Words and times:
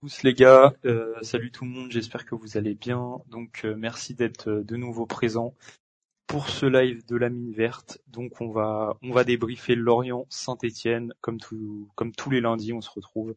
tous 0.00 0.22
les 0.22 0.32
gars, 0.34 0.74
euh, 0.84 1.14
salut 1.22 1.50
tout 1.50 1.64
le 1.64 1.70
monde, 1.70 1.90
j'espère 1.90 2.24
que 2.24 2.36
vous 2.36 2.56
allez 2.56 2.74
bien. 2.74 3.18
Donc 3.28 3.62
euh, 3.64 3.74
merci 3.76 4.14
d'être 4.14 4.48
euh, 4.48 4.62
de 4.62 4.76
nouveau 4.76 5.06
présent 5.06 5.54
pour 6.28 6.48
ce 6.48 6.66
live 6.66 7.04
de 7.06 7.16
la 7.16 7.30
mine 7.30 7.52
verte. 7.52 7.98
Donc 8.06 8.40
on 8.40 8.50
va 8.50 8.96
on 9.02 9.12
va 9.12 9.24
débriefer 9.24 9.74
Lorient 9.74 10.26
Saint-Étienne 10.30 11.12
comme 11.20 11.40
tout 11.40 11.88
comme 11.96 12.12
tous 12.12 12.30
les 12.30 12.40
lundis, 12.40 12.72
on 12.72 12.80
se 12.80 12.90
retrouve. 12.90 13.34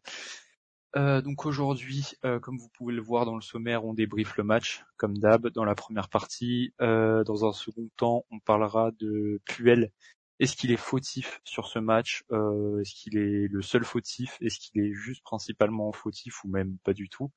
donc 0.96 1.46
aujourd'hui, 1.46 2.05
comme 2.42 2.58
vous 2.58 2.70
pouvez 2.70 2.93
le 2.93 3.02
voir 3.02 3.25
dans 3.25 3.36
le 3.36 3.41
sommaire, 3.41 3.86
on 3.86 3.93
débriefe 3.93 4.36
le 4.38 4.43
match 4.43 4.84
comme 4.98 5.18
d'hab 5.18 5.48
dans 5.48 5.64
la 5.66 5.75
première 5.75 6.09
partie. 6.09 6.73
dans 6.80 7.46
un 7.46 7.54
second 7.54 7.89
temps, 7.96 8.25
on 8.30 8.39
parlera 8.39 8.91
de 9.00 9.39
Puel 9.46 9.91
est-ce 10.42 10.55
qu'il 10.55 10.71
est 10.71 10.78
fautif 10.78 11.39
sur 11.44 11.68
ce 11.68 11.78
match 11.78 12.24
euh, 12.32 12.82
Est-ce 12.82 12.96
qu'il 12.96 13.16
est 13.16 13.48
le 13.48 13.62
seul 13.62 13.86
fautif 13.86 14.39
Est-ce 14.42 14.57
qu'il 14.57 14.82
est 14.82 14.92
juste 14.92 15.21
principalement 15.21 15.92
fautif 15.92 16.44
ou 16.44 16.48
même 16.48 16.80
pas 16.84 16.94
du 16.94 17.10
tout 17.10 17.30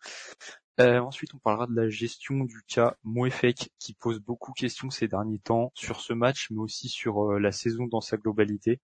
euh, 0.81 1.01
Ensuite, 1.01 1.35
on 1.35 1.39
parlera 1.39 1.67
de 1.67 1.75
la 1.75 1.91
gestion 1.91 2.45
du 2.45 2.63
cas 2.67 2.97
Moefek 3.05 3.69
qui 3.79 3.93
pose 3.93 4.21
beaucoup 4.21 4.53
de 4.53 4.59
questions 4.59 4.89
ces 4.89 5.07
derniers 5.07 5.39
temps 5.39 5.71
sur 5.75 6.01
ce 6.01 6.15
match, 6.15 6.49
mais 6.51 6.61
aussi 6.61 6.89
sur 6.89 7.33
euh, 7.33 7.39
la 7.39 7.53
saison 7.53 7.85
dans 7.89 8.01
sa 8.01 8.17
globalité. 8.17 8.81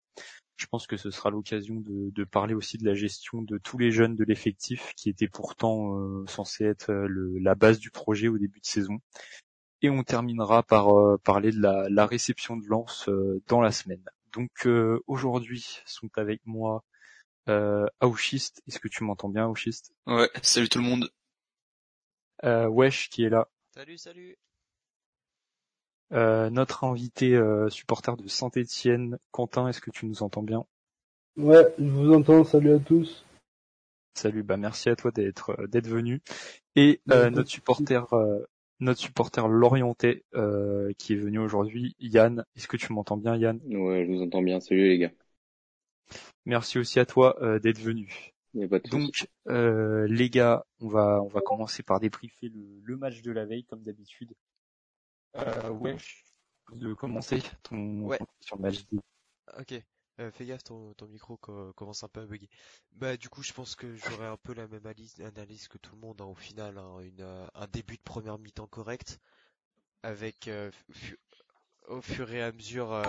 Je 0.56 0.66
pense 0.66 0.88
que 0.88 0.96
ce 0.96 1.12
sera 1.12 1.30
l'occasion 1.30 1.76
de, 1.76 2.24
parler 2.24 2.54
aussi 2.54 2.76
de 2.76 2.84
la 2.84 2.94
gestion 2.94 3.42
de 3.42 3.56
tous 3.58 3.78
les 3.78 3.92
jeunes 3.92 4.16
de 4.16 4.24
l'effectif 4.24 4.94
qui 4.96 5.10
étaient 5.10 5.28
pourtant 5.28 5.96
censés 6.26 6.64
être 6.64 6.92
la 6.92 7.54
base 7.54 7.78
du 7.78 7.92
projet 7.92 8.26
au 8.26 8.36
début 8.36 8.58
de 8.58 8.66
saison 8.66 8.98
et 9.82 9.90
on 9.90 10.02
terminera 10.02 10.64
par 10.64 10.88
parler 11.20 11.52
de 11.52 11.60
la, 11.60 12.06
réception 12.06 12.56
de 12.56 12.66
lance 12.66 13.08
dans 13.46 13.60
la 13.60 13.70
semaine. 13.70 14.02
Donc 14.38 14.66
euh, 14.66 15.00
aujourd'hui 15.08 15.66
sont 15.84 16.08
avec 16.14 16.40
moi 16.46 16.84
euh, 17.48 17.86
Aouchist. 17.98 18.62
Est-ce 18.68 18.78
que 18.78 18.86
tu 18.86 19.02
m'entends 19.02 19.28
bien 19.28 19.46
Aouchist? 19.46 19.92
Ouais, 20.06 20.30
salut 20.42 20.68
tout 20.68 20.78
le 20.78 20.84
monde. 20.84 21.10
Wesh 22.44 23.10
qui 23.10 23.24
est 23.24 23.30
là? 23.30 23.48
Salut, 23.74 23.98
salut. 23.98 24.38
notre 26.12 26.84
invité 26.84 27.36
supporter 27.68 28.16
de 28.16 28.28
Saint-Étienne, 28.28 29.18
Quentin, 29.32 29.66
est-ce 29.66 29.80
que 29.80 29.90
tu 29.90 30.06
nous 30.06 30.22
entends 30.22 30.44
bien? 30.44 30.64
Ouais, 31.36 31.74
je 31.80 31.84
vous 31.84 32.14
entends, 32.14 32.44
salut 32.44 32.74
à 32.74 32.78
tous. 32.78 33.24
Salut, 34.14 34.44
bah 34.44 34.56
merci 34.56 34.88
à 34.88 34.94
toi 34.94 35.10
d'être 35.10 35.56
d'être 35.66 35.88
venu. 35.88 36.22
Et 36.76 37.00
notre 37.08 37.50
supporter 37.50 38.06
notre 38.80 39.00
supporter 39.00 39.46
Lorienté 39.48 40.24
euh, 40.34 40.92
qui 40.98 41.12
est 41.14 41.16
venu 41.16 41.38
aujourd'hui. 41.38 41.96
Yann, 41.98 42.44
est-ce 42.56 42.68
que 42.68 42.76
tu 42.76 42.92
m'entends 42.92 43.16
bien 43.16 43.36
Yann? 43.36 43.60
Ouais, 43.66 44.06
je 44.06 44.12
vous 44.12 44.22
entends 44.22 44.42
bien. 44.42 44.60
Salut 44.60 44.88
les 44.88 44.98
gars. 44.98 45.12
Merci 46.46 46.78
aussi 46.78 46.98
à 46.98 47.06
toi 47.06 47.36
euh, 47.42 47.58
d'être 47.58 47.80
venu. 47.80 48.32
Donc 48.90 49.28
euh, 49.48 50.06
les 50.08 50.30
gars, 50.30 50.64
on 50.80 50.88
va 50.88 51.20
on 51.22 51.28
va 51.28 51.40
commencer 51.40 51.82
par 51.82 52.00
débriefer 52.00 52.48
le, 52.48 52.80
le 52.82 52.96
match 52.96 53.20
de 53.22 53.30
la 53.30 53.44
veille 53.44 53.64
comme 53.64 53.82
d'habitude. 53.82 54.32
Euh, 55.36 55.70
ouais, 55.70 55.96
de 56.72 56.94
commencer 56.94 57.42
ton, 57.62 58.02
ouais. 58.02 58.18
sur 58.40 58.56
le 58.56 58.62
match. 58.62 58.84
Ok. 59.58 59.82
Euh, 60.20 60.32
fais 60.32 60.46
gaffe, 60.46 60.64
ton, 60.64 60.94
micro 61.08 61.36
commence 61.36 62.02
un 62.02 62.08
peu 62.08 62.20
à 62.20 62.26
bugger. 62.26 62.48
Bah 62.92 63.16
du 63.16 63.28
coup, 63.28 63.42
je 63.42 63.52
pense 63.52 63.76
que 63.76 63.94
j'aurai 63.94 64.26
un 64.26 64.36
peu 64.36 64.52
la 64.52 64.66
même 64.66 64.86
analyse, 65.24 65.68
que 65.68 65.78
tout 65.78 65.94
le 65.94 66.00
monde 66.00 66.20
hein, 66.20 66.24
au 66.24 66.34
final. 66.34 66.76
Hein, 66.76 66.98
euh, 67.20 67.46
un 67.54 67.66
début 67.68 67.96
de 67.96 68.02
première 68.02 68.38
mi-temps 68.38 68.66
correct, 68.66 69.20
avec 70.02 70.48
euh, 70.48 70.72
au 71.86 72.00
fur 72.00 72.32
et 72.32 72.42
à 72.42 72.50
mesure 72.50 73.00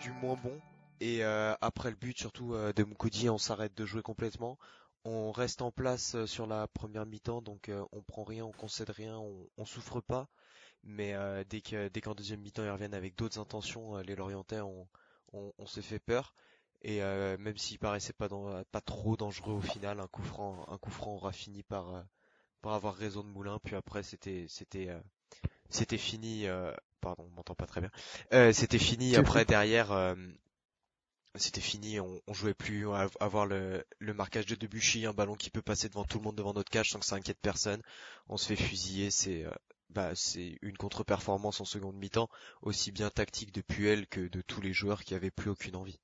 du 0.00 0.12
moins 0.12 0.36
bon. 0.36 0.58
Et 1.00 1.22
après 1.22 1.90
le 1.90 1.96
but, 1.96 2.16
surtout 2.16 2.54
de 2.54 2.84
Moukoudi, 2.84 3.28
on 3.28 3.38
s'arrête 3.38 3.74
de 3.74 3.84
jouer 3.84 4.02
complètement. 4.02 4.58
On 5.04 5.32
reste 5.32 5.60
en 5.60 5.70
place 5.70 6.24
sur 6.24 6.46
la 6.46 6.66
première 6.68 7.04
mi-temps, 7.04 7.42
donc 7.42 7.70
on 7.92 8.02
prend 8.02 8.24
rien, 8.24 8.46
on 8.46 8.52
concède 8.52 8.88
rien, 8.88 9.18
on, 9.58 9.64
souffre 9.66 10.00
pas. 10.00 10.28
Mais 10.84 11.14
dès 11.50 11.60
dès 11.90 12.00
qu'en 12.00 12.14
deuxième 12.14 12.40
mi-temps 12.40 12.64
ils 12.64 12.70
reviennent 12.70 12.94
avec 12.94 13.14
d'autres 13.16 13.38
intentions, 13.38 13.98
les 13.98 14.16
Lorientais 14.16 14.60
ont 14.60 14.88
on, 15.58 15.66
s'est 15.66 15.82
fait 15.82 15.98
peur. 15.98 16.34
Et 16.82 17.02
euh, 17.02 17.36
même 17.38 17.56
s'il 17.56 17.78
paraissait 17.78 18.12
pas, 18.12 18.28
pas 18.70 18.80
trop 18.80 19.16
dangereux 19.16 19.54
au 19.54 19.60
final, 19.60 20.00
un 20.00 20.06
coup 20.06 20.22
franc, 20.22 20.66
un 20.68 20.78
coup 20.78 20.90
franc 20.90 21.14
aura 21.14 21.32
fini 21.32 21.62
par, 21.62 21.94
euh, 21.94 22.02
par 22.60 22.74
avoir 22.74 22.94
raison 22.94 23.22
de 23.22 23.28
Moulin. 23.28 23.58
Puis 23.64 23.74
après, 23.74 24.02
c'était, 24.02 24.46
c'était, 24.48 24.88
euh, 24.88 25.00
c'était 25.70 25.98
fini. 25.98 26.46
pardon, 27.00 27.24
on 27.30 27.36
m'entend 27.36 27.54
pas 27.54 27.66
très 27.66 27.80
bien. 27.80 28.52
c'était 28.52 28.78
fini. 28.78 29.16
Après 29.16 29.44
derrière, 29.44 30.14
c'était 31.36 31.60
fini. 31.62 32.00
On, 32.00 32.20
on 32.26 32.34
jouait 32.34 32.54
plus. 32.54 32.88
à 32.90 33.08
avoir 33.20 33.46
le, 33.46 33.84
le 33.98 34.14
marquage 34.14 34.46
de 34.46 34.54
Debuchy, 34.54 35.06
un 35.06 35.14
ballon 35.14 35.36
qui 35.36 35.50
peut 35.50 35.62
passer 35.62 35.88
devant 35.88 36.04
tout 36.04 36.18
le 36.18 36.24
monde 36.24 36.36
devant 36.36 36.52
notre 36.52 36.70
cage 36.70 36.90
sans 36.90 36.98
que 36.98 37.06
ça 37.06 37.16
inquiète 37.16 37.40
personne. 37.40 37.82
On 38.28 38.36
se 38.36 38.46
fait 38.46 38.62
fusiller. 38.62 39.10
C'est 39.10 39.46
bah, 39.90 40.12
c'est 40.14 40.58
une 40.62 40.76
contre-performance 40.76 41.60
en 41.60 41.64
seconde 41.64 41.96
mi-temps, 41.96 42.28
aussi 42.62 42.92
bien 42.92 43.10
tactique 43.10 43.52
de 43.52 43.60
Puel 43.60 44.06
que 44.06 44.28
de 44.28 44.40
tous 44.40 44.60
les 44.60 44.72
joueurs 44.72 45.04
qui 45.04 45.14
avaient 45.14 45.30
plus 45.30 45.50
aucune 45.50 45.76
envie. 45.76 46.00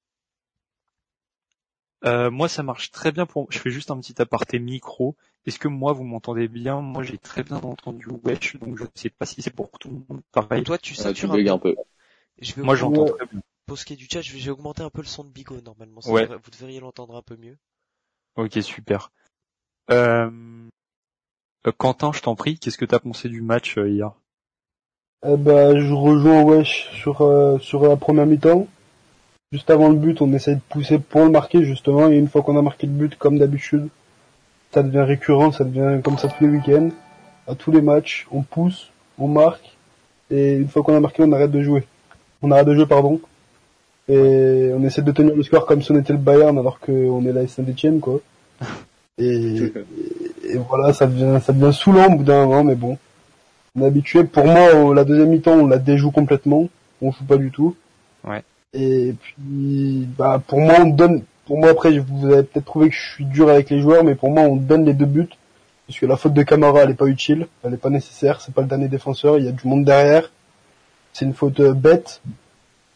Euh, 2.04 2.30
moi, 2.30 2.48
ça 2.48 2.62
marche 2.62 2.90
très 2.90 3.12
bien 3.12 3.26
pour. 3.26 3.50
Je 3.50 3.58
fais 3.58 3.70
juste 3.70 3.90
un 3.90 4.00
petit 4.00 4.20
aparté 4.20 4.58
micro. 4.58 5.16
Est-ce 5.46 5.58
que 5.58 5.68
moi, 5.68 5.92
vous 5.92 6.04
m'entendez 6.04 6.48
bien? 6.48 6.80
Moi, 6.80 7.02
j'ai 7.02 7.18
très 7.18 7.42
bien 7.42 7.58
entendu 7.58 8.06
Wesh, 8.24 8.56
donc 8.56 8.78
je 8.78 8.84
ne 8.84 8.88
sais 8.94 9.10
pas 9.10 9.26
si 9.26 9.42
c'est 9.42 9.54
pour 9.54 9.70
tout 9.78 9.88
le 9.88 9.96
monde 10.08 10.22
pareil. 10.32 10.62
Toi, 10.64 10.78
tu 10.78 10.94
ah, 10.98 11.02
satures 11.02 11.32
un, 11.32 11.58
peu. 11.58 11.76
moi, 12.58 12.74
j'entends 12.74 13.04
très 13.04 13.26
bien. 13.26 13.40
Pour 13.66 13.78
ce 13.78 13.84
qui 13.84 13.92
est 13.92 13.96
du 13.96 14.08
chat, 14.10 14.22
je 14.22 14.36
vais 14.36 14.50
augmenter 14.50 14.82
un 14.82 14.90
peu 14.90 15.02
le 15.02 15.06
son 15.06 15.24
de 15.24 15.30
Bigo 15.30 15.60
normalement. 15.60 16.00
Ouais. 16.06 16.26
vous 16.26 16.50
devriez 16.50 16.80
l'entendre 16.80 17.16
un 17.16 17.22
peu 17.22 17.36
mieux. 17.36 17.56
Ok, 18.36 18.58
super. 18.62 19.12
Euh, 19.90 20.30
euh, 20.30 20.68
Quentin, 21.68 22.10
je 22.12 22.22
t'en 22.22 22.34
prie, 22.34 22.58
qu'est-ce 22.58 22.78
que 22.78 22.86
t'as 22.86 22.98
pensé 22.98 23.28
du 23.28 23.42
match 23.42 23.76
euh, 23.76 23.88
hier? 23.88 24.12
Eh 25.26 25.36
ben, 25.36 25.78
je 25.78 25.92
rejoins 25.92 26.42
Wesh 26.42 26.88
sur 26.94 27.20
euh, 27.20 27.58
sur 27.58 27.86
la 27.86 27.96
première 27.96 28.24
mi-temps. 28.24 28.66
Juste 29.52 29.68
avant 29.68 29.90
le 29.90 29.96
but, 29.96 30.22
on 30.22 30.32
essaye 30.32 30.54
de 30.54 30.60
pousser 30.70 30.98
pour 30.98 31.22
le 31.22 31.30
marquer 31.30 31.62
justement, 31.64 32.08
et 32.08 32.16
une 32.16 32.28
fois 32.28 32.42
qu'on 32.42 32.56
a 32.56 32.62
marqué 32.62 32.86
le 32.86 32.94
but, 32.94 33.16
comme 33.16 33.38
d'habitude, 33.38 33.88
ça 34.72 34.82
devient 34.82 35.02
récurrent, 35.02 35.52
ça 35.52 35.64
devient 35.64 36.00
comme 36.02 36.16
ça 36.16 36.28
tous 36.28 36.44
les 36.44 36.50
week-ends. 36.50 36.90
À 37.46 37.54
tous 37.54 37.72
les 37.72 37.82
matchs, 37.82 38.26
on 38.30 38.42
pousse, 38.42 38.90
on 39.18 39.28
marque, 39.28 39.76
et 40.30 40.54
une 40.54 40.68
fois 40.68 40.82
qu'on 40.82 40.94
a 40.94 41.00
marqué, 41.00 41.22
on 41.22 41.32
arrête 41.32 41.50
de 41.50 41.62
jouer. 41.62 41.84
On 42.40 42.50
arrête 42.52 42.66
de 42.66 42.74
jouer, 42.74 42.86
pardon. 42.86 43.20
Et 44.08 44.70
on 44.74 44.82
essaie 44.84 45.02
de 45.02 45.12
tenir 45.12 45.34
le 45.34 45.42
score 45.42 45.66
comme 45.66 45.82
si 45.82 45.92
on 45.92 45.98
était 45.98 46.12
le 46.12 46.18
Bayern 46.18 46.56
alors 46.58 46.80
qu'on 46.80 47.24
est 47.26 47.32
la 47.32 47.46
Saint-Etienne, 47.46 48.00
quoi. 48.00 48.20
Et, 49.18 49.72
et 50.52 50.58
voilà, 50.58 50.92
ça 50.92 51.06
devient, 51.06 51.38
ça 51.42 51.52
devient 51.52 51.72
saoulant 51.72 52.06
au 52.06 52.16
bout 52.16 52.24
d'un 52.24 52.46
moment, 52.46 52.64
mais 52.64 52.74
bon. 52.74 52.98
On 53.76 53.82
est 53.82 53.86
habitué. 53.86 54.24
Pour 54.24 54.46
moi, 54.46 54.94
la 54.94 55.04
deuxième 55.04 55.30
mi-temps, 55.30 55.52
on 55.52 55.66
la 55.66 55.78
déjoue 55.78 56.10
complètement. 56.10 56.68
On 57.00 57.12
joue 57.12 57.24
pas 57.24 57.36
du 57.36 57.50
tout. 57.50 57.76
Ouais. 58.24 58.42
Et 58.74 59.14
puis, 59.20 60.08
bah, 60.18 60.42
pour 60.44 60.60
moi, 60.60 60.76
on 60.80 60.86
donne, 60.86 61.22
pour 61.46 61.58
moi 61.58 61.70
après, 61.70 61.96
vous 61.98 62.26
avez 62.26 62.42
peut-être 62.42 62.64
trouvé 62.64 62.88
que 62.88 62.94
je 62.94 63.12
suis 63.14 63.24
dur 63.24 63.48
avec 63.48 63.70
les 63.70 63.80
joueurs, 63.80 64.04
mais 64.04 64.14
pour 64.14 64.30
moi, 64.30 64.42
on 64.42 64.56
donne 64.56 64.84
les 64.84 64.94
deux 64.94 65.06
buts. 65.06 65.28
Parce 65.86 65.98
que 65.98 66.06
la 66.06 66.16
faute 66.16 66.34
de 66.34 66.42
Camara, 66.42 66.82
elle 66.82 66.90
est 66.90 66.94
pas 66.94 67.06
utile. 67.06 67.46
Elle 67.64 67.74
est 67.74 67.78
pas 67.78 67.90
nécessaire. 67.90 68.40
C'est 68.40 68.54
pas 68.54 68.62
le 68.62 68.68
dernier 68.68 68.88
défenseur. 68.88 69.38
Il 69.38 69.44
y 69.44 69.48
a 69.48 69.52
du 69.52 69.66
monde 69.66 69.84
derrière. 69.84 70.30
C'est 71.12 71.24
une 71.24 71.34
faute 71.34 71.60
euh, 71.60 71.72
bête. 71.72 72.22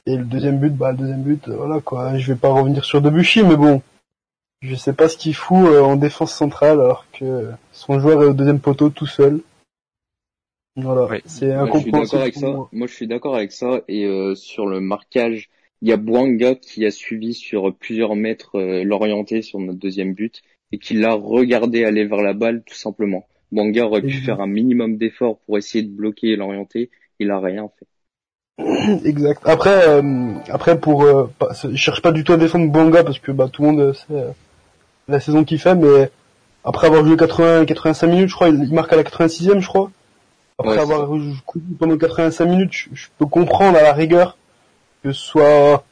Et 0.07 0.17
le 0.17 0.25
deuxième 0.25 0.59
but, 0.59 0.73
bah, 0.73 0.93
le 0.93 0.99
deuxième 0.99 1.23
but, 1.23 1.49
euh, 1.49 1.57
voilà, 1.57 1.81
quoi. 1.81 2.19
Je 2.19 2.33
vais 2.33 2.39
pas 2.39 2.51
revenir 2.51 2.85
sur 2.85 3.01
Debuchy, 3.01 3.43
mais 3.43 3.57
bon 3.57 3.81
je 4.65 4.75
sais 4.75 4.95
pas 4.95 5.09
ce 5.09 5.17
qu'il 5.17 5.35
fout 5.35 5.67
euh, 5.69 5.83
en 5.83 5.97
défense 5.97 6.33
centrale 6.33 6.81
alors 6.81 7.07
que 7.13 7.51
son 7.73 8.01
joueur 8.01 8.23
est 8.23 8.27
au 8.27 8.33
deuxième 8.33 8.61
poteau 8.61 8.89
tout 8.89 9.07
seul. 9.07 9.41
Voilà, 10.77 11.21
c'est 11.27 11.53
incompréhensible. 11.53 12.67
Moi, 12.73 12.89
je 12.89 12.95
suis 12.95 13.07
d'accord 13.07 13.37
avec 13.37 13.53
ça. 13.53 13.83
Et 13.87 14.07
euh, 14.07 14.35
sur 14.35 14.67
le 14.67 14.81
marquage, 14.81 15.51
il 15.83 15.89
y 15.89 15.93
a 15.93 15.97
Bouanga 15.97 16.57
qui 16.57 16.85
a 16.85 16.91
suivi 16.91 17.35
sur 17.35 17.73
plusieurs 17.75 18.17
mètres 18.17 18.59
euh, 18.59 18.83
l'orienté 18.83 19.43
sur 19.43 19.61
notre 19.61 19.79
deuxième 19.79 20.15
but 20.15 20.43
et 20.73 20.79
qui 20.79 20.95
l'a 20.95 21.13
regardé 21.13 21.85
aller 21.85 22.07
vers 22.07 22.23
la 22.23 22.33
balle 22.33 22.63
tout 22.67 22.75
simplement. 22.75 23.27
Bouanga 23.53 23.85
aurait 23.85 24.03
pu 24.03 24.15
faire 24.15 24.41
un 24.41 24.49
minimum 24.49 24.97
d'effort 24.97 25.39
pour 25.47 25.59
essayer 25.59 25.85
de 25.85 25.95
bloquer 25.95 26.35
l'orienté. 26.35 26.91
Il 27.21 27.31
a 27.31 27.39
rien 27.39 27.71
fait. 27.79 29.05
Exact. 29.05 29.43
Après, 29.45 30.03
après 30.49 30.81
pour, 30.81 31.07
je 31.63 31.77
cherche 31.77 32.03
pas 32.03 32.11
du 32.11 32.25
tout 32.25 32.33
à 32.33 32.37
défendre 32.37 32.69
Bouanga 32.73 33.05
parce 33.05 33.21
que 33.21 33.31
bah 33.31 33.49
tout 33.53 33.63
le 33.63 33.69
monde 33.69 33.93
sait 33.93 34.35
la 35.09 35.21
saison 35.21 35.45
qu'il 35.45 35.59
fait, 35.59 35.75
mais 35.75 36.11
après 36.65 36.87
avoir 36.87 37.05
joué 37.05 37.17
80, 37.17 37.67
85 37.67 38.07
minutes, 38.07 38.29
je 38.29 38.35
crois, 38.35 38.49
il, 38.49 38.73
marque 38.73 38.93
à 38.93 38.97
la 38.97 39.03
86e, 39.03 39.61
je 39.61 39.69
crois. 39.69 39.91
Après 40.59 40.79
avoir 40.79 41.07
joué 41.17 41.35
pendant 41.79 41.97
85 41.97 42.45
minutes, 42.47 42.73
je, 42.73 43.07
peux 43.19 43.27
comprendre 43.27 43.77
à 43.77 43.83
la 43.83 43.93
rigueur 43.93 44.37
que 45.03 45.13
ce 45.13 45.21
soit 45.21 45.85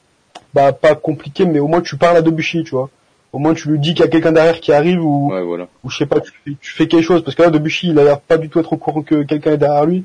bah 0.54 0.72
pas 0.72 0.94
compliqué, 0.94 1.44
mais 1.44 1.58
au 1.58 1.66
moins 1.66 1.80
tu 1.80 1.96
parles 1.96 2.16
à 2.16 2.22
Debuchy, 2.22 2.64
tu 2.64 2.70
vois. 2.70 2.88
Au 3.32 3.38
moins 3.38 3.54
tu 3.54 3.68
lui 3.70 3.78
dis 3.78 3.94
qu'il 3.94 4.04
y 4.04 4.08
a 4.08 4.10
quelqu'un 4.10 4.32
derrière 4.32 4.60
qui 4.60 4.72
arrive 4.72 5.04
ou 5.04 5.32
voilà. 5.44 5.66
ou 5.82 5.90
je 5.90 5.98
sais 5.98 6.06
pas, 6.06 6.20
tu, 6.20 6.32
fais 6.60 6.86
quelque 6.86 7.04
chose 7.04 7.24
parce 7.24 7.34
que 7.34 7.42
là 7.42 7.50
Debuchy, 7.50 7.88
il 7.88 7.98
a 7.98 8.04
l'air 8.04 8.20
pas 8.20 8.38
du 8.38 8.48
tout 8.48 8.60
être 8.60 8.72
au 8.72 8.76
courant 8.76 9.02
que 9.02 9.22
quelqu'un 9.22 9.52
est 9.52 9.58
derrière 9.58 9.86
lui. 9.86 10.04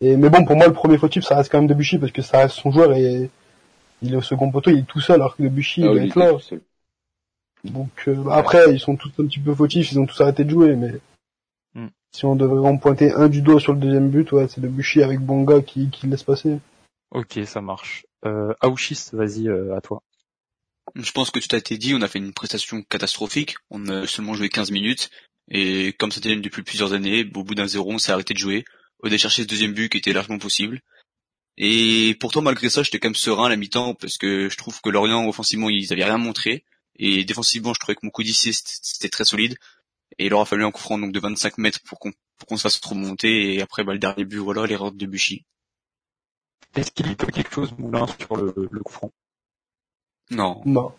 Et 0.00 0.16
mais 0.16 0.28
bon, 0.28 0.44
pour 0.44 0.56
moi 0.56 0.66
le 0.66 0.72
premier 0.72 0.98
fautif 0.98 1.24
ça 1.24 1.36
reste 1.36 1.50
quand 1.50 1.58
même 1.58 1.68
Debuchy 1.68 1.98
parce 1.98 2.12
que 2.12 2.22
ça 2.22 2.38
reste 2.38 2.56
son 2.56 2.70
joueur 2.70 2.92
et 2.92 3.30
il 4.02 4.12
est 4.12 4.16
au 4.16 4.22
second 4.22 4.50
poteau, 4.50 4.70
il 4.70 4.80
est 4.80 4.86
tout 4.86 5.00
seul 5.00 5.16
alors 5.16 5.36
que 5.36 5.42
Debuchy 5.42 5.84
ah 5.84 5.92
il 5.92 6.04
est 6.04 6.16
là. 6.16 6.32
Donc 7.64 7.90
euh, 8.08 8.28
après, 8.30 8.72
ils 8.72 8.80
sont 8.80 8.96
tous 8.96 9.12
un 9.18 9.26
petit 9.26 9.40
peu 9.40 9.54
fautifs, 9.54 9.92
ils 9.92 9.98
ont 9.98 10.06
tous 10.06 10.20
arrêté 10.20 10.44
de 10.44 10.50
jouer, 10.50 10.76
mais 10.76 11.00
Hmm. 11.74 11.88
si 12.12 12.24
on 12.24 12.34
devrait 12.34 12.68
en 12.68 12.76
pointer 12.78 13.12
un 13.12 13.28
du 13.28 13.42
doigt 13.42 13.60
sur 13.60 13.72
le 13.72 13.80
deuxième 13.80 14.10
but, 14.10 14.32
ouais, 14.32 14.48
c'est 14.48 14.60
le 14.60 14.68
Bushi 14.68 15.02
avec 15.02 15.20
Bonga 15.20 15.62
qui, 15.62 15.88
qui 15.90 16.06
le 16.06 16.12
laisse 16.12 16.24
passer. 16.24 16.58
Ok, 17.12 17.38
ça 17.44 17.60
marche. 17.60 18.06
Euh, 18.24 18.52
Aouchis, 18.60 19.10
vas-y, 19.12 19.48
euh, 19.48 19.76
à 19.76 19.80
toi. 19.80 20.02
Je 20.96 21.12
pense 21.12 21.30
que 21.30 21.38
tout 21.38 21.54
a 21.54 21.58
été 21.58 21.78
dit, 21.78 21.94
on 21.94 22.02
a 22.02 22.08
fait 22.08 22.18
une 22.18 22.32
prestation 22.32 22.82
catastrophique, 22.82 23.54
on 23.70 23.86
a 23.88 24.06
seulement 24.06 24.34
joué 24.34 24.48
15 24.48 24.72
minutes, 24.72 25.10
et 25.48 25.92
comme 25.92 26.10
ça 26.10 26.20
tenait 26.20 26.36
depuis 26.36 26.62
plusieurs 26.62 26.92
années, 26.92 27.24
au 27.34 27.44
bout 27.44 27.54
d'un 27.54 27.68
zéro, 27.68 27.92
on 27.92 27.98
s'est 27.98 28.12
arrêté 28.12 28.34
de 28.34 28.38
jouer, 28.38 28.64
de 29.04 29.16
chercher 29.16 29.42
ce 29.42 29.48
deuxième 29.48 29.72
but 29.72 29.88
qui 29.88 29.98
était 29.98 30.12
largement 30.12 30.38
possible. 30.38 30.80
Et 31.56 32.16
pourtant, 32.18 32.42
malgré 32.42 32.68
ça, 32.68 32.82
j'étais 32.82 32.98
quand 32.98 33.08
même 33.08 33.14
serein 33.14 33.46
à 33.46 33.48
la 33.48 33.56
mi-temps, 33.56 33.94
parce 33.94 34.18
que 34.18 34.48
je 34.48 34.56
trouve 34.56 34.80
que 34.80 34.90
Lorient, 34.90 35.28
offensivement, 35.28 35.70
ils 35.70 35.92
avaient 35.92 36.04
rien 36.04 36.18
montré, 36.18 36.64
et 37.00 37.24
défensivement, 37.24 37.74
je 37.74 37.80
trouvais 37.80 37.96
que 37.96 38.04
mon 38.04 38.10
coup 38.10 38.22
d'ici, 38.22 38.52
c'était 38.54 39.08
très 39.10 39.24
solide, 39.24 39.56
et 40.18 40.26
il 40.26 40.34
aura 40.34 40.44
fallu 40.46 40.64
un 40.64 40.70
coup 40.72 40.80
franc 40.82 40.98
donc 40.98 41.12
de 41.12 41.20
25 41.20 41.58
mètres 41.58 41.80
pour 41.84 41.98
qu'on 42.00 42.12
pour 42.38 42.48
qu'on 42.48 42.56
se 42.56 42.62
fasse 42.62 42.80
remonter, 42.80 43.54
et 43.54 43.62
après, 43.62 43.84
bah, 43.84 43.92
le 43.94 43.98
dernier 43.98 44.24
but, 44.24 44.38
voilà, 44.38 44.66
l'erreur 44.66 44.92
de 44.92 45.06
Buchy. 45.06 45.44
Est-ce 46.74 46.90
qu'il 46.90 47.10
y 47.10 47.14
peut 47.16 47.26
quelque 47.28 47.52
chose, 47.54 47.72
Moulin, 47.78 48.06
sur 48.18 48.36
le, 48.36 48.54
le 48.70 48.80
coup 48.80 48.92
franc? 48.92 49.12
Non. 50.30 50.62
Non, 50.64 50.94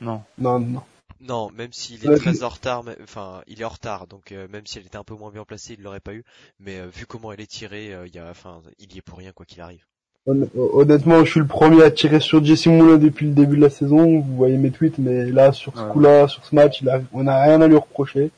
Non. 0.00 0.24
non, 0.38 0.60
non. 0.60 0.82
Non, 1.20 1.50
même 1.52 1.72
s'il 1.72 2.04
est 2.04 2.08
Ouais. 2.08 2.18
très 2.18 2.42
en 2.42 2.48
retard, 2.50 2.84
mais- 2.84 2.96
enfin, 3.02 3.42
il 3.46 3.60
est 3.60 3.64
en 3.64 3.68
retard, 3.70 4.06
donc 4.06 4.32
euh, 4.32 4.48
même 4.48 4.66
si 4.66 4.78
elle 4.78 4.86
était 4.86 4.96
un 4.96 5.04
peu 5.04 5.14
moins 5.14 5.30
bien 5.30 5.44
placée, 5.44 5.74
il 5.74 5.82
l'aurait 5.82 6.00
pas 6.00 6.14
eu. 6.14 6.24
Mais 6.58 6.78
euh, 6.78 6.88
vu 6.88 7.06
comment 7.06 7.32
elle 7.32 7.40
est 7.40 7.46
tirée, 7.50 7.94
euh, 7.94 8.06
il 8.06 8.14
y 8.14 8.18
a, 8.18 8.28
enfin, 8.30 8.62
il 8.78 8.92
y 8.94 8.98
est 8.98 9.02
pour 9.02 9.18
rien 9.18 9.32
quoi 9.32 9.46
qu'il 9.46 9.60
arrive. 9.60 9.84
Hon- 10.26 10.48
Honnêtement, 10.56 11.22
je 11.24 11.30
suis 11.30 11.40
le 11.40 11.46
premier 11.46 11.82
à 11.82 11.90
tirer 11.90 12.18
sur 12.20 12.42
Jesse 12.42 12.66
Moulin 12.66 12.96
depuis 12.96 13.26
le 13.26 13.32
début 13.32 13.56
de 13.56 13.60
la 13.62 13.68
saison. 13.70 14.20
Vous 14.20 14.36
voyez 14.36 14.56
mes 14.56 14.70
tweets, 14.70 14.98
mais 14.98 15.26
là, 15.26 15.52
sur 15.52 15.76
ce 15.76 15.82
Ouais. 15.82 15.90
coup-là, 15.90 16.28
sur 16.28 16.44
ce 16.46 16.54
match, 16.54 16.80
il 16.80 16.88
a, 16.88 17.00
on 17.12 17.26
a 17.26 17.42
rien 17.42 17.60
à 17.60 17.66
lui 17.68 17.76
reprocher. 17.76 18.30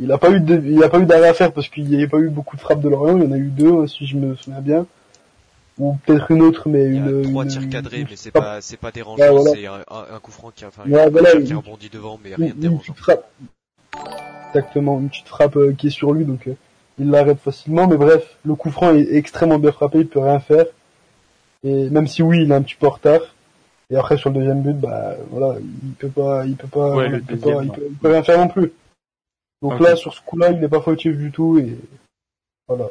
Il 0.00 0.10
a 0.10 0.18
pas 0.18 0.30
eu 0.32 0.40
de, 0.40 0.60
il 0.66 0.82
a 0.82 0.88
pas 0.88 0.98
eu 0.98 1.06
d'arrêt 1.06 1.28
à 1.28 1.34
faire 1.34 1.52
parce 1.52 1.68
qu'il 1.68 1.84
n'y 1.88 1.94
avait 1.94 2.08
pas 2.08 2.18
eu 2.18 2.28
beaucoup 2.30 2.56
de 2.56 2.60
frappes 2.60 2.80
de 2.80 2.88
Lorient. 2.88 3.16
Il 3.18 3.24
y 3.24 3.26
en 3.28 3.32
a 3.32 3.36
eu 3.38 3.46
deux, 3.46 3.86
si 3.86 4.06
je 4.06 4.16
me 4.16 4.34
souviens 4.34 4.60
bien. 4.60 4.86
Ou 5.78 5.96
peut-être 6.04 6.30
une 6.32 6.42
autre, 6.42 6.68
mais 6.68 6.84
Il 6.86 6.94
y 6.94 6.98
a 6.98 7.00
une, 7.10 7.22
trois 7.22 7.44
une- 7.44 7.50
tirs 7.50 7.68
cadrés, 7.68 8.00
une 8.00 8.06
mais 8.10 8.16
c'est 8.16 8.30
pas, 8.32 8.60
c'est 8.60 8.76
pas 8.76 8.90
dérangeant, 8.90 9.22
Ouais, 9.22 9.30
voilà. 9.30 9.50
c'est 9.52 9.66
un, 9.66 10.18
coup 10.20 10.30
franc 10.32 10.50
qui, 10.54 10.64
a- 10.64 10.68
enfin, 10.68 10.82
Ouais, 10.88 11.10
voilà, 11.10 11.30
qui 11.40 11.52
rebondit 11.54 11.88
devant, 11.92 12.18
mais 12.24 12.34
rien 12.34 12.48
de 12.54 12.60
dérangeant. 12.60 12.94
frappe. 12.94 13.28
Exactement, 14.48 14.98
une 15.00 15.08
petite 15.08 15.26
frappe 15.28 15.56
euh, 15.56 15.72
qui 15.76 15.88
est 15.88 15.90
sur 15.90 16.12
lui, 16.12 16.24
donc 16.24 16.46
euh, 16.46 16.54
il 17.00 17.10
l'arrête 17.10 17.38
facilement. 17.40 17.88
Mais 17.88 17.96
bref, 17.96 18.36
le 18.44 18.54
coup 18.54 18.70
franc 18.70 18.94
est 18.94 19.14
extrêmement 19.14 19.58
bien 19.58 19.72
frappé, 19.72 19.98
il 19.98 20.06
peut 20.08 20.20
rien 20.20 20.38
faire. 20.40 20.66
Et 21.64 21.90
même 21.90 22.06
si 22.06 22.22
oui, 22.22 22.42
il 22.42 22.50
est 22.50 22.54
un 22.54 22.62
petit 22.62 22.76
peu 22.76 22.86
en 22.86 22.90
retard. 22.90 23.34
Et 23.90 23.96
après 23.96 24.16
sur 24.16 24.30
le 24.30 24.36
deuxième 24.36 24.62
but, 24.62 24.78
bah 24.78 25.16
voilà, 25.30 25.58
il 25.60 25.92
peut 25.92 26.08
pas, 26.08 26.46
il 26.46 26.56
peut 26.56 26.68
pas, 26.68 26.94
Ouais, 26.94 27.06
il, 27.06 27.22
peut 27.22 27.34
deuxième, 27.34 27.56
pas 27.56 27.64
il, 27.64 27.72
peut, 27.72 27.86
il 27.90 27.96
peut 27.96 28.08
rien 28.10 28.22
faire 28.22 28.38
non 28.38 28.48
plus. 28.48 28.72
Donc 29.62 29.80
là, 29.80 29.96
sur 29.96 30.12
ce 30.12 30.20
coup-là, 30.22 30.50
il 30.50 30.60
n'est 30.60 30.68
pas 30.68 30.82
fautif 30.82 31.16
du 31.16 31.30
tout 31.30 31.58
et 31.58 31.76
voilà. 32.68 32.88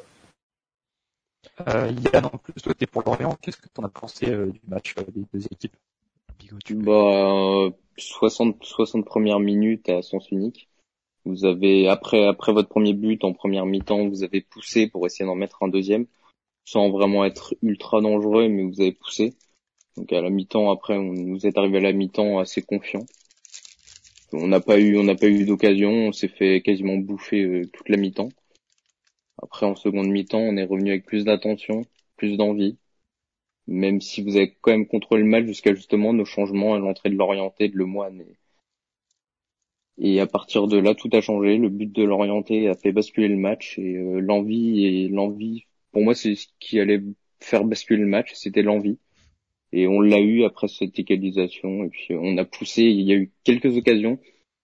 Euh, 1.68 1.92
Yann, 2.14 2.26
en 2.26 2.38
plus, 2.38 2.54
toi, 2.62 2.74
t'es 2.74 2.88
pour 2.88 3.04
Lorient. 3.04 3.38
Qu'est-ce 3.42 3.58
que 3.58 3.68
t'en 3.74 3.84
as 3.84 3.90
pensé 3.90 4.30
euh, 4.30 4.48
du 4.48 4.60
match 4.68 4.96
euh, 4.98 5.04
des 5.14 5.26
deux 5.34 5.46
équipes? 5.52 5.76
Bigot, 6.40 6.58
tu 6.66 6.76
Bah, 6.76 6.92
euh, 6.92 7.72
60, 7.98 8.64
60 8.64 9.06
premières 9.06 9.40
minutes 9.40 9.90
à 9.90 10.02
sens 10.02 10.32
unique. 10.32 10.68
Vous 11.26 11.46
avez, 11.46 11.88
après, 11.88 12.26
après 12.26 12.54
votre 12.54 12.70
premier 12.70 12.94
but 12.94 13.24
en 13.24 13.34
première 13.34 13.66
mi-temps, 13.66 14.08
vous 14.08 14.24
avez 14.24 14.42
poussé 14.42 14.88
pour 14.88 15.06
essayer 15.06 15.26
d'en 15.26 15.36
mettre 15.36 15.64
un 15.64 15.70
deuxième, 15.70 16.06
sans 16.66 16.90
vraiment 16.90 17.26
être 17.26 17.56
ultra 17.62 18.02
dangereux, 18.02 18.48
mais 18.50 18.64
vous 18.64 18.82
avez 18.82 18.94
poussé. 18.94 19.34
Donc 19.98 20.12
à 20.14 20.22
la 20.22 20.30
mi-temps, 20.30 20.72
après, 20.72 20.98
on, 20.98 21.14
vous 21.14 21.46
êtes 21.46 21.58
arrivé 21.58 21.78
à 21.78 21.82
la 21.82 21.94
mi-temps 21.94 22.40
assez 22.40 22.62
confiant. 22.62 23.06
On 24.34 24.48
n'a 24.48 24.60
pas 24.60 24.80
eu, 24.80 24.98
on 24.98 25.04
n'a 25.04 25.16
pas 25.16 25.28
eu 25.28 25.46
d'occasion, 25.46 25.92
on 25.92 26.12
s'est 26.12 26.28
fait 26.28 26.62
quasiment 26.62 26.98
bouffer 26.98 27.44
euh, 27.44 27.66
toute 27.72 27.90
la 27.90 27.98
mi-temps. 27.98 28.30
Après, 29.42 29.66
en 29.66 29.76
seconde 29.76 30.08
mi-temps, 30.08 30.40
on 30.40 30.58
est 30.58 30.66
revenu 30.66 30.92
avec 30.92 31.06
plus 31.06 31.26
d'attention, 31.26 31.84
plus 32.18 32.38
d'envie 32.38 32.78
même 33.68 34.02
si 34.02 34.22
vous 34.22 34.36
avez 34.36 34.56
quand 34.62 34.72
même 34.72 34.88
contrôlé 34.88 35.24
le 35.24 35.30
match 35.30 35.46
jusqu'à 35.46 35.74
justement 35.74 36.14
nos 36.14 36.26
changements 36.26 36.76
à 36.76 36.80
l'entrée 36.80 37.10
de 37.10 37.16
l'orienté 37.16 37.70
de 37.70 37.78
Lemoine. 37.78 38.22
Et, 39.98 40.16
et 40.16 40.20
à 40.20 40.28
partir 40.28 40.68
de 40.68 40.78
là, 40.78 40.96
tout 40.96 41.10
a 41.14 41.22
changé. 41.22 41.58
Le 41.58 41.70
but 41.70 41.92
de 41.92 42.04
l'orienté 42.04 42.68
a 42.68 42.76
fait 42.76 42.92
basculer 42.92 43.28
le 43.28 43.38
match 43.38 43.78
et 43.80 43.96
euh, 43.96 44.20
l'envie 44.20 44.86
et 44.86 45.08
l'envie, 45.08 45.66
pour 45.94 46.04
moi, 46.04 46.16
c'est 46.16 46.36
ce 46.36 46.48
qui 46.60 46.80
allait 46.80 47.02
faire 47.40 47.64
basculer 47.64 48.02
le 48.02 48.08
match, 48.08 48.32
c'était 48.34 48.64
l'envie. 48.64 48.98
Et 49.72 49.88
on 49.88 50.02
l'a 50.02 50.20
eu 50.20 50.44
après 50.44 50.68
cette 50.68 51.00
égalisation 51.00 51.84
et 51.84 51.90
puis 51.90 52.14
on 52.16 52.38
a 52.38 52.46
poussé. 52.46 52.84
Il 52.84 53.02
y 53.02 53.14
a 53.14 53.16
eu 53.16 53.32
quelques 53.44 53.78
occasions. 53.78 54.20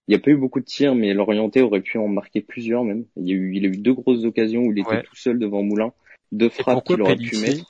Il 0.08 0.12
n'y 0.12 0.16
a 0.16 0.20
pas 0.20 0.32
eu 0.32 0.38
beaucoup 0.38 0.60
de 0.60 0.66
tirs, 0.66 0.96
mais 0.96 1.14
l'orienté 1.14 1.62
aurait 1.62 1.82
pu 1.82 1.98
en 1.98 2.08
marquer 2.08 2.42
plusieurs 2.42 2.84
même. 2.84 3.06
Il 3.16 3.28
y 3.28 3.32
a 3.32 3.36
eu, 3.36 3.56
il 3.56 3.66
a 3.66 3.70
eu 3.70 3.78
deux 3.78 3.94
grosses 3.94 4.26
occasions 4.26 4.62
où 4.62 4.72
il 4.72 4.80
était 4.80 4.90
Ouais. 4.90 5.04
tout 5.04 5.16
seul 5.16 5.40
devant 5.40 5.64
Moulin, 5.64 5.94
deux 6.32 6.50
frappes 6.50 6.76
pourquoi 6.76 6.96
qu'il 6.96 7.02
aurait 7.04 7.16
pu 7.16 7.38
mettre. 7.38 7.70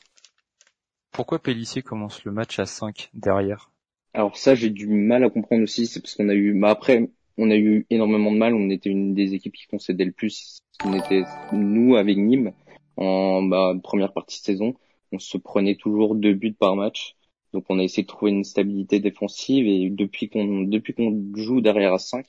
Pourquoi 1.12 1.40
Pellissier 1.40 1.82
commence 1.82 2.24
le 2.24 2.32
match 2.32 2.60
à 2.60 2.66
5 2.66 3.10
derrière? 3.14 3.72
Alors 4.14 4.38
ça, 4.38 4.56
j'ai 4.56 4.70
du 4.70 4.88
mal 4.88 5.24
à 5.24 5.30
comprendre 5.30 5.64
aussi, 5.64 5.86
c'est 5.86 6.02
parce 6.02 6.16
qu'on 6.16 6.30
a 6.30 6.34
eu, 6.34 6.58
bah 6.58 6.70
après, 6.70 7.10
on 7.38 7.52
a 7.52 7.58
eu 7.58 7.86
énormément 7.90 8.32
de 8.32 8.38
mal. 8.38 8.54
On 8.54 8.70
était 8.70 8.90
une 8.90 9.14
des 9.14 9.34
équipes 9.34 9.56
qui 9.56 9.68
concédait 9.68 10.06
le 10.06 10.12
plus. 10.12 10.60
On 10.86 10.94
était 10.94 11.24
nous 11.52 11.96
avec 11.96 12.18
Nîmes 12.18 12.54
en 13.00 13.44
bah, 13.44 13.74
première 13.81 14.13
partie 14.13 14.40
de 14.40 14.46
saison. 14.46 14.74
On 15.12 15.19
se 15.19 15.38
prenait 15.38 15.75
toujours 15.75 16.16
deux 16.16 16.34
buts 16.34 16.54
par 16.54 16.75
match. 16.75 17.16
Donc 17.54 17.66
on 17.69 17.80
a 17.80 17.84
essayé 17.84 18.04
de 18.04 18.07
trouver 18.07 18.31
une 18.31 18.44
stabilité 18.44 19.00
défensive 19.00 19.66
et 19.68 19.90
depuis 19.90 20.30
qu'on 20.30 20.62
depuis 20.63 20.94
qu'on 20.94 21.31
joue 21.36 21.62
derrière 21.62 21.94
à 21.94 21.98
5, 22.00 22.25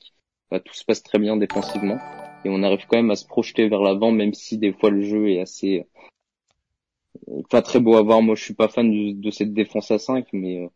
bah, 0.49 0.59
tout 0.59 0.73
se 0.73 0.83
passe 0.83 1.03
très 1.03 1.19
bien 1.19 1.37
défensivement 1.37 1.99
et 2.43 2.49
on 2.49 2.63
arrive 2.63 2.87
quand 2.87 2.97
même 2.97 3.11
à 3.11 3.15
se 3.15 3.27
projeter 3.27 3.67
vers 3.67 3.81
l'avant 3.81 4.11
même 4.11 4.33
si 4.33 4.57
des 4.57 4.73
fois 4.73 4.89
le 4.89 5.03
jeu 5.03 5.29
est 5.29 5.39
assez 5.39 5.85
euh, 7.27 7.41
pas 7.49 7.61
très 7.61 7.79
beau 7.79 7.95
à 7.95 8.01
voir. 8.01 8.21
Moi 8.21 8.35
je 8.35 8.43
suis 8.43 8.53
pas 8.55 8.67
fan 8.67 8.89
du- 8.89 9.13
de 9.13 9.29
cette 9.31 9.53
défense 9.53 9.91
à 9.91 9.99
5 9.99 10.27
mais 10.33 10.63
euh, 10.63 10.67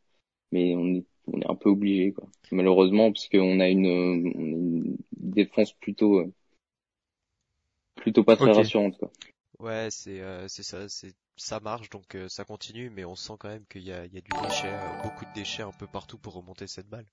mais 0.51 0.75
on 0.75 0.87
est 0.95 1.05
on 1.27 1.41
est 1.41 1.49
un 1.49 1.55
peu 1.55 1.69
obligé 1.69 2.11
quoi. 2.13 2.27
Malheureusement 2.51 3.11
parce 3.11 3.27
qu'on 3.29 3.59
a 3.59 3.67
une, 3.67 3.85
une 3.87 4.97
défense 5.17 5.73
plutôt 5.73 6.19
euh, 6.19 6.31
plutôt 7.95 8.23
pas 8.23 8.35
très 8.35 8.51
rassurante 8.57 8.97
quoi. 8.99 9.11
Ouais, 9.59 9.89
c'est, 9.91 10.21
euh, 10.21 10.47
c'est 10.47 10.63
ça, 10.63 10.87
c'est, 10.87 11.13
ça 11.35 11.59
marche, 11.59 11.89
donc 11.89 12.15
euh, 12.15 12.29
ça 12.29 12.45
continue, 12.45 12.89
mais 12.89 13.03
on 13.03 13.15
sent 13.17 13.33
quand 13.37 13.49
même 13.49 13.65
qu'il 13.65 13.83
y 13.83 13.91
a, 13.91 14.05
il 14.05 14.13
y 14.13 14.17
a 14.17 14.21
du 14.21 14.33
déchet, 14.33 14.75
euh, 14.75 14.95
beaucoup 14.95 15.25
de 15.25 15.31
déchets 15.33 15.63
un 15.63 15.73
peu 15.73 15.87
partout 15.87 16.17
pour 16.17 16.35
remonter 16.35 16.67
cette 16.67 16.87
balle. 16.87 17.05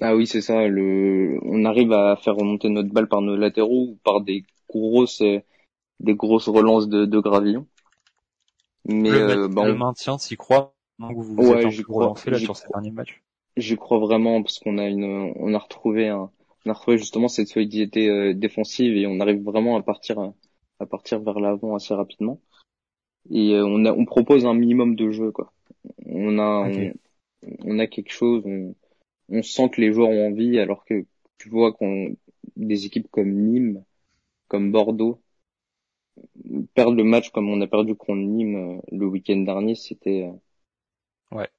Ah 0.00 0.14
oui, 0.16 0.26
c'est 0.26 0.40
ça. 0.42 0.66
Le, 0.68 1.38
on 1.44 1.64
arrive 1.64 1.92
à 1.92 2.16
faire 2.16 2.34
remonter 2.36 2.68
notre 2.68 2.90
balle 2.92 3.08
par 3.08 3.20
nos 3.22 3.36
latéraux 3.36 3.88
ou 3.92 3.96
par 4.04 4.20
des 4.20 4.44
grosses, 4.68 5.20
euh, 5.22 5.40
des 6.00 6.14
grosses 6.16 6.48
relances 6.48 6.88
de, 6.88 7.06
de 7.06 7.20
gravillon. 7.20 7.68
Mais 8.84 9.18
Le, 9.20 9.20
euh, 9.20 9.48
bah, 9.48 9.60
le 9.60 9.74
on- 9.74 9.76
maintien, 9.76 10.18
s'y 10.18 10.36
croit 10.36 10.74
Donc 10.98 11.18
vous 11.18 11.36
vous 11.36 11.52
Ouais, 11.52 11.68
êtes 11.68 11.82
crois, 11.84 12.10
relancé 12.10 12.30
là 12.30 12.38
sur 12.38 12.56
ces 12.56 12.64
crois. 12.64 12.72
derniers 12.72 12.90
matchs? 12.90 13.22
j'y 13.56 13.76
crois 13.76 13.98
vraiment 13.98 14.42
parce 14.42 14.58
qu'on 14.60 14.78
a 14.78 14.86
une, 14.88 15.04
on 15.36 15.54
a 15.54 15.58
retrouvé 15.58 16.08
un, 16.08 16.30
on 16.66 16.70
a 16.70 16.74
retrouvé 16.74 16.98
justement 16.98 17.28
cette 17.28 17.48
solidité 17.48 18.08
euh, 18.10 18.34
défensive 18.34 18.96
et 18.96 19.06
on 19.06 19.20
arrive 19.20 19.42
vraiment 19.44 19.76
à 19.78 19.82
partir, 19.82 20.18
à, 20.20 20.34
à 20.82 20.86
partir 20.86 21.20
vers 21.20 21.40
l'avant 21.40 21.74
assez 21.76 21.94
rapidement. 21.94 22.40
Et 23.30 23.54
euh, 23.54 23.64
on 23.66 23.84
a, 23.86 23.92
on 23.92 24.04
propose 24.04 24.46
un 24.46 24.54
minimum 24.54 24.96
de 24.96 25.10
jeu 25.10 25.32
quoi. 25.32 25.52
On 26.06 26.38
a, 26.38 26.44
on, 26.44 26.92
on 27.64 27.78
a 27.78 27.86
quelque 27.88 28.12
chose. 28.12 28.42
On, 28.46 28.74
on 29.30 29.42
sent 29.42 29.70
que 29.70 29.80
les 29.82 29.92
joueurs 29.92 30.10
ont 30.10 30.28
envie 30.28 30.58
alors 30.60 30.84
que 30.84 31.06
tu 31.38 31.48
vois 31.50 31.72
qu'on 31.74 32.16
des 32.56 32.86
équipes 32.86 33.08
comme 33.10 33.32
Nîmes, 33.32 33.84
comme 34.48 34.72
Bordeaux 34.72 35.20
perdre 36.74 36.96
le 36.96 37.04
match 37.04 37.30
comme 37.30 37.48
on 37.48 37.60
a 37.60 37.66
perdu 37.66 37.94
contre 37.96 38.20
Nîmes 38.20 38.56
euh, 38.56 38.80
le 38.92 39.06
week-end 39.06 39.38
dernier, 39.38 39.74
c'était 39.74 40.24
euh, 40.28 40.32
Ouais. 41.32 41.50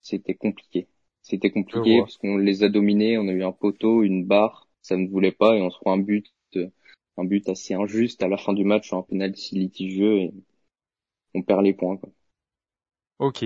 c'était 0.00 0.34
compliqué. 0.34 0.88
C'était 1.22 1.50
compliqué 1.52 2.02
parce 2.02 2.16
qu'on 2.16 2.36
les 2.36 2.64
a 2.64 2.68
dominés, 2.68 3.16
on 3.18 3.28
a 3.28 3.32
eu 3.32 3.44
un 3.44 3.52
poteau, 3.52 4.02
une 4.02 4.24
barre, 4.24 4.68
ça 4.82 4.96
ne 4.96 5.06
voulait 5.08 5.30
pas 5.32 5.56
et 5.56 5.62
on 5.62 5.70
se 5.70 5.78
prend 5.78 5.92
un 5.92 5.98
but 5.98 6.26
un 7.18 7.24
but 7.24 7.48
assez 7.48 7.74
injuste 7.74 8.22
à 8.22 8.28
la 8.28 8.38
fin 8.38 8.52
du 8.52 8.64
match 8.64 8.92
un 8.92 9.02
penalty 9.02 9.56
litigieux 9.56 10.16
et 10.18 10.32
on 11.34 11.42
perd 11.42 11.62
les 11.62 11.74
points 11.74 11.96
quoi. 11.96 12.10
Ok. 13.18 13.44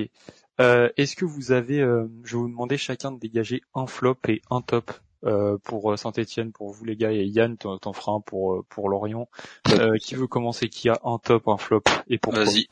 Euh, 0.60 0.90
Est-ce 0.96 1.16
que 1.16 1.24
vous 1.24 1.50
avez, 1.50 1.80
euh, 1.80 2.06
je 2.24 2.36
vais 2.36 2.42
vous 2.42 2.48
demander 2.48 2.76
chacun 2.76 3.10
de 3.10 3.18
dégager 3.18 3.62
un 3.74 3.86
flop 3.86 4.18
et 4.28 4.42
un 4.50 4.60
top 4.60 4.92
euh, 5.24 5.56
pour 5.64 5.98
Saint-Etienne, 5.98 6.52
pour 6.52 6.70
vous 6.70 6.84
les 6.84 6.96
gars, 6.96 7.12
et 7.12 7.24
Yann, 7.24 7.56
t'en 7.56 7.92
feras 7.92 8.12
un 8.12 8.20
pour 8.20 8.64
pour 8.66 8.88
Lorient. 8.88 9.28
Euh, 9.70 9.96
qui 9.96 10.14
veut 10.14 10.26
commencer? 10.26 10.68
Qui 10.68 10.88
a 10.88 11.00
un 11.04 11.18
top, 11.18 11.48
un 11.48 11.56
flop 11.56 11.84
et 12.08 12.18
pourquoi 12.18 12.44
Vas-y. 12.44 12.66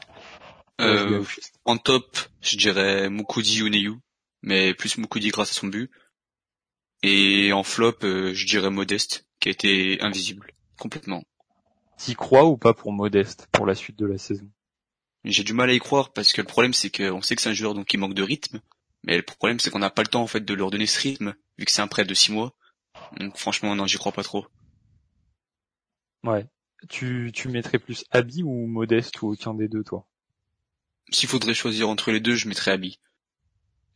Euh, 0.80 1.22
en 1.64 1.76
top, 1.76 2.18
je 2.40 2.56
dirais 2.56 3.08
Mukudi 3.08 3.60
Uneyu, 3.60 3.94
mais 4.42 4.74
plus 4.74 4.98
Mukudi 4.98 5.28
grâce 5.28 5.50
à 5.50 5.54
son 5.54 5.68
but. 5.68 5.90
Et 7.02 7.52
en 7.52 7.62
flop, 7.62 7.96
euh, 8.02 8.34
je 8.34 8.46
dirais 8.46 8.70
Modeste, 8.70 9.26
qui 9.40 9.48
a 9.48 9.52
été 9.52 10.00
invisible, 10.02 10.52
complètement. 10.80 11.22
T'y 11.96 12.14
crois 12.16 12.46
ou 12.46 12.56
pas 12.56 12.74
pour 12.74 12.92
Modeste 12.92 13.46
pour 13.52 13.66
la 13.66 13.76
suite 13.76 13.98
de 13.98 14.06
la 14.06 14.18
saison? 14.18 14.50
J'ai 15.24 15.44
du 15.44 15.52
mal 15.52 15.70
à 15.70 15.74
y 15.74 15.78
croire 15.78 16.12
parce 16.12 16.32
que 16.32 16.40
le 16.40 16.46
problème 16.46 16.72
c'est 16.72 16.90
qu'on 16.90 17.22
sait 17.22 17.36
que 17.36 17.42
c'est 17.42 17.50
un 17.50 17.54
joueur 17.54 17.74
donc 17.74 17.86
qui 17.86 17.98
manque 17.98 18.14
de 18.14 18.22
rythme, 18.22 18.60
Mais 19.04 19.16
le 19.16 19.22
problème, 19.22 19.58
c'est 19.58 19.70
qu'on 19.70 19.78
n'a 19.78 19.90
pas 19.90 20.02
le 20.02 20.08
temps 20.08 20.22
en 20.22 20.26
fait 20.26 20.40
de 20.40 20.54
leur 20.54 20.70
donner 20.70 20.86
ce 20.86 21.00
rythme, 21.00 21.34
vu 21.58 21.64
que 21.64 21.70
c'est 21.70 21.82
un 21.82 21.88
prêt 21.88 22.04
de 22.04 22.14
six 22.14 22.32
mois. 22.32 22.54
Donc 23.18 23.36
franchement, 23.36 23.74
non, 23.74 23.86
j'y 23.86 23.96
crois 23.96 24.12
pas 24.12 24.22
trop. 24.22 24.46
Ouais. 26.22 26.46
Tu, 26.88 27.30
tu 27.34 27.48
mettrais 27.48 27.78
plus 27.78 28.04
Abby 28.10 28.42
ou 28.42 28.66
Modeste 28.66 29.22
ou 29.22 29.32
aucun 29.32 29.54
des 29.54 29.68
deux, 29.68 29.84
toi? 29.84 30.06
S'il 31.10 31.28
faudrait 31.28 31.54
choisir 31.54 31.88
entre 31.88 32.10
les 32.10 32.20
deux, 32.20 32.34
je 32.34 32.48
mettrais 32.48 32.72
Abby. 32.72 33.00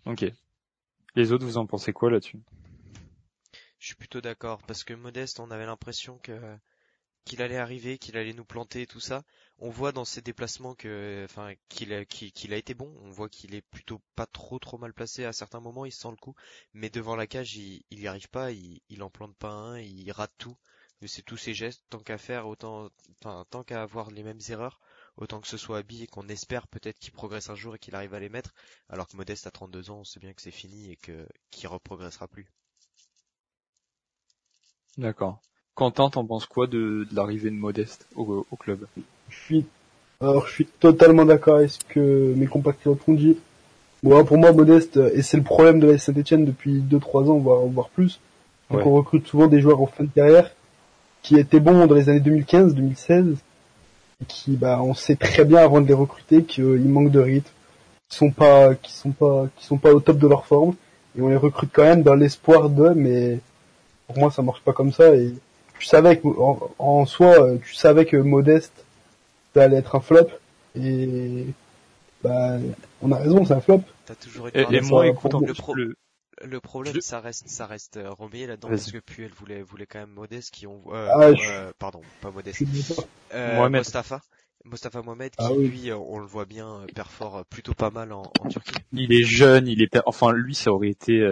Ok. 0.06 0.24
Les 1.14 1.32
autres, 1.32 1.44
vous 1.44 1.58
en 1.58 1.66
pensez 1.66 1.92
quoi 1.92 2.10
là-dessus? 2.10 2.40
Je 3.78 3.86
suis 3.86 3.94
plutôt 3.94 4.20
d'accord, 4.20 4.62
parce 4.66 4.84
que 4.84 4.94
Modeste, 4.94 5.40
on 5.40 5.50
avait 5.50 5.66
l'impression 5.66 6.18
que 6.18 6.32
qu'il 7.24 7.42
allait 7.42 7.56
arriver, 7.56 7.98
qu'il 7.98 8.16
allait 8.16 8.32
nous 8.32 8.44
planter 8.44 8.86
tout 8.86 9.00
ça. 9.00 9.24
On 9.58 9.70
voit 9.70 9.92
dans 9.92 10.04
ses 10.04 10.20
déplacements 10.20 10.74
que, 10.74 11.22
enfin, 11.24 11.54
qu'il 11.68 11.92
a, 11.92 12.56
été 12.56 12.74
bon. 12.74 12.92
On 13.02 13.10
voit 13.10 13.28
qu'il 13.28 13.54
est 13.54 13.62
plutôt 13.62 14.00
pas 14.14 14.26
trop 14.26 14.58
trop 14.58 14.78
mal 14.78 14.92
placé 14.92 15.24
à 15.24 15.32
certains 15.32 15.60
moments. 15.60 15.84
Il 15.84 15.92
sent 15.92 16.10
le 16.10 16.16
coup, 16.16 16.34
mais 16.72 16.90
devant 16.90 17.16
la 17.16 17.26
cage, 17.26 17.56
il, 17.56 17.82
il 17.90 18.00
y 18.00 18.08
arrive 18.08 18.28
pas. 18.28 18.52
Il, 18.52 18.80
il 18.88 19.02
en 19.02 19.10
plante 19.10 19.36
pas 19.36 19.50
un. 19.50 19.80
Il 19.80 20.10
rate 20.12 20.34
tout. 20.38 20.56
C'est 21.06 21.22
tous 21.22 21.36
ses 21.36 21.54
gestes. 21.54 21.84
Tant 21.90 21.98
qu'à 21.98 22.18
faire, 22.18 22.46
autant, 22.46 22.88
tant 23.20 23.62
qu'à 23.64 23.82
avoir 23.82 24.10
les 24.10 24.22
mêmes 24.22 24.40
erreurs, 24.48 24.80
autant 25.16 25.40
que 25.40 25.48
ce 25.48 25.56
soit 25.56 25.78
habillé 25.78 26.04
et 26.04 26.06
qu'on 26.06 26.28
espère 26.28 26.66
peut-être 26.66 26.98
qu'il 26.98 27.12
progresse 27.12 27.50
un 27.50 27.54
jour 27.54 27.74
et 27.74 27.78
qu'il 27.78 27.94
arrive 27.94 28.14
à 28.14 28.20
les 28.20 28.28
mettre. 28.28 28.54
Alors 28.88 29.06
que 29.06 29.16
Modeste 29.16 29.46
à 29.46 29.50
32 29.50 29.90
ans, 29.90 30.00
on 30.00 30.04
sait 30.04 30.20
bien 30.20 30.32
que 30.32 30.42
c'est 30.42 30.50
fini 30.50 30.90
et 30.90 30.96
que 30.96 31.26
qu'il 31.50 31.68
reprogressera 31.68 32.28
plus. 32.28 32.50
D'accord. 34.96 35.42
Quentin, 35.74 36.08
t'en 36.08 36.24
penses 36.24 36.46
quoi 36.46 36.66
de, 36.66 37.06
de 37.10 37.16
l'arrivée 37.16 37.50
de 37.50 37.56
Modeste 37.56 38.06
au, 38.14 38.46
au, 38.50 38.56
club? 38.56 38.86
Je 39.28 39.36
suis, 39.36 39.66
alors 40.20 40.46
je 40.46 40.52
suis 40.52 40.66
totalement 40.66 41.24
d'accord 41.24 41.56
avec 41.56 41.70
ce 41.70 41.84
que 41.88 42.32
mes 42.36 42.46
compatriotes 42.46 43.00
ont 43.08 43.14
dit. 43.14 43.36
Bon, 44.02 44.24
pour 44.24 44.38
moi, 44.38 44.52
Modeste, 44.52 44.98
et 45.14 45.22
c'est 45.22 45.36
le 45.36 45.42
problème 45.42 45.80
de 45.80 45.90
la 45.90 45.98
Saint-Etienne 45.98 46.44
depuis 46.44 46.80
2-3 46.80 47.30
ans, 47.30 47.38
voire, 47.38 47.60
voire 47.62 47.88
plus. 47.88 48.20
Donc 48.70 48.86
on 48.86 48.94
recrute 48.94 49.26
souvent 49.26 49.46
des 49.46 49.60
joueurs 49.60 49.80
en 49.80 49.86
fin 49.86 50.04
de 50.04 50.10
carrière 50.14 50.50
qui 51.22 51.38
étaient 51.38 51.60
bons 51.60 51.86
dans 51.86 51.94
les 51.94 52.08
années 52.08 52.20
2015, 52.20 52.74
2016, 52.74 53.36
et 54.20 54.24
qui, 54.26 54.56
bah, 54.56 54.80
on 54.82 54.94
sait 54.94 55.16
très 55.16 55.44
bien 55.44 55.58
avant 55.58 55.80
de 55.80 55.88
les 55.88 55.94
recruter 55.94 56.44
qu'ils 56.44 56.88
manquent 56.88 57.10
de 57.10 57.20
rythme, 57.20 57.50
qui 58.08 58.16
sont 58.16 58.30
pas, 58.30 58.74
qui 58.74 58.92
sont 58.92 59.10
pas, 59.10 59.48
qui 59.56 59.64
sont 59.64 59.78
pas 59.78 59.92
au 59.92 60.00
top 60.00 60.18
de 60.18 60.28
leur 60.28 60.44
forme, 60.44 60.74
et 61.16 61.22
on 61.22 61.28
les 61.28 61.36
recrute 61.36 61.70
quand 61.72 61.82
même 61.82 62.02
dans 62.02 62.14
l'espoir 62.14 62.68
de, 62.68 62.90
mais 62.90 63.40
pour 64.06 64.18
moi 64.18 64.30
ça 64.30 64.42
marche 64.42 64.60
pas 64.60 64.74
comme 64.74 64.92
ça, 64.92 65.16
et 65.16 65.32
tu 65.78 65.86
savais 65.86 66.18
que, 66.18 66.28
en, 66.78 67.06
soi, 67.06 67.58
tu 67.64 67.74
savais 67.74 68.06
que 68.06 68.16
Modeste, 68.16 68.84
allait 69.56 69.76
être 69.76 69.94
un 69.94 70.00
flop, 70.00 70.28
et, 70.76 71.46
bah, 72.22 72.58
on 73.02 73.12
a 73.12 73.18
raison, 73.18 73.44
c'est 73.44 73.54
un 73.54 73.60
flop. 73.60 73.82
T'as 74.06 74.14
toujours 74.14 74.48
été 74.48 74.60
et, 74.60 74.80
moi, 74.80 75.06
écoute, 75.06 75.32
le, 75.74 75.94
le 76.42 76.60
problème, 76.60 77.00
ça 77.00 77.20
reste, 77.20 77.48
ça 77.48 77.66
reste 77.66 77.96
euh, 77.96 78.10
là-dedans 78.10 78.68
parce 78.68 78.90
que 78.90 78.98
Puel 78.98 79.30
voulait, 79.32 79.62
voulait 79.62 79.86
quand 79.86 80.00
même 80.00 80.10
Modeste 80.10 80.50
qui 80.52 80.66
ont, 80.66 80.82
euh, 80.88 81.08
ah, 81.12 81.20
euh, 81.28 81.72
pardon, 81.78 82.00
pas 82.20 82.30
Modeste, 82.30 82.62
euh, 83.32 83.68
Mostafa, 83.68 84.20
Mostafa 84.64 85.02
Mohamed 85.02 85.32
ah 85.38 85.48
qui 85.48 85.68
lui, 85.68 85.90
euh, 85.90 85.96
on 85.96 86.18
le 86.18 86.26
voit 86.26 86.46
bien, 86.46 86.66
euh, 86.66 86.86
perfore 86.94 87.44
plutôt 87.50 87.74
pas 87.74 87.90
mal 87.90 88.12
en, 88.12 88.22
en, 88.40 88.48
Turquie. 88.48 88.74
Il 88.92 89.12
est 89.12 89.24
jeune, 89.24 89.68
il 89.68 89.82
est, 89.82 89.98
enfin 90.06 90.32
lui, 90.32 90.54
ça 90.54 90.72
aurait 90.72 90.88
été, 90.88 91.22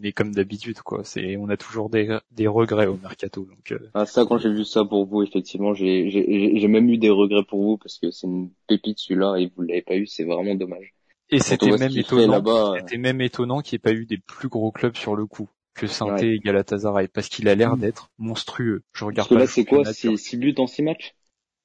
mais 0.00 0.12
comme 0.12 0.32
d'habitude 0.32 0.80
quoi. 0.80 1.02
C'est, 1.04 1.36
on 1.36 1.48
a 1.48 1.56
toujours 1.56 1.90
des, 1.90 2.18
des 2.32 2.46
regrets 2.46 2.86
au 2.86 2.96
mercato. 2.96 3.46
Donc. 3.48 3.78
Ah 3.94 4.06
ça, 4.06 4.24
quand 4.26 4.38
j'ai 4.38 4.52
vu 4.52 4.64
ça 4.64 4.84
pour 4.84 5.06
vous, 5.06 5.22
effectivement, 5.22 5.74
j'ai, 5.74 6.10
j'ai, 6.10 6.68
même 6.68 6.88
eu 6.90 6.98
des 6.98 7.10
regrets 7.10 7.44
pour 7.44 7.62
vous 7.62 7.76
parce 7.78 7.98
que 7.98 8.10
c'est 8.10 8.26
une 8.26 8.50
pépite 8.66 8.98
celui-là 8.98 9.36
et 9.36 9.50
vous 9.54 9.62
l'avez 9.62 9.82
pas 9.82 9.96
eu, 9.96 10.06
c'est 10.06 10.24
vraiment 10.24 10.54
dommage. 10.54 10.94
Et 11.30 11.38
c'était 11.38 11.70
même 11.70 11.96
étonnant, 11.96 12.74
c'était 12.76 12.98
même 12.98 13.20
étonnant 13.20 13.60
qu'il 13.60 13.76
n'y 13.76 13.80
ait 13.80 13.92
pas 13.94 13.98
eu 13.98 14.04
des 14.04 14.18
plus 14.18 14.48
gros 14.48 14.72
clubs 14.72 14.96
sur 14.96 15.14
le 15.14 15.26
coup 15.26 15.48
que 15.74 15.86
saint 15.86 16.16
et 16.16 16.38
Galatasaray, 16.38 17.08
parce 17.08 17.28
qu'il 17.28 17.48
a 17.48 17.54
l'air 17.54 17.76
mm. 17.76 17.80
d'être 17.80 18.10
monstrueux. 18.18 18.82
Je 18.92 19.04
regarde 19.04 19.28
parce 19.28 19.40
que 19.40 19.46
là, 19.46 19.46
c'est 19.46 19.64
quoi 19.64 19.84
C'est 19.92 20.16
6 20.16 20.36
buts 20.36 20.54
en 20.58 20.66
6 20.66 20.82
matchs? 20.82 21.14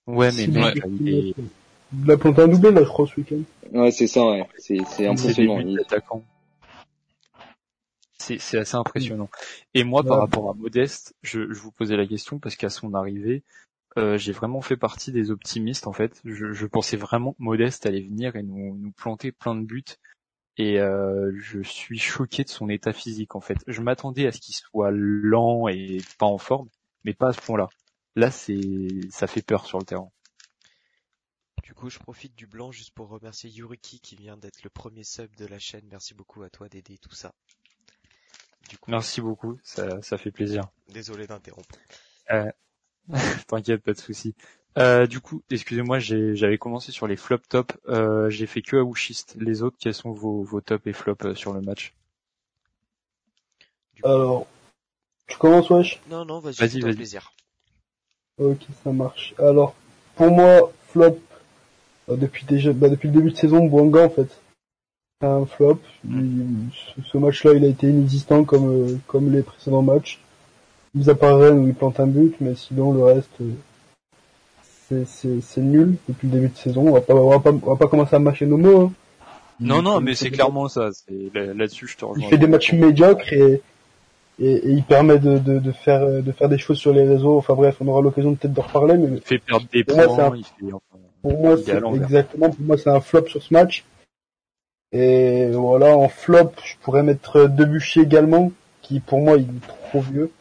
Ouais, 0.08 0.30
mais 0.36 0.48
mec, 0.48 0.84
il 1.00 1.10
est... 1.10 1.36
Il 1.94 2.12
a 2.12 2.18
planté 2.18 2.42
un 2.42 2.48
doublé, 2.48 2.72
là, 2.72 2.84
je 2.84 2.88
crois, 2.88 3.08
ce 3.08 3.20
week-end. 3.20 3.42
Ouais, 3.72 3.92
c'est 3.92 4.08
ça, 4.08 4.26
ouais. 4.26 4.48
C'est, 4.58 4.80
c'est 4.90 5.08
impressionnant. 5.08 5.62
C'est, 8.18 8.40
c'est 8.40 8.58
assez 8.58 8.76
impressionnant. 8.76 9.30
Et 9.74 9.84
moi, 9.84 10.04
par 10.04 10.20
rapport 10.20 10.50
à 10.50 10.54
Modeste, 10.54 11.16
je, 11.22 11.54
je 11.54 11.60
vous 11.60 11.72
posais 11.72 11.96
la 11.96 12.08
question 12.08 12.40
parce 12.40 12.56
qu'à 12.56 12.70
son 12.70 12.94
arrivée, 12.96 13.44
euh, 13.98 14.18
j'ai 14.18 14.32
vraiment 14.32 14.62
fait 14.62 14.78
partie 14.78 15.12
des 15.12 15.32
optimistes 15.32 15.88
en 15.88 15.94
fait. 15.94 16.22
Je, 16.26 16.52
je, 16.52 16.66
pensais 16.66 16.98
vraiment 16.98 17.34
que 17.34 17.44
Modeste 17.44 17.86
allait 17.86 18.02
venir 18.02 18.36
et 18.36 18.44
nous, 18.44 18.76
nous 18.78 18.92
planter 18.92 19.32
plein 19.32 19.56
de 19.56 19.64
buts. 19.64 19.84
Et 20.58 20.80
euh, 20.80 21.32
je 21.38 21.62
suis 21.62 22.00
choqué 22.00 22.44
de 22.44 22.50
son 22.50 22.70
état 22.70 22.94
physique 22.94 23.36
en 23.36 23.42
fait. 23.42 23.58
Je 23.68 23.82
m'attendais 23.82 24.26
à 24.26 24.32
ce 24.32 24.40
qu'il 24.40 24.56
soit 24.56 24.92
lent 24.92 25.68
et 25.68 26.00
pas 26.18 26.26
en 26.26 26.38
forme, 26.38 26.68
mais 27.04 27.14
pas 27.14 27.30
à 27.30 27.34
ce 27.34 27.42
point-là. 27.42 27.70
Là, 28.16 28.32
c'est 28.32 29.10
ça 29.12 29.28
fait 29.28 29.42
peur 29.42 29.66
sur 29.66 29.78
le 29.78 29.86
terrain. 29.86 30.10
Du 31.64 31.74
coup, 31.74 31.90
je 31.90 32.00
profite 32.00 32.36
du 32.36 32.48
blanc 32.48 32.72
juste 32.72 32.92
pour 32.92 33.10
remercier 33.10 33.50
Yuriki 33.50 34.00
qui 34.00 34.16
vient 34.16 34.38
d'être 34.38 34.64
le 34.64 34.70
premier 34.70 35.04
sub 35.04 35.36
de 35.36 35.46
la 35.46 35.60
chaîne. 35.60 35.86
Merci 35.90 36.14
beaucoup 36.14 36.44
à 36.44 36.50
toi 36.50 36.70
d'aider 36.70 36.98
tout 36.98 37.16
ça. 37.16 37.34
Du 38.70 38.78
coup, 38.78 38.92
Merci 38.92 39.22
beaucoup, 39.22 39.60
ça, 39.64 40.02
ça 40.02 40.18
fait 40.18 40.32
plaisir. 40.32 40.64
Désolé 40.90 41.28
d'interrompre. 41.28 41.76
Euh, 42.32 42.52
T'inquiète, 43.48 43.84
pas 43.84 43.94
de 43.94 44.00
souci. 44.00 44.36
Euh, 44.78 45.08
du 45.08 45.22
coup, 45.22 45.44
excusez-moi, 45.50 46.00
j'avais 46.00 46.58
commencé 46.58 46.92
sur 46.92 47.08
les 47.08 47.16
flop 47.16 47.40
top. 47.50 47.74
Euh, 47.88 48.30
j'ai 48.30 48.46
fait 48.46 48.62
que 48.62 48.76
Aouchiste. 48.78 49.36
Les 49.40 49.62
autres, 49.62 49.78
quels 49.80 49.94
sont 49.94 50.12
vos, 50.12 50.44
vos 50.44 50.62
top 50.62 50.86
et 50.88 50.94
flop 50.94 51.18
euh, 51.24 51.36
sur 51.36 51.54
le 51.54 51.62
match? 51.62 51.94
Alors, 54.04 54.48
tu 55.28 55.38
commences, 55.38 55.70
wesh? 55.70 56.02
Non, 56.10 56.26
non, 56.26 56.40
vas-y, 56.40 56.56
vas-y, 56.56 56.82
vas 56.82 56.94
plaisir. 56.94 57.32
Ok, 58.38 58.60
ça 58.84 58.92
marche. 58.92 59.34
Alors, 59.40 59.76
pour 60.16 60.32
moi, 60.32 60.72
flop, 60.90 61.18
euh, 62.10 62.16
depuis 62.16 62.46
déjà, 62.46 62.74
bah, 62.74 62.90
depuis 62.90 63.08
le 63.08 63.14
début 63.14 63.32
de 63.32 63.38
saison, 63.38 63.66
Bouanga, 63.66 64.06
en 64.06 64.10
fait, 64.10 64.28
un 65.22 65.46
flop. 65.46 65.80
ce 66.04 67.18
match-là, 67.18 67.54
il 67.54 67.64
a 67.64 67.68
été 67.68 67.88
inexistant 67.88 68.44
comme, 68.44 68.70
euh, 68.70 68.98
comme 69.08 69.32
les 69.32 69.42
précédents 69.42 69.82
matchs 69.82 70.20
mis 70.96 71.10
à 71.10 71.16
part 71.16 71.40
où 71.40 71.68
il 71.68 71.74
plante 71.74 72.00
un 72.00 72.08
but, 72.08 72.36
mais 72.40 72.56
sinon 72.56 72.94
le 72.94 73.04
reste, 73.04 73.42
euh, 74.92 75.04
c'est 75.06 75.62
nul 75.62 75.98
depuis 76.08 76.28
le 76.28 76.34
début 76.34 76.48
de 76.48 76.58
saison. 76.58 76.88
On 76.88 76.94
va 76.94 77.02
pas, 77.02 77.14
on 77.14 77.30
va 77.30 77.40
pas, 77.40 77.52
on 77.52 77.72
va 77.72 77.76
pas 77.76 77.88
commencer 77.88 78.16
à 78.16 78.20
mâcher 78.20 78.46
nos 78.46 78.58
mots. 78.58 78.82
Hein. 78.82 78.94
Non, 79.60 79.82
non, 79.82 80.02
mais 80.02 80.16
c'est 80.16 80.32
clairement 80.32 80.68
ça. 80.68 80.90
Là-dessus, 81.34 81.88
je 81.88 81.98
te 81.98 82.06
rejoins. 82.06 82.24
Il 82.26 82.30
fait 82.30 82.38
des 82.38 82.48
matchs 82.48 82.74
médiocres 82.74 83.32
et, 83.34 83.62
et, 84.40 84.70
il 84.70 84.84
permet 84.84 85.20
de, 85.20 85.38
de, 85.38 85.60
de, 85.60 85.72
faire, 85.72 86.06
de 86.06 86.32
faire 86.32 86.50
des 86.50 86.58
choses 86.58 86.78
sur 86.78 86.94
les 86.94 87.08
réseaux. 87.08 87.38
Enfin 87.38 87.54
bref, 87.54 87.78
on 87.80 87.88
aura 87.88 88.02
l'occasion 88.02 88.36
peut-être 88.36 88.54
d'en 88.54 88.64
reparler. 88.64 88.98
Mais 88.98 89.18
il 89.18 89.22
fait 89.22 89.40
perdre 89.40 89.66
des 89.72 89.84
points. 89.84 90.08
Moi, 90.08 90.82
pour 91.22 91.40
moi, 91.40 91.58
c'est 91.58 91.78
exactement. 91.96 92.50
Pour 92.50 92.66
moi, 92.66 92.78
c'est 92.78 92.90
un 92.90 93.02
flop 93.02 93.28
sur 93.28 93.42
ce 93.42 93.54
match. 93.54 93.86
Et 94.92 95.50
voilà, 95.52 95.98
en 95.98 96.08
flop, 96.08 96.52
je 96.64 96.76
pourrais 96.82 97.04
mettre 97.04 97.48
Debuchy 97.48 98.02
également, 98.02 98.52
qui 98.82 99.00
pour 99.00 99.20
moi, 99.20 99.38
il 99.38 99.44
est 99.44 99.68
trop 99.90 100.02
vieux 100.02 100.32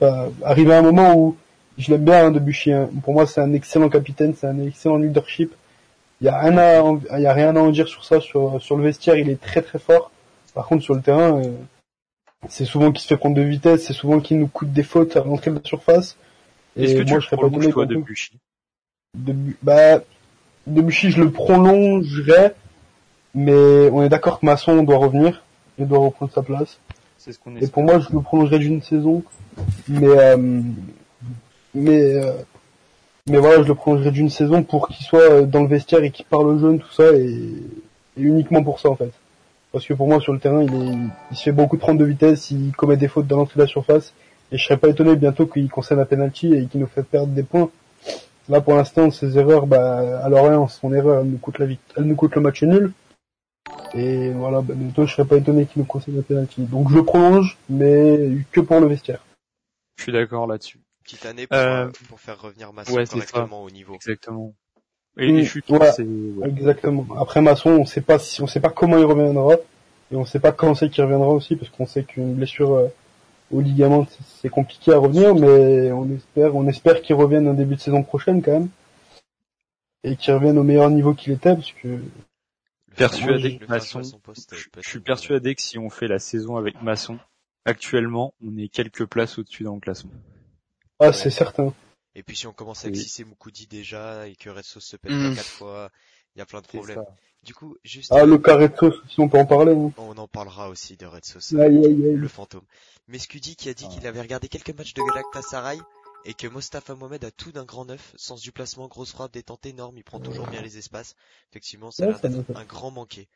bah, 0.00 0.28
arrivé 0.42 0.72
à 0.72 0.78
un 0.78 0.82
moment 0.82 1.14
où 1.16 1.36
je 1.78 1.90
l'aime 1.90 2.04
bien 2.04 2.26
hein, 2.26 2.30
Debuchy. 2.30 2.72
Hein. 2.72 2.88
Pour 3.02 3.14
moi, 3.14 3.26
c'est 3.26 3.40
un 3.40 3.52
excellent 3.52 3.88
capitaine, 3.88 4.34
c'est 4.34 4.46
un 4.46 4.58
excellent 4.60 4.96
leadership. 4.96 5.54
Il 6.20 6.26
y 6.26 6.28
a 6.28 6.38
rien 6.38 6.56
à, 6.56 7.18
il 7.18 7.22
y 7.22 7.26
a 7.26 7.32
rien 7.32 7.54
à 7.56 7.60
en 7.60 7.70
dire 7.70 7.88
sur 7.88 8.04
ça. 8.04 8.20
Sur 8.20 8.60
sur 8.62 8.76
le 8.76 8.84
vestiaire, 8.84 9.16
il 9.16 9.28
est 9.28 9.40
très 9.40 9.62
très 9.62 9.78
fort. 9.78 10.10
Par 10.54 10.66
contre, 10.66 10.82
sur 10.82 10.94
le 10.94 11.02
terrain, 11.02 11.40
euh, 11.40 11.50
c'est 12.48 12.64
souvent 12.64 12.92
qu'il 12.92 13.02
se 13.02 13.08
fait 13.08 13.16
prendre 13.16 13.36
de 13.36 13.42
vitesse, 13.42 13.86
c'est 13.86 13.92
souvent 13.92 14.20
qu'il 14.20 14.38
nous 14.38 14.48
coûte 14.48 14.72
des 14.72 14.82
fautes 14.82 15.16
à 15.16 15.24
l'entrée 15.24 15.50
de 15.50 15.56
la 15.56 15.64
surface. 15.64 16.16
Est-ce 16.76 16.94
que 16.94 17.08
moi, 17.08 17.20
je 17.20 17.26
serais 17.26 17.36
pas 17.36 17.48
donné 17.48 17.70
toi, 17.70 17.86
Debu 19.16 19.56
bah, 19.62 20.00
Debuchy, 20.66 21.10
je 21.10 21.20
le 21.20 21.30
prolongerais, 21.30 22.54
mais 23.34 23.88
on 23.92 24.02
est 24.02 24.08
d'accord 24.08 24.40
que 24.40 24.46
Masson 24.46 24.82
doit 24.82 24.96
revenir 24.96 25.44
et 25.78 25.84
doit 25.84 25.98
reprendre 25.98 26.32
sa 26.32 26.42
place. 26.42 26.78
C'est 27.18 27.32
ce 27.32 27.38
qu'on 27.38 27.56
Et 27.56 27.68
pour 27.68 27.84
moi, 27.84 28.00
je 28.00 28.08
le 28.12 28.20
prolongerais 28.20 28.58
d'une 28.58 28.82
saison 28.82 29.22
mais 29.88 30.08
euh, 30.08 30.62
mais 31.74 32.14
euh, 32.14 32.32
mais 33.26 33.38
voilà, 33.38 33.62
je 33.62 33.68
le 33.68 33.74
prolongerai 33.74 34.10
d'une 34.10 34.30
saison 34.30 34.62
pour 34.62 34.88
qu'il 34.88 35.04
soit 35.04 35.20
euh, 35.20 35.46
dans 35.46 35.62
le 35.62 35.68
vestiaire 35.68 36.02
et 36.04 36.10
qu'il 36.10 36.26
parle 36.26 36.48
aux 36.48 36.58
jeunes, 36.58 36.78
tout 36.78 36.92
ça, 36.92 37.12
et, 37.12 37.54
uniquement 38.16 38.62
pour 38.62 38.80
ça 38.80 38.90
en 38.90 38.96
fait. 38.96 39.12
Parce 39.74 39.86
que 39.86 39.94
pour 39.94 40.06
moi 40.06 40.20
sur 40.20 40.32
le 40.32 40.38
terrain, 40.38 40.62
il, 40.62 40.72
est, 40.72 40.96
il 41.32 41.36
se 41.36 41.42
fait 41.42 41.50
beaucoup 41.50 41.74
de 41.74 41.80
prendre 41.80 41.98
de 41.98 42.04
vitesse, 42.04 42.52
il 42.52 42.70
commet 42.76 42.96
des 42.96 43.08
fautes 43.08 43.26
dans 43.26 43.38
l'entrée 43.38 43.56
de 43.56 43.62
la 43.62 43.66
surface, 43.66 44.14
et 44.52 44.56
je 44.56 44.64
serais 44.64 44.76
pas 44.76 44.86
étonné 44.86 45.16
bientôt 45.16 45.48
qu'il 45.48 45.68
concerne 45.68 45.98
un 45.98 46.04
penalty 46.04 46.54
et 46.54 46.66
qu'il 46.66 46.80
nous 46.80 46.86
fait 46.86 47.02
perdre 47.02 47.32
des 47.32 47.42
points. 47.42 47.72
Là 48.48 48.60
pour 48.60 48.74
l'instant, 48.76 49.10
ses 49.10 49.36
erreurs, 49.36 49.66
bah 49.66 50.20
à 50.24 50.28
Lorient, 50.28 50.68
son 50.68 50.94
erreur, 50.94 51.22
elle 51.22 51.30
nous 51.30 51.38
coûte 51.38 51.58
la 51.58 51.66
elle 51.96 52.04
nous 52.04 52.14
coûte 52.14 52.36
le 52.36 52.40
match 52.40 52.62
nul. 52.62 52.92
Et 53.94 54.30
voilà, 54.30 54.60
bah, 54.60 54.74
bientôt 54.76 55.06
je 55.06 55.12
serais 55.12 55.26
pas 55.26 55.38
étonné 55.38 55.66
qu'il 55.66 55.82
nous 55.82 55.86
concerne 55.86 56.20
un 56.20 56.22
penalty. 56.22 56.60
Donc 56.62 56.88
je 56.90 56.94
le 56.94 57.04
prolonge, 57.04 57.58
mais 57.68 58.30
que 58.52 58.60
pour 58.60 58.78
le 58.78 58.86
vestiaire. 58.86 59.26
Je 59.96 60.04
suis 60.04 60.12
d'accord 60.12 60.46
là-dessus. 60.46 60.78
Petite 61.02 61.26
année 61.26 61.48
pour, 61.48 61.58
euh, 61.58 61.88
pour 62.08 62.20
faire 62.20 62.40
revenir 62.40 62.72
Masson 62.72 62.94
correctement 62.94 63.64
au 63.64 63.70
niveau. 63.70 63.96
Exactement. 63.96 64.54
Et, 65.16 65.42
je 65.44 65.48
suis 65.48 65.62
ouais, 65.68 66.48
Exactement. 66.48 67.06
Après 67.18 67.40
Masson, 67.40 67.70
on 67.70 67.84
sait 67.86 68.00
pas 68.00 68.18
si 68.18 68.42
on 68.42 68.46
sait 68.46 68.60
pas 68.60 68.70
comment 68.70 68.98
il 68.98 69.04
reviendra. 69.04 69.56
Et 70.10 70.16
on 70.16 70.24
sait 70.24 70.40
pas 70.40 70.52
quand 70.52 70.74
c'est 70.74 70.90
qu'il 70.90 71.04
reviendra 71.04 71.28
aussi, 71.28 71.56
parce 71.56 71.70
qu'on 71.70 71.86
sait 71.86 72.04
qu'une 72.04 72.34
blessure 72.34 72.72
euh, 72.74 72.88
au 73.50 73.60
ligament, 73.60 74.06
c'est 74.40 74.48
compliqué 74.48 74.92
à 74.92 74.98
revenir, 74.98 75.34
mais 75.34 75.92
on 75.92 76.10
espère, 76.14 76.54
on 76.54 76.66
espère 76.66 77.00
qu'il 77.00 77.16
revienne 77.16 77.48
en 77.48 77.54
début 77.54 77.76
de 77.76 77.80
saison 77.80 78.02
prochaine 78.02 78.42
quand 78.42 78.52
même. 78.52 78.68
Et 80.02 80.16
qu'il 80.16 80.34
revienne 80.34 80.58
au 80.58 80.62
meilleur 80.62 80.90
niveau 80.90 81.14
qu'il 81.14 81.32
était, 81.32 81.54
parce 81.54 81.72
que 81.72 81.98
persuadé 82.96 83.58
que 83.58 83.66
Masson, 83.66 84.02
je, 84.02 84.88
suis 84.88 85.00
persuadé 85.00 85.54
que 85.54 85.62
si 85.62 85.78
on 85.78 85.90
fait 85.90 86.08
la 86.08 86.18
saison 86.18 86.56
avec 86.56 86.82
Masson, 86.82 87.18
actuellement, 87.64 88.34
on 88.44 88.56
est 88.58 88.68
quelques 88.68 89.06
places 89.06 89.38
au-dessus 89.38 89.64
dans 89.64 89.74
le 89.74 89.80
classement. 89.80 90.12
Ah, 91.00 91.12
c'est 91.12 91.30
certain. 91.30 91.72
Et 92.14 92.22
puis 92.22 92.36
si 92.36 92.46
on 92.46 92.52
commence 92.52 92.84
avec 92.84 92.96
Sissé 92.96 93.24
Moukoudi 93.24 93.66
déjà 93.66 94.28
et 94.28 94.36
que 94.36 94.50
Red 94.50 94.64
Sauce 94.64 94.84
se 94.84 94.96
pète 94.96 95.12
mmh. 95.12 95.34
quatre 95.34 95.48
fois, 95.48 95.90
il 96.34 96.38
y 96.38 96.42
a 96.42 96.46
plein 96.46 96.60
de 96.60 96.66
problèmes. 96.66 97.04
Du 97.42 97.54
coup, 97.54 97.76
juste. 97.84 98.12
Ah, 98.12 98.24
le 98.24 98.38
cas 98.38 98.56
Red 98.56 98.76
Sauce, 98.78 98.94
si 99.08 99.20
on 99.20 99.28
peut 99.28 99.38
en 99.38 99.46
parler. 99.46 99.72
Hein. 99.72 99.92
On 99.98 100.16
en 100.16 100.28
parlera 100.28 100.68
aussi 100.68 100.96
de 100.96 101.06
Red 101.06 101.24
Sauce. 101.24 101.52
Le 101.52 102.28
fantôme. 102.28 102.64
Mais 103.08 103.18
Scudi 103.18 103.56
qui 103.56 103.68
a 103.68 103.74
dit 103.74 103.88
qu'il 103.88 104.06
avait 104.06 104.20
regardé 104.20 104.48
quelques 104.48 104.76
matchs 104.76 104.94
de 104.94 105.02
Galatasaray 105.02 105.78
et 106.24 106.32
que 106.32 106.46
Mostafa 106.46 106.94
Mohamed 106.94 107.24
a 107.24 107.30
tout 107.30 107.52
d'un 107.52 107.64
grand 107.64 107.84
neuf, 107.84 108.14
sens 108.16 108.40
du 108.40 108.50
placement, 108.50 108.88
grosse 108.88 109.12
frappe, 109.12 109.34
détente 109.34 109.66
énorme, 109.66 109.98
il 109.98 110.04
prend 110.04 110.20
toujours 110.20 110.46
bien 110.46 110.62
les 110.62 110.78
espaces. 110.78 111.16
Effectivement, 111.50 111.90
c'est 111.90 112.04
un 112.04 112.64
grand 112.64 112.90
manqué. 112.90 113.28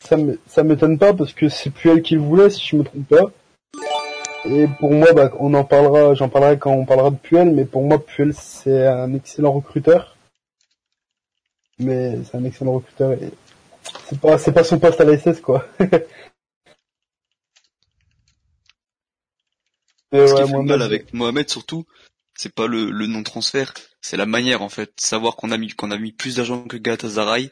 Ça 0.00 0.62
m'étonne 0.62 0.96
pas 0.96 1.12
parce 1.12 1.32
que 1.32 1.48
c'est 1.48 1.70
plus 1.70 1.90
elle 1.90 2.02
qui 2.02 2.14
le 2.14 2.20
voulait, 2.20 2.50
si 2.50 2.64
je 2.64 2.76
me 2.76 2.84
trompe 2.84 3.08
pas. 3.08 3.32
Et 4.50 4.66
pour 4.80 4.92
moi, 4.92 5.12
bah, 5.12 5.30
on 5.38 5.52
en 5.54 5.64
parlera, 5.64 6.14
j'en 6.14 6.28
parlerai 6.28 6.58
quand 6.58 6.72
on 6.72 6.86
parlera 6.86 7.10
de 7.10 7.16
Puel, 7.16 7.54
mais 7.54 7.66
pour 7.66 7.82
moi, 7.82 8.04
Puel, 8.04 8.32
c'est 8.34 8.86
un 8.86 9.12
excellent 9.14 9.52
recruteur. 9.52 10.16
Mais 11.78 12.24
c'est 12.24 12.36
un 12.36 12.44
excellent 12.44 12.72
recruteur 12.74 13.12
et 13.12 13.30
c'est 14.08 14.20
pas, 14.20 14.38
c'est 14.38 14.52
pas 14.52 14.64
son 14.64 14.78
poste 14.78 15.00
à 15.00 15.04
la 15.04 15.16
SS, 15.18 15.40
quoi. 15.40 15.66
Ce 20.10 20.42
qui 20.42 20.50
fait 20.50 20.62
mal 20.62 20.80
avec 20.80 21.12
Mohamed 21.12 21.50
surtout, 21.50 21.84
c'est 22.34 22.54
pas 22.54 22.66
le, 22.66 22.90
le 22.90 23.06
non-transfert, 23.06 23.74
c'est 24.00 24.16
la 24.16 24.24
manière 24.24 24.62
en 24.62 24.70
fait. 24.70 24.90
Savoir 24.96 25.36
qu'on 25.36 25.50
a 25.50 25.58
mis 25.58 25.68
qu'on 25.68 25.90
a 25.90 25.98
mis 25.98 26.12
plus 26.12 26.36
d'argent 26.36 26.62
que 26.62 26.78
Galatasaray, 26.78 27.50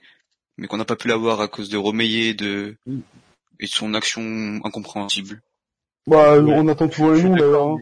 mais 0.57 0.67
qu'on 0.67 0.79
n'a 0.79 0.87
pas 0.87 0.97
pu 0.97 1.09
l'avoir 1.09 1.43
à 1.43 1.49
cause 1.49 1.69
de 1.69 1.77
Romeyer 1.77 2.33
de 2.33 2.79
mm. 2.87 3.01
et 3.61 3.67
de 3.67 3.71
son 3.71 3.93
action 3.93 4.23
incompréhensible. 4.65 5.43
Bah, 6.07 6.41
on 6.41 6.69
attend 6.69 6.89
toujours 6.89 7.13
les 7.13 7.23
noms 7.23 7.37
d'ailleurs. 7.37 7.69
Hein. 7.69 7.79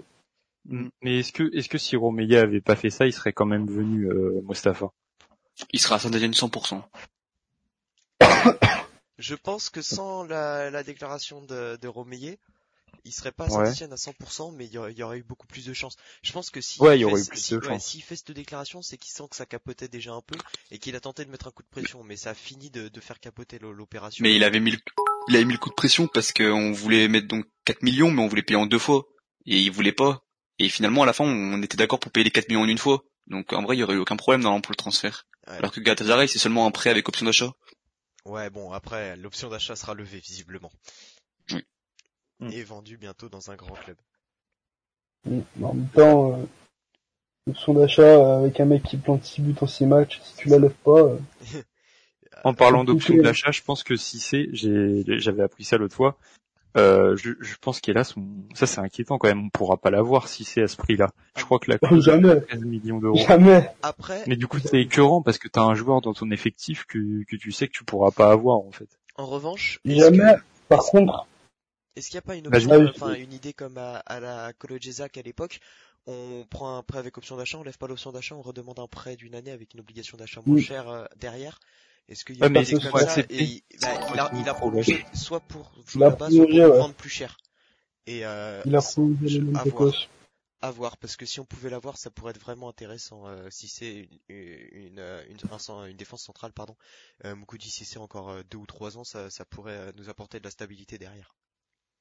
Mais 1.02 1.18
est-ce 1.18 1.32
que 1.32 1.54
est-ce 1.54 1.68
que 1.68 1.78
si 1.78 1.96
Romeyer 1.96 2.38
avait 2.38 2.62
pas 2.62 2.76
fait 2.76 2.90
ça, 2.90 3.06
il 3.06 3.12
serait 3.12 3.34
quand 3.34 3.44
même 3.44 3.66
venu 3.66 4.06
euh, 4.06 4.40
Mostafa 4.44 4.90
Il 5.72 5.80
sera 5.80 5.96
à 5.96 5.98
Saint-Etienne 5.98 6.32
100%. 6.32 6.82
Je 9.18 9.34
pense 9.34 9.68
que 9.68 9.82
sans 9.82 10.24
la, 10.24 10.70
la 10.70 10.82
déclaration 10.82 11.42
de, 11.42 11.76
de 11.76 11.88
Romeyer, 11.88 12.38
il 13.04 13.12
serait 13.12 13.32
pas 13.32 13.44
à 13.44 13.60
à 13.60 13.70
100%, 13.70 14.54
mais 14.56 14.66
il 14.66 14.72
y, 14.72 15.02
aurait, 15.02 15.18
eu 15.18 15.22
beaucoup 15.22 15.46
plus 15.46 15.66
de 15.66 15.72
chances. 15.72 15.96
Je 16.22 16.32
pense 16.32 16.50
que 16.50 16.60
si 16.60 16.80
ouais, 16.80 16.98
il 16.98 17.02
y 17.02 17.04
aurait 17.04 17.20
eu 17.20 17.26
plus 17.26 17.50
de 17.50 17.58
ouais, 17.58 17.78
s'il 17.78 18.02
fait 18.02 18.16
cette 18.16 18.32
déclaration, 18.32 18.82
c'est 18.82 18.96
qu'il 18.96 19.12
sent 19.12 19.24
que 19.30 19.36
ça 19.36 19.46
capotait 19.46 19.88
déjà 19.88 20.12
un 20.12 20.22
peu 20.22 20.36
et 20.70 20.78
qu'il 20.78 20.96
a 20.96 21.00
tenté 21.00 21.24
de 21.24 21.30
mettre 21.30 21.46
un 21.46 21.50
coup 21.50 21.62
de 21.62 21.68
pression, 21.68 22.02
mais 22.02 22.16
ça 22.16 22.30
a 22.30 22.34
fini 22.34 22.70
de, 22.70 22.88
de 22.88 23.00
faire 23.00 23.20
capoter 23.20 23.58
l'opération. 23.58 24.22
Mais 24.22 24.34
il 24.34 24.42
avait 24.42 24.60
mis 24.60 24.70
le, 24.70 24.78
il 25.28 25.36
avait 25.36 25.44
mis 25.44 25.52
le 25.52 25.58
coup 25.58 25.70
de 25.70 25.74
pression 25.74 26.06
parce 26.06 26.32
qu'on 26.32 26.72
voulait 26.72 27.08
mettre 27.08 27.28
donc 27.28 27.46
4 27.64 27.82
millions, 27.82 28.10
mais 28.10 28.22
on 28.22 28.28
voulait 28.28 28.42
payer 28.42 28.58
en 28.58 28.66
deux 28.66 28.78
fois 28.78 29.04
et 29.46 29.58
il 29.58 29.70
voulait 29.70 29.92
pas. 29.92 30.24
Et 30.58 30.68
finalement, 30.68 31.02
à 31.02 31.06
la 31.06 31.12
fin, 31.12 31.24
on 31.24 31.62
était 31.62 31.76
d'accord 31.76 31.98
pour 31.98 32.12
payer 32.12 32.24
les 32.24 32.30
4 32.30 32.48
millions 32.48 32.62
en 32.62 32.68
une 32.68 32.78
fois. 32.78 33.02
Donc 33.26 33.52
en 33.52 33.62
vrai, 33.62 33.76
il 33.76 33.80
y 33.80 33.82
aurait 33.82 33.94
eu 33.94 33.98
aucun 33.98 34.16
problème 34.16 34.42
dans 34.42 34.60
pour 34.60 34.72
le 34.72 34.76
transfert. 34.76 35.26
Alors 35.46 35.72
que 35.72 35.80
Galatasaray, 35.80 36.28
c'est 36.28 36.38
seulement 36.38 36.66
un 36.66 36.70
prêt 36.70 36.90
avec 36.90 37.08
option 37.08 37.26
d'achat. 37.26 37.52
Ouais, 38.24 38.48
bon, 38.48 38.72
après, 38.72 39.16
l'option 39.16 39.50
d'achat 39.50 39.76
sera 39.76 39.94
levée 39.94 40.18
visiblement. 40.18 40.70
Mm. 42.40 42.50
et 42.50 42.64
vendu 42.64 42.96
bientôt 42.96 43.28
dans 43.28 43.50
un 43.50 43.56
grand 43.56 43.74
club. 43.74 43.96
En 45.62 45.74
même 45.74 45.88
temps, 45.88 46.32
euh, 46.32 47.50
option 47.50 47.74
d'achat 47.74 48.38
avec 48.38 48.60
un 48.60 48.66
mec 48.66 48.82
qui 48.82 48.96
plante 48.96 49.24
6 49.24 49.40
buts 49.40 49.54
en 49.60 49.66
6 49.66 49.86
matchs, 49.86 50.20
si 50.22 50.36
tu 50.36 50.48
la 50.48 50.58
lèves 50.58 50.74
pas. 50.84 51.00
Euh, 51.00 51.18
en 52.42 52.54
parlant 52.54 52.84
d'option 52.84 53.16
d'achat, 53.16 53.50
je 53.50 53.62
pense 53.62 53.82
que 53.82 53.96
si 53.96 54.18
c'est, 54.18 54.48
j'avais 54.52 55.42
appris 55.42 55.64
ça 55.64 55.76
l'autre 55.78 55.94
fois, 55.94 56.18
euh, 56.76 57.16
je, 57.16 57.30
je, 57.40 57.54
pense 57.60 57.80
qu'hélas, 57.80 58.14
ça 58.54 58.66
c'est 58.66 58.80
inquiétant 58.80 59.16
quand 59.16 59.28
même, 59.28 59.44
on 59.44 59.48
pourra 59.48 59.76
pas 59.76 59.90
l'avoir 59.90 60.26
si 60.26 60.42
c'est 60.42 60.62
à 60.62 60.66
ce 60.66 60.76
prix-là. 60.76 61.10
Je 61.36 61.44
crois 61.44 61.60
que 61.60 61.70
la 61.70 61.78
cote 61.78 62.00
Jamais. 62.00 62.40
13 62.40 62.64
millions 62.64 62.98
d'euros. 62.98 63.16
Jamais. 63.16 63.70
Après. 63.82 64.24
Mais 64.26 64.34
du 64.34 64.48
coup 64.48 64.58
c'est 64.58 64.80
écœurant 64.80 65.22
parce 65.22 65.38
que 65.38 65.46
t'as 65.46 65.62
un 65.62 65.74
joueur 65.74 66.00
dans 66.00 66.14
ton 66.14 66.32
effectif 66.32 66.84
que, 66.86 67.22
que 67.28 67.36
tu 67.36 67.52
sais 67.52 67.68
que 67.68 67.72
tu 67.72 67.84
pourras 67.84 68.10
pas 68.10 68.30
avoir 68.32 68.56
en 68.56 68.72
fait. 68.72 68.88
En 69.16 69.26
revanche. 69.26 69.78
Jamais. 69.84 70.34
Par 70.68 70.80
contre, 70.80 71.28
est-ce 71.94 72.10
qu'il 72.10 72.16
n'y 72.16 72.18
a 72.18 72.22
pas 72.22 72.34
une 72.34 72.48
bah, 72.48 72.56
option, 72.56 72.86
enfin 72.88 73.14
une 73.14 73.32
idée 73.32 73.52
comme 73.52 73.78
à, 73.78 73.98
à 73.98 74.18
la 74.18 74.52
Cologezak 74.52 75.16
à 75.16 75.22
l'époque 75.22 75.60
on 76.06 76.44
prend 76.50 76.76
un 76.76 76.82
prêt 76.82 76.98
avec 76.98 77.16
option 77.16 77.36
d'achat, 77.36 77.58
on 77.58 77.62
lève 77.62 77.78
pas 77.78 77.86
l'option 77.86 78.12
d'achat, 78.12 78.34
on 78.34 78.42
redemande 78.42 78.78
un 78.78 78.86
prêt 78.86 79.16
d'une 79.16 79.34
année 79.34 79.50
avec 79.50 79.72
une 79.74 79.80
obligation 79.80 80.18
d'achat 80.18 80.42
moins 80.44 80.60
chère 80.60 80.88
euh, 80.88 81.04
derrière. 81.16 81.60
Est-ce 82.08 82.24
qu'il 82.24 82.38
y 82.38 82.42
a 82.42 82.46
une 82.46 82.56
idée 82.56 82.72
comme 82.72 83.00
ça 83.00 83.20
et, 83.30 83.64
bah, 83.80 83.88
il, 84.12 84.20
a, 84.20 84.30
il 84.34 84.48
a 84.48 84.54
prolongé 84.54 85.04
soit 85.14 85.40
pour 85.40 85.72
jouer 85.86 86.04
là-bas, 86.04 86.30
soit 86.30 86.46
pour 86.46 86.76
vendre 86.76 86.94
plus 86.94 87.08
cher. 87.08 87.38
Et 88.06 88.26
euh, 88.26 88.62
il 88.66 88.76
a 88.76 88.82
prolongé 88.82 89.42
à 89.54 89.64
voir, 89.64 89.94
à 90.60 90.70
voir, 90.70 90.96
parce 90.98 91.16
que 91.16 91.24
si 91.24 91.40
on 91.40 91.46
pouvait 91.46 91.70
l'avoir, 91.70 91.96
ça 91.96 92.10
pourrait 92.10 92.30
être 92.30 92.40
vraiment 92.40 92.68
intéressant 92.68 93.26
euh, 93.26 93.48
si 93.50 93.68
c'est 93.68 94.08
une, 94.28 94.98
une, 94.98 94.98
une, 95.30 95.38
une, 95.88 95.96
défense 95.96 96.22
centrale, 96.22 96.52
pardon. 96.52 96.76
Euh, 97.24 97.34
Mukudi, 97.34 97.70
si 97.70 97.86
c'est 97.86 97.98
encore 97.98 98.44
deux 98.50 98.58
ou 98.58 98.66
trois 98.66 98.98
ans, 98.98 99.04
ça, 99.04 99.30
ça 99.30 99.46
pourrait 99.46 99.92
nous 99.96 100.10
apporter 100.10 100.38
de 100.38 100.44
la 100.44 100.50
stabilité 100.50 100.98
derrière. 100.98 101.34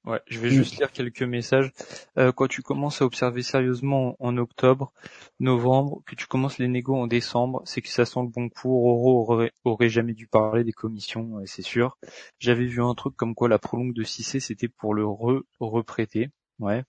Ouais, 0.06 0.20
je 0.28 0.38
vais 0.40 0.50
juste 0.50 0.78
lire 0.78 0.92
quelques 0.92 1.24
messages. 1.24 1.72
Euh, 2.18 2.34
quand 2.34 2.48
tu 2.48 2.62
commences 2.62 3.02
à 3.02 3.06
observer 3.06 3.42
sérieusement 3.42 4.18
en 4.20 4.36
octobre, 4.38 4.92
novembre, 5.40 6.02
que 6.06 6.16
tu 6.16 6.28
commences 6.28 6.58
les 6.58 6.68
négos 6.68 6.98
en 6.98 7.08
décembre, 7.08 7.62
c'est 7.66 7.82
que 7.82 7.88
ça 7.88 8.06
sent 8.06 8.20
le 8.22 8.28
bon 8.28 8.50
coup. 8.50 8.70
Roro 8.70 9.50
aurait, 9.64 9.90
jamais 9.90 10.14
dû 10.14 10.28
parler 10.28 10.66
des 10.66 10.74
commissions, 10.74 11.40
c'est 11.46 11.62
sûr. 11.62 11.98
J'avais 12.40 12.66
vu 12.66 12.82
un 12.82 12.94
truc 12.96 13.16
comme 13.16 13.34
quoi 13.34 13.48
la 13.48 13.60
prolongue 13.60 13.94
de 13.94 14.04
6C 14.04 14.42
c'était 14.42 14.68
pour 14.68 14.94
le 14.94 15.06
re-reprêter. 15.06 16.32
Ouais. 16.60 16.84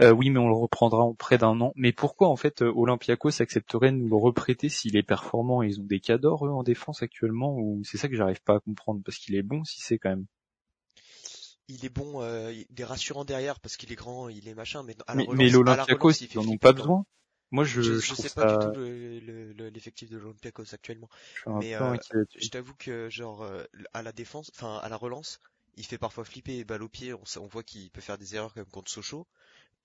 Euh, 0.00 0.12
oui, 0.12 0.30
mais 0.30 0.38
on 0.38 0.48
le 0.48 0.54
reprendra 0.54 1.02
en 1.02 1.14
près 1.14 1.38
d'un 1.38 1.60
an. 1.60 1.72
Mais 1.76 1.92
pourquoi 1.92 2.28
en 2.28 2.36
fait 2.36 2.62
euh, 2.62 2.72
Olympiakos 2.74 3.42
accepterait 3.42 3.92
de 3.92 3.96
nous 3.96 4.08
le 4.08 4.16
reprêter 4.16 4.68
s'il 4.68 4.96
est 4.96 5.02
performant 5.02 5.62
Ils 5.62 5.80
ont 5.80 5.84
des 5.84 6.00
cadors 6.00 6.46
eux 6.46 6.50
en 6.50 6.62
défense 6.62 7.02
actuellement 7.02 7.56
ou 7.58 7.82
c'est 7.84 7.98
ça 7.98 8.08
que 8.08 8.16
j'arrive 8.16 8.42
pas 8.42 8.56
à 8.56 8.60
comprendre 8.60 9.02
parce 9.04 9.18
qu'il 9.18 9.34
est 9.36 9.42
bon 9.42 9.64
si 9.64 9.80
c'est 9.80 9.98
quand 9.98 10.10
même 10.10 10.26
il 11.68 11.84
est 11.84 11.90
bon, 11.90 12.22
euh, 12.22 12.52
il 12.52 12.80
est 12.80 12.84
rassurant 12.84 13.24
derrière 13.24 13.60
parce 13.60 13.76
qu'il 13.76 13.92
est 13.92 13.96
grand, 13.96 14.28
il 14.28 14.48
est 14.48 14.54
machin, 14.54 14.82
mais 14.82 14.96
à 15.06 15.14
la 15.14 15.24
mais, 15.34 15.48
l'Olympiakos, 15.48 16.12
ils 16.22 16.38
en 16.38 16.46
ont 16.46 16.58
pas 16.58 16.72
besoin. 16.72 17.04
Moi, 17.52 17.64
je, 17.64 17.82
je, 17.82 18.14
sais 18.14 18.30
pas 18.30 18.56
du 18.56 18.64
tout 18.64 18.80
l'effectif 19.74 20.08
de 20.08 20.16
l'Olympiakos 20.16 20.72
actuellement. 20.72 21.10
mais 21.46 21.74
euh, 21.74 21.96
je 22.34 22.48
t'avoue 22.48 22.74
que 22.74 23.10
genre 23.10 23.42
euh, 23.42 23.62
à 23.92 24.02
la 24.02 24.12
défense, 24.12 24.50
enfin 24.54 24.78
à 24.78 24.88
la 24.88 24.96
relance, 24.96 25.38
il 25.76 25.84
fait 25.84 25.98
parfois 25.98 26.24
flipper 26.24 26.64
balle 26.64 26.82
au 26.82 26.88
pied. 26.88 27.12
On, 27.12 27.22
on 27.36 27.46
voit 27.46 27.62
qu'il 27.62 27.90
peut 27.90 28.00
faire 28.00 28.16
des 28.16 28.34
erreurs 28.34 28.54
comme 28.54 28.64
contre 28.66 28.90
Sochaux. 28.90 29.26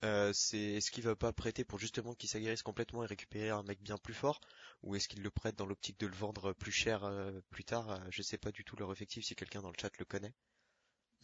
Euh, 0.02 0.32
c'est 0.32 0.58
est-ce 0.58 0.90
qu'il 0.90 1.02
va 1.04 1.14
pas 1.14 1.32
prêter 1.32 1.64
pour 1.64 1.78
justement 1.78 2.14
qu'il 2.14 2.30
s'aguerrisse 2.30 2.62
complètement 2.62 3.02
et 3.02 3.06
récupérer 3.06 3.50
un 3.50 3.62
mec 3.64 3.82
bien 3.82 3.98
plus 3.98 4.14
fort? 4.14 4.40
Ou 4.82 4.96
est-ce 4.96 5.06
qu'il 5.06 5.22
le 5.22 5.30
prête 5.30 5.56
dans 5.56 5.66
l'optique 5.66 6.00
de 6.00 6.06
le 6.06 6.14
vendre 6.14 6.54
plus 6.54 6.72
cher 6.72 7.10
plus 7.50 7.64
tard? 7.64 8.00
Je 8.10 8.22
sais 8.22 8.38
pas 8.38 8.50
du 8.50 8.64
tout 8.64 8.76
leur 8.76 8.90
effectif 8.92 9.26
si 9.26 9.34
quelqu'un 9.34 9.60
dans 9.60 9.70
le 9.70 9.76
chat 9.78 9.90
le 9.98 10.06
connaît. 10.06 10.32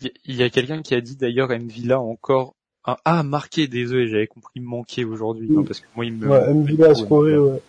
Il 0.03 0.37
y 0.37 0.43
a 0.43 0.51
quelqu'un 0.51 0.83
qui 0.83 0.95
a 0.95 1.01
dit 1.01 1.17
d'ailleurs 1.17 1.51
Mvilla 1.51 2.01
encore 2.01 2.55
un 2.85 2.97
ah 3.05 3.23
marqué 3.23 3.67
désolé 3.67 4.09
j'avais 4.09 4.27
compris 4.27 4.61
manquer 4.61 5.05
aujourd'hui 5.05 5.49
hein, 5.57 5.65
parce 5.67 5.81
que 5.81 5.87
moi 5.97 6.05
il 6.05 6.13
me 6.13 6.29
ouais 6.29 6.53
Mvilla 6.53 6.91
a 6.91 6.95
scoré 6.95 7.39
ouais, 7.39 7.63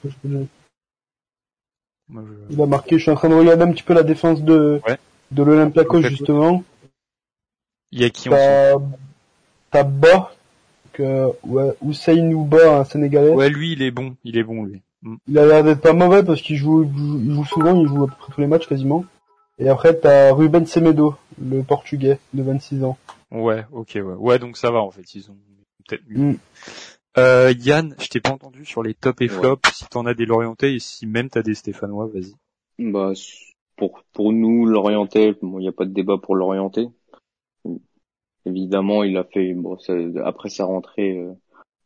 il 2.50 2.62
a 2.62 2.66
marqué 2.66 2.98
je 2.98 3.04
suis 3.04 3.12
en 3.12 3.16
train 3.16 3.30
de 3.30 3.36
regarder 3.36 3.64
un 3.64 3.72
petit 3.72 3.84
peu 3.84 3.94
la 3.94 4.04
défense 4.04 4.42
de 4.42 4.82
de 5.32 5.44
l'Olympiakos 5.44 6.02
justement. 6.02 6.64
il 7.92 8.02
y 8.02 8.06
a 8.06 8.10
qui 8.10 8.30
t'as 9.72 9.84
Ba 9.84 10.32
que 10.94 11.28
ouais 11.44 11.74
Hussein 11.86 12.32
Ouba 12.32 12.80
un 12.80 12.84
sénégalais. 12.86 13.32
Ouais 13.32 13.50
lui 13.50 13.74
il 13.74 13.82
est 13.82 13.92
bon 13.92 14.16
il 14.24 14.38
est 14.38 14.44
bon 14.44 14.64
lui. 14.64 14.82
Mm. 15.02 15.16
il 15.28 15.38
a 15.38 15.46
l'air 15.46 15.64
d'être 15.64 15.82
pas 15.82 15.94
mauvais 15.94 16.24
parce 16.24 16.42
qu'il 16.42 16.56
joue, 16.56 16.84
il 16.84 17.34
joue 17.34 17.46
souvent 17.46 17.80
il 17.80 17.88
joue 17.88 18.04
à 18.04 18.08
peu 18.08 18.16
près 18.18 18.34
tous 18.34 18.42
les 18.42 18.48
matchs 18.48 18.68
quasiment 18.68 19.06
et 19.58 19.70
après, 19.70 20.00
t'as 20.00 20.34
Ruben 20.34 20.66
Semedo, 20.66 21.16
le 21.40 21.64
portugais 21.64 22.20
de 22.34 22.44
26 22.44 22.84
ans. 22.84 22.98
Ouais, 23.32 23.66
ok, 23.72 23.92
ouais. 23.96 24.02
Ouais, 24.02 24.40
donc 24.40 24.58
ça 24.58 24.72
va, 24.72 24.82
en 24.82 24.92
fait, 24.92 25.16
ils 25.16 25.30
ont 25.32 25.38
peut-être 25.88 26.04
mieux. 26.08 26.34
Mm. 26.34 26.38
Euh, 27.18 27.54
Yann, 27.58 27.96
je 28.00 28.08
t'ai 28.10 28.20
pas 28.20 28.32
entendu 28.32 28.66
sur 28.66 28.84
les 28.84 28.94
top 28.94 29.22
et 29.22 29.30
flop, 29.30 29.60
si 29.74 29.86
t'en 29.88 30.06
as 30.06 30.14
des 30.14 30.26
Lorientais 30.26 30.76
et 30.76 30.80
si 30.80 31.08
même 31.08 31.30
t'as 31.30 31.44
des 31.44 31.54
Stéphanois, 31.54 32.08
vas-y. 32.08 32.34
Bah, 32.78 33.14
pour, 33.78 34.04
pour 34.12 34.34
nous, 34.34 34.66
l'Orientais, 34.66 35.34
bon, 35.42 35.60
il 35.60 35.64
n'y 35.64 35.70
a 35.70 35.74
pas 35.74 35.86
de 35.86 35.94
débat 35.94 36.18
pour 36.18 36.36
l'Orientais. 36.36 36.88
Évidemment, 38.46 39.04
il 39.04 39.18
a 39.18 39.24
fait, 39.24 39.54
bon, 39.54 39.78
après 40.24 40.50
sa 40.50 40.66
rentrée, 40.66 41.18
euh, 41.18 41.34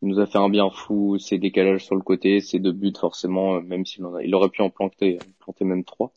il 0.02 0.10
nous 0.10 0.20
a 0.20 0.26
fait 0.26 0.40
un 0.40 0.50
bien 0.50 0.70
fou, 0.70 1.18
ses 1.20 1.38
décalages 1.38 1.86
sur 1.86 1.96
le 1.96 2.02
côté, 2.02 2.42
ses 2.42 2.60
deux 2.60 2.72
buts, 2.72 2.94
forcément, 3.00 3.56
euh, 3.56 3.62
même 3.62 3.86
s'il 3.86 4.06
en 4.06 4.16
a, 4.16 4.24
il 4.24 4.34
aurait 4.34 4.50
pu 4.50 4.62
en 4.62 4.70
planter, 4.70 5.20
planter 5.40 5.64
même 5.64 5.84
trois. 5.84 6.12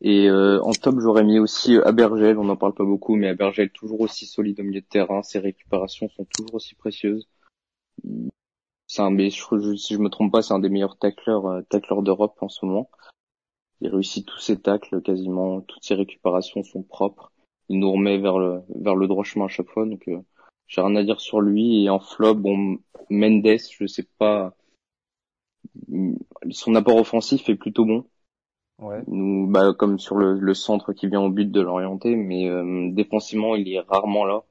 Et 0.00 0.28
euh, 0.28 0.60
en 0.62 0.72
top, 0.72 1.00
j'aurais 1.00 1.24
mis 1.24 1.38
aussi 1.38 1.76
euh, 1.76 1.86
Abergel, 1.86 2.38
on 2.38 2.44
n'en 2.44 2.56
parle 2.56 2.74
pas 2.74 2.84
beaucoup, 2.84 3.16
mais 3.16 3.28
Abergel 3.28 3.70
toujours 3.70 4.00
aussi 4.00 4.26
solide 4.26 4.60
au 4.60 4.62
milieu 4.62 4.80
de 4.80 4.86
terrain, 4.86 5.22
ses 5.22 5.40
récupérations 5.40 6.08
sont 6.10 6.24
toujours 6.24 6.54
aussi 6.54 6.74
précieuses. 6.76 7.28
C'est 8.86 9.02
un, 9.02 9.10
mais 9.10 9.30
je, 9.30 9.76
si 9.76 9.94
je 9.94 9.98
me 9.98 10.08
trompe 10.08 10.32
pas, 10.32 10.42
c'est 10.42 10.54
un 10.54 10.60
des 10.60 10.68
meilleurs 10.68 10.98
tacleurs, 10.98 11.46
euh, 11.46 11.62
tacleurs 11.62 12.02
d'Europe 12.02 12.36
en 12.40 12.48
ce 12.48 12.64
moment. 12.64 12.90
Il 13.80 13.88
réussit 13.88 14.26
tous 14.26 14.38
ses 14.38 14.60
tacles 14.60 15.02
quasiment, 15.02 15.60
toutes 15.62 15.84
ses 15.84 15.94
récupérations 15.94 16.62
sont 16.62 16.82
propres. 16.82 17.32
Il 17.68 17.80
nous 17.80 17.92
remet 17.92 18.18
vers 18.18 18.38
le 18.38 18.62
vers 18.76 18.96
le 18.96 19.06
droit 19.08 19.24
chemin 19.24 19.46
à 19.46 19.48
chaque 19.48 19.68
fois, 19.68 19.84
donc 19.84 20.08
euh, 20.08 20.20
j'ai 20.68 20.80
rien 20.80 20.96
à 20.96 21.02
dire 21.02 21.20
sur 21.20 21.40
lui. 21.40 21.84
Et 21.84 21.90
en 21.90 22.00
flop, 22.00 22.34
bon, 22.36 22.78
Mendes, 23.10 23.58
je 23.70 23.86
sais 23.86 24.06
pas, 24.18 24.54
son 26.50 26.74
apport 26.74 26.96
offensif 26.96 27.48
est 27.48 27.56
plutôt 27.56 27.84
bon. 27.84 28.04
Ouais. 28.78 29.02
Nous, 29.08 29.46
bah, 29.48 29.74
comme 29.76 29.98
sur 29.98 30.16
le, 30.16 30.38
le, 30.38 30.54
centre 30.54 30.92
qui 30.92 31.08
vient 31.08 31.20
au 31.20 31.30
but 31.30 31.50
de 31.50 31.60
l'orienter, 31.60 32.14
mais 32.14 32.48
euh, 32.48 32.90
défensivement, 32.92 33.56
il 33.56 33.72
est 33.72 33.80
rarement 33.80 34.24
là. 34.24 34.44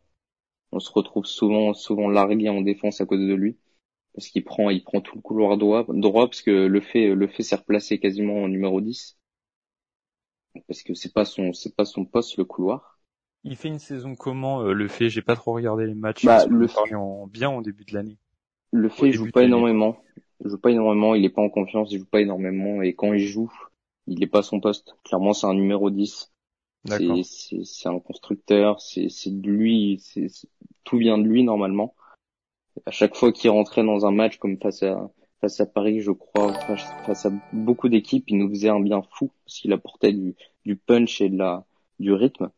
On 0.73 0.79
se 0.79 0.91
retrouve 0.91 1.25
souvent, 1.25 1.73
souvent 1.73 2.09
largué 2.09 2.49
en 2.49 2.61
défense 2.61 2.99
à 2.99 3.05
cause 3.05 3.21
de 3.21 3.33
lui, 3.33 3.57
parce 4.13 4.27
qu'il 4.27 4.43
prend, 4.43 4.69
il 4.69 4.83
prend 4.83 4.99
tout 4.99 5.15
le 5.15 5.21
couloir 5.21 5.57
droit, 5.57 5.85
droit, 5.87 6.25
parce 6.25 6.41
que 6.41 6.51
le 6.51 6.81
fait, 6.81 7.15
le 7.15 7.27
fait 7.27 7.43
s'est 7.43 7.55
replacé 7.55 7.99
quasiment 7.99 8.43
en 8.43 8.49
numéro 8.49 8.81
10, 8.81 9.17
parce 10.67 10.83
que 10.83 10.93
c'est 10.93 11.13
pas 11.13 11.25
son, 11.25 11.53
c'est 11.53 11.75
pas 11.75 11.85
son 11.85 12.03
poste 12.03 12.37
le 12.37 12.43
couloir. 12.43 12.99
Il 13.43 13.55
fait 13.55 13.69
une 13.69 13.79
saison 13.79 14.15
comment 14.15 14.61
euh, 14.61 14.73
le 14.73 14.87
fait? 14.87 15.09
J'ai 15.09 15.21
pas 15.21 15.35
trop 15.35 15.53
regardé 15.53 15.85
les 15.85 15.93
matchs. 15.93 16.25
Bah, 16.25 16.45
le 16.47 16.67
fait 16.67 16.95
en 16.95 17.27
bien 17.27 17.49
au 17.49 17.61
début 17.61 17.85
de 17.85 17.93
l'année. 17.93 18.17
Le 18.71 18.89
fait, 18.89 19.07
il 19.07 19.13
joue 19.13 19.31
pas 19.31 19.43
énormément. 19.43 20.01
Il 20.43 20.49
joue 20.49 20.57
pas 20.57 20.71
énormément. 20.71 21.15
Il 21.15 21.23
est 21.23 21.29
pas 21.29 21.41
en 21.41 21.49
confiance. 21.49 21.91
Il 21.91 21.99
joue 21.99 22.05
pas 22.05 22.19
énormément. 22.19 22.81
Et 22.81 22.93
quand 22.93 23.13
il 23.13 23.25
joue, 23.25 23.51
il 24.07 24.23
est 24.23 24.27
pas 24.27 24.43
son 24.43 24.59
poste. 24.59 24.95
Clairement, 25.03 25.33
c'est 25.33 25.47
un 25.47 25.53
numéro 25.53 25.89
10. 25.89 26.31
C'est 26.85 27.89
un 27.89 27.99
constructeur, 27.99 28.79
c'est 28.81 29.09
de 29.27 29.49
lui, 29.49 30.01
c'est 30.01 30.27
tout 30.83 30.97
vient 30.97 31.17
de 31.17 31.23
lui 31.23 31.43
normalement. 31.43 31.95
À 32.85 32.91
chaque 32.91 33.15
fois 33.15 33.33
qu'il 33.33 33.49
rentrait 33.49 33.83
dans 33.83 34.05
un 34.05 34.11
match 34.11 34.37
comme 34.37 34.57
face 34.57 34.83
à 34.83 35.11
face 35.41 35.59
à 35.59 35.65
Paris, 35.65 36.01
je 36.01 36.11
crois, 36.11 36.53
face 37.05 37.25
à 37.25 37.31
beaucoup 37.53 37.89
d'équipes, 37.89 38.29
il 38.29 38.37
nous 38.37 38.49
faisait 38.49 38.69
un 38.69 38.79
bien 38.79 39.03
fou 39.11 39.31
parce 39.45 39.59
qu'il 39.59 39.73
apportait 39.73 40.13
du, 40.13 40.35
du 40.65 40.75
punch 40.75 41.21
et 41.21 41.29
de 41.29 41.37
la 41.37 41.65
du 41.99 42.13
rythme. 42.13 42.49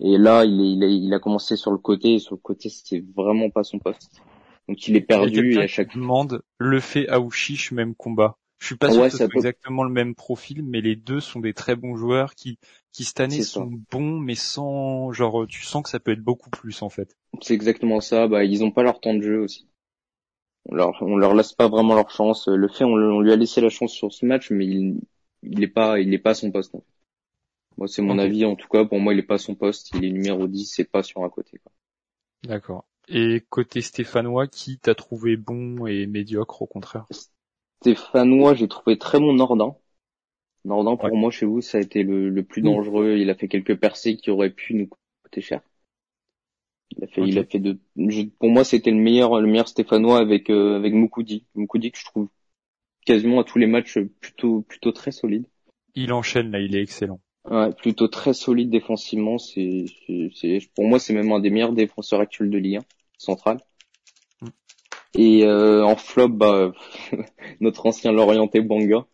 Et 0.00 0.18
là, 0.18 0.44
il, 0.44 0.60
est, 0.60 0.72
il, 0.72 0.84
a, 0.84 0.86
il 0.86 1.14
a 1.14 1.18
commencé 1.18 1.56
sur 1.56 1.70
le 1.70 1.78
côté 1.78 2.14
et 2.14 2.18
sur 2.18 2.34
le 2.34 2.40
côté, 2.40 2.68
c'était 2.68 3.04
vraiment 3.14 3.50
pas 3.50 3.64
son 3.64 3.78
poste. 3.78 4.20
Donc 4.68 4.88
il 4.88 4.96
est 4.96 5.00
perdu 5.00 5.54
et 5.54 5.62
à 5.62 5.66
chaque 5.66 5.94
demande 5.94 6.42
le 6.58 6.80
fait 6.80 7.08
Aouchiche 7.08 7.72
même 7.72 7.94
combat. 7.94 8.36
Je 8.58 8.66
suis 8.66 8.76
pas 8.76 8.90
sûr 8.90 9.04
que 9.04 9.10
ce 9.10 9.18
soit 9.18 9.28
exactement 9.36 9.84
le 9.84 9.90
même 9.90 10.14
profil, 10.14 10.62
mais 10.62 10.80
les 10.80 10.96
deux 10.96 11.20
sont 11.20 11.40
des 11.40 11.52
très 11.52 11.76
bons 11.76 11.96
joueurs 11.96 12.34
qui, 12.34 12.58
qui 12.92 13.04
cette 13.04 13.20
année 13.20 13.42
sont 13.42 13.70
bons, 13.90 14.18
mais 14.18 14.34
sans, 14.34 15.12
genre, 15.12 15.46
tu 15.46 15.62
sens 15.62 15.82
que 15.82 15.90
ça 15.90 16.00
peut 16.00 16.12
être 16.12 16.22
beaucoup 16.22 16.50
plus, 16.50 16.82
en 16.82 16.88
fait. 16.88 17.16
C'est 17.42 17.54
exactement 17.54 18.00
ça, 18.00 18.28
bah, 18.28 18.44
ils 18.44 18.64
ont 18.64 18.70
pas 18.70 18.82
leur 18.82 19.00
temps 19.00 19.14
de 19.14 19.20
jeu 19.20 19.40
aussi. 19.40 19.68
On 20.68 20.74
leur, 20.74 21.00
on 21.02 21.16
leur 21.16 21.34
laisse 21.34 21.52
pas 21.52 21.68
vraiment 21.68 21.94
leur 21.94 22.10
chance. 22.10 22.48
Le 22.48 22.68
fait, 22.68 22.84
on, 22.84 23.20
lui 23.20 23.32
a 23.32 23.36
laissé 23.36 23.60
la 23.60 23.68
chance 23.68 23.92
sur 23.92 24.12
ce 24.12 24.24
match, 24.24 24.50
mais 24.50 24.66
il, 24.66 25.00
il 25.42 25.62
est 25.62 25.68
pas, 25.68 26.00
il 26.00 26.12
est 26.12 26.18
pas 26.18 26.30
à 26.30 26.34
son 26.34 26.50
poste, 26.50 26.74
Moi, 27.76 27.88
c'est 27.88 28.02
mon 28.02 28.18
avis, 28.18 28.44
en 28.44 28.56
tout 28.56 28.68
cas, 28.68 28.84
pour 28.84 28.98
moi, 28.98 29.12
il 29.12 29.18
est 29.20 29.22
pas 29.22 29.34
à 29.34 29.38
son 29.38 29.54
poste, 29.54 29.90
il 29.94 30.04
est 30.04 30.10
numéro 30.10 30.48
10, 30.48 30.64
c'est 30.64 30.90
pas 30.90 31.02
sur 31.02 31.22
un 31.22 31.28
côté, 31.28 31.60
D'accord. 32.42 32.86
Et 33.08 33.44
côté 33.48 33.82
stéphanois, 33.82 34.48
qui 34.48 34.78
t'a 34.78 34.94
trouvé 34.94 35.36
bon 35.36 35.86
et 35.86 36.06
médiocre 36.06 36.62
au 36.62 36.66
contraire? 36.66 37.06
Stéphanois, 37.86 38.54
j'ai 38.54 38.66
trouvé 38.66 38.98
très 38.98 39.20
bon 39.20 39.32
Nordin. 39.34 39.76
Nordin, 40.64 40.96
pour 40.96 41.16
moi, 41.16 41.30
chez 41.30 41.46
vous, 41.46 41.60
ça 41.60 41.78
a 41.78 41.80
été 41.80 42.02
le, 42.02 42.42
plus 42.42 42.60
dangereux. 42.60 43.16
Il 43.16 43.30
a 43.30 43.36
fait 43.36 43.46
quelques 43.46 43.78
percées 43.78 44.16
qui 44.16 44.30
auraient 44.30 44.50
pu 44.50 44.74
nous 44.74 44.88
coûter 45.22 45.40
cher. 45.40 45.60
Il 46.96 47.04
a 47.04 47.06
fait, 47.06 47.22
il 47.22 47.38
a 47.38 47.44
fait 47.44 47.60
de, 47.60 47.78
pour 48.40 48.50
moi, 48.50 48.64
c'était 48.64 48.90
le 48.90 48.96
meilleur, 48.96 49.40
le 49.40 49.46
meilleur 49.46 49.68
Stéphanois 49.68 50.18
avec, 50.18 50.50
euh, 50.50 50.76
avec 50.76 50.94
Moukoudi. 50.94 51.46
Moukoudi 51.54 51.92
que 51.92 51.98
je 51.98 52.04
trouve 52.04 52.28
quasiment 53.04 53.38
à 53.38 53.44
tous 53.44 53.58
les 53.58 53.68
matchs 53.68 53.98
plutôt, 54.20 54.62
plutôt 54.62 54.90
très 54.90 55.12
solide. 55.12 55.46
Il 55.94 56.12
enchaîne 56.12 56.50
là, 56.50 56.58
il 56.58 56.74
est 56.74 56.82
excellent. 56.82 57.20
Ouais, 57.48 57.72
plutôt 57.72 58.08
très 58.08 58.34
solide 58.34 58.70
défensivement. 58.70 59.38
C'est, 59.38 59.84
c'est, 60.34 60.58
pour 60.74 60.86
moi, 60.86 60.98
c'est 60.98 61.14
même 61.14 61.30
un 61.30 61.38
des 61.38 61.50
meilleurs 61.50 61.72
défenseurs 61.72 62.18
actuels 62.18 62.50
de 62.50 62.58
Ligue 62.58 62.78
1 62.78 62.80
central. 63.18 63.60
Et 65.14 65.44
euh, 65.44 65.84
en 65.84 65.96
flop, 65.96 66.28
bah, 66.28 66.72
notre 67.60 67.86
ancien 67.86 68.12
Lorienté 68.12 68.60
Banga. 68.60 69.06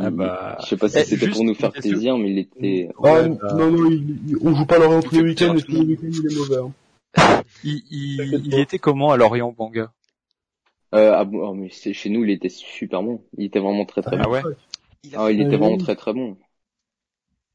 Ah 0.00 0.10
bah... 0.10 0.58
Je 0.62 0.70
sais 0.70 0.76
pas 0.76 0.88
si 0.88 0.98
eh, 0.98 1.04
c'était 1.04 1.28
pour 1.28 1.44
nous 1.44 1.54
faire 1.54 1.72
plaisir, 1.72 2.18
mais 2.18 2.30
il 2.30 2.38
était. 2.38 2.88
Ah, 3.02 3.28
non, 3.28 3.70
non, 3.70 3.90
il, 3.90 4.36
on 4.42 4.54
joue 4.54 4.66
pas 4.66 4.78
Lorient 4.78 5.02
tous 5.02 5.14
les 5.14 5.22
week-ends, 5.22 5.56
et 5.56 5.62
tous 5.62 5.72
les 5.72 5.84
week-ends 5.84 6.08
il 6.10 6.32
est 6.32 6.36
mauvais. 6.36 6.56
Hein. 6.56 6.72
il, 7.64 7.82
il, 7.90 8.42
il, 8.46 8.58
était 8.58 8.78
comment 8.78 9.12
à 9.12 9.16
Lorient 9.16 9.54
Banga 9.56 9.92
euh, 10.94 11.14
ah, 11.16 11.24
bon, 11.24 11.54
mais 11.54 11.70
chez 11.70 12.10
nous, 12.10 12.24
il 12.24 12.30
était 12.30 12.50
super 12.50 13.02
bon. 13.02 13.24
Il 13.38 13.46
était 13.46 13.60
vraiment 13.60 13.86
très 13.86 14.02
très 14.02 14.16
ah, 14.18 14.24
bon. 14.24 14.30
Ouais? 14.30 14.42
Il, 15.04 15.16
ah, 15.16 15.30
il 15.30 15.40
était 15.40 15.56
vraiment 15.56 15.78
très 15.78 15.96
très 15.96 16.12
bon. 16.12 16.36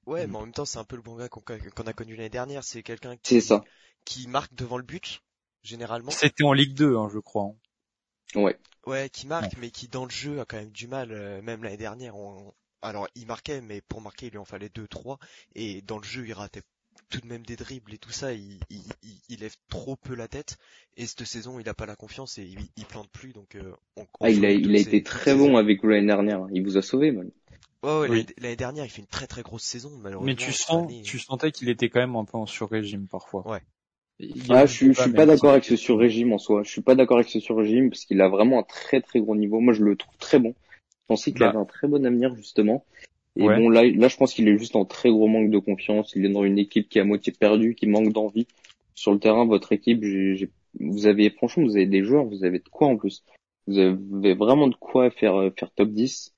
Ouais, 0.07 0.25
mais 0.25 0.37
en 0.37 0.41
même 0.41 0.53
temps, 0.53 0.65
c'est 0.65 0.79
un 0.79 0.83
peu 0.83 0.95
le 0.95 1.01
Banga 1.01 1.27
qu'on 1.29 1.83
a 1.83 1.93
connu 1.93 2.15
l'année 2.15 2.29
dernière. 2.29 2.63
C'est 2.63 2.81
quelqu'un 2.81 3.15
qui, 3.17 3.39
qui 4.05 4.27
marque 4.27 4.55
devant 4.55 4.77
le 4.77 4.83
but, 4.83 5.21
généralement. 5.63 6.11
C'était 6.11 6.43
en 6.43 6.53
Ligue 6.53 6.73
2, 6.73 6.95
hein, 6.95 7.09
je 7.13 7.19
crois. 7.19 7.53
Hein. 8.35 8.41
Ouais. 8.41 8.57
Ouais, 8.85 9.09
qui 9.09 9.27
marque, 9.27 9.57
mais 9.57 9.69
qui 9.69 9.87
dans 9.87 10.05
le 10.05 10.11
jeu 10.11 10.39
a 10.39 10.45
quand 10.45 10.57
même 10.57 10.71
du 10.71 10.87
mal. 10.87 11.11
Euh, 11.11 11.41
même 11.41 11.63
l'année 11.63 11.77
dernière, 11.77 12.13
alors 12.81 13.07
il 13.15 13.25
marquait, 13.25 13.61
mais 13.61 13.81
pour 13.81 14.01
marquer, 14.01 14.27
il 14.27 14.31
lui 14.31 14.37
en 14.37 14.45
fallait 14.45 14.69
deux, 14.69 14.87
trois. 14.87 15.19
Et 15.55 15.81
dans 15.81 15.97
le 15.97 16.05
jeu, 16.05 16.25
il 16.25 16.33
ratait 16.33 16.61
tout 17.09 17.21
de 17.21 17.27
même 17.27 17.45
des 17.45 17.55
dribbles 17.55 17.93
et 17.93 17.97
tout 17.97 18.11
ça. 18.11 18.33
Il, 18.33 18.59
il, 18.69 18.83
il, 19.29 19.39
lève 19.39 19.55
trop 19.69 19.95
peu 19.95 20.15
la 20.15 20.27
tête. 20.27 20.57
Et 20.95 21.05
cette 21.05 21.25
saison, 21.25 21.59
il 21.59 21.67
a 21.67 21.73
pas 21.73 21.85
la 21.85 21.95
confiance 21.95 22.37
et 22.37 22.43
il, 22.43 22.59
il 22.77 22.85
plante 22.85 23.09
plus. 23.09 23.33
Donc, 23.33 23.55
euh, 23.55 23.73
ah, 24.21 24.29
il 24.29 24.45
a, 24.45 24.51
il 24.51 24.75
a 24.75 24.79
été 24.79 25.03
très 25.03 25.35
bon 25.35 25.57
avec 25.57 25.83
l'année 25.83 26.07
dernière. 26.07 26.47
Il 26.53 26.63
vous 26.63 26.77
a 26.77 26.81
sauvé, 26.81 27.11
man. 27.11 27.29
Ouais, 27.83 28.09
ouais 28.09 28.25
l'année 28.37 28.55
dernière, 28.55 28.85
il 28.85 28.89
fait 28.89 29.01
une 29.01 29.07
très 29.07 29.27
très 29.27 29.43
grosse 29.43 29.63
saison, 29.63 29.91
malheureusement. 30.01 30.25
Mais 30.25 30.35
tu 30.35 30.51
sens, 30.51 30.91
tu 31.03 31.19
sentais 31.19 31.51
qu'il 31.51 31.69
était 31.69 31.89
quand 31.89 31.99
même 31.99 32.15
un 32.15 32.25
peu 32.25 32.37
en 32.37 32.45
sur-régime 32.45 33.07
parfois. 33.07 33.47
Ouais. 33.47 33.61
Ah, 34.49 34.65
je, 34.65 34.91
je 34.91 35.01
suis 35.01 35.11
pas 35.11 35.25
d'accord 35.25 35.51
avec 35.51 35.65
ce 35.65 35.75
sur-régime 35.75 36.33
en 36.33 36.37
soi. 36.39 36.63
Je 36.63 36.69
suis 36.69 36.81
pas 36.81 36.95
d'accord 36.95 37.17
avec 37.17 37.29
ce 37.29 37.39
sur-régime 37.39 37.89
parce 37.89 38.05
qu'il 38.05 38.19
a 38.21 38.29
vraiment 38.29 38.59
un 38.59 38.63
très 38.63 39.01
très 39.01 39.19
gros 39.19 39.35
niveau. 39.35 39.59
Moi, 39.59 39.73
je 39.73 39.83
le 39.83 39.95
trouve 39.95 40.17
très 40.17 40.39
bon. 40.39 40.55
Je 40.71 41.05
pensais 41.07 41.31
qu'il 41.31 41.41
bah. 41.41 41.49
avait 41.49 41.59
un 41.59 41.65
très 41.65 41.87
bon 41.87 42.03
avenir 42.05 42.35
justement. 42.35 42.83
Et 43.35 43.43
bon, 43.43 43.69
là, 43.69 43.83
là, 43.83 44.07
je 44.07 44.17
pense 44.17 44.33
qu'il 44.33 44.47
est 44.47 44.57
juste 44.57 44.75
en 44.75 44.83
très 44.83 45.09
gros 45.09 45.27
manque 45.27 45.51
de 45.51 45.59
confiance. 45.59 46.13
Il 46.15 46.25
est 46.25 46.29
dans 46.29 46.43
une 46.43 46.57
équipe 46.57 46.89
qui 46.89 46.97
est 46.97 47.01
à 47.01 47.05
moitié 47.05 47.31
perdue, 47.31 47.75
qui 47.75 47.85
manque 47.85 48.11
d'envie. 48.11 48.47
Sur 48.95 49.11
le 49.11 49.19
terrain, 49.19 49.45
votre 49.45 49.73
équipe, 49.73 50.03
vous 50.79 51.05
avez, 51.05 51.29
franchement, 51.29 51.63
vous 51.63 51.75
avez 51.75 51.85
des 51.85 52.03
joueurs, 52.03 52.25
vous 52.25 52.43
avez 52.43 52.57
de 52.57 52.67
quoi 52.67 52.87
en 52.87 52.97
plus. 52.97 53.23
Vous 53.67 53.77
avez 53.77 54.33
vraiment 54.33 54.67
de 54.67 54.75
quoi 54.75 55.11
faire, 55.11 55.51
faire 55.55 55.69
top 55.69 55.89
10. 55.89 56.33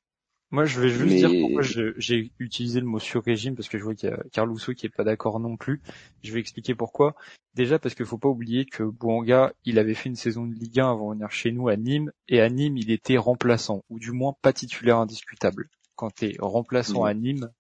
Moi, 0.52 0.66
je 0.66 0.82
vais 0.82 0.90
juste 0.90 1.16
dire 1.16 1.30
pourquoi 1.42 1.62
j'ai 1.62 2.32
utilisé 2.40 2.80
le 2.80 2.88
mot 2.88 3.00
sur-régime, 3.00 3.56
parce 3.56 3.70
que 3.70 3.78
je 3.78 3.84
vois 3.84 3.94
qu'il 3.94 4.10
y 4.10 4.12
a 4.12 4.24
Carl 4.32 4.52
qui 4.76 4.86
est 4.88 4.96
pas 4.96 5.04
d'accord 5.04 5.40
non 5.40 5.58
plus. 5.58 5.82
Je 6.24 6.34
vais 6.34 6.40
expliquer 6.40 6.74
pourquoi. 6.74 7.16
Déjà 7.54 7.78
parce 7.78 7.94
qu'il 7.94 8.06
faut 8.06 8.18
pas 8.18 8.30
oublier 8.30 8.66
que 8.66 8.84
Bouanga, 8.84 9.54
il 9.66 9.78
avait 9.80 9.94
fait 9.94 10.10
une 10.10 10.16
saison 10.16 10.46
de 10.46 10.54
Ligue 10.54 10.80
1 10.80 10.92
avant 10.92 11.10
de 11.10 11.16
venir 11.16 11.32
chez 11.32 11.52
nous 11.52 11.68
à 11.68 11.76
Nîmes, 11.76 12.12
et 12.28 12.42
à 12.42 12.50
Nîmes, 12.50 12.78
il 12.78 12.90
était 12.90 13.18
remplaçant, 13.18 13.84
ou 13.90 14.00
du 14.00 14.12
moins 14.12 14.34
pas 14.42 14.54
titulaire 14.54 14.98
indiscutable. 14.98 15.70
Quand 15.96 16.14
tu 16.14 16.26
es 16.26 16.36
remplaçant 16.40 17.04
à 17.04 17.14
Nîmes, 17.14 17.52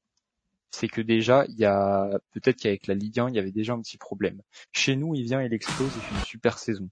c'est 0.71 0.88
que 0.88 1.02
déjà, 1.02 1.45
il 1.49 1.58
y 1.58 1.65
a 1.65 2.19
peut-être 2.32 2.58
qu'avec 2.58 2.88
la 2.88 2.93
Ligue 2.93 3.19
1, 3.19 3.30
il 3.30 3.36
y 3.36 3.39
avait 3.39 3.52
déjà 3.52 3.73
un 3.73 3.82
petit 3.82 3.97
problème. 3.97 4.41
Chez 4.71 4.95
nous, 4.95 5.13
il 5.15 5.23
vient, 5.23 5.43
il 5.43 5.54
explose, 5.54 5.91
il 5.95 6.02
fait 6.02 6.15
une 6.15 6.25
super 6.25 6.58
saison. 6.58 6.89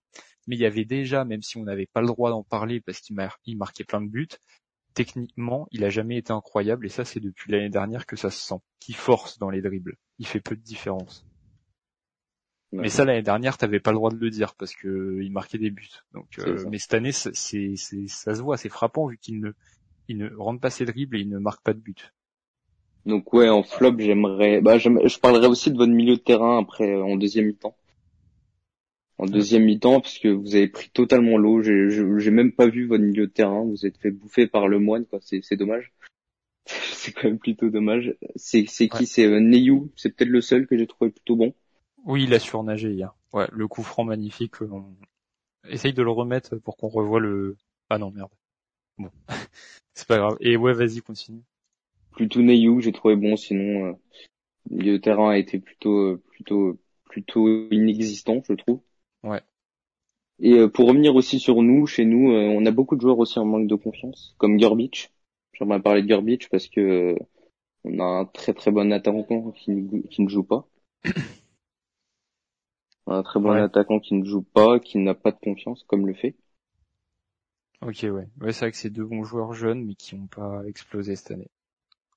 Mais 0.47 0.55
il 0.55 0.59
y 0.59 0.65
avait 0.65 0.85
déjà, 0.85 1.25
même 1.25 1.41
si 1.41 1.57
on 1.57 1.63
n'avait 1.63 1.85
pas 1.85 2.01
le 2.01 2.07
droit 2.07 2.29
d'en 2.29 2.43
parler 2.43 2.81
parce 2.81 2.99
qu'il 3.01 3.15
marquait 3.57 3.83
plein 3.83 4.01
de 4.01 4.09
buts, 4.09 4.27
techniquement, 4.97 5.67
il 5.71 5.83
a 5.83 5.89
jamais 5.89 6.17
été 6.17 6.33
incroyable 6.33 6.87
et 6.87 6.89
ça 6.89 7.05
c'est 7.05 7.19
depuis 7.19 7.51
l'année 7.51 7.69
dernière 7.69 8.07
que 8.07 8.15
ça 8.15 8.31
se 8.31 8.39
sent. 8.39 8.59
Qui 8.79 8.93
force 8.93 9.37
dans 9.37 9.51
les 9.51 9.61
dribbles, 9.61 9.95
il 10.17 10.25
fait 10.25 10.39
peu 10.39 10.55
de 10.55 10.61
différence. 10.61 11.23
Mais 12.71 12.89
ça 12.89 13.05
l'année 13.05 13.21
dernière, 13.21 13.57
t'avais 13.57 13.79
pas 13.79 13.91
le 13.91 13.97
droit 13.97 14.09
de 14.09 14.17
le 14.17 14.29
dire 14.31 14.55
parce 14.55 14.73
que 14.73 15.19
il 15.21 15.31
marquait 15.31 15.59
des 15.59 15.69
buts. 15.69 15.87
Donc, 16.13 16.27
euh, 16.39 16.65
mais 16.69 16.79
cette 16.79 16.95
année, 16.95 17.11
c'est, 17.11 17.75
ça 18.07 18.35
se 18.35 18.41
voit, 18.41 18.57
c'est 18.57 18.69
frappant 18.69 19.07
vu 19.07 19.17
qu'il 19.19 19.39
ne, 19.39 19.51
il 20.07 20.17
ne 20.17 20.35
rentre 20.35 20.59
pas 20.59 20.71
ses 20.71 20.85
dribbles 20.85 21.17
et 21.17 21.21
il 21.21 21.29
ne 21.29 21.37
marque 21.37 21.63
pas 21.63 21.73
de 21.73 21.79
but. 21.79 22.13
Donc 23.05 23.31
ouais, 23.33 23.49
en 23.49 23.63
flop, 23.63 23.99
j'aimerais, 23.99 24.61
bah, 24.61 24.79
je 24.79 25.19
parlerai 25.19 25.45
aussi 25.45 25.71
de 25.71 25.77
votre 25.77 25.93
milieu 25.93 26.15
de 26.15 26.21
terrain 26.21 26.59
après 26.59 26.95
en 26.95 27.15
deuxième 27.17 27.45
mi-temps 27.45 27.75
en 29.19 29.25
deuxième 29.25 29.63
mi-temps 29.63 29.99
parce 30.01 30.19
que 30.19 30.27
vous 30.27 30.55
avez 30.55 30.67
pris 30.67 30.89
totalement 30.89 31.37
l'eau. 31.37 31.61
J'ai 31.61 32.31
même 32.31 32.51
pas 32.51 32.67
vu 32.67 32.87
votre 32.87 33.03
milieu 33.03 33.27
de 33.27 33.31
terrain. 33.31 33.63
Vous 33.63 33.85
êtes 33.85 33.97
fait 33.97 34.11
bouffer 34.11 34.47
par 34.47 34.67
le 34.67 34.79
moine, 34.79 35.05
quoi. 35.05 35.19
C'est 35.21 35.55
dommage. 35.55 35.93
c'est 36.65 37.11
quand 37.13 37.25
même 37.27 37.39
plutôt 37.39 37.69
dommage. 37.69 38.15
C'est 38.35 38.65
qui? 38.65 39.05
C'est 39.05 39.25
euh, 39.25 39.39
Neyou. 39.39 39.91
C'est 39.95 40.15
peut-être 40.15 40.29
le 40.29 40.41
seul 40.41 40.67
que 40.67 40.77
j'ai 40.77 40.87
trouvé 40.87 41.11
plutôt 41.11 41.35
bon. 41.35 41.53
Oui, 42.05 42.23
il 42.23 42.33
a 42.33 42.39
surnagé 42.39 42.91
hier. 42.91 43.15
Ouais, 43.33 43.47
le 43.51 43.67
coup 43.67 43.83
franc 43.83 44.03
magnifique. 44.03 44.61
On... 44.61 44.85
Essaye 45.69 45.93
de 45.93 46.03
le 46.03 46.11
remettre 46.11 46.57
pour 46.57 46.77
qu'on 46.77 46.87
revoie 46.87 47.19
le. 47.19 47.57
Ah 47.89 47.97
non, 47.97 48.11
merde. 48.11 48.31
Bon, 48.97 49.09
c'est 49.93 50.07
pas 50.07 50.17
grave. 50.17 50.37
Et 50.39 50.57
ouais, 50.57 50.73
vas-y, 50.73 51.01
continue. 51.01 51.41
plutôt 52.11 52.41
Neyou, 52.41 52.81
j'ai 52.81 52.91
trouvé 52.91 53.15
bon, 53.15 53.35
sinon 53.35 53.97
le 54.69 54.97
terrain 54.97 55.31
a 55.31 55.37
été 55.37 55.59
plutôt 55.59 56.17
plutôt 56.17 56.77
plutôt 57.09 57.47
inexistant, 57.71 58.41
je 58.47 58.53
trouve. 58.53 58.81
Ouais. 59.23 59.41
Et 60.39 60.67
pour 60.67 60.87
revenir 60.87 61.15
aussi 61.15 61.39
sur 61.39 61.61
nous, 61.63 61.87
chez 61.87 62.05
nous, 62.05 62.29
on 62.29 62.65
a 62.65 62.71
beaucoup 62.71 62.95
de 62.95 63.01
joueurs 63.01 63.19
aussi 63.19 63.39
en 63.39 63.45
manque 63.45 63.67
de 63.67 63.75
confiance, 63.75 64.35
comme 64.37 64.57
Garbage. 64.57 65.09
J'aimerais 65.53 65.81
parler 65.81 66.03
de 66.03 66.07
Garbage 66.07 66.49
parce 66.49 66.67
que 66.67 67.15
on 67.83 67.99
a 67.99 68.03
un 68.03 68.25
très 68.25 68.53
très 68.53 68.71
bon 68.71 68.91
attaquant 68.91 69.51
qui, 69.51 69.87
qui 70.09 70.21
ne 70.21 70.29
joue 70.29 70.43
pas. 70.43 70.67
un 73.07 73.23
très 73.23 73.39
bon 73.39 73.51
attaquant 73.51 73.99
qui 73.99 74.13
ne 74.13 74.25
joue 74.25 74.43
pas, 74.43 74.79
qui 74.79 74.99
n'a 74.99 75.15
pas 75.15 75.31
de 75.31 75.39
confiance, 75.39 75.83
comme 75.83 76.05
le 76.05 76.13
fait. 76.13 76.35
Ok, 77.81 77.99
ouais. 78.03 78.27
Ouais, 78.41 78.51
c'est 78.51 78.65
vrai 78.65 78.71
que 78.71 78.77
c'est 78.77 78.89
deux 78.89 79.05
bons 79.05 79.23
joueurs 79.23 79.53
jeunes, 79.53 79.85
mais 79.85 79.95
qui 79.95 80.15
n'ont 80.15 80.27
pas 80.27 80.63
explosé 80.65 81.15
cette 81.15 81.31
année. 81.31 81.49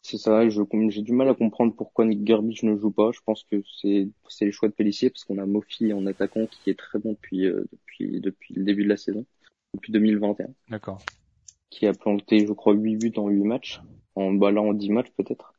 C'est 0.03 0.19
ça, 0.19 0.49
je, 0.49 0.63
j'ai 0.89 1.03
du 1.03 1.13
mal 1.13 1.29
à 1.29 1.35
comprendre 1.35 1.75
pourquoi 1.75 2.07
Nick 2.07 2.25
Garbage 2.25 2.63
ne 2.63 2.77
joue 2.77 2.91
pas. 2.91 3.11
Je 3.13 3.21
pense 3.25 3.45
que 3.45 3.63
c'est, 3.81 4.09
c'est 4.29 4.47
les 4.47 4.53
choix 4.53 4.69
de 4.69 4.75
Pellissier, 4.75 5.11
parce 5.11 5.25
qu'on 5.25 5.39
a 5.39 5.47
Mofi 5.47 5.93
en 5.93 6.07
attaquant 6.07 6.47
qui 6.47 6.71
est 6.71 6.79
très 6.79 6.99
bon 6.99 7.13
depuis, 7.13 7.47
euh, 7.47 7.65
depuis, 7.73 8.21
depuis 8.21 8.55
le 8.55 8.65
début 8.65 8.85
de 8.85 8.89
la 8.89 8.97
saison, 8.97 9.27
depuis 9.75 9.93
2021. 9.93 10.49
D'accord. 10.71 11.03
Qui 11.69 11.87
a 11.87 11.93
planté, 11.93 12.47
je 12.47 12.53
crois, 12.53 12.73
8 12.73 12.97
buts 12.97 13.13
en 13.19 13.29
8 13.29 13.45
matchs. 13.45 13.81
En 14.15 14.33
ballant 14.33 14.69
en 14.69 14.73
10 14.73 14.91
matchs, 14.91 15.11
peut-être. 15.17 15.55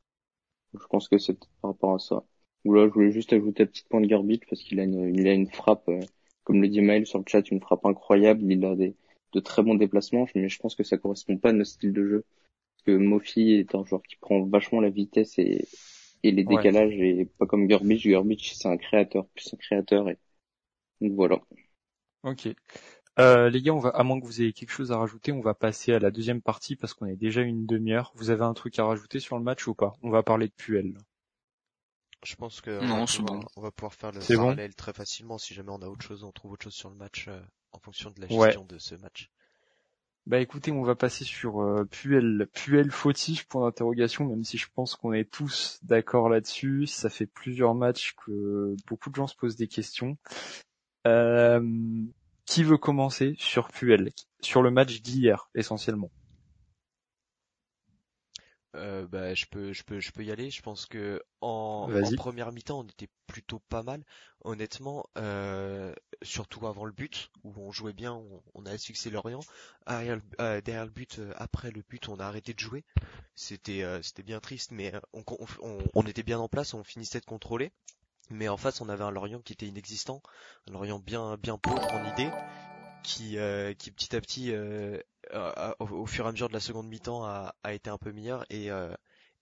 Je 0.74 0.86
pense 0.88 1.08
que 1.08 1.18
c'est 1.18 1.38
par 1.62 1.72
rapport 1.72 1.94
à 1.94 2.00
ça. 2.00 2.24
Ou 2.66 2.74
là, 2.74 2.88
je 2.88 2.94
voulais 2.94 3.12
juste 3.12 3.34
ajouter 3.34 3.64
un 3.64 3.68
petit 3.68 3.84
point 3.90 4.02
de 4.02 4.08
Garbage, 4.08 4.40
parce 4.50 4.64
qu'il 4.64 4.80
a 4.80 4.84
une, 4.84 5.16
il 5.16 5.28
a 5.28 5.34
une 5.34 5.48
frappe, 5.48 5.88
euh, 5.88 6.02
comme 6.44 6.62
le 6.62 6.68
dit 6.68 6.82
Maël 6.82 7.06
sur 7.06 7.20
le 7.20 7.26
chat, 7.28 7.50
une 7.52 7.62
frappe 7.62 7.86
incroyable. 7.86 8.52
Il 8.52 8.66
a 8.66 8.76
des, 8.76 8.96
de 9.34 9.40
très 9.40 9.62
bons 9.62 9.76
déplacements, 9.76 10.26
mais 10.36 10.50
je 10.50 10.60
pense 10.60 10.76
que 10.76 10.84
ça 10.84 10.98
correspond 10.98 11.38
pas 11.38 11.50
à 11.50 11.54
notre 11.54 11.70
style 11.70 11.94
de 11.94 12.06
jeu. 12.06 12.26
Parce 12.84 12.98
que 12.98 13.04
Mofi 13.04 13.52
est 13.54 13.76
un 13.76 13.86
joueur 13.86 14.02
qui 14.02 14.16
prend 14.16 14.44
vachement 14.46 14.82
la 14.82 14.90
vitesse 14.90 15.38
et, 15.38 15.68
et 16.24 16.32
les 16.32 16.44
décalages, 16.44 16.94
et 16.94 17.26
pas 17.38 17.46
comme 17.46 17.68
Garbage. 17.68 18.08
Garbage, 18.08 18.54
c'est 18.56 18.68
un 18.68 18.78
créateur, 18.78 19.28
plus 19.30 19.54
un 19.54 19.58
créateur. 19.58 20.10
Et... 20.10 20.18
Donc 21.00 21.14
voilà. 21.14 21.40
Ok. 22.24 22.50
Euh, 23.20 23.50
les 23.50 23.62
gars, 23.62 23.74
on 23.74 23.80
va, 23.80 23.90
à 23.90 24.04
moins 24.04 24.20
que 24.20 24.26
vous 24.26 24.42
ayez 24.42 24.54
quelque 24.54 24.72
chose 24.72 24.92
à 24.92 24.98
rajouter, 24.98 25.32
on 25.32 25.42
va 25.42 25.54
passer 25.54 25.94
à 25.94 26.00
la 26.00 26.12
deuxième 26.12 26.42
partie 26.42 26.76
parce 26.76 26.94
qu'on 26.94 27.06
est 27.06 27.18
déjà 27.18 27.42
une 27.42 27.66
demi-heure. 27.66 28.14
Vous 28.16 28.30
avez 28.30 28.44
un 28.44 28.54
truc 28.54 28.80
à 28.80 28.86
rajouter 28.86 29.20
sur 29.20 29.38
le 29.38 29.44
match 29.44 29.68
ou 29.68 29.76
pas? 29.76 29.94
On 30.02 30.10
va 30.10 30.24
parler 30.24 30.48
de 30.48 30.54
Puel. 30.54 30.98
Je 32.24 32.36
pense 32.36 32.62
que 32.62 32.80
on, 32.82 33.00
va 33.00 33.06
pouvoir, 33.06 33.50
on 33.56 33.62
va 33.62 33.72
pouvoir 33.72 33.94
faire 33.94 34.12
le 34.12 34.20
parallèle 34.20 34.76
très 34.76 34.94
facilement 34.94 35.40
si 35.40 35.56
jamais 35.56 35.72
on 35.72 35.82
a 35.82 35.88
autre 35.88 36.06
chose, 36.06 36.24
on 36.24 36.32
trouve 36.32 36.52
autre 36.52 36.64
chose 36.64 36.76
sur 36.76 36.90
le 36.90 36.96
match 36.96 37.28
euh, 37.28 37.42
en 37.72 37.80
fonction 37.80 38.12
de 38.12 38.22
la 38.22 38.28
gestion 38.28 38.64
de 38.64 38.78
ce 38.78 38.96
match. 38.96 39.32
Bah 40.28 40.40
écoutez, 40.40 40.72
on 40.72 40.84
va 40.84 40.96
passer 40.96 41.24
sur 41.24 41.62
euh, 41.62 41.84
Puel, 41.86 42.48
Puel 42.54 42.92
fautif 42.92 43.48
pour 43.48 43.62
d'interrogation, 43.62 44.26
même 44.26 44.44
si 44.44 44.58
je 44.58 44.68
pense 44.74 44.96
qu'on 44.96 45.14
est 45.14 45.30
tous 45.30 45.80
d'accord 45.82 46.30
là-dessus. 46.30 46.86
Ça 46.86 47.10
fait 47.10 47.26
plusieurs 47.26 47.74
matchs 47.74 48.14
que 48.14 48.76
beaucoup 48.88 49.10
de 49.10 49.16
gens 49.16 49.28
se 49.28 49.36
posent 49.36 49.56
des 49.56 49.68
questions. 49.68 50.18
Euh, 51.08 51.60
qui 52.46 52.64
veut 52.64 52.78
commencer 52.78 53.34
sur 53.40 53.70
Puel, 53.70 54.12
sur 54.42 54.62
le 54.62 54.70
match 54.70 55.02
d'hier 55.02 55.50
essentiellement? 55.56 56.12
Euh, 58.76 59.06
bah, 59.08 59.34
je 59.34 59.46
peux, 59.46 59.74
je 59.74 59.84
peux, 59.84 60.00
je 60.00 60.12
peux 60.12 60.24
y 60.24 60.32
aller. 60.32 60.50
Je 60.50 60.62
pense 60.62 60.86
que 60.86 61.22
en, 61.42 61.90
première 62.16 62.52
mi-temps, 62.52 62.80
on 62.80 62.88
était 62.88 63.10
plutôt 63.28 63.60
pas 63.60 63.84
mal. 63.84 64.04
Honnêtement, 64.44 65.06
euh, 65.18 65.94
surtout 66.22 66.66
avant 66.68 66.86
le 66.86 66.92
but 66.92 67.32
où 67.44 67.54
on 67.58 67.72
jouait 67.72 67.94
bien, 67.94 68.22
on, 68.54 68.66
a 68.66 68.78
succès 68.78 69.10
Lorient. 69.10 69.42
Derrière, 69.88 70.20
euh, 70.40 70.62
derrière, 70.62 70.86
le 70.86 70.92
but, 70.92 71.20
euh, 71.20 71.34
après 71.36 71.72
le 71.72 71.84
but, 71.88 72.08
on 72.10 72.20
a 72.20 72.26
arrêté 72.26 72.54
de 72.54 72.60
jouer. 72.60 72.84
C'était, 73.36 73.84
c'était 74.04 74.24
bien 74.24 74.40
triste, 74.40 74.72
mais 74.72 74.94
on, 75.14 75.24
on, 75.62 75.78
on, 75.94 76.04
était 76.04 76.24
bien 76.24 76.40
en 76.40 76.48
place, 76.48 76.74
on 76.74 76.84
finissait 76.84 77.20
de 77.20 77.26
contrôler. 77.26 77.72
Mais 78.30 78.48
en 78.48 78.58
face, 78.58 78.80
on 78.80 78.88
avait 78.88 79.04
un 79.04 79.12
Lorient 79.12 79.42
qui 79.42 79.54
était 79.54 79.68
inexistant, 79.68 80.22
un 80.68 80.74
Lorient 80.74 81.00
bien, 81.00 81.38
bien 81.38 81.58
pauvre 81.58 81.86
en 81.92 82.14
idée, 82.14 82.30
qui, 83.04 83.38
qui 83.78 83.92
petit 83.92 84.16
à 84.16 84.22
petit 84.22 84.54
euh, 85.34 85.74
au, 85.80 86.06
fur 86.06 86.26
et 86.26 86.30
à 86.30 86.32
mesure 86.32 86.48
de 86.50 86.54
la 86.54 86.60
seconde 86.60 86.88
mi-temps 86.88 87.24
a, 87.24 87.54
été 87.70 87.90
un 87.90 87.98
peu 87.98 88.12
meilleur 88.12 88.46
et 88.50 88.72
euh, 88.72 88.94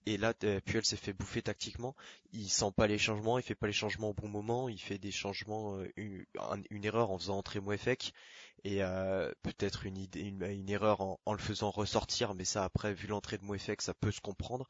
et 0.06 0.16
là 0.16 0.32
Puel 0.32 0.84
s'est 0.84 0.96
fait 0.96 1.12
bouffer 1.12 1.42
tactiquement. 1.42 1.94
Il 2.32 2.48
sent 2.48 2.72
pas 2.74 2.86
les 2.86 2.96
changements, 2.96 3.38
il 3.38 3.42
fait 3.42 3.54
pas 3.54 3.66
les 3.66 3.72
changements 3.72 4.10
au 4.10 4.14
bon 4.14 4.28
moment, 4.28 4.68
il 4.70 4.80
fait 4.80 4.98
des 4.98 5.10
changements 5.10 5.76
euh, 5.76 5.92
une, 6.70 6.84
erreur 6.84 7.10
en 7.10 7.18
faisant 7.18 7.36
entrer 7.36 7.60
Mouefek 7.60 8.14
et 8.64 8.80
peut-être 9.42 9.86
une, 9.86 9.98
idée, 9.98 10.20
une, 10.20 10.70
erreur 10.70 11.00
en, 11.02 11.20
en, 11.26 11.32
le 11.32 11.38
faisant 11.38 11.70
ressortir, 11.70 12.34
mais 12.34 12.44
ça 12.44 12.64
après 12.64 12.94
vu 12.94 13.08
l'entrée 13.08 13.38
de 13.38 13.44
Mouefek 13.44 13.82
ça 13.82 13.94
peut 13.94 14.10
se 14.10 14.20
comprendre. 14.20 14.66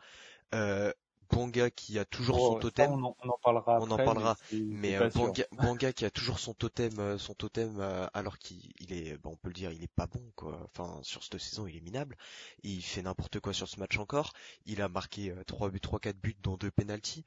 Bonga 1.31 1.71
qui 1.71 1.99
a 1.99 2.05
toujours 2.05 2.39
son 2.39 2.59
totem. 2.59 2.93
on, 2.93 3.05
en, 3.05 3.39
parlera. 3.43 3.79
On 3.81 3.91
en 3.91 3.97
parlera. 3.97 4.37
Mais, 4.53 4.97
euh, 4.97 5.11
Bonga, 5.53 5.93
qui 5.93 6.05
a 6.05 6.11
toujours 6.11 6.39
son 6.39 6.55
totem, 6.55 6.99
euh, 6.99 7.19
son 7.19 7.35
totem 7.35 7.79
euh, 7.81 8.07
alors 8.15 8.39
qu'il 8.39 8.93
est, 8.93 9.17
bon, 9.19 9.31
on 9.33 9.37
peut 9.37 9.49
le 9.49 9.55
dire, 9.55 9.73
il 9.73 9.83
est 9.83 9.95
pas 9.95 10.07
bon 10.07 10.23
quoi. 10.35 10.61
Enfin, 10.65 10.99
sur 11.03 11.23
cette 11.23 11.39
saison, 11.39 11.67
il 11.67 11.77
est 11.77 11.81
minable. 11.81 12.17
Il 12.63 12.83
fait 12.83 13.03
n'importe 13.03 13.41
quoi 13.41 13.53
sur 13.53 13.69
ce 13.69 13.79
match 13.79 13.99
encore. 13.99 14.33
Il 14.67 14.83
a 14.83 14.89
marqué 14.89 15.35
3 15.47 15.71
buts, 15.71 15.81
3 15.81 16.01
4 16.01 16.17
buts 16.17 16.37
dans 16.43 16.57
deux 16.57 16.71
penalties. 16.71 17.25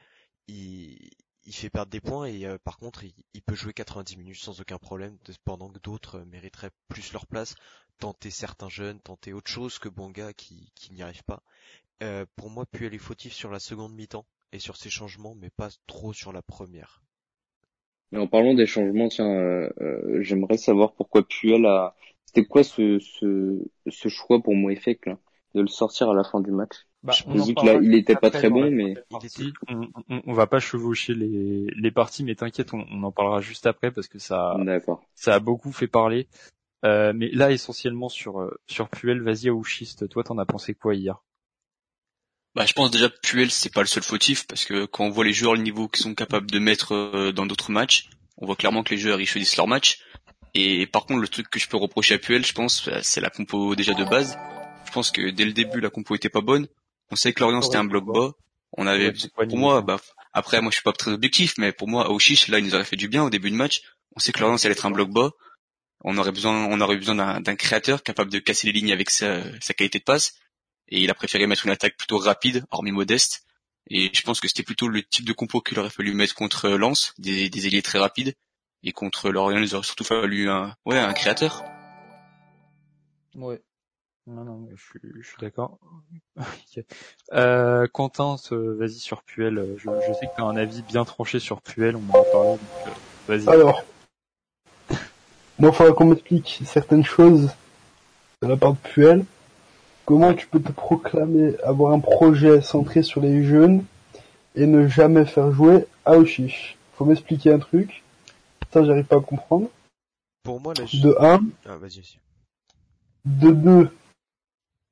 Il, 0.47 0.97
il 1.45 1.53
fait 1.53 1.69
perdre 1.69 1.91
des 1.91 2.01
points 2.01 2.25
et 2.25 2.47
par 2.63 2.77
contre, 2.77 3.03
il, 3.03 3.41
peut 3.41 3.55
jouer 3.55 3.73
90 3.73 4.17
minutes 4.17 4.37
sans 4.37 4.61
aucun 4.61 4.77
problème 4.77 5.17
pendant 5.43 5.69
que 5.69 5.79
d'autres 5.79 6.19
mériteraient 6.19 6.71
plus 6.87 7.11
leur 7.13 7.25
place. 7.25 7.55
Tenter 7.99 8.31
certains 8.31 8.69
jeunes, 8.69 8.99
tenter 8.99 9.33
autre 9.33 9.49
chose 9.49 9.77
que 9.77 9.87
Bonga 9.87 10.33
qui, 10.33 10.71
qui 10.75 10.93
n'y 10.93 11.03
arrive 11.03 11.23
pas. 11.23 11.43
Euh, 12.01 12.25
pour 12.35 12.49
moi, 12.49 12.65
Puel 12.65 12.93
est 12.93 12.97
fautif 12.97 13.33
sur 13.33 13.51
la 13.51 13.59
seconde 13.59 13.93
mi-temps 13.93 14.25
et 14.51 14.59
sur 14.59 14.77
ses 14.77 14.89
changements, 14.89 15.35
mais 15.35 15.49
pas 15.49 15.69
trop 15.87 16.13
sur 16.13 16.33
la 16.33 16.41
première. 16.41 17.01
Mais 18.11 18.19
en 18.19 18.27
parlant 18.27 18.53
des 18.53 18.67
changements, 18.67 19.09
tiens, 19.09 19.29
euh, 19.29 19.69
euh, 19.81 20.21
j'aimerais 20.21 20.57
savoir 20.57 20.93
pourquoi 20.93 21.27
Puel 21.27 21.65
a. 21.65 21.95
C'était 22.25 22.45
quoi 22.45 22.63
ce, 22.63 22.99
ce, 22.99 23.59
ce 23.87 24.07
choix 24.07 24.41
pour 24.41 24.55
Moefek 24.55 25.05
là, 25.05 25.17
de 25.55 25.61
le 25.61 25.67
sortir 25.67 26.09
à 26.09 26.13
la 26.13 26.23
fin 26.23 26.39
du 26.39 26.51
match? 26.51 26.87
Bah, 27.03 27.13
Je 27.13 27.23
dis 27.41 27.55
qu'il 27.55 27.79
il 27.83 27.95
était 27.95 28.15
pas 28.15 28.29
très 28.29 28.49
bon, 28.49 28.71
mais 28.71 28.95
on, 29.67 29.89
on, 30.25 30.33
va 30.33 30.47
pas 30.47 30.59
chevaucher 30.59 31.13
les, 31.13 31.67
les 31.75 31.91
parties, 31.91 32.23
mais 32.23 32.35
t'inquiète, 32.35 32.73
on, 32.73 32.85
on, 32.91 33.03
en 33.03 33.11
parlera 33.11 33.41
juste 33.41 33.65
après 33.65 33.91
parce 33.91 34.07
que 34.07 34.19
ça, 34.19 34.55
ça 35.15 35.35
a 35.35 35.39
beaucoup 35.39 35.71
fait 35.71 35.87
parler. 35.87 36.27
Euh, 36.85 37.13
mais 37.15 37.29
là, 37.31 37.51
essentiellement 37.51 38.09
sur 38.09 38.51
sur 38.67 38.89
Puel, 38.89 39.21
vas-y 39.21 39.49
Aouchiste, 39.49 40.07
toi 40.09 40.23
t'en 40.23 40.37
as 40.37 40.45
pensé 40.45 40.73
quoi 40.73 40.95
hier? 40.95 41.23
Bah, 42.55 42.65
je 42.67 42.73
pense 42.73 42.91
déjà 42.91 43.09
que 43.09 43.19
Puel 43.21 43.49
c'est 43.49 43.73
pas 43.73 43.81
le 43.81 43.87
seul 43.87 44.03
fautif 44.03 44.45
parce 44.45 44.65
que 44.65 44.85
quand 44.85 45.05
on 45.05 45.09
voit 45.09 45.25
les 45.25 45.33
joueurs 45.33 45.55
le 45.55 45.61
niveau 45.61 45.87
qu'ils 45.87 46.03
sont 46.03 46.13
capables 46.13 46.49
de 46.51 46.59
mettre 46.59 46.93
euh, 46.93 47.31
dans 47.31 47.45
d'autres 47.45 47.71
matchs, 47.71 48.09
on 48.37 48.45
voit 48.45 48.55
clairement 48.55 48.83
que 48.83 48.91
les 48.91 48.97
joueurs 48.97 49.19
ils 49.19 49.25
choisissent 49.25 49.57
leur 49.57 49.67
match. 49.67 49.99
Et 50.53 50.85
par 50.85 51.05
contre 51.05 51.21
le 51.21 51.27
truc 51.27 51.49
que 51.49 51.59
je 51.59 51.67
peux 51.67 51.77
reprocher 51.77 52.15
à 52.15 52.17
Puel, 52.19 52.45
je 52.45 52.53
pense, 52.53 52.87
bah, 52.87 53.01
c'est 53.01 53.21
la 53.21 53.31
compo 53.31 53.75
déjà 53.75 53.93
de 53.93 54.03
base. 54.03 54.37
Je 54.85 54.91
pense 54.91 55.09
que 55.09 55.31
dès 55.31 55.45
le 55.45 55.53
début 55.53 55.79
la 55.79 55.89
compo 55.89 56.15
était 56.15 56.29
pas 56.29 56.41
bonne. 56.41 56.67
On 57.09 57.15
sait 57.15 57.33
que 57.33 57.39
Lorient 57.39 57.61
c'était 57.61 57.77
un 57.77 57.85
bloc 57.85 58.05
bas. 58.05 58.33
On 58.75 58.87
avait, 58.87 59.13
pour 59.35 59.57
moi, 59.57 59.81
bah, 59.81 59.99
après 60.31 60.61
moi 60.61 60.69
je 60.69 60.75
suis 60.75 60.83
pas 60.83 60.93
très 60.93 61.11
objectif, 61.11 61.55
mais 61.57 61.71
pour 61.71 61.87
moi 61.87 62.11
Auchiche 62.11 62.47
là 62.49 62.59
il 62.59 62.65
nous 62.65 62.75
aurait 62.75 62.85
fait 62.85 62.95
du 62.95 63.07
bien 63.07 63.23
au 63.23 63.31
début 63.31 63.49
de 63.49 63.55
match. 63.55 63.81
On 64.15 64.19
sait 64.19 64.31
que 64.31 64.39
Lorient 64.39 64.57
allait 64.57 64.73
être 64.73 64.85
un 64.85 64.91
bloc 64.91 65.09
bas. 65.09 65.31
On 66.05 66.17
aurait 66.17 66.31
besoin, 66.31 66.65
on 66.65 66.81
aurait 66.81 66.97
besoin 66.97 67.39
d'un 67.39 67.55
créateur 67.55 68.03
capable 68.03 68.29
de 68.29 68.37
casser 68.37 68.67
les 68.67 68.73
lignes 68.73 68.91
avec 68.91 69.09
sa, 69.09 69.41
sa 69.61 69.73
qualité 69.73 69.99
de 69.99 70.03
passe 70.03 70.33
et 70.93 71.01
il 71.01 71.09
a 71.09 71.15
préféré 71.15 71.47
mettre 71.47 71.65
une 71.65 71.71
attaque 71.71 71.97
plutôt 71.97 72.19
rapide, 72.19 72.65
hormis 72.69 72.91
modeste. 72.91 73.45
Et 73.89 74.11
je 74.13 74.21
pense 74.21 74.39
que 74.39 74.47
c'était 74.47 74.61
plutôt 74.61 74.87
le 74.87 75.01
type 75.01 75.25
de 75.25 75.33
compo 75.33 75.59
qu'il 75.59 75.77
aurait 75.79 75.89
fallu 75.89 76.13
mettre 76.13 76.35
contre 76.35 76.69
Lens, 76.69 77.15
des, 77.17 77.49
des 77.49 77.67
ailiers 77.67 77.81
très 77.81 77.97
rapides. 77.97 78.35
Et 78.83 78.91
contre 78.91 79.31
Lorient, 79.31 79.57
il 79.57 79.75
aurait 79.75 79.83
surtout 79.83 80.03
fallu 80.03 80.49
un, 80.51 80.75
ouais, 80.85 80.99
un 80.99 81.13
créateur. 81.13 81.63
Ouais. 83.33 83.59
Non, 84.27 84.43
non, 84.43 84.69
je 84.73 84.81
suis, 84.81 84.99
je 85.19 85.27
suis 85.27 85.37
d'accord. 85.41 85.79
euh, 87.33 87.87
Quentin, 87.91 88.35
vas-y 88.51 88.99
sur 88.99 89.23
Puel. 89.23 89.75
Je, 89.77 89.89
je 89.89 90.13
sais 90.13 90.27
que 90.27 90.35
tu 90.35 90.41
as 90.41 90.45
un 90.45 90.55
avis 90.55 90.83
bien 90.83 91.05
tranché 91.05 91.39
sur 91.39 91.59
Puel, 91.61 91.95
on 91.95 92.15
en 92.15 92.21
a 92.21 92.25
parlé, 92.25 92.49
donc 92.49 92.59
euh, 92.85 92.91
vas-y. 93.27 93.49
Alors, 93.49 93.83
moi, 95.57 95.71
il 95.71 95.75
faudra 95.75 95.91
qu'on 95.93 96.05
m'explique 96.05 96.61
certaines 96.65 97.03
choses 97.03 97.49
de 98.43 98.47
la 98.47 98.57
part 98.57 98.73
de 98.73 98.77
Puel. 98.77 99.25
Comment 100.05 100.33
tu 100.33 100.47
peux 100.47 100.61
te 100.61 100.71
proclamer 100.71 101.55
avoir 101.63 101.93
un 101.93 101.99
projet 101.99 102.61
centré 102.61 103.03
sur 103.03 103.21
les 103.21 103.43
jeunes 103.43 103.85
et 104.55 104.65
ne 104.65 104.87
jamais 104.87 105.25
faire 105.25 105.51
jouer 105.51 105.85
Aoshish 106.05 106.77
Faut 106.93 107.05
m'expliquer 107.05 107.53
un 107.53 107.59
truc. 107.59 108.03
Ça, 108.71 108.83
j'arrive 108.83 109.05
pas 109.05 109.17
à 109.17 109.21
comprendre. 109.21 109.69
Pour 110.43 110.59
moi. 110.59 110.73
De 110.73 111.15
1. 111.19 111.41
Ah, 111.65 111.77
vas-y, 111.77 112.17
De 113.23 113.51
2. 113.51 113.89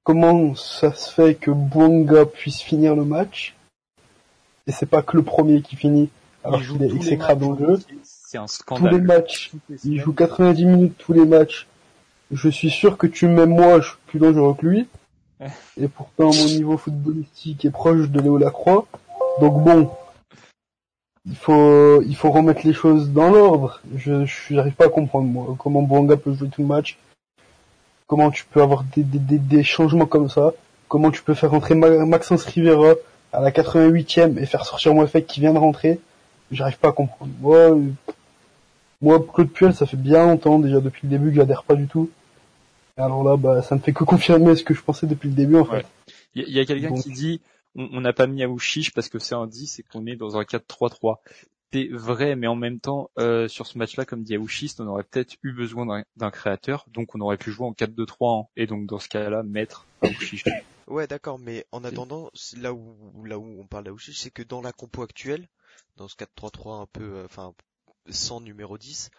Comment 0.03 0.55
ça 0.55 0.93
se 0.93 1.11
fait 1.11 1.35
que 1.35 1.51
Bonga 1.51 2.25
puisse 2.25 2.61
finir 2.61 2.95
le 2.95 3.03
match 3.03 3.55
Et 4.65 4.71
c'est 4.71 4.85
pas 4.85 5.03
que 5.03 5.17
le 5.17 5.23
premier 5.23 5.61
qui 5.61 5.75
finit 5.75 6.09
alors 6.43 6.61
qu'il 6.61 6.81
est 6.81 6.89
exécrable 6.89 7.41
dans 7.41 7.51
le 7.51 7.75
jeu. 7.75 7.83
C'est 8.03 8.37
un 8.37 8.47
scandale. 8.47 8.89
Tous 8.89 8.97
les 8.97 9.03
matchs. 9.03 9.51
Il 9.83 9.99
joue 9.99 10.13
90 10.13 10.65
minutes 10.65 10.97
tous 10.97 11.13
les 11.13 11.25
matchs. 11.25 11.67
Je 12.31 12.49
suis 12.49 12.69
sûr 12.69 12.97
que 12.97 13.07
tu 13.07 13.27
m'aimes 13.27 13.49
moi, 13.53 13.81
je 13.81 13.89
suis 13.89 13.97
plus 14.07 14.19
dangereux 14.19 14.55
que 14.55 14.65
lui. 14.65 14.87
Et 15.79 15.87
pourtant, 15.87 16.31
mon 16.33 16.45
niveau 16.45 16.77
footballistique 16.77 17.65
est 17.65 17.71
proche 17.71 18.09
de 18.09 18.19
Léo 18.19 18.37
Lacroix. 18.37 18.85
Donc 19.39 19.63
bon, 19.63 19.89
il 21.25 21.35
faut, 21.35 22.01
il 22.01 22.15
faut 22.15 22.31
remettre 22.31 22.61
les 22.65 22.73
choses 22.73 23.09
dans 23.09 23.29
l'ordre. 23.29 23.81
Je, 23.95 24.25
j'arrive 24.49 24.73
pas 24.73 24.85
à 24.85 24.89
comprendre, 24.89 25.27
moi, 25.27 25.55
comment 25.57 25.81
Bouanga 25.81 26.17
peut 26.17 26.33
jouer 26.33 26.49
tout 26.49 26.61
le 26.61 26.67
match. 26.67 26.97
Comment 28.07 28.29
tu 28.29 28.45
peux 28.45 28.61
avoir 28.61 28.83
des, 28.95 29.03
des, 29.03 29.37
des, 29.39 29.63
changements 29.63 30.05
comme 30.05 30.29
ça. 30.29 30.51
Comment 30.87 31.11
tu 31.11 31.23
peux 31.23 31.33
faire 31.33 31.51
rentrer 31.51 31.75
Maxence 31.75 32.43
Rivera 32.43 32.95
à 33.31 33.39
la 33.39 33.51
88e 33.51 34.37
et 34.37 34.45
faire 34.45 34.65
sortir 34.65 34.93
Moefek 34.93 35.25
qui 35.25 35.39
vient 35.39 35.53
de 35.53 35.59
rentrer. 35.59 35.99
J'arrive 36.51 36.77
pas 36.77 36.89
à 36.89 36.91
comprendre. 36.91 37.31
Moi, 37.39 37.77
moi, 39.01 39.25
Claude 39.33 39.49
Puel, 39.49 39.73
ça 39.73 39.85
fait 39.85 39.97
bien 39.97 40.25
longtemps, 40.25 40.59
déjà 40.59 40.81
depuis 40.81 41.07
le 41.07 41.09
début, 41.09 41.29
que 41.29 41.37
j'adhère 41.37 41.63
pas 41.63 41.75
du 41.75 41.87
tout. 41.87 42.09
Alors 43.01 43.23
là, 43.23 43.37
bah, 43.37 43.61
ça 43.61 43.75
ne 43.75 43.81
fait 43.81 43.93
que 43.93 44.03
confirmer 44.03 44.55
ce 44.55 44.63
que 44.63 44.73
je 44.73 44.81
pensais 44.81 45.07
depuis 45.07 45.29
le 45.29 45.35
début, 45.35 45.57
en 45.57 45.65
fait. 45.65 45.85
Il 46.33 46.49
y, 46.49 46.59
a 46.59 46.65
quelqu'un 46.65 46.93
qui 46.93 47.11
dit, 47.11 47.41
on 47.75 48.01
n'a 48.01 48.13
pas 48.13 48.27
mis 48.27 48.43
Aouchiche 48.43 48.93
parce 48.93 49.09
que 49.09 49.19
c'est 49.19 49.35
un 49.35 49.47
10 49.47 49.79
et 49.79 49.83
qu'on 49.83 50.05
est 50.05 50.15
dans 50.15 50.37
un 50.37 50.43
4-3-3. 50.43 51.17
C'est 51.73 51.87
vrai, 51.89 52.35
mais 52.35 52.47
en 52.47 52.55
même 52.55 52.79
temps, 52.79 53.09
euh, 53.17 53.47
sur 53.47 53.65
ce 53.65 53.77
match-là, 53.77 54.05
comme 54.05 54.23
dit 54.23 54.35
Aouchiste, 54.35 54.81
on 54.81 54.87
aurait 54.87 55.03
peut-être 55.03 55.35
eu 55.41 55.53
besoin 55.53 56.03
d'un 56.17 56.31
créateur, 56.31 56.85
donc 56.89 57.15
on 57.15 57.21
aurait 57.21 57.37
pu 57.37 57.51
jouer 57.51 57.65
en 57.65 57.71
4-2-3, 57.71 58.47
et 58.57 58.67
donc 58.67 58.87
dans 58.87 58.99
ce 58.99 59.07
cas-là, 59.07 59.43
mettre 59.43 59.87
Aouchiche. 60.01 60.43
Ouais, 60.87 61.07
d'accord, 61.07 61.39
mais 61.39 61.65
en 61.71 61.85
attendant, 61.85 62.29
là 62.57 62.73
où, 62.73 63.23
là 63.23 63.39
où 63.39 63.61
on 63.61 63.67
parle 63.67 63.85
d'Aouchiche, 63.85 64.19
c'est 64.19 64.31
que 64.31 64.43
dans 64.43 64.61
la 64.61 64.73
compo 64.73 65.03
actuelle, 65.03 65.47
dans 65.95 66.09
ce 66.09 66.15
4-3-3 66.15 66.81
un 66.81 66.87
peu, 66.87 67.03
euh, 67.03 67.25
enfin, 67.25 67.53
sans 68.09 68.41
numéro 68.41 68.77
10, 68.77 69.09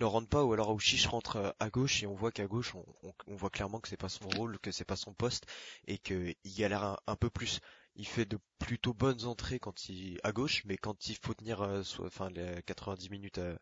ne 0.00 0.04
rentre 0.04 0.28
pas 0.28 0.44
ou 0.44 0.52
alors 0.52 0.70
Aouchiche 0.70 1.06
rentre 1.06 1.36
euh, 1.36 1.50
à 1.58 1.70
gauche 1.70 2.02
et 2.02 2.06
on 2.06 2.14
voit 2.14 2.32
qu'à 2.32 2.46
gauche 2.46 2.74
on, 2.74 3.36
voit 3.36 3.50
clairement 3.50 3.80
que 3.80 3.88
c'est 3.88 3.96
pas 3.96 4.08
son 4.08 4.28
rôle, 4.28 4.58
que 4.58 4.70
c'est 4.70 4.84
pas 4.84 4.96
son 4.96 5.12
poste 5.12 5.46
et 5.86 5.98
qu'il 5.98 6.34
galère 6.56 6.84
un, 6.84 6.98
un, 7.06 7.16
peu 7.16 7.30
plus. 7.30 7.60
Il 7.96 8.06
fait 8.06 8.24
de 8.24 8.38
plutôt 8.58 8.94
bonnes 8.94 9.24
entrées 9.24 9.58
quand 9.58 9.88
il 9.88 10.20
à 10.22 10.32
gauche, 10.32 10.64
mais 10.64 10.76
quand 10.76 11.08
il 11.08 11.16
faut 11.16 11.34
tenir 11.34 11.62
euh, 11.62 11.82
enfin 12.00 12.30
les 12.30 12.62
90 12.64 13.10
minutes 13.10 13.38
euh, 13.38 13.56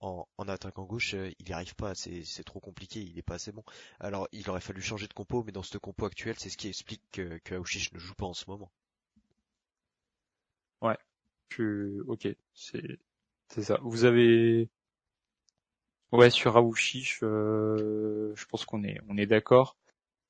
en, 0.00 0.26
en 0.38 0.48
attaque 0.48 0.78
en 0.78 0.84
gauche, 0.84 1.14
il 1.14 1.46
n'y 1.46 1.52
arrive 1.52 1.74
pas, 1.74 1.94
c'est, 1.94 2.44
trop 2.44 2.60
compliqué, 2.60 3.00
il 3.00 3.18
est 3.18 3.22
pas 3.22 3.34
assez 3.34 3.52
bon. 3.52 3.64
Alors 3.98 4.28
il 4.32 4.48
aurait 4.48 4.60
fallu 4.60 4.80
changer 4.80 5.06
de 5.08 5.12
compo, 5.12 5.42
mais 5.44 5.52
dans 5.52 5.62
cette 5.62 5.78
compo 5.78 6.06
actuelle, 6.06 6.36
c'est 6.38 6.50
ce 6.50 6.56
qui 6.56 6.68
explique 6.68 7.02
que, 7.12 7.40
ne 7.54 7.98
joue 7.98 8.14
pas 8.14 8.26
en 8.26 8.34
ce 8.34 8.44
moment. 8.48 8.70
Ouais, 10.80 10.96
ok, 12.06 12.28
c'est 12.54 12.98
c'est 13.48 13.62
ça. 13.62 13.78
Vous 13.82 14.04
avez 14.04 14.70
Ouais, 16.12 16.30
sur 16.30 16.56
Aouchiche, 16.56 17.20
euh, 17.22 18.32
je 18.34 18.44
pense 18.46 18.64
qu'on 18.64 18.82
est 18.82 19.00
on 19.08 19.16
est 19.16 19.26
d'accord. 19.26 19.76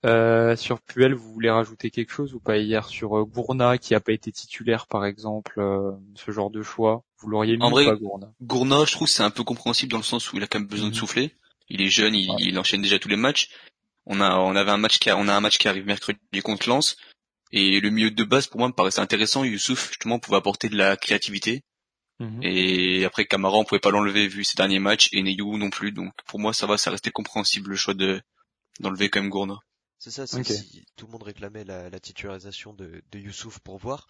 Euh, 0.06 0.56
sur 0.56 0.80
Puel, 0.80 1.12
vous 1.12 1.30
voulez 1.30 1.50
rajouter 1.50 1.90
quelque 1.90 2.12
chose 2.12 2.32
ou 2.32 2.40
pas 2.40 2.56
hier 2.56 2.88
sur 2.88 3.18
euh, 3.18 3.24
Gourna 3.24 3.76
qui 3.76 3.94
a 3.94 4.00
pas 4.00 4.12
été 4.12 4.32
titulaire 4.32 4.86
par 4.86 5.04
exemple, 5.04 5.60
euh, 5.60 5.92
ce 6.14 6.30
genre 6.30 6.50
de 6.50 6.62
choix, 6.62 7.04
vous 7.18 7.28
l'auriez 7.28 7.58
mis 7.58 7.62
en 7.62 7.70
vrai, 7.70 7.84
pas 7.84 7.96
Gourna? 7.96 8.32
Gourna, 8.40 8.84
je 8.86 8.92
trouve 8.92 9.08
c'est 9.08 9.22
un 9.22 9.30
peu 9.30 9.44
compréhensible 9.44 9.92
dans 9.92 9.98
le 9.98 10.04
sens 10.04 10.32
où 10.32 10.38
il 10.38 10.42
a 10.42 10.46
quand 10.46 10.58
même 10.58 10.68
besoin 10.68 10.88
de 10.88 10.94
mhm. 10.94 10.98
souffler. 10.98 11.34
Il 11.68 11.82
est 11.82 11.88
jeune, 11.88 12.14
il, 12.14 12.58
enchaîne 12.58 12.80
déjà 12.80 12.98
tous 12.98 13.08
les 13.08 13.16
matchs. 13.16 13.50
On 14.06 14.20
a 14.20 14.38
on 14.38 14.56
avait 14.56 14.70
un 14.70 14.78
match 14.78 14.98
qui 14.98 15.10
on 15.12 15.28
a 15.28 15.34
un 15.34 15.40
match 15.40 15.58
qui 15.58 15.68
arrive 15.68 15.84
mercredi 15.84 16.18
contre 16.42 16.68
Lens 16.68 16.96
et 17.52 17.78
le 17.80 17.90
milieu 17.90 18.10
de 18.10 18.24
base 18.24 18.46
pour 18.46 18.58
moi 18.58 18.68
me 18.68 18.72
paraissait 18.72 19.00
intéressant. 19.00 19.44
Youssouf 19.44 19.88
justement 19.88 20.18
pouvait 20.18 20.38
apporter 20.38 20.70
de 20.70 20.76
la 20.76 20.96
créativité 20.96 21.62
Mhm. 22.20 22.42
Et 22.42 23.04
après 23.04 23.24
Camara, 23.24 23.56
on 23.56 23.64
pouvait 23.64 23.80
pas 23.80 23.90
l'enlever 23.90 24.28
vu 24.28 24.44
ses 24.44 24.56
derniers 24.56 24.78
matchs 24.78 25.08
et 25.12 25.22
Neyou 25.22 25.56
non 25.56 25.70
plus. 25.70 25.90
Donc 25.90 26.12
pour 26.26 26.38
moi, 26.38 26.52
ça 26.52 26.66
va, 26.66 26.76
ça 26.76 26.90
restait 26.90 27.10
compréhensible 27.10 27.70
le 27.70 27.76
choix 27.76 27.94
de 27.94 28.22
d'enlever 28.78 29.08
quand 29.10 29.20
même 29.20 29.30
Gourna. 29.30 29.58
C'est 29.98 30.10
ça, 30.10 30.26
c'est 30.26 30.44
si 30.44 30.86
tout 30.96 31.06
le 31.06 31.12
monde 31.12 31.22
réclamait 31.24 31.64
la, 31.64 32.00
titularisation 32.00 32.72
de, 32.72 33.02
de 33.10 33.18
Youssouf 33.18 33.58
pour 33.58 33.78
voir. 33.78 34.06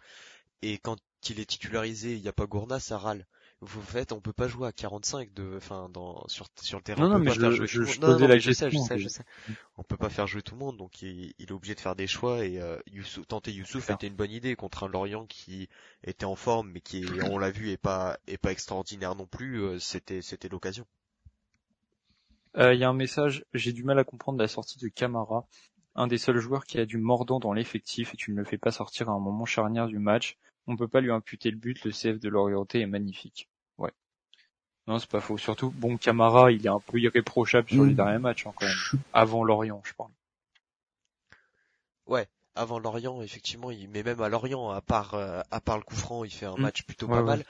Et 0.63 0.79
quand 0.79 0.99
il 1.29 1.41
est 1.41 1.47
titularisé, 1.47 2.15
il 2.15 2.23
n'y 2.23 2.29
a 2.29 2.33
pas 2.33 2.47
Gourna, 2.47 2.79
ça 2.79 2.99
râle 2.99 3.27
vous 3.63 3.83
faites, 3.83 4.13
on 4.13 4.21
peut 4.21 4.33
pas 4.33 4.49
jouer 4.49 4.67
à 4.69 4.73
45 4.73 5.35
de, 5.35 5.57
enfin, 5.57 5.91
dans, 5.91 6.27
sur, 6.29 6.47
sur 6.61 6.79
le 6.79 6.83
terrain. 6.83 7.03
Non, 7.03 7.11
non, 7.11 7.19
mais 7.19 7.31
je, 7.31 7.51
je, 7.51 7.67
je, 7.67 7.83
je, 7.85 8.01
non, 8.01 8.19
non, 8.19 8.27
la 8.27 8.39
je 8.39 8.53
sais, 8.53 8.71
je 8.71 8.79
sais, 8.79 8.99
je 8.99 9.09
sais. 9.09 9.25
On 9.77 9.83
peut 9.83 9.99
pas 9.99 10.09
faire 10.09 10.27
jouer 10.27 10.41
tout 10.41 10.55
le 10.55 10.61
monde, 10.61 10.79
donc 10.79 11.03
il, 11.03 11.35
il 11.39 11.49
est 11.49 11.53
obligé 11.53 11.75
de 11.75 11.81
faire 11.81 11.95
des 11.95 12.07
choix 12.07 12.45
et 12.45 12.59
euh, 12.59 12.79
Youssouf, 12.87 13.27
tenter 13.27 13.53
Youssouf 13.53 13.91
était 13.91 14.07
une 14.07 14.15
bonne 14.15 14.31
idée 14.31 14.57
contre 14.57 14.85
un 14.85 14.89
Lorient 14.89 15.27
qui 15.27 15.69
était 16.05 16.25
en 16.25 16.37
forme, 16.37 16.71
mais 16.71 16.81
qui, 16.81 17.05
on 17.31 17.37
l'a 17.37 17.51
vu, 17.51 17.71
est 17.71 17.77
pas, 17.77 18.19
est 18.27 18.39
pas 18.39 18.51
extraordinaire 18.51 19.15
non 19.15 19.27
plus. 19.27 19.61
Euh, 19.61 19.79
c'était, 19.79 20.23
c'était 20.23 20.49
l'occasion. 20.49 20.87
Euh, 22.57 22.73
il 22.73 22.81
y 22.81 22.85
a 22.85 22.89
un 22.89 22.95
message, 22.95 23.45
j'ai 23.53 23.75
du 23.75 23.85
mal 23.85 23.99
à 23.99 24.05
comprendre 24.05 24.39
la 24.39 24.49
sortie 24.49 24.79
de 24.79 24.89
Camara, 24.89 25.47
un 25.95 26.07
des 26.07 26.19
seuls 26.19 26.39
joueurs 26.39 26.65
qui 26.65 26.79
a 26.79 26.87
du 26.87 26.97
mordant 26.97 27.41
dans 27.41 27.53
l'effectif 27.53 28.15
et 28.15 28.17
tu 28.17 28.33
ne 28.33 28.39
le 28.39 28.45
fais 28.45 28.59
pas 28.59 28.71
sortir 28.71 29.11
à 29.11 29.13
un 29.13 29.21
moment 29.21 29.45
charnière 29.45 29.87
du 29.87 29.99
match. 29.99 30.39
On 30.67 30.77
peut 30.77 30.89
pas 30.89 31.03
lui 31.03 31.13
imputer 31.13 31.51
le 31.51 31.59
but, 31.59 31.85
le 31.85 31.91
CF 31.91 32.19
de 32.19 32.29
l'orienté 32.31 32.81
est 32.81 32.87
magnifique. 32.87 33.50
Non, 34.87 34.99
c'est 34.99 35.09
pas 35.09 35.21
faux. 35.21 35.39
Surtout, 35.39 35.71
bon, 35.71 35.97
Camara, 35.97 36.51
il 36.51 36.67
est 36.67 36.71
un 36.71 36.81
peu 36.81 36.99
irréprochable 36.99 37.69
sur 37.69 37.85
les 37.85 37.93
mm. 37.93 37.97
derniers 37.97 38.19
matchs, 38.19 38.47
hein, 38.47 38.53
quand 38.55 38.67
même. 38.67 39.03
Avant 39.13 39.45
Lorient, 39.45 39.83
je 39.85 39.93
parle. 39.95 40.11
Ouais, 42.07 42.27
avant 42.55 42.79
Lorient, 42.79 43.23
effectivement, 43.23 43.71
il, 43.71 43.89
mais 43.89 44.03
même 44.03 44.21
à 44.21 44.29
Lorient, 44.29 44.71
à 44.71 44.81
part, 44.81 45.15
euh, 45.15 45.43
à 45.51 45.61
part 45.61 45.77
le 45.77 45.85
coup 45.85 45.95
franc, 45.95 46.25
il 46.25 46.33
fait 46.33 46.47
un 46.47 46.57
mm. 46.57 46.61
match 46.61 46.83
plutôt 46.83 47.09
pas 47.09 47.23
mal. 47.23 47.45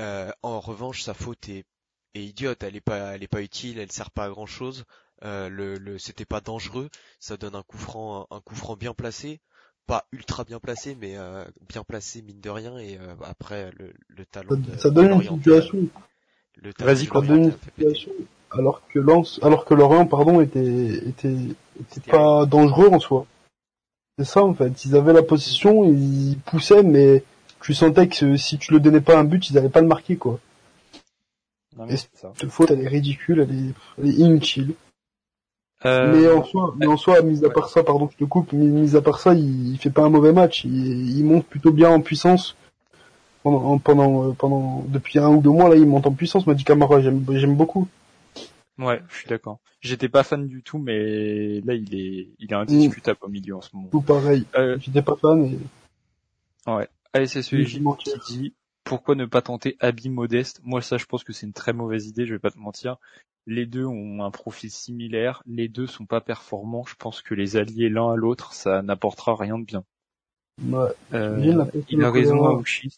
Euh, 0.00 0.30
en 0.42 0.60
revanche, 0.60 1.02
sa 1.02 1.14
faute 1.14 1.48
est, 1.48 1.64
est 2.14 2.24
idiote. 2.24 2.62
Elle 2.62 2.76
est 2.76 2.80
pas, 2.80 3.14
elle 3.14 3.22
est 3.22 3.28
pas 3.28 3.42
utile. 3.42 3.78
Elle 3.78 3.92
sert 3.92 4.10
pas 4.10 4.24
à 4.24 4.30
grand 4.30 4.46
chose. 4.46 4.84
Euh, 5.24 5.48
le, 5.48 5.74
le 5.74 5.98
c'était 5.98 6.24
pas 6.24 6.40
dangereux. 6.40 6.88
Ça 7.18 7.36
donne 7.36 7.56
un 7.56 7.64
coup 7.64 7.76
franc, 7.76 8.28
un 8.30 8.40
coup 8.40 8.54
franc 8.54 8.76
bien 8.76 8.94
placé 8.94 9.40
pas 9.88 10.06
ultra 10.12 10.44
bien 10.44 10.60
placé, 10.60 10.94
mais 10.94 11.16
euh, 11.16 11.44
bien 11.68 11.82
placé 11.82 12.22
mine 12.22 12.40
de 12.40 12.50
rien. 12.50 12.78
Et 12.78 12.98
euh, 12.98 13.14
après 13.24 13.72
le, 13.76 13.92
le 14.06 14.26
talent. 14.26 14.60
Ça, 14.76 14.90
donne 14.90 15.10
une 15.10 15.22
situation. 15.22 15.88
Vas-y, 16.80 17.06
ça 17.06 17.20
donne 17.20 17.44
une 17.44 17.52
situation. 17.52 18.12
Alors 18.50 18.82
que 18.88 18.98
Lance, 18.98 19.38
alors 19.42 19.64
que 19.64 19.74
Lorient, 19.74 20.06
pardon, 20.06 20.40
était 20.40 21.02
était 21.06 21.36
était 21.80 22.10
pas 22.10 22.46
dangereux 22.46 22.88
en 22.88 22.98
soi. 22.98 23.26
C'est 24.18 24.24
ça 24.24 24.42
en 24.42 24.54
fait. 24.54 24.84
Ils 24.84 24.96
avaient 24.96 25.12
la 25.12 25.22
position, 25.22 25.84
ils 25.84 26.38
poussaient, 26.46 26.82
mais 26.82 27.22
tu 27.60 27.74
sentais 27.74 28.08
que 28.08 28.36
si 28.36 28.58
tu 28.58 28.72
le 28.72 28.80
donnais 28.80 29.00
pas 29.00 29.18
un 29.18 29.24
but, 29.24 29.50
ils 29.50 29.54
n'allaient 29.54 29.68
pas 29.68 29.82
le 29.82 29.86
marquer 29.86 30.16
quoi. 30.16 30.40
Non, 31.76 31.86
mais 31.86 31.96
cette 31.96 32.50
faute, 32.50 32.70
elle 32.70 32.80
est 32.80 32.88
ridicule, 32.88 33.40
elle 33.40 33.54
est, 33.54 33.74
elle 33.98 34.08
est 34.08 34.14
inutile. 34.14 34.74
Euh, 35.84 36.12
mais 36.12 36.28
en 36.28 36.42
soi, 36.42 36.74
mais 36.76 36.86
en 36.86 36.96
soi, 36.96 37.22
mis 37.22 37.44
à 37.44 37.50
part 37.50 37.68
ça, 37.68 37.84
pardon, 37.84 38.08
je 38.10 38.16
te 38.16 38.24
coupe, 38.24 38.52
mais 38.52 38.64
mis 38.64 38.96
à 38.96 39.00
part 39.00 39.20
ça, 39.20 39.34
il, 39.34 39.74
il 39.74 39.78
fait 39.78 39.90
pas 39.90 40.02
un 40.02 40.08
mauvais 40.08 40.32
match. 40.32 40.64
Il, 40.64 41.16
il 41.16 41.24
monte 41.24 41.46
plutôt 41.46 41.70
bien 41.70 41.90
en 41.90 42.00
puissance 42.00 42.56
pendant, 43.48 43.78
pendant, 43.78 44.28
euh, 44.28 44.32
pendant, 44.32 44.84
depuis 44.88 45.18
un 45.18 45.28
ou 45.28 45.40
deux 45.40 45.50
mois 45.50 45.68
là, 45.68 45.76
il 45.76 45.86
monte 45.86 46.06
en 46.06 46.12
puissance. 46.12 46.46
M'a 46.46 46.54
dit 46.54 46.64
Camara, 46.64 47.00
j'aime, 47.00 47.24
j'aime 47.30 47.56
beaucoup. 47.56 47.88
Ouais, 48.78 49.02
je 49.08 49.16
suis 49.16 49.28
d'accord. 49.28 49.58
J'étais 49.80 50.08
pas 50.08 50.22
fan 50.22 50.46
du 50.46 50.62
tout, 50.62 50.78
mais 50.78 51.60
là, 51.62 51.74
il 51.74 51.94
est, 51.94 52.28
il 52.38 52.50
est 52.50 52.54
indiscutable 52.54 53.18
au 53.22 53.28
milieu 53.28 53.56
en 53.56 53.60
ce 53.60 53.70
moment. 53.74 53.88
Tout 53.90 54.00
pareil. 54.00 54.44
Euh... 54.56 54.78
J'étais 54.80 55.02
pas 55.02 55.16
fan. 55.16 55.44
Et... 55.44 56.70
Ouais. 56.70 56.88
Allez, 57.12 57.26
c'est 57.26 57.42
celui 57.42 57.64
qui 57.64 57.80
dit 58.28 58.54
pourquoi 58.84 59.14
ne 59.14 59.26
pas 59.26 59.42
tenter 59.42 59.76
Abby 59.80 60.08
Modeste 60.08 60.60
Moi, 60.64 60.80
ça, 60.80 60.96
je 60.96 61.06
pense 61.06 61.24
que 61.24 61.32
c'est 61.32 61.46
une 61.46 61.52
très 61.52 61.72
mauvaise 61.72 62.06
idée. 62.06 62.26
Je 62.26 62.34
vais 62.34 62.38
pas 62.38 62.50
te 62.50 62.58
mentir. 62.58 62.96
Les 63.46 63.66
deux 63.66 63.84
ont 63.84 64.22
un 64.22 64.30
profil 64.30 64.70
similaire. 64.70 65.42
Les 65.46 65.68
deux 65.68 65.86
sont 65.86 66.06
pas 66.06 66.20
performants. 66.20 66.84
Je 66.86 66.94
pense 66.96 67.22
que 67.22 67.34
les 67.34 67.56
allier 67.56 67.88
l'un 67.88 68.12
à 68.12 68.16
l'autre, 68.16 68.52
ça 68.52 68.82
n'apportera 68.82 69.34
rien 69.36 69.58
de 69.58 69.64
bien. 69.64 69.84
Ouais. 70.62 70.88
Euh, 71.14 71.66
il 71.88 72.04
a 72.04 72.10
raison, 72.10 72.44
Aouchi. 72.44 72.90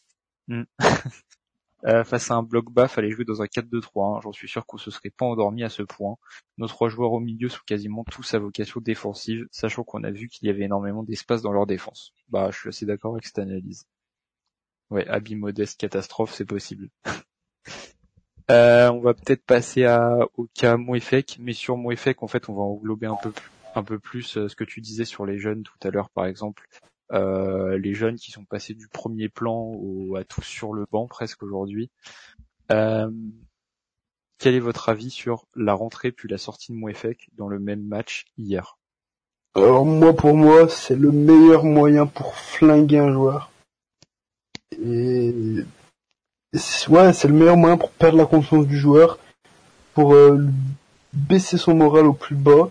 Hmm. 0.50 0.64
euh, 1.84 2.02
face 2.02 2.30
à 2.32 2.34
un 2.34 2.42
bloc 2.42 2.72
bas, 2.72 2.88
fallait 2.88 3.12
jouer 3.12 3.24
dans 3.24 3.40
un 3.40 3.46
4-2-3. 3.46 4.16
Hein. 4.16 4.20
J'en 4.22 4.32
suis 4.32 4.48
sûr 4.48 4.66
qu'on 4.66 4.78
se 4.78 4.90
serait 4.90 5.10
pas 5.10 5.24
endormi 5.24 5.62
à 5.62 5.68
ce 5.68 5.84
point. 5.84 6.16
Nos 6.58 6.66
trois 6.66 6.88
joueurs 6.88 7.12
au 7.12 7.20
milieu 7.20 7.48
sont 7.48 7.62
quasiment 7.64 8.02
tous 8.04 8.34
à 8.34 8.40
vocation 8.40 8.80
défensive, 8.80 9.46
sachant 9.52 9.84
qu'on 9.84 10.02
a 10.02 10.10
vu 10.10 10.28
qu'il 10.28 10.48
y 10.48 10.50
avait 10.50 10.64
énormément 10.64 11.04
d'espace 11.04 11.40
dans 11.40 11.52
leur 11.52 11.66
défense. 11.66 12.12
Bah, 12.28 12.50
je 12.50 12.58
suis 12.58 12.68
assez 12.68 12.84
d'accord 12.84 13.12
avec 13.12 13.26
cette 13.26 13.38
analyse. 13.38 13.86
Ouais, 14.90 15.06
Abby 15.06 15.36
Modeste 15.36 15.80
catastrophe, 15.80 16.34
c'est 16.34 16.44
possible. 16.44 16.90
Euh, 18.50 18.90
on 18.90 18.98
va 18.98 19.14
peut-être 19.14 19.44
passer 19.44 19.86
au 20.36 20.48
cas 20.54 20.76
Moefek, 20.76 21.36
mais 21.38 21.52
sur 21.52 21.76
Moefek, 21.76 22.20
en 22.24 22.26
fait, 22.26 22.48
on 22.48 22.54
va 22.54 22.62
englober 22.62 23.06
un 23.06 23.14
peu, 23.14 23.32
un 23.76 23.84
peu 23.84 24.00
plus 24.00 24.36
euh, 24.36 24.48
ce 24.48 24.56
que 24.56 24.64
tu 24.64 24.80
disais 24.80 25.04
sur 25.04 25.24
les 25.24 25.38
jeunes 25.38 25.62
tout 25.62 25.78
à 25.84 25.90
l'heure, 25.90 26.10
par 26.10 26.26
exemple. 26.26 26.66
Euh, 27.12 27.76
les 27.78 27.94
jeunes 27.94 28.16
qui 28.16 28.30
sont 28.30 28.44
passés 28.44 28.74
du 28.74 28.88
premier 28.88 29.28
plan 29.28 29.56
au, 29.56 30.16
à 30.16 30.24
tous 30.24 30.42
sur 30.42 30.72
le 30.72 30.86
banc 30.90 31.06
presque 31.06 31.42
aujourd'hui. 31.42 31.90
Euh, 32.70 33.10
quel 34.38 34.54
est 34.54 34.60
votre 34.60 34.88
avis 34.88 35.10
sur 35.10 35.46
la 35.54 35.74
rentrée 35.74 36.12
puis 36.12 36.28
la 36.28 36.38
sortie 36.38 36.72
de 36.72 36.76
Moefek 36.76 37.28
dans 37.36 37.48
le 37.48 37.58
même 37.58 37.82
match 37.82 38.26
hier? 38.38 38.78
Alors 39.54 39.84
moi, 39.84 40.14
pour 40.14 40.36
moi, 40.36 40.68
c'est 40.68 40.94
le 40.94 41.10
meilleur 41.10 41.64
moyen 41.64 42.06
pour 42.06 42.36
flinguer 42.36 42.98
un 42.98 43.12
joueur. 43.12 43.50
Et 44.80 45.34
ouais, 46.88 47.12
c'est 47.12 47.28
le 47.28 47.34
meilleur 47.34 47.56
moyen 47.56 47.76
pour 47.76 47.90
perdre 47.90 48.18
la 48.18 48.26
confiance 48.26 48.66
du 48.66 48.78
joueur, 48.78 49.18
pour 49.94 50.14
euh, 50.14 50.38
baisser 51.12 51.58
son 51.58 51.74
moral 51.74 52.06
au 52.06 52.12
plus 52.12 52.36
bas, 52.36 52.70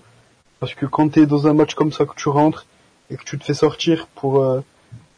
parce 0.61 0.73
que 0.73 0.85
quand 0.85 1.09
t'es 1.09 1.25
dans 1.25 1.47
un 1.47 1.53
match 1.53 1.75
comme 1.75 1.91
ça 1.91 2.05
que 2.05 2.15
tu 2.15 2.29
rentres, 2.29 2.65
et 3.09 3.17
que 3.17 3.23
tu 3.23 3.37
te 3.37 3.43
fais 3.43 3.53
sortir 3.53 4.07
pour, 4.15 4.43
euh, 4.43 4.61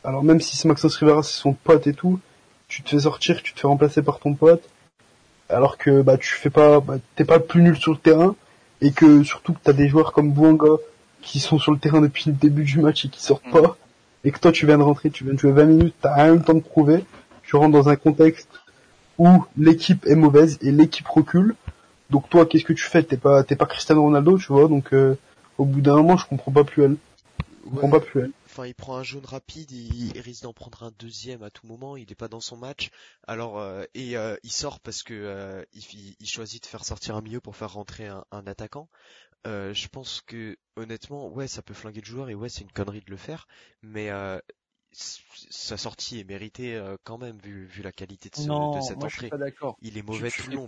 alors 0.04 0.24
même 0.24 0.42
si 0.42 0.56
c'est 0.56 0.68
Maxence 0.68 0.96
Rivera, 0.98 1.24
c'est 1.24 1.40
son 1.40 1.54
pote 1.54 1.88
et 1.88 1.94
tout, 1.94 2.20
tu 2.68 2.84
te 2.84 2.90
fais 2.90 3.00
sortir, 3.00 3.42
tu 3.44 3.54
te 3.54 3.60
fais 3.60 3.68
remplacer 3.68 4.02
par 4.02 4.20
ton 4.20 4.34
pote, 4.34 4.64
alors 5.50 5.78
que 5.78 6.02
bah 6.02 6.18
tu 6.18 6.34
fais 6.34 6.50
pas, 6.50 6.80
bah, 6.80 6.98
t'es 7.16 7.26
pas 7.26 7.40
plus 7.40 7.62
nul 7.62 7.78
sur 7.78 7.92
le 7.92 7.98
terrain 7.98 8.36
et 8.82 8.92
que 8.92 9.24
surtout 9.24 9.54
que 9.54 9.60
t'as 9.62 9.74
des 9.74 9.90
joueurs 9.90 10.14
comme 10.14 10.32
Bouanga 10.32 10.78
qui 11.22 11.40
sont 11.40 11.60
sur 11.60 11.72
le 11.72 11.78
terrain 11.78 12.02
depuis 12.02 12.24
le 12.28 12.34
début 12.34 12.64
du 12.64 12.80
match 12.80 13.06
et 13.06 13.10
qui 13.10 13.22
sortent 13.22 13.46
mm. 13.48 13.62
pas, 13.62 13.78
et 14.24 14.32
que 14.32 14.40
toi 14.40 14.52
tu 14.52 14.66
viens 14.66 14.78
de 14.78 14.84
rentrer, 14.84 15.10
tu 15.10 15.24
viens 15.24 15.34
de 15.34 15.40
jouer 15.40 15.52
20 15.52 15.66
minutes, 15.66 15.96
t'as 16.02 16.16
rien 16.16 16.34
le 16.36 16.42
temps 16.42 16.54
de 16.54 16.60
prouver, 16.62 17.04
tu 17.44 17.56
rentres 17.56 17.74
dans 17.74 17.90
un 17.90 17.96
contexte 17.96 18.50
où 19.18 19.46
l'équipe 19.58 20.06
est 20.08 20.16
mauvaise 20.16 20.58
et 20.62 20.72
l'équipe 20.72 21.08
recule. 21.08 21.56
Donc 22.10 22.30
toi, 22.30 22.46
qu'est-ce 22.46 22.64
que 22.64 22.74
tu 22.74 22.84
fais? 22.84 23.04
T'es 23.04 23.18
pas, 23.18 23.44
t'es 23.44 23.56
pas 23.56 23.66
Cristiano 23.66 24.02
Ronaldo, 24.02 24.38
tu 24.38 24.48
vois. 24.48 24.68
Donc 24.68 24.94
euh, 24.94 25.18
au 25.58 25.66
bout 25.66 25.82
d'un 25.82 25.96
moment, 25.96 26.18
je 26.18 26.26
comprends 26.26 26.52
pas 26.52 26.64
plus 26.64 26.84
elle. 26.84 26.96
Plus. 28.06 28.34
Enfin, 28.46 28.66
il 28.66 28.76
prend 28.76 28.98
un 28.98 29.04
jaune 29.04 29.26
rapide, 29.26 29.72
il, 29.72 30.20
risque 30.20 30.44
d'en 30.44 30.54
prendre 30.54 30.84
un 30.84 30.92
deuxième 31.00 31.44
à 31.44 31.50
tout 31.50 31.68
moment. 31.68 31.96
Il 31.96 32.12
est 32.12 32.16
pas 32.16 32.28
dans 32.28 32.42
son 32.42 32.58
match. 32.58 32.90
Alors 33.28 33.60
euh, 33.60 33.84
et 33.94 34.18
euh, 34.18 34.36
il 34.44 34.52
sort 34.52 34.80
parce 34.80 35.04
que 35.04 35.66
il, 35.74 36.28
choisit 36.28 36.64
de 36.64 36.68
faire 36.68 36.86
sortir 36.86 37.16
un 37.16 37.22
milieu 37.22 37.40
pour 37.40 37.56
faire 37.56 37.74
rentrer 37.74 38.08
un, 38.08 38.26
un 38.32 38.48
attaquant. 38.48 38.90
je 39.46 39.88
pense 39.88 40.22
que 40.22 40.58
honnêtement, 40.76 41.30
ouais, 41.30 41.48
ça 41.48 41.62
peut 41.62 41.74
flinguer 41.74 42.02
le 42.02 42.06
joueur 42.06 42.30
et 42.30 42.36
ouais, 42.36 42.50
c'est 42.50 42.62
une 42.62 42.72
connerie 42.72 43.02
de 43.02 43.12
le 43.12 43.18
faire. 43.18 43.48
Mais 43.82 44.10
sa 44.94 45.78
sortie 45.78 46.20
est 46.20 46.24
méritée 46.24 46.76
euh, 46.76 46.98
quand 47.04 47.18
même 47.18 47.38
vu, 47.38 47.66
vu 47.66 47.82
la 47.82 47.92
qualité 47.92 48.30
de, 48.30 48.36
ce, 48.36 48.42
de 48.42 48.82
cette 48.82 48.98
moi 48.98 49.06
entrée. 49.06 49.10
Je 49.10 49.18
suis 49.18 49.30
pas 49.30 49.38
d'accord. 49.38 49.78
Il 49.82 49.98
est 49.98 50.02
mauvais 50.02 50.30
tout 50.30 50.50
le 50.50 50.56
long, 50.58 50.68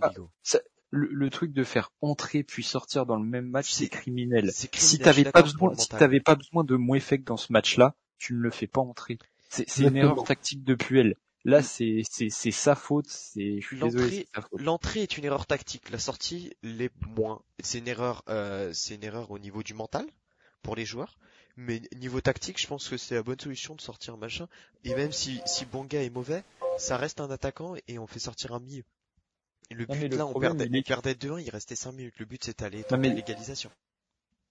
le, 0.94 1.08
le, 1.10 1.30
truc 1.30 1.52
de 1.52 1.64
faire 1.64 1.92
entrer 2.00 2.42
puis 2.44 2.62
sortir 2.62 3.04
dans 3.04 3.16
le 3.16 3.24
même 3.24 3.48
match, 3.48 3.70
c'est 3.72 3.88
criminel. 3.88 4.52
Si 4.52 4.98
t'avais 4.98 5.24
pas 5.24 5.42
besoin, 5.42 5.74
si 5.74 5.88
t'avais 5.88 6.20
pas 6.20 6.36
besoin 6.36 6.64
de 6.64 6.76
Mouefek 6.76 7.24
dans 7.24 7.36
ce 7.36 7.52
match-là, 7.52 7.94
tu 8.18 8.34
ne 8.34 8.38
le 8.38 8.50
fais 8.50 8.66
pas 8.66 8.80
entrer. 8.80 9.18
C'est 9.48 9.78
une 9.78 9.96
erreur 9.96 10.24
tactique 10.24 10.64
de 10.64 10.74
Puel. 10.74 11.16
Là, 11.44 11.62
c'est 11.62 12.02
c'est 12.08 12.30
c'est 12.30 12.50
sa 12.50 12.74
faute. 12.74 13.06
C'est 13.08 13.60
je 13.60 13.66
suis 13.66 13.78
désolé. 13.78 14.26
L'entrée 14.52 15.02
est 15.02 15.18
une 15.18 15.24
erreur 15.24 15.46
tactique. 15.46 15.90
La 15.90 15.98
sortie 15.98 16.54
l'est 16.62 16.92
moins. 17.16 17.42
C'est 17.62 17.78
une 17.78 17.88
erreur. 17.88 18.22
Euh, 18.28 18.70
c'est 18.72 18.94
une 18.94 19.04
erreur 19.04 19.30
au 19.30 19.38
niveau 19.38 19.62
du 19.62 19.74
mental 19.74 20.06
pour 20.62 20.74
les 20.74 20.86
joueurs. 20.86 21.18
Mais 21.56 21.82
niveau 21.96 22.20
tactique, 22.20 22.60
je 22.60 22.66
pense 22.66 22.88
que 22.88 22.96
c'est 22.96 23.14
la 23.14 23.22
bonne 23.22 23.38
solution 23.38 23.74
de 23.74 23.80
sortir 23.80 24.16
machin. 24.16 24.48
Et 24.84 24.94
même 24.94 25.12
si, 25.12 25.40
si 25.46 25.66
Bonga 25.66 26.02
est 26.02 26.10
mauvais, 26.10 26.42
ça 26.78 26.96
reste 26.96 27.20
un 27.20 27.30
attaquant 27.30 27.74
et 27.86 27.98
on 27.98 28.06
fait 28.06 28.18
sortir 28.18 28.52
un 28.54 28.60
milieu. 28.60 28.82
Le 29.70 29.86
but 29.86 30.14
là, 30.14 30.26
on 30.26 30.38
perdait, 30.38 30.66
il... 30.66 30.80
2-1, 30.80 31.42
il 31.42 31.50
restait 31.50 31.76
5 31.76 31.92
minutes. 31.92 32.18
Le 32.18 32.24
but 32.24 32.44
c'était 32.44 32.64
aller 32.64 32.84
à 32.90 32.96
l'égalisation. 32.96 33.70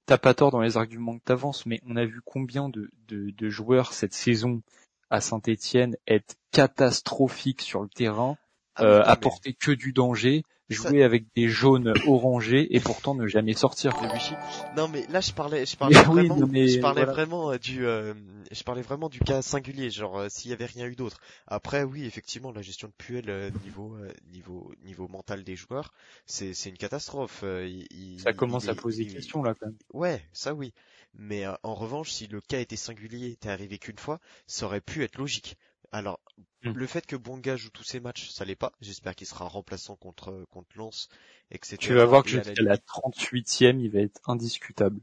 T'as 0.06 0.18
pas 0.18 0.34
tort 0.34 0.52
dans 0.52 0.62
les 0.62 0.76
arguments 0.76 1.18
que 1.18 1.24
t'avances, 1.24 1.66
mais 1.66 1.80
on 1.88 1.96
a 1.96 2.06
vu 2.06 2.22
combien 2.26 2.68
de, 2.68 2.92
de, 3.08 3.30
de 3.30 3.50
joueurs 3.50 3.94
cette 3.94 4.14
saison 4.14 4.62
à 5.10 5.22
Saint-Etienne 5.22 5.96
être 6.08 6.36
catastrophiques 6.52 7.62
sur 7.62 7.82
le 7.82 7.88
terrain, 7.88 8.38
ah 8.76 8.84
euh, 8.84 9.04
apporter 9.06 9.54
que 9.54 9.72
du 9.72 9.94
danger 9.94 10.44
jouer 10.74 11.04
avec 11.04 11.26
des 11.36 11.48
jaunes 11.48 11.94
orangés 12.08 12.76
et 12.76 12.80
pourtant 12.80 13.16
ne 13.16 13.28
jamais 13.28 13.54
sortir 13.54 13.94
de 14.02 14.14
Vichy. 14.14 14.34
Non 14.76 14.88
mais 14.88 15.06
là 15.08 15.22
je 15.22 15.32
parlais 15.32 15.66
je 15.66 15.78
parlais 15.78 15.96
vraiment 15.96 16.36
je 16.38 16.80
parlais 16.80 17.06
vraiment 17.06 17.52
euh, 17.52 17.58
du 17.58 17.86
euh, 17.86 18.14
je 18.52 18.64
parlais 18.64 18.82
vraiment 18.82 19.10
du 19.10 19.20
cas 19.20 19.42
singulier 19.42 19.90
genre 19.90 20.20
euh, 20.20 20.28
s'il 20.30 20.52
y 20.52 20.54
avait 20.54 20.66
rien 20.66 20.88
eu 20.88 20.96
d'autre. 20.96 21.18
Après 21.48 21.84
oui 21.84 22.06
effectivement 22.06 22.52
la 22.52 22.62
gestion 22.62 22.88
de 22.88 22.94
Puel 22.94 23.52
niveau 23.64 23.96
niveau 24.32 24.72
niveau 24.84 25.08
mental 25.08 25.44
des 25.44 25.56
joueurs 25.56 25.94
c'est 26.26 26.54
c'est 26.54 26.70
une 26.70 26.78
catastrophe. 26.78 27.44
Il, 27.44 28.20
ça 28.20 28.34
commence 28.34 28.68
à 28.68 28.76
poser 28.76 29.06
des 29.06 29.14
questions 29.14 29.44
là 29.44 29.54
quand 29.60 29.68
même. 29.68 29.78
Ouais 29.94 30.22
ça 30.34 30.54
oui. 30.54 30.74
Mais 31.16 31.46
en 31.62 31.76
revanche 31.76 32.12
si 32.12 32.28
le 32.28 32.42
cas 32.42 32.60
était 32.60 32.76
singulier 32.76 33.36
t'es 33.36 33.50
arrivé 33.50 33.78
qu'une 33.78 34.00
fois 34.00 34.20
ça 34.48 34.66
aurait 34.66 34.82
pu 34.82 35.04
être 35.04 35.18
logique. 35.18 35.58
Alors, 35.94 36.20
hmm. 36.64 36.72
le 36.72 36.88
fait 36.88 37.06
que 37.06 37.16
Bonga 37.16 37.56
joue 37.56 37.70
tous 37.70 37.84
ses 37.84 38.00
matchs, 38.00 38.30
ça 38.32 38.46
l'est 38.46 38.56
pas. 38.56 38.74
J'espère 38.82 39.16
qu'il 39.16 39.28
sera 39.28 39.48
remplaçant 39.48 39.96
contre 39.96 40.46
contre 40.50 40.76
Lens, 40.76 41.08
etc. 41.52 41.78
Tu 41.78 41.94
vas 41.94 42.06
voir 42.06 42.24
que 42.24 42.30
jusqu'à 42.30 42.64
la, 42.64 42.78
38e, 42.78 43.80
il 43.80 43.92
va 43.92 44.00
être 44.00 44.20
indiscutable. 44.28 45.00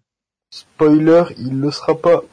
Spoiler, 0.51 1.24
il 1.38 1.61
le 1.61 1.70
sera 1.70 1.97
pas. 1.97 2.24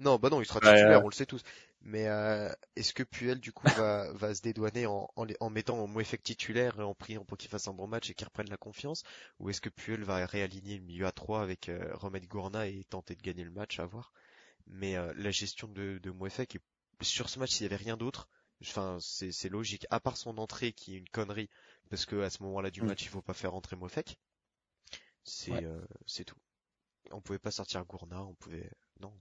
Non, 0.00 0.16
bah 0.16 0.28
non, 0.28 0.40
il 0.40 0.46
sera 0.46 0.58
titulaire, 0.58 1.04
on 1.04 1.08
le 1.08 1.14
sait 1.14 1.24
tous. 1.24 1.42
Mais 1.82 2.08
euh, 2.08 2.52
est-ce 2.74 2.92
que 2.92 3.04
Puel 3.04 3.38
du 3.38 3.52
coup 3.52 3.68
va, 3.76 4.12
va 4.12 4.34
se 4.34 4.42
dédouaner 4.42 4.86
en, 4.86 5.08
en, 5.14 5.26
en 5.38 5.48
mettant 5.48 5.78
en 5.78 6.00
effet 6.00 6.18
titulaire 6.18 6.80
et 6.80 6.82
en 6.82 6.94
priant 6.94 7.24
pour 7.24 7.38
qu'il 7.38 7.48
fasse 7.48 7.68
un 7.68 7.72
bon 7.72 7.86
match 7.86 8.10
et 8.10 8.14
qu'il 8.14 8.26
reprenne 8.26 8.50
la 8.50 8.56
confiance? 8.56 9.04
Ou 9.38 9.50
est-ce 9.50 9.60
que 9.60 9.68
Puel 9.68 10.02
va 10.02 10.26
réaligner 10.26 10.78
le 10.78 10.84
milieu 10.84 11.06
à 11.06 11.12
3 11.12 11.42
avec 11.42 11.68
euh, 11.68 11.94
Gourna 12.28 12.66
et 12.66 12.84
tenter 12.90 13.14
de 13.14 13.22
gagner 13.22 13.44
le 13.44 13.52
match 13.52 13.78
à 13.78 13.86
voir? 13.86 14.12
Mais 14.66 14.96
euh, 14.96 15.12
la 15.16 15.30
gestion 15.30 15.68
de, 15.68 15.98
de 16.02 16.10
Mouefek 16.10 16.56
est 16.56 16.60
sur 17.02 17.28
ce 17.28 17.38
match, 17.38 17.50
s'il 17.50 17.62
y 17.62 17.66
avait 17.66 17.76
rien 17.76 17.96
d'autre, 17.96 18.28
enfin, 18.62 18.98
c'est 19.00 19.48
logique. 19.48 19.86
À 19.90 20.00
part 20.00 20.16
son 20.16 20.38
entrée 20.38 20.72
qui 20.72 20.94
est 20.94 20.98
une 20.98 21.08
connerie, 21.08 21.48
parce 21.90 22.06
que 22.06 22.20
à 22.22 22.30
ce 22.30 22.42
moment-là 22.42 22.70
du 22.70 22.82
mm. 22.82 22.86
match, 22.86 23.02
il 23.02 23.08
faut 23.08 23.22
pas 23.22 23.34
faire 23.34 23.54
entrer 23.54 23.76
Mofek. 23.76 24.18
C'est 25.24 25.52
euh, 25.52 25.80
c'est 26.06 26.24
tout. 26.24 26.38
On 27.10 27.20
pouvait 27.20 27.38
pas 27.38 27.50
sortir 27.50 27.84
Gourna, 27.84 28.22
on 28.22 28.34
pouvait 28.34 28.70
non. 29.00 29.12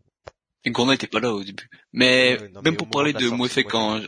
Et 0.63 0.71
Gourna 0.71 0.93
était 0.93 1.07
pas 1.07 1.19
là 1.19 1.33
au 1.33 1.43
début. 1.43 1.69
Mais 1.93 2.37
même 2.63 2.77
pour 2.77 2.89
parler 2.89 3.13
de 3.13 3.29
Mofek 3.29 3.73
en 3.73 4.01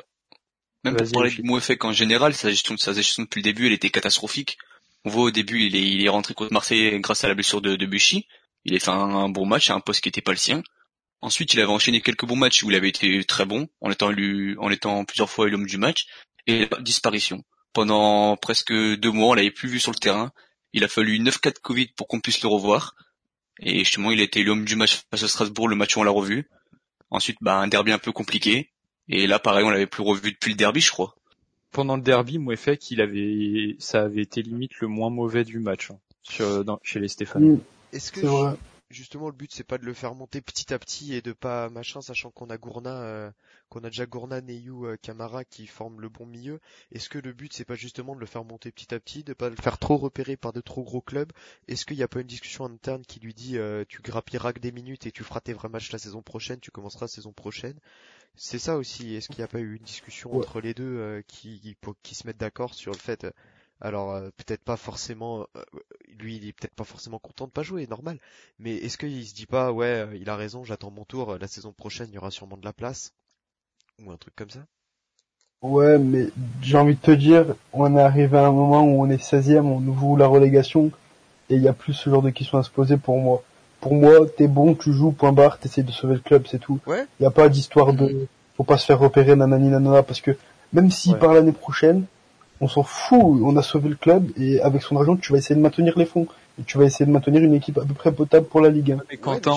même 0.84 0.96
pour 0.96 1.12
parler 1.12 1.32
de 1.32 1.42
Mouefek 1.42 1.84
en 1.84 1.92
général, 1.92 2.34
sa 2.34 2.50
gestion, 2.50 2.78
sa 2.78 2.94
gestion 2.94 3.24
depuis 3.24 3.40
le 3.40 3.44
début, 3.44 3.68
elle 3.68 3.74
était 3.74 3.90
catastrophique. 3.90 4.58
On 5.06 5.10
voit 5.10 5.24
au 5.24 5.32
début, 5.32 5.62
il 5.66 5.76
est, 5.76 5.92
il 5.92 6.06
est 6.06 6.10
rentré 6.10 6.34
contre 6.34 6.54
Marseille 6.54 7.00
grâce 7.00 7.24
à 7.24 7.28
la 7.28 7.34
blessure 7.34 7.62
de, 7.62 7.76
de 7.76 7.86
Buchy. 7.86 8.28
Il 8.66 8.76
a 8.76 8.80
fait 8.80 8.92
un, 8.92 9.30
bon 9.30 9.46
match 9.46 9.70
à 9.70 9.76
un 9.76 9.80
poste 9.80 10.02
qui 10.02 10.10
était 10.10 10.22
pas 10.22 10.32
le 10.32 10.38
sien. 10.38 10.64
Ensuite, 11.22 11.54
il 11.54 11.60
avait 11.60 11.72
enchaîné 11.72 12.02
quelques 12.02 12.26
bons 12.26 12.36
matchs 12.36 12.64
où 12.64 12.72
il 12.72 12.76
avait 12.76 12.90
été 12.90 13.24
très 13.26 13.46
bon, 13.46 13.68
en 13.82 13.92
étant 13.92 14.10
élu, 14.12 14.58
en 14.60 14.70
étant 14.70 15.04
plusieurs 15.04 15.30
fois 15.30 15.50
l'homme 15.50 15.66
du 15.66 15.78
match, 15.78 16.08
et 16.48 16.70
disparition. 16.82 17.44
Pendant 17.74 18.38
presque 18.38 18.74
deux 18.74 19.12
mois, 19.12 19.30
on 19.30 19.34
l'avait 19.34 19.52
plus 19.52 19.70
vu 19.70 19.80
sur 19.80 19.92
le 19.92 19.98
terrain. 19.98 20.32
Il 20.74 20.84
a 20.84 20.88
fallu 20.88 21.20
9-4 21.20 21.60
Covid 21.62 21.88
pour 21.96 22.08
qu'on 22.08 22.20
puisse 22.20 22.42
le 22.42 22.48
revoir. 22.48 22.96
Et 23.60 23.80
justement, 23.80 24.12
il 24.12 24.22
a 24.22 24.24
été 24.24 24.44
l'homme 24.44 24.66
du 24.66 24.76
match 24.76 25.02
face 25.12 25.24
à 25.24 25.28
Strasbourg, 25.28 25.68
le 25.68 25.76
match 25.76 25.98
où 25.98 26.00
on 26.00 26.04
l'a 26.04 26.12
revu. 26.12 26.50
Ensuite, 27.12 27.38
bah, 27.42 27.58
un 27.58 27.68
derby 27.68 27.92
un 27.92 28.00
peu 28.00 28.12
compliqué. 28.12 28.72
Et 29.10 29.28
là, 29.28 29.40
pareil, 29.40 29.66
on 29.66 29.70
l'avait 29.70 29.88
plus 29.88 30.04
revu 30.04 30.32
depuis 30.32 30.52
le 30.52 30.58
derby, 30.58 30.80
je 30.80 30.92
crois. 30.92 31.16
Pendant 31.72 31.98
le 31.98 32.02
derby, 32.02 32.38
Mouefek, 32.38 32.90
il 32.92 33.02
avait, 33.02 33.76
ça 33.80 34.04
avait 34.04 34.22
été 34.22 34.42
limite 34.42 34.80
le 34.80 34.88
moins 34.88 35.10
mauvais 35.10 35.44
du 35.44 35.60
match, 35.60 35.92
hein, 35.92 36.80
chez 36.84 37.00
les 37.00 37.08
Stéphane. 37.08 37.54
Mm. 37.54 37.62
Est-ce 37.92 38.12
que, 38.12 38.56
justement 38.90 39.28
le 39.28 39.36
but 39.36 39.52
c'est 39.54 39.64
pas 39.64 39.78
de 39.78 39.86
le 39.86 39.94
faire 39.94 40.16
monter 40.16 40.42
petit 40.42 40.74
à 40.74 40.80
petit 40.80 41.14
et 41.14 41.22
de 41.22 41.32
pas 41.32 41.70
machin 41.70 42.02
sachant 42.02 42.32
qu'on 42.32 42.50
a 42.50 42.58
Gourna 42.58 43.02
euh, 43.02 43.32
qu'on 43.70 43.84
a 43.84 43.90
déjà 43.90 44.06
Gourna 44.06 44.42
Neyou 44.42 44.86
euh, 44.86 44.98
Camara 45.02 45.46
qui 45.46 45.68
forment 45.68 46.02
le 46.02 46.10
bon 46.10 46.26
milieu. 46.26 46.60
Est-ce 46.92 47.10
que 47.10 47.20
le 47.20 47.32
but 47.34 47.54
c'est 47.54 47.66
pas 47.66 47.76
justement 47.76 48.16
de 48.16 48.20
le 48.20 48.26
faire 48.26 48.44
monter 48.44 48.72
petit 48.72 48.94
à 48.94 49.00
petit 49.00 49.24
de 49.24 49.34
pas 49.34 49.50
le 49.50 49.56
faire 49.56 49.78
trop 49.78 49.98
repérer 49.98 50.38
par 50.38 50.54
de 50.54 50.62
trop 50.62 50.84
gros 50.84 51.02
clubs? 51.02 51.32
Est-ce 51.68 51.86
qu'il 51.86 51.98
n'y 51.98 52.04
a 52.04 52.08
pas 52.08 52.22
une 52.22 52.28
discussion 52.28 52.66
interne 52.66 53.06
qui 53.06 53.20
lui 53.20 53.34
dit 53.34 53.58
euh, 53.58 53.86
tu 53.88 54.02
grappilleras 54.02 54.54
que 54.54 54.60
des 54.60 54.72
minutes 54.72 55.06
et 55.06 55.12
tu 55.12 55.24
feras 55.24 55.42
tes 55.42 55.54
vrais 55.54 55.70
matchs 55.70 55.92
la 55.92 56.00
saison 56.00 56.22
prochaine 56.22 56.60
tu 56.60 56.72
commenceras 56.72 57.06
la 57.06 57.10
saison 57.10 57.32
prochaine? 57.32 57.80
C'est 58.36 58.60
ça 58.60 58.78
aussi. 58.78 59.16
Est-ce 59.16 59.28
qu'il 59.28 59.40
n'y 59.40 59.44
a 59.44 59.48
pas 59.50 59.60
eu 59.60 59.76
une 59.76 59.84
discussion 59.84 60.34
entre 60.36 60.62
les 60.62 60.74
deux 60.74 61.22
qui, 61.28 61.60
qui, 61.60 61.76
qui 62.04 62.16
se 62.16 62.26
mettent 62.26 62.38
d'accord 62.38 62.74
sur 62.74 62.92
le 62.94 62.98
fait 62.98 63.26
alors 63.82 64.14
euh, 64.14 64.30
peut-être 64.38 64.64
pas 64.64 64.78
forcément, 64.78 65.46
euh, 65.56 65.64
lui 66.18 66.38
il 66.38 66.48
est 66.48 66.54
peut-être 66.54 66.76
pas 66.76 66.84
forcément 66.84 67.20
content 67.20 67.46
de 67.46 67.52
pas 67.52 67.64
jouer, 67.64 67.88
normal. 67.88 68.18
Mais 68.60 68.76
est-ce 68.76 68.98
qu'il 68.98 69.26
se 69.26 69.34
dit 69.34 69.46
pas 69.46 69.72
ouais, 69.72 70.06
euh, 70.06 70.18
il 70.20 70.30
a 70.30 70.36
raison, 70.36 70.64
j'attends 70.64 70.92
mon 70.92 71.06
tour, 71.06 71.38
la 71.40 71.48
saison 71.48 71.72
prochaine 71.72 72.08
il 72.10 72.16
y 72.16 72.18
aura 72.18 72.32
sûrement 72.32 72.58
de 72.58 72.66
la 72.66 72.74
place? 72.74 73.14
Ou 74.04 74.12
un 74.12 74.18
truc 74.18 74.36
comme 74.36 74.50
ça? 74.50 74.62
Ouais, 75.62 75.98
mais 75.98 76.30
j'ai 76.62 76.78
envie 76.78 76.96
de 76.96 77.02
te 77.02 77.12
dire, 77.12 77.56
on 77.74 77.98
est 77.98 78.02
arrivé 78.02 78.38
à 78.38 78.48
un 78.48 78.52
moment 78.52 78.84
où 78.84 79.02
on 79.04 79.10
est 79.10 79.22
16e, 79.22 79.62
on 79.62 79.86
ouvre 79.86 80.18
la 80.18 80.28
relégation 80.28 80.92
et 81.50 81.56
il 81.56 81.62
y 81.62 81.68
a 81.68 81.74
plus 81.74 81.94
ce 81.94 82.10
genre 82.10 82.22
de 82.22 82.30
questions 82.30 82.58
à 82.58 82.64
se 82.64 82.70
poser 82.70 82.96
pour 82.96 83.18
moi. 83.20 83.44
Pour 83.82 83.94
moi, 83.94 84.26
t'es 84.38 84.48
bon, 84.48 84.76
tu 84.76 84.94
joues, 84.94 85.12
point 85.12 85.32
barre, 85.32 85.58
t'essayes 85.58 85.84
de 85.84 85.92
sauver 85.92 86.16
le 86.16 86.20
club, 86.20 86.46
c'est 86.50 86.60
tout. 86.60 86.80
Ouais. 86.86 87.06
Il 87.20 87.24
y 87.24 87.26
a 87.26 87.32
pas 87.32 87.50
d'histoire 87.50 87.94
de, 87.94 88.28
faut 88.56 88.64
pas 88.64 88.78
se 88.78 88.86
faire 88.86 89.00
repérer 89.00 89.36
nanani 89.36 89.70
nanana 89.70 90.04
parce 90.04 90.22
que 90.22 90.32
même 90.74 90.92
si 90.92 91.14
par 91.14 91.34
l'année 91.34 91.54
prochaine, 91.54 92.06
on 92.62 92.68
s'en 92.68 92.84
fout, 92.84 93.20
on 93.22 93.56
a 93.58 93.62
sauvé 93.62 93.90
le 93.90 93.96
club 93.96 94.32
et 94.38 94.62
avec 94.62 94.82
son 94.82 94.98
argent 94.98 95.16
tu 95.16 95.32
vas 95.32 95.38
essayer 95.38 95.56
de 95.56 95.62
maintenir 95.62 95.98
les 95.98 96.06
fonds 96.06 96.28
et 96.60 96.64
tu 96.64 96.78
vas 96.78 96.86
essayer 96.86 97.06
de 97.06 97.12
maintenir 97.12 97.42
une 97.42 97.54
équipe 97.54 97.78
à 97.78 97.86
peu 97.86 97.94
près 97.94 98.12
potable 98.12 98.46
pour 98.46 98.60
la 98.60 98.70
Ligue 98.70 98.92
1. 98.92 98.98
Mais 99.10 99.18
Quentin, 99.18 99.56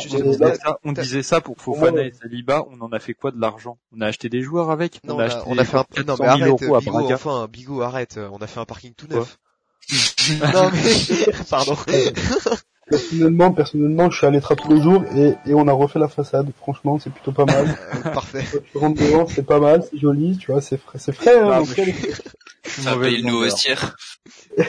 on, 0.84 0.92
disait 0.92 1.22
ça, 1.22 1.40
pour 1.40 1.56
Fofana 1.58 2.04
et 2.04 2.12
Saliba, 2.12 2.64
on 2.70 2.80
en 2.80 2.92
a 2.92 3.00
fait 3.00 3.14
quoi 3.14 3.32
de 3.32 3.40
l'argent? 3.40 3.76
On 3.96 4.00
a 4.00 4.06
acheté 4.06 4.28
des 4.28 4.42
joueurs 4.42 4.70
avec? 4.70 5.00
On, 5.08 5.18
a, 5.18 5.24
acheté 5.24 5.40
on 5.46 5.58
a 5.58 5.64
fait 5.64 5.78
un 5.78 5.84
non, 6.06 6.16
mais 6.20 6.26
arrête, 6.26 6.62
euros 6.62 6.78
Bigo, 6.78 7.12
enfin 7.12 7.48
Bigo 7.50 7.82
arrête, 7.82 8.20
on 8.30 8.38
a 8.38 8.46
fait 8.46 8.60
un 8.60 8.64
parking 8.64 8.92
tout 8.94 9.08
neuf. 9.08 9.38
non 10.54 10.70
mais 10.72 11.32
pardon. 11.50 11.76
Personnellement, 12.92 13.52
personnellement, 13.52 14.10
je 14.10 14.18
suis 14.18 14.26
à 14.26 14.30
l'Etra 14.30 14.54
tous 14.56 14.72
les 14.72 14.80
jours 14.80 15.02
et, 15.16 15.34
et 15.46 15.54
on 15.54 15.66
a 15.68 15.72
refait 15.72 15.98
la 15.98 16.08
façade. 16.08 16.50
Franchement, 16.58 16.98
c'est 16.98 17.10
plutôt 17.10 17.32
pas 17.32 17.44
mal. 17.46 17.76
Parfait. 18.14 18.44
Tu 18.70 18.78
rentres 18.78 19.00
devant, 19.02 19.26
c'est 19.26 19.42
pas 19.46 19.58
mal, 19.60 19.82
c'est 19.90 19.98
joli, 19.98 20.36
tu 20.38 20.52
vois, 20.52 20.60
c'est 20.60 20.76
frais, 20.78 20.98
c'est 20.98 21.12
frais. 21.12 21.38
Hein, 21.38 21.50
Ah, 21.52 21.62
mais- 21.76 21.94
Ça 22.64 22.96
paye 22.96 23.16
le 23.20 23.28
nouveau 23.28 23.42
vestiaire. 23.42 23.96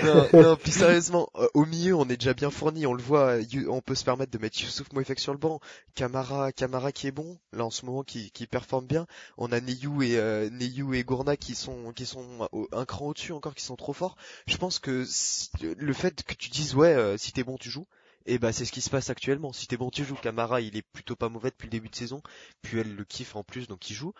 non, 0.03 0.27
non, 0.33 0.55
plus 0.55 0.71
sérieusement, 0.71 1.29
euh, 1.37 1.47
au 1.53 1.65
milieu, 1.65 1.95
on 1.95 2.05
est 2.09 2.17
déjà 2.17 2.33
bien 2.33 2.49
fourni, 2.49 2.85
on 2.87 2.93
le 2.93 3.01
voit, 3.03 3.37
You- 3.37 3.69
on 3.71 3.81
peut 3.81 3.95
se 3.95 4.03
permettre 4.03 4.31
de 4.31 4.37
mettre 4.39 4.59
Youssouf 4.61 4.91
Moefek 4.93 5.19
sur 5.19 5.31
le 5.31 5.37
banc, 5.37 5.59
Camara, 5.95 6.51
Camara 6.51 6.91
qui 6.91 7.07
est 7.07 7.11
bon, 7.11 7.37
là 7.53 7.63
en 7.65 7.69
ce 7.69 7.85
moment 7.85 8.03
qui, 8.03 8.31
qui 8.31 8.47
performe 8.47 8.87
bien, 8.87 9.05
on 9.37 9.51
a 9.51 9.59
Neyu 9.61 10.03
et 10.05 10.17
euh, 10.17 10.49
Neyu 10.49 10.95
et 10.95 11.03
Gourna 11.03 11.37
qui 11.37 11.53
sont 11.55 11.91
qui 11.95 12.05
sont 12.05 12.25
au- 12.51 12.67
un 12.71 12.85
cran 12.85 13.07
au-dessus 13.07 13.31
encore, 13.31 13.53
qui 13.55 13.63
sont 13.63 13.75
trop 13.75 13.93
forts. 13.93 14.15
Je 14.47 14.57
pense 14.57 14.79
que 14.79 15.05
si- 15.07 15.49
le 15.77 15.93
fait 15.93 16.23
que 16.23 16.33
tu 16.33 16.49
dises 16.49 16.73
ouais, 16.75 16.93
euh, 16.93 17.15
si 17.17 17.31
t'es 17.31 17.43
bon 17.43 17.57
tu 17.57 17.69
joues, 17.69 17.85
et 18.25 18.37
bah 18.39 18.51
c'est 18.53 18.65
ce 18.65 18.71
qui 18.71 18.81
se 18.81 18.89
passe 18.89 19.09
actuellement. 19.09 19.53
Si 19.53 19.67
t'es 19.67 19.77
bon 19.77 19.89
tu 19.89 20.03
joues, 20.05 20.15
Camara 20.15 20.61
il 20.61 20.75
est 20.77 20.81
plutôt 20.93 21.15
pas 21.15 21.29
mauvais 21.29 21.49
depuis 21.51 21.65
le 21.67 21.71
début 21.71 21.89
de 21.89 21.95
saison, 21.95 22.21
puis 22.61 22.79
elle 22.79 22.95
le 22.95 23.03
kiffe 23.05 23.35
en 23.35 23.43
plus 23.43 23.67
donc 23.67 23.89
il 23.89 23.93
joue. 23.95 24.13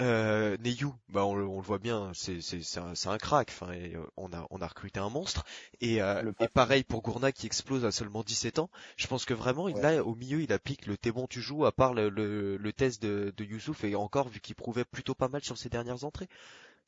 Euh, 0.00 0.56
Neyu, 0.58 0.86
bah 1.08 1.24
on, 1.26 1.34
le- 1.34 1.46
on 1.46 1.56
le 1.56 1.62
voit 1.66 1.78
bien, 1.80 2.12
c'est 2.14 2.40
c'est 2.40 2.62
c'est 2.62 2.78
un, 2.78 2.92
un 3.06 3.18
crack. 3.18 3.48
Enfin, 3.50 3.72
et, 3.72 3.96
euh, 3.96 4.04
on 4.16 4.32
a 4.32 4.46
on 4.50 4.60
a 4.60 4.66
recruté 4.68 5.00
un 5.00 5.08
monstre. 5.10 5.44
Et, 5.80 6.00
euh, 6.02 6.22
et 6.40 6.46
pareil 6.48 6.84
pour 6.84 7.02
Gourna 7.02 7.32
qui 7.32 7.46
explose 7.46 7.84
à 7.84 7.90
seulement 7.90 8.22
17 8.22 8.60
ans. 8.60 8.70
Je 8.96 9.08
pense 9.08 9.24
que 9.24 9.34
vraiment, 9.34 9.68
il 9.68 9.76
là 9.80 10.04
au 10.04 10.14
milieu, 10.14 10.40
il 10.40 10.52
applique 10.52 10.86
le 10.86 10.96
t'es 10.96 11.10
bon 11.10 11.26
tu 11.26 11.40
joues 11.40 11.66
à 11.66 11.72
part 11.72 11.94
le, 11.94 12.10
le, 12.10 12.56
le 12.56 12.72
test 12.72 13.02
de, 13.02 13.34
de 13.36 13.44
Youssouf 13.44 13.82
et 13.84 13.96
encore 13.96 14.28
vu 14.28 14.40
qu'il 14.40 14.54
prouvait 14.54 14.84
plutôt 14.84 15.14
pas 15.16 15.28
mal 15.28 15.42
sur 15.42 15.58
ses 15.58 15.68
dernières 15.68 16.04
entrées. 16.04 16.28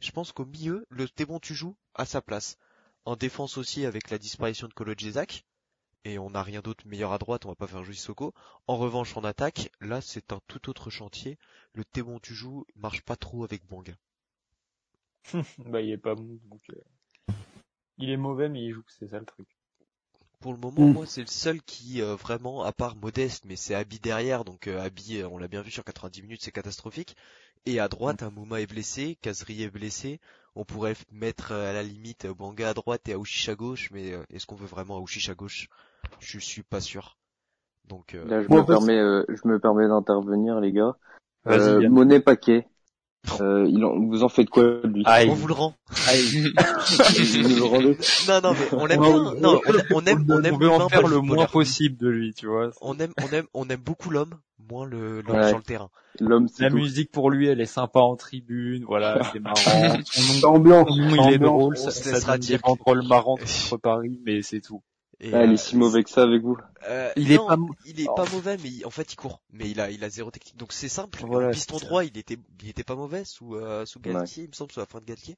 Je 0.01 0.11
pense 0.12 0.33
qu'au 0.33 0.47
milieu, 0.47 0.87
le 0.91 1.09
t'es 1.09 1.25
bon 1.27 1.39
tu 1.41 1.55
joues 1.55 1.77
à 1.95 2.07
sa 2.07 2.21
place. 2.23 2.59
En 3.05 3.16
défense 3.16 3.57
aussi 3.59 3.87
avec 3.87 4.11
la 4.11 4.18
disparition 4.18 4.68
de 4.68 4.75
Kolo 4.75 4.95
Jezak. 4.97 5.45
Et 6.05 6.18
on 6.18 6.28
n'a 6.30 6.42
rien 6.42 6.61
d'autre 6.61 6.86
meilleur 6.86 7.12
à 7.12 7.18
droite, 7.18 7.46
on 7.46 7.48
va 7.51 7.55
pas 7.55 7.66
faire 7.66 7.84
jouer 7.84 7.94
Soko. 7.94 8.34
En 8.66 8.76
revanche, 8.76 9.16
en 9.16 9.24
attaque, 9.24 9.70
là 9.80 10.03
c'est 10.03 10.30
un 10.32 10.40
tout 10.46 10.68
autre 10.68 10.90
chantier. 10.90 11.38
Le 11.72 11.86
t'es 11.86 12.03
bon 12.03 12.18
tu 12.18 12.34
joues 12.34 12.66
marche 12.76 13.01
pas 13.01 13.16
trop 13.16 13.44
avec 13.44 13.66
Banga. 13.66 13.94
Bah, 15.59 15.80
il 15.80 15.90
est 15.90 15.98
pas 15.98 16.14
bon, 16.14 16.38
donc, 16.44 16.62
euh, 16.70 16.80
il 17.98 18.11
est 18.11 18.16
mauvais, 18.16 18.48
mais 18.48 18.64
il 18.64 18.72
joue, 18.72 18.82
c'est 18.88 19.07
ça 19.07 19.20
le 19.20 19.26
truc. 19.26 19.46
Pour 20.40 20.53
le 20.53 20.59
moment, 20.59 20.86
Mm. 20.86 20.92
moi, 20.92 21.07
c'est 21.07 21.20
le 21.20 21.26
seul 21.26 21.62
qui 21.62 22.03
euh, 22.03 22.14
vraiment, 22.16 22.62
à 22.62 22.72
part 22.72 22.96
Modeste, 22.96 23.44
mais 23.46 23.57
c'est 23.57 23.74
Abi 23.74 23.98
derrière, 24.01 24.44
donc 24.44 24.66
euh, 24.66 24.80
Abi, 24.80 25.18
euh, 25.18 25.28
on 25.28 25.38
l'a 25.38 25.48
bien 25.48 25.62
vu 25.62 25.70
sur 25.70 25.84
90 25.84 26.22
minutes, 26.22 26.42
c'est 26.42 26.53
catastrophique. 26.53 27.16
Et 27.66 27.78
à 27.80 27.88
droite, 27.88 28.22
un 28.22 28.30
Mouma 28.30 28.61
est 28.61 28.66
blessé, 28.66 29.16
Kazri 29.22 29.62
est 29.62 29.70
blessé. 29.70 30.18
On 30.57 30.64
pourrait 30.64 30.96
mettre 31.12 31.53
euh, 31.53 31.70
à 31.70 31.72
la 31.72 31.82
limite 31.82 32.24
euh, 32.24 32.34
Banga 32.34 32.70
à 32.70 32.74
droite 32.74 33.09
et 33.09 33.12
Aouchiche 33.14 33.48
à 33.48 33.55
gauche, 33.55 33.90
mais 33.92 34.12
euh, 34.12 34.22
est-ce 34.30 34.46
qu'on 34.46 34.57
veut 34.57 34.66
vraiment 34.66 34.96
Aouchiche 34.96 35.28
à 35.28 35.34
gauche? 35.34 35.68
Je 36.18 36.38
suis 36.38 36.62
pas 36.62 36.80
sûr. 36.80 37.16
Donc, 37.88 38.14
euh, 38.14 38.24
Là, 38.26 38.42
je 38.42 38.48
me 38.48 38.64
permets, 38.64 38.98
euh, 38.98 39.24
je 39.28 39.48
me 39.48 39.59
permets 39.59 39.88
d'intervenir, 39.88 40.61
les 40.61 40.72
gars. 40.72 40.96
Vas-y, 41.44 41.84
Euh. 41.86 41.88
Monet 41.88 42.20
Paquet. 42.20 42.66
Euh, 43.41 43.66
il 43.68 43.85
en- 43.85 43.99
vous 43.99 44.23
en 44.25 44.29
faites 44.29 44.49
quoi 44.51 44.64
de 44.64 44.89
lui 44.89 45.03
Aïe. 45.05 45.29
on 45.31 45.35
vous 45.35 45.47
le 45.47 45.53
rend. 45.55 45.75
Vous 45.91 45.99
nous 47.49 47.57
le 47.57 47.64
rendez 47.64 47.99
Non, 48.29 48.41
non, 48.43 48.53
mais 48.55 48.79
on 48.79 48.87
l'aime 48.87 49.01
On- 49.03 49.31
bien. 49.33 49.41
Non, 49.41 49.61
on, 49.66 49.97
on 49.97 50.05
aime, 50.07 50.27
on 50.29 50.43
aime 50.43 50.55
on 50.55 50.59
veut 50.59 50.71
en 50.71 50.89
faire 50.89 51.07
le 51.07 51.18
moins 51.21 51.47
possible 51.47 51.97
de 51.99 52.09
lui, 52.09 52.33
tu 52.35 52.47
vois. 52.47 52.71
On 52.81 52.99
aime, 52.99 53.12
on 53.23 53.29
aime, 53.35 53.47
on 53.55 53.68
aime 53.68 53.81
beaucoup 53.81 54.11
l'homme, 54.11 54.35
moins 54.71 54.87
le 54.87 55.21
l'homme 55.21 55.37
Ouais. 55.37 55.49
sur 55.49 55.59
le 55.59 55.62
terrain. 55.62 55.91
L'homme, 56.18 56.49
c'est 56.49 56.64
La 56.64 56.71
tout. 56.71 56.77
musique 56.77 57.12
pour 57.12 57.31
lui, 57.31 57.47
elle 57.47 57.61
est 57.61 57.66
sympa 57.66 58.01
en 58.01 58.16
tribune, 58.16 58.85
voilà, 58.85 59.21
c'est 59.33 59.39
marrant. 59.41 59.57
Son 59.57 60.03
C'est 60.05 60.41
nom, 60.43 60.55
ambiance. 60.55 60.89
son 60.89 60.97
nom, 60.97 61.23
c'est 61.23 61.29
il 61.31 61.35
est 61.35 61.39
drôle, 61.39 61.75
on 61.79 61.81
ça, 61.81 61.91
se 61.91 62.14
ça 62.21 62.33
des 62.39 62.47
dire. 62.47 62.61
banderoles 62.64 63.07
marrantes 63.07 63.41
contre 63.41 63.77
Paris, 63.81 64.18
mais 64.25 64.43
c'est 64.43 64.61
tout. 64.61 64.83
Et, 65.23 65.35
Ah, 65.35 65.45
il 65.45 65.51
euh, 65.51 65.53
est 65.53 65.57
si 65.59 65.77
mauvais 65.77 66.03
que 66.03 66.09
ça 66.11 66.23
avec 66.23 66.43
vous. 66.43 66.57
Euh, 66.89 67.12
Il 67.16 67.31
est 67.31 67.37
pas 67.37 67.57
mo- 67.57 67.75
il 67.85 68.01
est 68.01 68.07
Oh. 68.09 68.14
pas 68.14 68.25
mauvais, 68.31 68.57
mais 68.62 68.71
il- 68.71 68.87
en 68.87 68.91
fait 68.91 69.12
il 69.12 69.16
court. 69.16 69.43
Mais 69.53 69.71
il 69.71 69.81
a, 69.81 69.91
il 69.91 70.03
a 70.03 70.09
zéro 70.09 70.31
technique. 70.31 70.57
Donc 70.57 70.73
c'est 70.73 70.89
simple. 70.89 71.21
Voilà, 71.27 71.49
en 71.49 71.51
piston 71.51 71.77
droit, 71.77 72.05
il 72.05 72.16
était, 72.16 72.39
il 72.62 72.68
était 72.71 72.85
pas 72.85 72.97
mauvais 72.97 73.25
sous, 73.25 73.55
euh, 73.55 73.85
sous 73.85 73.99
Ouais. 73.99 74.12
Galtier, 74.14 74.45
il 74.45 74.49
me 74.49 74.55
semble, 74.55 74.73
sous 74.73 74.81
la 74.81 74.87
fin 74.87 74.99
de 75.01 75.05
Galtier. 75.05 75.37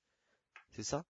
C'est 0.77 0.85
ça? 0.85 1.05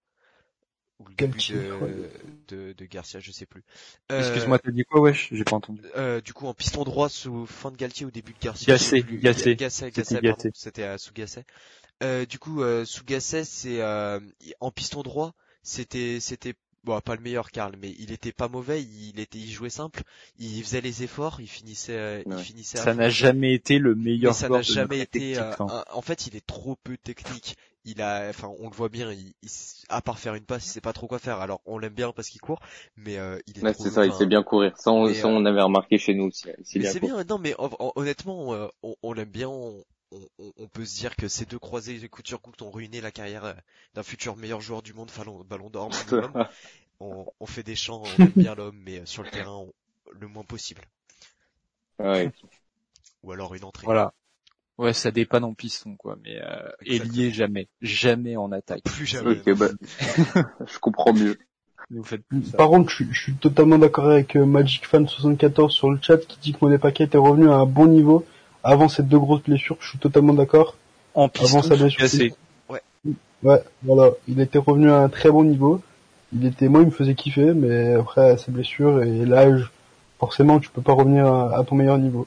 Ou 1.00 1.04
le 1.08 1.14
début 1.14 1.32
Galtier, 1.32 1.56
de, 1.56 1.72
ouais. 1.72 2.10
de, 2.48 2.72
de 2.72 2.84
Garcia, 2.86 3.20
je 3.20 3.30
sais 3.32 3.44
plus. 3.46 3.62
Euh, 4.10 4.20
Excuse-moi, 4.20 4.58
t'as 4.58 4.70
dit 4.70 4.84
quoi, 4.84 5.00
wesh? 5.00 5.28
J'ai 5.32 5.44
pas 5.44 5.56
entendu. 5.56 5.82
euh, 5.96 6.20
du 6.20 6.32
coup, 6.32 6.46
en 6.46 6.54
piston 6.54 6.84
droit 6.84 7.08
sous 7.08 7.44
fin 7.46 7.70
de 7.72 7.76
Galtier 7.76 8.06
ou 8.06 8.10
début 8.10 8.32
de 8.32 8.38
Garcia. 8.38 8.74
Plus. 8.76 9.18
Gasset. 9.18 9.56
Gasset, 9.56 9.90
C'était 10.54 10.84
euh, 10.84 10.98
sous. 10.98 11.12
Euh, 12.02 12.24
du 12.24 12.38
coup, 12.38 12.62
euh, 12.62 12.84
sous 12.84 13.04
Gasset, 13.04 13.44
c'est 13.44 13.80
euh, 13.82 14.18
en 14.60 14.70
piston 14.70 15.02
droit, 15.02 15.34
c'était, 15.62 16.18
c'était 16.20 16.54
bon, 16.84 17.00
pas 17.00 17.16
le 17.16 17.22
meilleur 17.22 17.50
Karl, 17.50 17.74
mais 17.80 17.94
il 17.98 18.12
était 18.12 18.32
pas 18.32 18.48
mauvais. 18.48 18.82
Il 18.82 19.20
était, 19.20 19.38
il 19.38 19.50
jouait 19.50 19.70
simple. 19.70 20.02
Il 20.38 20.62
faisait 20.64 20.80
les 20.80 21.02
efforts. 21.02 21.40
Il 21.40 21.48
finissait, 21.48 21.96
euh, 21.98 22.22
il 22.30 22.36
Ouais. 22.36 22.36
finissait. 22.38 22.78
à 22.78 22.82
Ça 22.82 22.94
n'a 22.94 23.08
jamais 23.08 23.54
été 23.54 23.78
le 23.78 23.94
Mais 24.24 24.32
meilleur 24.32 24.32
ça 24.32 24.48
joueur 24.48 24.58
n'a 24.58 24.62
de 24.62 24.64
jamais 24.64 25.00
été. 25.00 25.36
euh, 25.38 25.52
hein. 25.68 25.84
en 25.92 26.02
fait, 26.02 26.26
il 26.26 26.36
est 26.36 26.46
trop 26.46 26.76
peu 26.76 26.96
technique. 26.96 27.56
Il 27.84 28.00
a, 28.00 28.28
enfin, 28.28 28.48
on 28.60 28.68
le 28.70 28.74
voit 28.76 28.88
bien. 28.88 29.12
Il, 29.12 29.34
il 29.42 29.46
s- 29.46 29.84
à 29.88 30.00
part 30.02 30.18
faire 30.18 30.34
une 30.34 30.44
passe, 30.44 30.66
il 30.66 30.70
sait 30.70 30.80
pas 30.80 30.92
trop 30.92 31.08
quoi 31.08 31.18
faire. 31.18 31.40
Alors, 31.40 31.60
on 31.66 31.78
l'aime 31.78 31.94
bien 31.94 32.12
parce 32.12 32.28
qu'il 32.28 32.40
court, 32.40 32.60
mais 32.96 33.18
euh, 33.18 33.38
il 33.46 33.58
est 33.58 33.62
Ouais, 33.62 33.72
c'est 33.72 33.88
ça, 33.90 34.04
il 34.04 34.12
sait 34.12 34.26
bien 34.26 34.42
courir. 34.42 34.76
Ça, 34.76 34.90
on, 34.92 35.06
mais, 35.06 35.14
ça, 35.14 35.26
euh, 35.26 35.28
on 35.28 35.44
avait 35.46 35.62
remarqué 35.62 35.96
chez 35.96 36.14
nous 36.14 36.24
aussi. 36.24 36.48
Il 36.58 36.66
sait 36.66 36.78
mais 36.78 36.84
bien 36.84 36.92
c'est 36.92 37.00
bien, 37.00 37.22
non 37.24 37.38
mais 37.38 37.54
hon- 37.58 37.70
hon- 37.78 37.92
honnêtement, 37.96 38.54
euh, 38.54 38.68
on, 38.82 38.94
on 39.02 39.12
l'aime 39.12 39.30
bien, 39.30 39.48
on, 39.48 39.84
on- 40.38 40.52
on 40.58 40.66
peut 40.68 40.84
se 40.84 40.96
dire 40.98 41.16
que 41.16 41.28
ces 41.28 41.44
deux 41.46 41.58
croisés 41.58 41.98
de 41.98 42.06
couture 42.06 42.40
courte 42.40 42.62
ont 42.62 42.70
ruiné 42.70 43.00
la 43.00 43.10
carrière 43.10 43.44
euh, 43.44 43.52
d'un 43.94 44.02
futur 44.02 44.36
meilleur 44.36 44.60
joueur 44.60 44.82
du 44.82 44.92
monde, 44.94 45.10
ballon, 45.16 45.42
ballon 45.44 45.70
d'or 45.70 45.90
on, 47.00 47.26
on 47.40 47.46
fait 47.46 47.62
des 47.62 47.74
chants, 47.76 48.02
on 48.18 48.22
aime 48.22 48.32
bien 48.36 48.54
l'homme, 48.54 48.78
mais 48.84 49.00
euh, 49.00 49.06
sur 49.06 49.22
le 49.22 49.30
terrain, 49.30 49.52
on- 49.56 49.72
le 50.18 50.28
moins 50.28 50.44
possible. 50.44 50.82
Ouais. 51.98 52.30
Ou 53.22 53.32
alors 53.32 53.54
une 53.54 53.64
entrée. 53.64 53.84
Voilà. 53.86 54.12
Ouais, 54.78 54.92
ça 54.92 55.10
dépanne 55.10 55.44
en 55.44 55.54
piston, 55.54 55.96
quoi, 55.96 56.16
mais 56.24 56.40
euh, 56.42 56.68
ailier 56.84 57.30
jamais. 57.30 57.68
Jamais 57.82 58.36
en 58.36 58.50
attaque. 58.52 58.82
Plus 58.84 59.06
jamais. 59.06 59.36
Bah, 59.54 59.68
je 60.66 60.78
comprends 60.78 61.12
mieux. 61.12 61.38
Vous 61.90 62.02
faites 62.04 62.24
plus 62.26 62.42
ça. 62.44 62.56
Par 62.56 62.68
contre, 62.70 62.88
je, 62.90 62.94
suis- 62.96 63.12
je 63.12 63.22
suis 63.22 63.34
totalement 63.34 63.78
d'accord 63.78 64.06
avec 64.10 64.34
euh, 64.36 64.46
Magic 64.46 64.86
Fan 64.86 65.06
74 65.06 65.72
sur 65.72 65.90
le 65.90 65.98
chat 66.00 66.18
qui 66.18 66.38
dit 66.40 66.52
que 66.52 66.58
Monet 66.62 66.78
Paquet 66.78 67.04
était 67.04 67.18
revenu 67.18 67.48
à 67.48 67.54
un 67.56 67.66
bon 67.66 67.86
niveau 67.86 68.24
avant 68.62 68.88
ces 68.88 69.02
deux 69.02 69.18
grosses 69.18 69.42
blessures. 69.42 69.76
Je 69.80 69.88
suis 69.90 69.98
totalement 69.98 70.34
d'accord. 70.34 70.76
En 71.14 71.28
piston, 71.28 71.58
Avant 71.58 71.68
sa 71.68 71.76
blessure. 71.76 71.98
cassé. 72.00 72.34
Ouais, 73.42 73.60
voilà, 73.82 74.12
il 74.28 74.38
était 74.40 74.58
revenu 74.58 74.88
à 74.90 74.98
un 74.98 75.08
très 75.08 75.30
bon 75.30 75.42
niveau. 75.42 75.82
Il 76.32 76.46
était, 76.46 76.68
moi, 76.68 76.80
il 76.82 76.86
me 76.86 76.90
faisait 76.92 77.16
kiffer, 77.16 77.52
mais 77.54 77.94
après 77.94 78.38
ses 78.38 78.52
blessures 78.52 79.02
et 79.02 79.26
l'âge, 79.26 79.70
forcément, 80.20 80.60
tu 80.60 80.70
peux 80.70 80.80
pas 80.80 80.92
revenir 80.92 81.26
à, 81.26 81.58
à 81.58 81.64
ton 81.64 81.74
meilleur 81.74 81.98
niveau. 81.98 82.26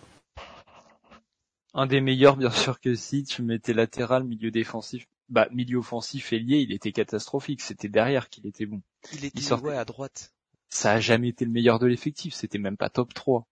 Un 1.73 1.87
des 1.87 2.01
meilleurs, 2.01 2.35
bien 2.37 2.49
sûr 2.51 2.79
que 2.79 2.95
si, 2.95 3.23
tu 3.23 3.41
mettais 3.43 3.73
latéral, 3.73 4.23
milieu 4.25 4.51
défensif, 4.51 5.05
bah, 5.29 5.47
milieu 5.51 5.77
offensif, 5.77 6.31
ailier, 6.33 6.59
il 6.59 6.71
était 6.73 6.91
catastrophique. 6.91 7.61
C'était 7.61 7.89
derrière 7.89 8.29
qu'il 8.29 8.45
était 8.45 8.65
bon. 8.65 8.81
Il 9.13 9.25
était 9.25 9.39
Il 9.39 9.41
sortait. 9.41 9.67
ouais, 9.69 9.77
à 9.77 9.85
droite. 9.85 10.33
Ça 10.69 10.91
a 10.91 10.99
jamais 10.99 11.29
été 11.29 11.45
le 11.45 11.51
meilleur 11.51 11.79
de 11.79 11.85
l'effectif. 11.87 12.33
C'était 12.33 12.57
même 12.59 12.77
pas 12.77 12.89
top 12.89 13.13
3. 13.13 13.45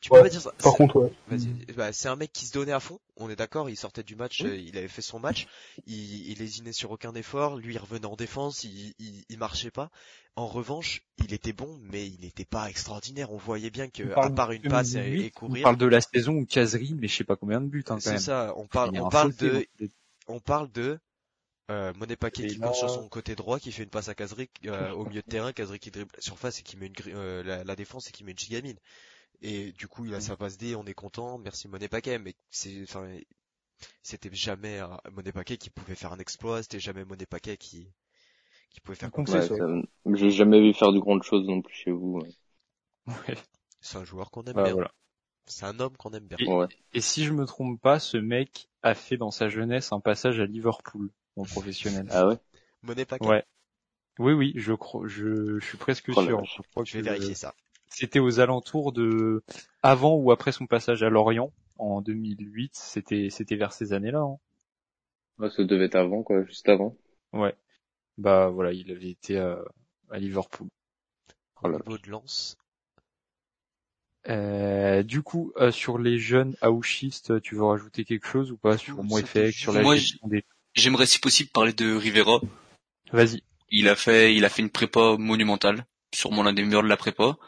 Tu 0.00 0.10
Ouais, 0.10 0.18
peux 0.18 0.24
pas 0.24 0.28
dire 0.30 0.40
ça. 0.42 0.52
Par 0.62 0.74
contre, 0.74 0.96
ouais. 1.00 1.12
Vas-y. 1.26 1.48
Bah, 1.76 1.92
c'est 1.92 2.08
un 2.08 2.16
mec 2.16 2.32
qui 2.32 2.46
se 2.46 2.52
donnait 2.52 2.72
à 2.72 2.80
fond, 2.80 2.98
on 3.16 3.28
est 3.30 3.36
d'accord, 3.36 3.68
il 3.70 3.76
sortait 3.76 4.02
du 4.02 4.16
match, 4.16 4.44
Oui. 4.44 4.50
euh, 4.50 4.56
il 4.56 4.76
avait 4.78 4.88
fait 4.88 5.02
son 5.02 5.20
match, 5.20 5.46
il, 5.86 6.28
il 6.30 6.38
lésinait 6.38 6.72
sur 6.72 6.90
aucun 6.90 7.14
effort, 7.14 7.56
lui 7.56 7.74
il 7.74 7.78
revenait 7.78 8.06
en 8.06 8.16
défense, 8.16 8.64
il, 8.64 8.94
il, 8.98 9.24
il 9.28 9.38
marchait 9.38 9.70
pas. 9.70 9.90
En 10.36 10.46
revanche, 10.46 11.02
il 11.18 11.32
était 11.34 11.52
bon, 11.52 11.78
mais 11.82 12.06
il 12.06 12.20
n'était 12.20 12.44
pas 12.46 12.68
extraordinaire. 12.70 13.30
On 13.32 13.36
voyait 13.36 13.70
bien 13.70 13.88
que, 13.88 14.16
à 14.20 14.30
part 14.30 14.52
une 14.52 14.64
passe 14.64 14.96
et, 14.96 15.00
2018, 15.00 15.26
et 15.26 15.30
On 15.48 15.54
courir, 15.54 15.62
parle 15.62 15.76
de 15.76 15.86
la 15.86 16.00
saison 16.00 16.32
où 16.34 16.46
Kazri, 16.46 16.94
mais 16.98 17.08
je 17.08 17.16
sais 17.16 17.24
pas 17.24 17.36
combien 17.36 17.60
de 17.60 17.66
buts, 17.66 17.84
hein, 17.88 17.96
quand 17.96 18.00
c'est 18.00 18.18
ça, 18.18 18.52
on 18.56 18.66
parle, 18.66 18.90
a 18.96 19.00
on 19.00 19.06
parle 19.06 19.34
de, 19.36 19.66
on 20.28 20.40
parle 20.40 20.70
de, 20.72 20.98
euh, 21.70 21.92
Monet 21.94 22.16
Paquet 22.16 22.44
Et 22.44 22.46
qui 22.46 22.58
court 22.58 22.76
sur 22.76 22.90
son 22.90 23.08
côté 23.08 23.36
droit, 23.36 23.60
qui 23.60 23.72
fait 23.72 23.84
une 23.84 23.90
passe 23.90 24.08
à 24.08 24.14
Kazri 24.14 24.50
euh, 24.66 24.92
au 24.92 25.06
milieu 25.06 25.22
de 25.22 25.26
terrain, 25.28 25.52
Kazri 25.52 25.78
qui 25.78 25.90
dribble 25.90 26.12
la 26.16 26.22
surface 26.22 26.60
et 26.60 26.62
qui 26.62 26.76
met 26.76 26.86
une, 26.88 26.94
gri- 26.94 27.12
euh, 27.14 27.42
la, 27.44 27.64
la 27.64 27.76
défense 27.76 28.08
et 28.08 28.12
qui 28.12 28.24
met 28.24 28.32
une 28.32 28.38
gigamine. 28.38 28.78
Et 29.42 29.72
du 29.72 29.88
coup, 29.88 30.04
il 30.04 30.14
a 30.14 30.20
sa 30.20 30.36
passe 30.36 30.58
D, 30.58 30.74
on 30.76 30.84
est 30.84 30.94
content, 30.94 31.38
merci 31.38 31.66
Monet 31.68 31.88
Paquet, 31.88 32.18
mais 32.18 32.34
c'est, 32.50 32.82
enfin, 32.82 33.08
c'était 34.02 34.28
jamais 34.34 34.80
Monet 35.12 35.32
Paquet 35.32 35.56
qui 35.56 35.70
pouvait 35.70 35.94
faire 35.94 36.12
un 36.12 36.18
exploit, 36.18 36.62
c'était 36.62 36.80
jamais 36.80 37.04
Monet 37.04 37.24
Paquet 37.26 37.56
qui, 37.56 37.88
qui 38.70 38.80
pouvait 38.80 38.96
faire 38.96 39.10
quoi 39.10 39.24
que 39.24 39.30
Donc, 39.32 39.42
ce 39.42 39.48
c'est 39.48 39.60
Ouais, 39.62 39.82
ça- 39.82 40.14
J'ai 40.14 40.30
jamais 40.30 40.60
vu 40.60 40.74
faire 40.74 40.92
de 40.92 40.98
grandes 40.98 41.22
choses 41.22 41.46
non 41.46 41.62
plus 41.62 41.74
chez 41.74 41.90
vous. 41.90 42.20
Ouais. 43.06 43.34
C'est 43.80 43.96
un 43.96 44.04
joueur 44.04 44.30
qu'on 44.30 44.44
aime 44.44 44.52
Bah, 44.54 44.64
bien. 44.64 44.72
voilà. 44.74 44.92
C'est 45.46 45.64
un 45.64 45.80
homme 45.80 45.96
qu'on 45.96 46.10
aime 46.10 46.26
bien. 46.26 46.36
Et- 46.38 46.46
Ouais. 46.46 46.68
Et 46.92 47.00
si 47.00 47.24
je 47.24 47.32
me 47.32 47.46
trompe 47.46 47.80
pas, 47.80 47.98
ce 47.98 48.18
mec 48.18 48.68
a 48.82 48.94
fait 48.94 49.16
dans 49.16 49.30
sa 49.30 49.48
jeunesse 49.48 49.90
un 49.92 50.00
passage 50.00 50.38
à 50.38 50.44
Liverpool, 50.46 51.10
en 51.36 51.44
professionnel. 51.44 52.06
Ah 52.10 52.28
ouais? 52.28 52.36
Monet 52.82 53.06
Paquet. 53.06 53.26
Ouais. 53.26 53.44
Oui, 54.18 54.34
oui, 54.34 54.52
je 54.56 54.74
crois, 54.74 55.08
je, 55.08 55.58
je 55.58 55.64
suis 55.66 55.78
presque 55.78 56.10
Oh 56.14 56.22
sûr. 56.22 56.38
vache. 56.40 56.56
Je 56.62 56.62
crois 56.70 56.84
Je 56.84 56.92
vais 56.92 56.98
que 57.00 57.04
vérifier 57.08 57.34
ça. 57.34 57.54
C'était 57.90 58.18
aux 58.20 58.40
alentours 58.40 58.92
de, 58.92 59.42
avant 59.82 60.14
ou 60.14 60.30
après 60.32 60.52
son 60.52 60.66
passage 60.66 61.02
à 61.02 61.10
Lorient, 61.10 61.52
en 61.78 62.00
2008. 62.00 62.72
C'était, 62.74 63.28
c'était 63.30 63.56
vers 63.56 63.72
ces 63.72 63.92
années-là. 63.92 64.20
hein. 64.20 64.38
Ouais, 65.38 65.50
ça 65.50 65.64
devait 65.64 65.86
être 65.86 65.96
avant, 65.96 66.22
quoi, 66.22 66.44
juste 66.44 66.68
avant. 66.68 66.96
Ouais. 67.32 67.54
Bah 68.18 68.48
voilà, 68.48 68.72
il 68.72 68.90
avait 68.90 69.10
été 69.10 69.38
à, 69.38 69.58
à 70.10 70.18
Liverpool. 70.18 70.68
Oh 71.62 71.66
Au 71.66 71.68
là 71.70 71.78
niveau 71.78 71.98
de 71.98 72.10
lance. 72.10 72.56
Euh, 74.28 75.02
du 75.02 75.22
coup, 75.22 75.52
euh, 75.56 75.70
sur 75.70 75.98
les 75.98 76.18
jeunes 76.18 76.54
aouchistes, 76.60 77.40
tu 77.40 77.54
veux 77.54 77.64
rajouter 77.64 78.04
quelque 78.04 78.26
chose 78.26 78.52
ou 78.52 78.56
pas 78.58 78.76
sur 78.76 79.02
Moefek, 79.02 79.54
sur 79.54 79.72
la 79.72 79.82
Moi, 79.82 79.96
j'aimerais 80.74 81.06
si 81.06 81.18
possible 81.18 81.50
parler 81.50 81.72
de 81.72 81.94
Rivera. 81.94 82.40
Vas-y. 83.12 83.42
Il 83.70 83.88
a 83.88 83.96
fait, 83.96 84.34
il 84.34 84.44
a 84.44 84.48
fait 84.48 84.62
une 84.62 84.70
prépa 84.70 85.16
monumentale, 85.18 85.86
sûrement 86.14 86.42
l'un 86.42 86.52
des 86.52 86.62
meilleurs 86.64 86.82
de 86.82 86.88
la 86.88 86.96
prépa. 86.96 87.38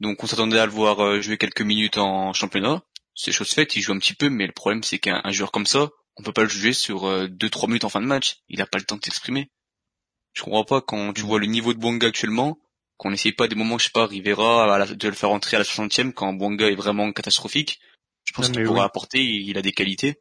Donc 0.00 0.22
on 0.22 0.26
s'attendait 0.26 0.58
à 0.58 0.66
le 0.66 0.72
voir 0.72 1.00
euh, 1.00 1.20
jouer 1.20 1.38
quelques 1.38 1.62
minutes 1.62 1.98
en 1.98 2.32
championnat. 2.32 2.82
C'est 3.14 3.32
chose 3.32 3.50
faite, 3.50 3.76
il 3.76 3.82
joue 3.82 3.92
un 3.92 3.98
petit 3.98 4.14
peu, 4.14 4.28
mais 4.28 4.46
le 4.46 4.52
problème 4.52 4.82
c'est 4.82 4.98
qu'un 4.98 5.30
joueur 5.32 5.50
comme 5.50 5.66
ça, 5.66 5.88
on 6.16 6.22
peut 6.22 6.32
pas 6.32 6.42
le 6.42 6.48
juger 6.48 6.72
sur 6.72 7.06
2-3 7.06 7.66
minutes 7.68 7.84
en 7.84 7.88
fin 7.88 8.00
de 8.00 8.06
match. 8.06 8.38
Il 8.48 8.60
a 8.60 8.66
pas 8.66 8.78
le 8.78 8.84
temps 8.84 8.96
de 8.96 9.04
s'exprimer. 9.04 9.50
Je 10.34 10.42
comprends 10.42 10.64
pas 10.64 10.82
quand 10.82 11.14
tu 11.14 11.22
mm. 11.22 11.26
vois 11.26 11.40
le 11.40 11.46
niveau 11.46 11.72
de 11.72 11.78
Bonga 11.78 12.08
actuellement, 12.08 12.58
qu'on 12.98 13.10
n'essaye 13.10 13.32
pas 13.32 13.48
des 13.48 13.56
moments, 13.56 13.78
je 13.78 13.84
sais 13.84 13.90
pas, 13.90 14.06
Rivera, 14.06 14.86
de 14.86 15.08
le 15.08 15.14
faire 15.14 15.30
entrer 15.30 15.56
à 15.56 15.60
la 15.60 15.64
60e 15.64 16.12
quand 16.12 16.32
Bonga 16.34 16.70
est 16.70 16.74
vraiment 16.74 17.10
catastrophique. 17.12 17.80
Je 18.24 18.32
pense 18.32 18.50
qu'il 18.50 18.64
pourrait 18.64 18.82
apporter, 18.82 19.22
il 19.22 19.56
a 19.56 19.62
des 19.62 19.72
qualités. 19.72 20.20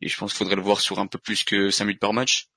Et 0.00 0.08
je 0.08 0.16
pense 0.16 0.32
qu'il 0.32 0.38
faudrait 0.38 0.56
le 0.56 0.62
voir 0.62 0.80
sur 0.80 0.98
un 0.98 1.06
peu 1.06 1.18
plus 1.18 1.44
que 1.44 1.70
5 1.70 1.84
minutes 1.84 2.00
par 2.00 2.12
match. 2.12 2.48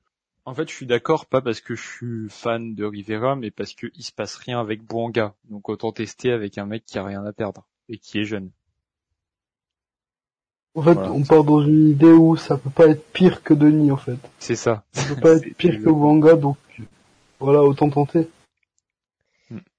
En 0.46 0.54
fait, 0.54 0.68
je 0.68 0.74
suis 0.74 0.86
d'accord, 0.86 1.26
pas 1.26 1.42
parce 1.42 1.62
que 1.62 1.76
je 1.76 1.82
suis 1.82 2.30
fan 2.30 2.74
de 2.74 2.86
Rivera, 2.86 3.36
mais 3.36 3.52
parce 3.52 3.74
qu'il 3.74 4.04
se 4.04 4.12
passe 4.12 4.36
rien 4.36 4.60
avec 4.60 4.84
Bouanga. 4.84 5.36
Donc 5.50 5.70
autant 5.70 5.92
tester 5.92 6.32
avec 6.32 6.58
un 6.58 6.66
mec 6.66 6.86
qui 6.86 6.98
a 6.98 7.04
rien 7.04 7.24
à 7.26 7.34
perdre 7.34 7.68
et 7.88 7.98
qui 7.98 8.20
est 8.20 8.26
jeune. 8.26 8.50
En 10.76 10.82
fait, 10.82 10.98
on 10.98 11.24
part 11.24 11.44
dans 11.44 11.62
une 11.62 11.90
idée 11.90 12.12
où 12.12 12.36
ça 12.36 12.58
peut 12.58 12.70
pas 12.70 12.88
être 12.88 13.04
pire 13.12 13.44
que 13.44 13.54
Denis, 13.54 13.92
en 13.92 13.98
fait. 13.98 14.20
C'est 14.40 14.56
ça. 14.56 14.84
Ça 14.94 15.14
peut 15.14 15.22
pas 15.22 15.36
être 15.38 15.54
pire 15.56 15.78
que 15.78 15.90
Bouanga, 15.90 16.36
donc 16.36 16.58
voilà, 17.40 17.64
autant 17.64 17.90
tenter. 17.90 18.30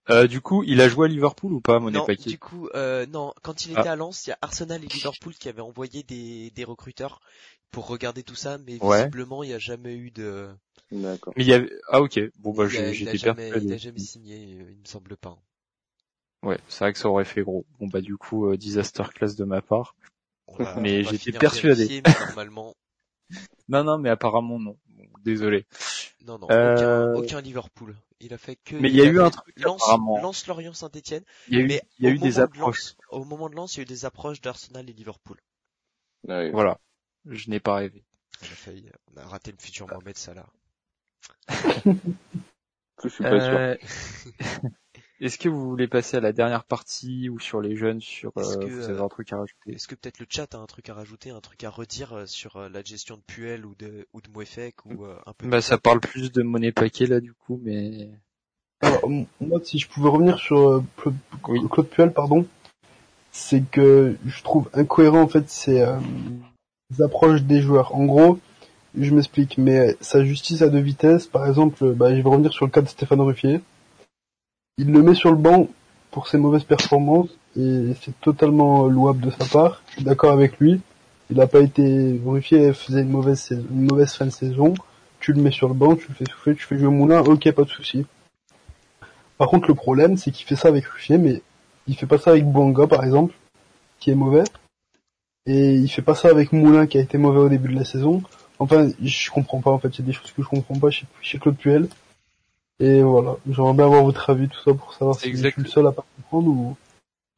Euh, 0.09 0.26
du 0.26 0.40
coup, 0.40 0.64
il 0.64 0.80
a 0.80 0.88
joué 0.88 1.07
à 1.07 1.09
Liverpool 1.09 1.53
ou 1.53 1.61
pas, 1.61 1.78
Monet 1.78 1.98
Non, 1.98 2.07
du 2.26 2.38
coup, 2.38 2.68
euh, 2.74 3.07
non. 3.07 3.32
Quand 3.42 3.66
il 3.66 3.72
était 3.72 3.88
ah. 3.88 3.92
à 3.92 3.96
Lens, 3.96 4.26
il 4.26 4.30
y 4.30 4.32
a 4.32 4.38
Arsenal 4.40 4.82
et 4.82 4.88
Liverpool 4.88 5.34
qui 5.34 5.48
avaient 5.48 5.61
envoyé 5.61 6.03
des, 6.03 6.51
des 6.51 6.64
recruteurs 6.64 7.20
pour 7.70 7.86
regarder 7.86 8.22
tout 8.22 8.34
ça, 8.34 8.59
mais 8.59 8.78
visiblement, 8.78 9.42
il 9.42 9.48
n'y 9.48 9.55
a 9.55 9.59
jamais 9.59 9.94
eu 9.94 10.11
de. 10.11 10.48
D'accord. 10.90 11.32
Mais 11.36 11.44
il 11.44 11.48
y 11.48 11.53
avait. 11.53 11.70
Ah 11.88 12.01
ok. 12.01 12.18
Bon 12.38 12.53
bah 12.53 12.66
j'étais 12.66 13.18
persuadé. 13.18 13.53
Il 13.62 13.72
a 13.72 13.76
jamais 13.76 13.98
signé, 14.01 14.36
il 14.36 14.78
me 14.78 14.84
semble 14.84 15.16
pas. 15.16 15.38
Ouais, 16.42 16.59
c'est 16.68 16.84
vrai 16.84 16.92
que 16.92 16.98
ça 16.98 17.09
aurait 17.09 17.24
fait 17.24 17.42
gros. 17.42 17.64
Bon 17.78 17.86
bah 17.86 18.01
du 18.01 18.16
coup, 18.16 18.48
euh, 18.48 18.57
disaster 18.57 19.05
class 19.14 19.36
de 19.36 19.44
ma 19.44 19.62
part. 19.62 19.94
mais 20.78 21.05
j'étais 21.05 21.32
persuadé. 21.32 22.03
normalement. 22.26 22.74
non 23.68 23.84
non, 23.84 23.98
mais 23.98 24.11
apparemment 24.11 24.59
non. 24.59 24.76
désolé. 25.22 25.66
Non 26.26 26.38
non, 26.38 26.46
aucun, 26.46 27.14
aucun 27.14 27.40
Liverpool. 27.40 27.94
Il 28.21 28.35
a 28.35 28.39
fait 28.39 28.57
que. 28.57 28.77
Mais 28.77 28.91
il 28.91 28.97
y 28.97 29.01
a 29.01 29.07
eu 29.07 29.21
un 29.21 29.31
truc 29.31 29.59
Lance, 29.61 29.83
Lance 30.23 30.47
Lorient 30.47 30.75
Saint-Etienne. 30.75 31.25
Il 31.49 31.59
y 31.59 31.61
a 31.61 31.64
eu, 31.64 31.81
il 31.99 32.05
y 32.05 32.09
a 32.09 32.11
eu 32.11 32.18
des 32.18 32.39
approches. 32.39 32.95
au 33.09 33.25
moment 33.25 33.49
de 33.49 33.57
Lance, 33.57 33.75
il 33.75 33.79
y 33.79 33.81
a 33.81 33.83
eu 33.83 33.87
des 33.87 34.05
approches 34.05 34.41
d'Arsenal 34.41 34.89
et 34.89 34.93
Liverpool. 34.93 35.39
Ah 36.29 36.49
voilà. 36.51 36.79
Je 37.25 37.49
n'ai 37.51 37.61
pas 37.61 37.77
rêvé. 37.77 38.05
On 38.43 38.45
a 38.45 38.49
failli, 38.49 38.91
on 39.12 39.16
a 39.21 39.27
raté 39.27 39.53
le 39.53 39.59
futur 39.59 39.87
Mohamed 39.89 40.16
Salah. 40.16 40.47
Je 43.03 43.09
suis 43.09 43.25
pas 43.25 43.79
sûr. 43.79 43.89
Euh, 45.21 45.27
Est-ce 45.27 45.39
que 45.39 45.49
vous 45.49 45.68
voulez 45.68 45.89
passer 45.89 46.16
à 46.16 46.21
la 46.21 46.33
dernière 46.33 46.64
partie 46.64 47.29
ou 47.29 47.39
sur 47.39 47.61
les 47.61 47.77
jeunes, 47.77 48.01
sur 48.01 48.33
euh, 48.37 48.66
vous 48.66 48.89
avez 48.89 49.01
un 49.01 49.09
truc 49.09 49.33
à 49.33 49.39
rajouter? 49.39 49.75
Est-ce 49.75 49.89
que 49.89 49.95
peut-être 49.95 50.18
le 50.18 50.27
chat 50.29 50.55
a 50.55 50.59
un 50.59 50.66
truc 50.66 50.89
à 50.89 50.95
rajouter, 50.95 51.31
un 51.31 51.41
truc 51.41 51.62
à 51.64 51.71
redire 51.71 52.12
euh, 52.12 52.27
sur 52.27 52.57
euh, 52.57 52.68
la 52.68 52.83
gestion 52.83 53.16
de 53.16 53.23
Puel 53.23 53.66
ou 53.66 53.75
de 53.79 54.07
ou 54.12 54.21
de 54.21 54.31
Mouefek 54.31 54.85
ou 54.87 55.05
un 55.05 55.33
peu 55.33 55.49
Bah 55.49 55.61
ça 55.61 55.79
parle 55.79 56.01
plus 56.01 56.33
de 56.33 56.43
monnaie 56.43 56.73
paquet 56.73 57.07
là 57.07 57.21
du 57.21 57.33
coup, 57.33 57.61
mais 57.62 58.11
Alors, 58.81 59.09
moi 59.41 59.61
si 59.62 59.79
je 59.79 59.89
pouvais 59.89 60.09
revenir 60.09 60.39
sur 60.39 60.83
Claude, 61.43 61.89
Puel, 61.89 62.12
pardon, 62.12 62.47
c'est 63.33 63.62
que 63.71 64.16
je 64.25 64.43
trouve 64.43 64.71
incohérent 64.73 65.23
en 65.23 65.29
fait 65.29 65.49
ces, 65.49 65.85
approches 66.99 67.43
des 67.43 67.61
joueurs. 67.61 67.95
En 67.95 68.05
gros, 68.05 68.39
je 68.99 69.14
m'explique, 69.14 69.59
mais 69.59 69.97
sa 70.01 70.25
justice 70.25 70.62
à 70.62 70.68
deux 70.68 70.81
vitesses, 70.81 71.27
par 71.27 71.47
exemple, 71.47 71.93
bah, 71.93 72.11
je 72.11 72.16
vais 72.16 72.29
revenir 72.29 72.53
sur 72.53 72.66
le 72.66 72.73
cas 72.73 72.83
de 72.83 72.89
Stéphane 72.89 73.21
Ruffier 73.21 73.61
il 74.81 74.91
le 74.93 75.03
met 75.03 75.14
sur 75.14 75.31
le 75.31 75.37
banc 75.37 75.68
pour 76.11 76.26
ses 76.26 76.39
mauvaises 76.39 76.64
performances 76.64 77.28
et 77.55 77.93
c'est 78.01 78.18
totalement 78.20 78.87
louable 78.87 79.20
de 79.20 79.31
sa 79.31 79.45
part. 79.45 79.83
D'accord 80.01 80.33
avec 80.33 80.59
lui. 80.59 80.81
Il 81.31 81.37
n'a 81.37 81.47
pas 81.47 81.61
été 81.61 82.18
Ruffier 82.24 82.72
faisait 82.72 83.03
une 83.03 83.11
mauvaise 83.11 83.51
une 83.51 83.87
mauvaise 83.87 84.14
fin 84.14 84.24
de 84.24 84.31
saison. 84.31 84.72
Tu 85.20 85.35
le 85.35 85.43
mets 85.43 85.51
sur 85.51 85.68
le 85.68 85.74
banc, 85.74 85.97
tu 85.97 86.09
le 86.09 86.14
fais 86.14 86.24
souffler, 86.24 86.55
tu 86.55 86.64
fais 86.64 86.78
jouer 86.78 86.89
Moulin, 86.89 87.20
ok, 87.20 87.53
pas 87.53 87.64
de 87.64 87.68
souci. 87.68 88.07
Par 89.37 89.49
contre, 89.49 89.68
le 89.68 89.74
problème, 89.74 90.16
c'est 90.16 90.31
qu'il 90.31 90.47
fait 90.47 90.57
ça 90.57 90.68
avec 90.68 90.87
Ruffier, 90.87 91.18
mais 91.18 91.43
il 91.87 91.95
fait 91.95 92.07
pas 92.07 92.18
ça 92.18 92.31
avec 92.31 92.47
Bouanga, 92.47 92.87
par 92.87 93.05
exemple, 93.05 93.35
qui 93.99 94.11
est 94.11 94.14
mauvais. 94.14 94.45
Et 95.45 95.74
il 95.74 95.89
fait 95.89 96.01
pas 96.01 96.14
ça 96.14 96.28
avec 96.28 96.53
Moulin, 96.53 96.87
qui 96.87 96.97
a 96.97 97.03
été 97.03 97.18
mauvais 97.18 97.41
au 97.41 97.49
début 97.51 97.72
de 97.72 97.78
la 97.78 97.85
saison. 97.85 98.22
Enfin, 98.59 98.89
je 99.03 99.31
comprends 99.31 99.61
pas, 99.61 99.70
en 99.70 99.78
fait, 99.78 99.89
il 99.99 100.01
y 100.01 100.05
a 100.05 100.07
des 100.07 100.12
choses 100.14 100.33
que 100.33 100.43
je 100.43 100.49
comprends 100.49 100.78
pas 100.78 100.91
chez, 100.91 101.07
chez 101.20 101.39
Claude 101.39 101.57
Puel. 101.57 101.89
Et 102.81 103.03
voilà, 103.03 103.37
j'aimerais 103.47 103.74
bien 103.74 103.85
avoir 103.85 104.03
votre 104.03 104.31
avis, 104.31 104.49
tout 104.49 104.61
ça, 104.64 104.72
pour 104.72 104.95
savoir 104.95 105.18
si 105.18 105.31
je 105.31 105.49
suis 105.49 105.62
le 105.62 105.68
seul 105.68 105.87
à 105.87 105.93
pas 105.93 106.05
comprendre 106.16 106.49
ou... 106.49 106.76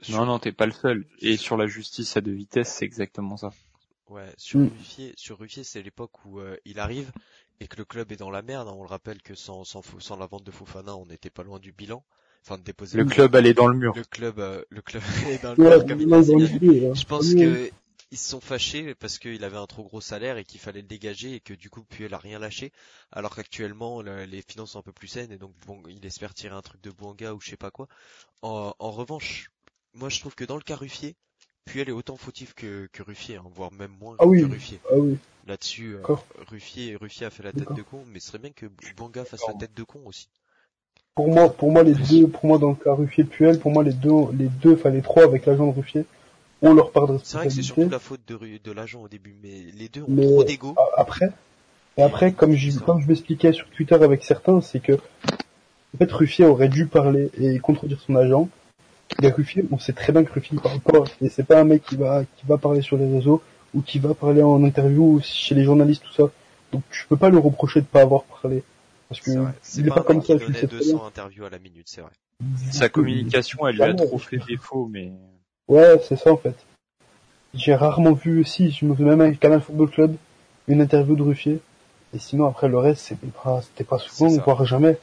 Non, 0.09 0.25
non, 0.25 0.39
t'es 0.39 0.53
pas 0.53 0.67
le 0.67 0.73
seul. 0.73 1.05
Et 1.21 1.37
sur 1.37 1.57
la 1.57 1.67
justice 1.67 2.17
à 2.17 2.21
deux 2.21 2.33
vitesses, 2.33 2.73
c'est 2.73 2.85
exactement 2.85 3.37
ça. 3.37 3.53
Ouais, 4.09 4.33
sur 4.37 4.61
mm. 4.61 4.71
Ruffier, 4.79 5.13
sur 5.17 5.39
Ruffier, 5.39 5.65
c'est 5.65 5.83
l'époque 5.83 6.25
où 6.25 6.39
euh, 6.39 6.57
il 6.65 6.79
arrive 6.79 7.11
et 7.61 7.67
que 7.67 7.77
le 7.77 7.85
club 7.85 8.13
est 8.13 8.17
dans 8.17 8.31
la 8.31 8.43
merde. 8.43 8.69
Hein. 8.69 8.75
On 8.77 8.83
le 8.83 8.89
rappelle 8.89 9.21
que 9.23 9.35
sans, 9.35 9.65
sans, 9.65 9.83
sans 9.99 10.17
la 10.17 10.27
vente 10.27 10.45
de 10.45 10.51
Fofana, 10.51 10.97
on 10.97 11.07
n'était 11.07 11.31
pas 11.31 11.43
loin 11.43 11.59
du 11.59 11.73
bilan. 11.73 12.05
Enfin, 12.45 12.59
de 12.59 12.65
déposer. 12.65 12.99
Le, 12.99 13.05
club 13.05 13.37
allait 13.37 13.55
dans 13.55 13.69
le 13.69 13.77
mur. 13.77 13.95
Le 13.97 14.03
club, 14.03 14.41
euh, 14.41 14.63
le 14.69 14.83
club 14.83 15.03
allait 15.27 15.39
dans 15.39 15.55
le 15.55 15.95
mur. 15.95 16.95
Je 16.95 17.05
pense 17.05 17.35
que 17.35 17.71
ils 18.13 18.19
se 18.19 18.29
sont 18.29 18.41
fâchés 18.41 18.95
parce 18.95 19.19
qu'il 19.19 19.43
avait 19.43 19.57
un 19.57 19.67
trop 19.67 19.83
gros 19.85 20.03
salaire 20.03 20.37
et 20.37 20.45
qu'il 20.45 20.61
fallait 20.61 20.83
le 20.83 20.87
dégager 20.87 21.37
et 21.37 21.41
que 21.41 21.55
du 21.55 21.71
coup 21.71 21.83
Puel 21.83 22.13
a 22.13 22.19
rien 22.19 22.39
lâché 22.39 22.71
alors 23.11 23.35
qu'actuellement 23.35 24.03
les 24.03 24.43
finances 24.43 24.73
sont 24.73 24.81
un 24.81 24.83
peu 24.83 24.93
plus 24.93 25.09
saines 25.09 25.33
et 25.33 25.39
donc 25.39 25.53
bon 25.67 25.81
il 25.89 26.05
espère 26.05 26.35
tirer 26.35 26.55
un 26.55 26.61
truc 26.61 26.83
de 26.83 26.91
Bouanga 26.91 27.33
ou 27.33 27.41
je 27.41 27.49
sais 27.49 27.57
pas 27.57 27.71
quoi. 27.71 27.89
En, 28.43 28.75
revanche, 28.79 29.51
moi 29.95 30.11
je 30.11 30.21
trouve 30.21 30.35
que 30.35 30.45
dans 30.45 30.57
le 30.57 30.63
cas 30.63 30.77
Ruffier, 30.77 31.17
Puel 31.65 31.89
est 31.89 31.93
autant 31.93 32.19
fautif 32.19 32.53
que, 32.53 32.87
que 32.93 33.03
Ruffier, 33.03 33.37
hein, 33.37 33.47
voire 33.55 33.73
même 33.73 33.93
moins 33.99 34.17
ah 34.19 34.25
que 34.25 34.45
Ruffier. 34.45 34.79
Ah 34.91 34.97
oui. 34.97 35.17
Là-dessus, 35.47 35.95
euh, 35.95 36.17
Ruffier, 36.49 36.97
Ruffier 36.97 37.27
a 37.27 37.31
fait 37.31 37.43
la 37.43 37.53
tête 37.53 37.73
de 37.73 37.83
con, 37.83 38.05
mais 38.13 38.21
ce 38.21 38.29
serait 38.29 38.39
bien 38.39 38.51
que 38.51 38.67
Bouanga 38.95 39.25
fasse 39.25 39.47
la 39.49 39.55
tête 39.55 39.75
de 39.75 39.85
con 39.85 40.01
aussi. 40.05 40.29
Pour 41.15 41.29
moi, 41.29 41.51
pour 41.51 41.73
moi 41.73 41.83
les 41.83 41.95
deux, 41.95 42.29
pour 42.29 42.45
moi 42.45 42.59
dans 42.59 42.71
le 42.71 42.75
cas 42.75 42.93
Ruffier 42.93 43.25
Puel, 43.25 43.59
pour 43.59 43.71
moi 43.71 43.83
les 43.83 43.95
deux, 43.95 44.31
les 44.35 44.49
deux, 44.49 44.75
enfin 44.75 44.91
les 44.91 45.03
trois 45.03 45.25
avec 45.25 45.47
l'agent 45.47 45.67
de 45.67 45.73
Ruffier, 45.73 46.05
on 46.63 46.75
leur 46.75 46.93
part 46.93 47.07
de 47.07 47.19
C'est 47.23 47.37
vrai 47.37 47.47
que 47.49 47.53
c'est 47.53 47.63
surtout 47.63 47.89
la 47.89 47.99
faute 47.99 48.21
de, 48.27 48.39
de 48.63 48.73
l'agent 48.73 49.03
au 49.03 49.09
début, 49.09 49.35
mais 49.43 49.67
les 49.77 49.89
deux 49.89 50.03
ont 50.03 50.17
trop 50.17 50.45
d'ego. 50.45 50.75
Après, 50.97 51.31
et 51.99 52.03
après, 52.03 52.33
comme 52.33 52.55
je, 52.55 52.79
comme 52.79 53.01
je 53.01 53.07
m'expliquais 53.07 53.53
sur 53.53 53.69
Twitter 53.69 53.95
avec 53.97 54.25
certains, 54.25 54.61
c'est 54.61 54.81
que, 54.81 54.93
en 54.93 55.99
fait, 55.99 56.11
Ruffier 56.11 56.47
aurait 56.47 56.69
dû 56.69 56.87
parler 56.87 57.31
et 57.39 57.59
contredire 57.59 58.01
son 58.01 58.17
agent. 58.17 58.49
Et 59.23 59.29
Ruffier, 59.29 59.65
on 59.71 59.79
sait 59.79 59.93
très 59.93 60.13
bien 60.13 60.25
que 60.25 60.33
Ruffier 60.33 60.59
parle 60.59 60.81
pas, 60.81 61.05
et 61.21 61.29
c'est 61.29 61.43
pas 61.43 61.61
un 61.61 61.65
mec 61.65 61.83
qui 61.85 61.97
va, 61.97 62.25
qui 62.25 62.47
va 62.47 62.57
parler 62.57 62.81
sur 62.81 62.97
les 62.97 63.13
réseaux, 63.13 63.43
ou 63.75 63.83
qui 63.83 63.99
va 63.99 64.15
parler 64.15 64.43
en 64.43 64.65
interview, 64.65 65.17
ou 65.17 65.21
chez 65.21 65.55
les 65.55 65.65
journalistes, 65.65 66.03
tout 66.03 66.15
ça. 66.15 66.31
Donc, 66.73 66.83
je 66.91 67.03
peux 67.07 67.19
pas 67.19 67.29
lui 67.29 67.39
reprocher 67.39 67.81
de 67.81 67.87
pas 67.87 68.01
avoir 68.01 68.23
parlé. 68.25 68.63
Parce 69.11 69.21
que, 69.21 69.31
il 69.77 69.87
est 69.87 69.91
pas, 69.91 70.03
comme 70.03 70.23
ça, 70.23 70.39
tu 70.39 70.55
sais 70.55 70.67
200 70.67 71.05
interviews 71.07 71.45
à 71.45 71.51
la 71.51 71.59
minute, 71.59 71.87
c'est 71.87 72.01
vrai. 72.01 72.13
Sa 72.71 72.89
communication, 72.89 73.67
elle 73.69 73.75
lui 73.77 73.83
a 73.83 73.93
trop 73.93 74.19
fait 74.19 74.39
défaut, 74.49 74.89
mais... 74.91 75.13
Ouais, 75.69 76.01
c'est 76.07 76.17
ça 76.17 76.33
en 76.33 76.37
fait. 76.37 76.57
J'ai 77.55 77.75
rarement 77.75 78.13
vu 78.13 78.41
aussi, 78.41 78.71
je 78.71 78.87
me 78.87 78.95
fais 78.95 79.03
même 79.03 79.21
avec 79.21 79.39
Canal 79.39 79.61
Football 79.61 79.91
Club, 79.91 80.17
une 80.69 80.81
interview 80.81 81.17
de 81.17 81.23
Ruffier. 81.23 81.61
Et 82.15 82.19
sinon 82.19 82.47
après 82.47 82.69
le 82.69 82.79
reste, 82.79 83.03
c'était 83.03 83.27
pas, 83.27 83.63
c'était 83.63 83.85
pas 83.85 83.99
souvent, 83.99 84.29
voire 84.39 84.65
jamais. 84.65 84.99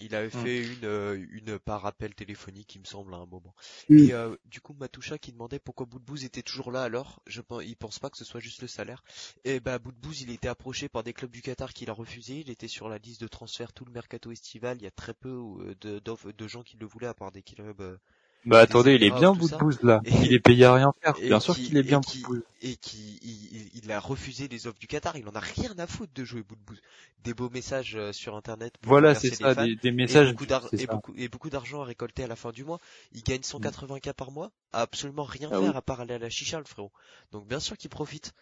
Il 0.00 0.14
avait 0.14 0.28
mm. 0.28 0.30
fait 0.30 0.62
une, 0.62 0.84
euh, 0.84 1.26
une 1.30 1.58
par 1.58 1.86
appel 1.86 2.14
téléphonique, 2.14 2.74
il 2.74 2.80
me 2.80 2.84
semble, 2.84 3.14
à 3.14 3.18
un 3.18 3.26
moment. 3.26 3.54
Mm. 3.88 3.98
Et 3.98 4.12
euh, 4.12 4.36
du 4.44 4.60
coup, 4.60 4.74
Matoucha 4.74 5.18
qui 5.18 5.32
demandait 5.32 5.58
pourquoi 5.58 5.86
Boudbouz 5.86 6.24
était 6.24 6.42
toujours 6.42 6.72
là 6.72 6.82
alors, 6.82 7.22
je 7.26 7.40
pense, 7.40 7.62
il 7.64 7.76
pense 7.76 7.98
pas 7.98 8.10
que 8.10 8.16
ce 8.16 8.24
soit 8.24 8.40
juste 8.40 8.60
le 8.60 8.68
salaire. 8.68 9.04
Et 9.44 9.60
bah 9.60 9.78
Boudbouz, 9.78 10.22
il 10.22 10.30
était 10.30 10.48
approché 10.48 10.88
par 10.88 11.04
des 11.04 11.12
clubs 11.12 11.30
du 11.30 11.42
Qatar 11.42 11.72
qui 11.72 11.86
l'a 11.86 11.92
refusé. 11.92 12.40
Il 12.40 12.50
était 12.50 12.68
sur 12.68 12.88
la 12.88 12.98
liste 12.98 13.20
de 13.20 13.28
transfert 13.28 13.72
tout 13.72 13.84
le 13.84 13.92
mercato 13.92 14.32
estival. 14.32 14.78
Il 14.78 14.84
y 14.84 14.88
a 14.88 14.90
très 14.90 15.14
peu 15.14 15.28
euh, 15.30 15.74
de, 15.80 16.00
de 16.00 16.48
gens 16.48 16.62
qui 16.62 16.76
le 16.76 16.86
voulaient 16.86 17.06
à 17.06 17.14
part 17.14 17.32
des 17.32 17.42
clubs 17.42 17.98
bah 18.46 18.60
attendez, 18.60 18.94
il 18.94 19.04
est 19.04 19.10
bien 19.10 19.32
bout 19.32 19.48
de 19.48 19.56
bouse 19.56 19.82
là. 19.82 20.00
il 20.04 20.32
est 20.32 20.40
payé 20.40 20.64
à 20.64 20.74
rien 20.74 20.92
faire. 21.00 21.14
Bien 21.14 21.40
sûr 21.40 21.54
qu'il 21.54 21.76
est 21.76 21.82
bien 21.82 22.00
bout 22.00 22.36
de. 22.36 22.44
Et 22.62 22.76
qui 22.76 23.18
il, 23.22 23.70
il, 23.82 23.92
a 23.92 24.00
refusé 24.00 24.48
les 24.48 24.66
offres 24.66 24.78
du 24.78 24.86
Qatar. 24.86 25.16
Il 25.16 25.28
en 25.28 25.34
a 25.34 25.40
rien 25.40 25.70
à 25.78 25.86
foutre 25.86 26.12
de 26.14 26.24
jouer 26.24 26.42
bout 26.42 26.56
de 26.56 26.60
bouse. 26.60 26.80
Des 27.22 27.34
beaux 27.34 27.50
messages 27.50 27.96
euh, 27.96 28.12
sur 28.12 28.36
internet. 28.36 28.74
voilà, 28.82 29.14
c'est 29.14 29.34
ça, 29.34 29.54
des, 29.54 29.92
messages. 29.92 30.34
Et 30.72 30.86
beaucoup, 30.86 31.14
et 31.16 31.28
beaucoup, 31.28 31.50
d'argent 31.50 31.82
à 31.82 31.84
récolter 31.84 32.24
à 32.24 32.26
la 32.26 32.36
fin 32.36 32.52
du 32.52 32.64
mois. 32.64 32.78
Il 33.12 33.22
gagne 33.22 33.42
180 33.42 34.00
k 34.00 34.12
par 34.12 34.30
mois, 34.30 34.50
a 34.72 34.80
absolument 34.82 35.24
rien 35.24 35.48
ah 35.52 35.60
faire 35.60 35.76
à 35.76 35.82
part 35.82 36.00
aller 36.00 36.14
à 36.14 36.18
la 36.18 36.30
chicha 36.30 36.58
le 36.58 36.64
frérot. 36.64 36.92
Donc 37.32 37.46
bien 37.46 37.60
sûr 37.60 37.76
qu'il 37.76 37.90
profite. 37.90 38.32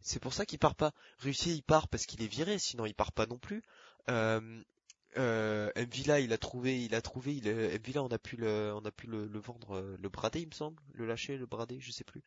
C'est 0.00 0.20
pour 0.20 0.32
ça 0.32 0.44
qu'il 0.46 0.58
part 0.58 0.74
pas. 0.74 0.92
Russie 1.20 1.54
il 1.54 1.62
part 1.62 1.88
parce 1.88 2.06
qu'il 2.06 2.22
est 2.22 2.26
viré, 2.26 2.58
sinon 2.58 2.86
il 2.86 2.94
part 2.94 3.12
pas 3.12 3.26
non 3.26 3.38
plus. 3.38 3.62
Euh, 4.08 4.40
Euh, 5.18 5.70
Mvila, 5.76 6.20
il 6.20 6.32
a 6.32 6.38
trouvé, 6.38 6.82
il 6.82 6.94
a 6.94 7.02
trouvé, 7.02 7.34
il, 7.36 7.50
Mvila, 7.50 8.02
on 8.02 8.08
a 8.08 8.18
pu 8.18 8.36
le, 8.36 8.72
on 8.74 8.84
a 8.84 8.90
pu 8.90 9.06
le, 9.06 9.26
vendre, 9.38 9.76
euh, 9.76 9.96
le 10.00 10.08
brader, 10.08 10.40
il 10.40 10.48
me 10.48 10.52
semble, 10.52 10.80
le 10.94 11.06
lâcher, 11.06 11.36
le 11.36 11.46
brader, 11.46 11.78
je 11.80 11.90
sais 11.90 12.04
plus. 12.04 12.22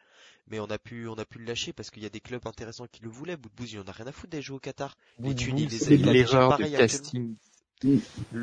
Mais 0.47 0.59
on 0.59 0.69
a 0.69 0.77
pu, 0.77 1.07
on 1.07 1.15
a 1.15 1.25
pu 1.25 1.39
le 1.39 1.45
lâcher 1.45 1.73
parce 1.73 1.89
qu'il 1.89 2.03
y 2.03 2.05
a 2.05 2.09
des 2.09 2.19
clubs 2.19 2.45
intéressants 2.45 2.85
qui 2.87 3.01
le 3.01 3.09
voulaient. 3.09 3.37
Boudbouz, 3.37 3.73
il 3.73 3.79
en 3.79 3.87
a 3.87 3.91
rien 3.91 4.07
à 4.07 4.11
foutre 4.11 4.31
d'aller 4.31 4.43
jouer 4.43 4.57
au 4.57 4.59
Qatar. 4.59 4.97
Les 5.19 5.35
c'est 5.69 5.97
l'erreur 5.97 6.57
de 6.57 6.77
casting. 6.77 7.35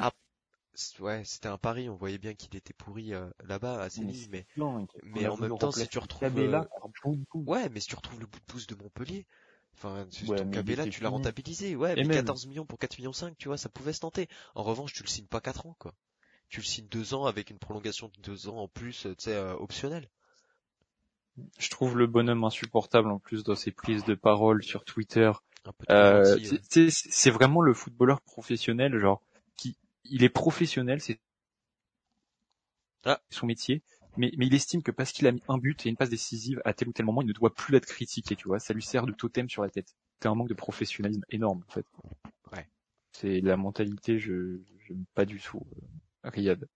Ah, 0.00 0.12
ouais, 1.00 1.22
c'était 1.24 1.48
un 1.48 1.58
pari, 1.58 1.88
on 1.88 1.96
voyait 1.96 2.18
bien 2.18 2.34
qu'il 2.34 2.56
était 2.56 2.74
pourri 2.74 3.14
euh, 3.14 3.28
là-bas 3.44 3.80
à 3.80 3.90
Séville, 3.90 4.28
mais, 4.30 4.46
mais, 5.04 5.28
en 5.28 5.36
même 5.36 5.56
temps, 5.58 5.70
si 5.70 5.86
tu 5.86 5.98
retrouves, 5.98 6.30
ouais, 7.34 7.68
mais 7.68 7.80
si 7.80 7.88
tu 7.88 7.96
retrouves 7.96 8.20
le 8.20 8.26
bout 8.26 8.38
de 8.38 8.44
pouce 8.44 8.66
de 8.66 8.74
Montpellier, 8.74 9.26
Enfin, 9.74 10.06
ton 10.26 10.50
Cabella, 10.50 10.86
tu 10.86 11.02
l'as 11.02 11.08
rentabilisé. 11.08 11.74
Ouais, 11.76 11.96
mais 11.96 12.14
14 12.14 12.46
millions 12.46 12.66
pour 12.66 12.78
4 12.78 12.98
millions 12.98 13.12
5, 13.12 13.36
tu 13.36 13.48
vois, 13.48 13.56
ça 13.56 13.68
pouvait 13.68 13.92
se 13.92 14.00
tenter. 14.00 14.28
En 14.54 14.62
revanche, 14.62 14.92
tu 14.92 15.02
le 15.02 15.08
signes 15.08 15.26
pas 15.26 15.40
4 15.40 15.66
ans, 15.66 15.76
quoi. 15.78 15.94
Tu 16.48 16.60
le 16.60 16.66
signes 16.66 16.88
2 16.88 17.14
ans 17.14 17.24
avec 17.24 17.50
une 17.50 17.58
prolongation 17.58 18.08
de 18.08 18.22
2 18.22 18.48
ans 18.48 18.58
en 18.58 18.68
plus, 18.68 19.02
tu 19.02 19.14
sais, 19.18 19.34
euh, 19.34 19.54
optionnelle. 19.54 20.08
Je 21.58 21.70
trouve 21.70 21.96
le 21.96 22.06
bonhomme 22.06 22.44
insupportable 22.44 23.10
en 23.10 23.18
plus 23.18 23.42
dans 23.42 23.56
ses 23.56 23.72
prises 23.72 24.04
de 24.04 24.14
parole 24.14 24.62
sur 24.62 24.84
Twitter. 24.84 25.32
Euh, 25.90 26.38
c'est 26.90 27.30
vraiment 27.30 27.62
le 27.62 27.72
footballeur 27.72 28.20
professionnel, 28.20 28.98
genre, 28.98 29.22
qui, 29.56 29.76
il 30.04 30.24
est 30.24 30.28
professionnel, 30.28 31.00
c'est 31.00 31.20
ah. 33.04 33.20
son 33.30 33.46
métier, 33.46 33.82
mais, 34.16 34.32
mais 34.36 34.46
il 34.46 34.54
estime 34.54 34.82
que 34.82 34.90
parce 34.90 35.12
qu'il 35.12 35.26
a 35.26 35.32
mis 35.32 35.42
un 35.48 35.58
but 35.58 35.86
et 35.86 35.88
une 35.88 35.96
passe 35.96 36.10
décisive 36.10 36.60
à 36.64 36.74
tel 36.74 36.88
ou 36.88 36.92
tel 36.92 37.06
moment, 37.06 37.22
il 37.22 37.28
ne 37.28 37.32
doit 37.32 37.54
plus 37.54 37.76
être 37.76 37.86
critiqué, 37.86 38.36
tu 38.36 38.48
vois. 38.48 38.58
Ça 38.58 38.74
lui 38.74 38.82
sert 38.82 39.06
de 39.06 39.12
totem 39.12 39.48
sur 39.48 39.62
la 39.62 39.70
tête. 39.70 39.94
C'est 40.20 40.28
un 40.28 40.34
manque 40.34 40.48
de 40.48 40.54
professionnalisme 40.54 41.24
énorme, 41.30 41.62
en 41.68 41.72
fait. 41.72 41.86
Ouais. 42.52 42.66
C'est 43.12 43.40
la 43.40 43.56
mentalité, 43.56 44.18
je 44.18 44.58
j'aime 44.86 45.04
pas 45.14 45.24
du 45.24 45.40
tout. 45.40 45.62
Euh, 46.24 46.30
Riyad. 46.30 46.68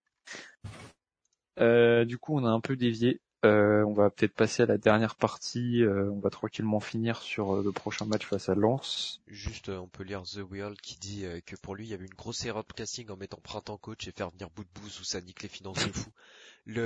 Euh, 1.58 2.04
du 2.04 2.18
coup, 2.18 2.36
on 2.36 2.44
a 2.44 2.50
un 2.50 2.60
peu 2.60 2.76
dévié. 2.76 3.20
Euh, 3.44 3.84
on 3.84 3.92
va 3.92 4.10
peut-être 4.10 4.34
passer 4.34 4.62
à 4.62 4.66
la 4.66 4.78
dernière 4.78 5.14
partie. 5.14 5.82
Euh, 5.82 6.10
on 6.10 6.18
va 6.18 6.30
tranquillement 6.30 6.80
finir 6.80 7.22
sur 7.22 7.56
euh, 7.56 7.62
le 7.62 7.70
prochain 7.70 8.04
match 8.06 8.24
face 8.24 8.48
à 8.48 8.54
Lens. 8.54 9.20
Juste, 9.28 9.68
on 9.68 9.86
peut 9.88 10.02
lire 10.02 10.22
The 10.22 10.40
World 10.50 10.80
qui 10.80 10.96
dit 10.98 11.24
que 11.44 11.54
pour 11.56 11.76
lui, 11.76 11.86
il 11.86 11.90
y 11.90 11.94
avait 11.94 12.06
une 12.06 12.14
grosse 12.14 12.44
erreur 12.44 12.64
de 12.64 12.72
casting 12.72 13.08
en 13.10 13.16
mettant 13.16 13.38
Printemps 13.42 13.76
coach 13.76 14.08
et 14.08 14.12
faire 14.12 14.30
venir 14.30 14.50
bout 14.50 14.64
de 14.64 14.80
bouse 14.80 15.00
où 15.00 15.04
ça 15.04 15.20
nique 15.20 15.42
les 15.42 15.48
finances 15.48 15.86
de 15.86 15.92
fou. 15.92 16.10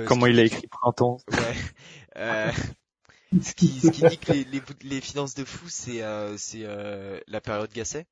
Comment 0.07 0.27
il 0.27 0.39
a 0.39 0.43
écrit 0.43 0.67
Printemps 0.67 1.19
Ouais. 1.31 2.51
ce 3.41 3.53
qui, 3.53 3.79
ce 3.79 3.87
qui 3.87 4.03
nique 4.03 4.27
les, 4.27 4.43
les, 4.43 4.61
les 4.81 5.01
finances 5.01 5.35
de 5.35 5.45
fou, 5.45 5.69
c'est 5.69 6.03
c'est 6.37 6.65
la 7.27 7.41
période 7.41 7.71
Gasset 7.71 8.05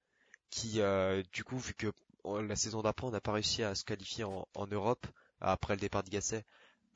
qui, 0.49 0.79
du 1.33 1.43
coup, 1.43 1.57
vu 1.57 1.73
que 1.73 1.87
la 2.25 2.55
saison 2.55 2.81
d'après, 2.81 3.05
on 3.07 3.11
n'a 3.11 3.21
pas 3.21 3.33
réussi 3.33 3.63
à 3.63 3.75
se 3.75 3.83
qualifier 3.83 4.23
en, 4.23 4.47
en 4.55 4.67
Europe 4.67 5.05
après 5.41 5.75
le 5.75 5.79
départ 5.79 6.03
de 6.03 6.09
Gasset 6.09 6.45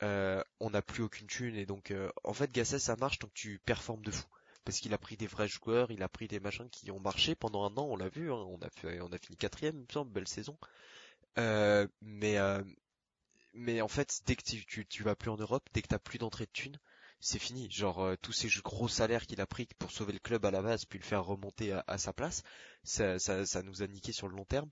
euh, 0.04 0.44
on 0.60 0.72
n'a 0.72 0.82
plus 0.82 1.04
aucune 1.04 1.28
thune 1.28 1.56
et 1.56 1.66
donc 1.66 1.92
euh, 1.92 2.10
en 2.24 2.34
fait 2.34 2.52
Gasset 2.52 2.80
ça 2.80 2.96
marche 2.98 3.20
tant 3.20 3.28
que 3.28 3.34
tu 3.34 3.60
performes 3.64 4.04
de 4.04 4.12
fou 4.12 4.26
parce 4.66 4.80
qu'il 4.80 4.94
a 4.94 4.98
pris 4.98 5.18
des 5.18 5.28
vrais 5.28 5.48
joueurs, 5.48 5.92
il 5.92 6.02
a 6.04 6.10
pris 6.10 6.28
des 6.28 6.40
machins 6.40 6.70
qui 6.70 6.90
ont 6.90 7.00
marché 7.00 7.36
pendant 7.36 7.64
un 7.64 7.78
an, 7.78 7.86
on 7.90 7.98
l'a 7.98 8.10
vu, 8.10 8.32
hein, 8.32 8.46
on 8.48 8.58
a 8.62 8.70
fait, 8.70 9.02
on 9.02 9.12
a 9.12 9.18
fini 9.18 9.36
quatrième, 9.36 9.76
il 9.76 9.82
me 9.82 9.92
semble, 9.92 10.12
belle 10.12 10.28
saison. 10.28 10.58
Euh, 11.38 11.86
mais 12.02 12.38
mais 13.54 13.82
en 13.82 13.88
fait 13.88 14.22
dès 14.26 14.36
que 14.36 14.44
tu, 14.44 14.86
tu, 14.86 15.04
vas 15.04 15.16
plus 15.16 15.30
en 15.30 15.38
Europe, 15.38 15.68
dès 15.74 15.82
que 15.82 15.88
t'as 15.88 16.00
plus 16.00 16.18
d'entrée 16.18 16.46
de 16.46 16.52
thunes, 16.52 16.80
c'est 17.20 17.40
fini. 17.40 17.70
Genre 17.72 18.16
tous 18.22 18.34
ces 18.34 18.50
gros 18.64 18.88
salaires 18.88 19.26
qu'il 19.26 19.42
a 19.42 19.46
pris 19.46 19.68
pour 19.80 19.92
sauver 19.92 20.14
le 20.14 20.20
club 20.20 20.46
à 20.46 20.52
la 20.52 20.62
base, 20.62 20.86
puis 20.86 21.00
le 21.00 21.06
faire 21.06 21.24
remonter 21.24 21.74
à, 21.88 21.98
sa 21.98 22.14
place, 22.14 22.44
ça, 22.84 23.20
ça, 23.20 23.46
ça, 23.46 23.64
nous 23.64 23.82
a 23.82 23.88
niqué 23.88 24.12
sur 24.12 24.28
le 24.28 24.36
long 24.36 24.46
terme. 24.46 24.70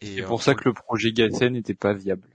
Et 0.00 0.16
c'est 0.16 0.22
pour 0.22 0.42
ça 0.42 0.54
que 0.54 0.68
le 0.68 0.74
projet 0.74 1.12
Gasset 1.12 1.50
n'était 1.50 1.74
pas 1.74 1.94
viable 1.94 2.28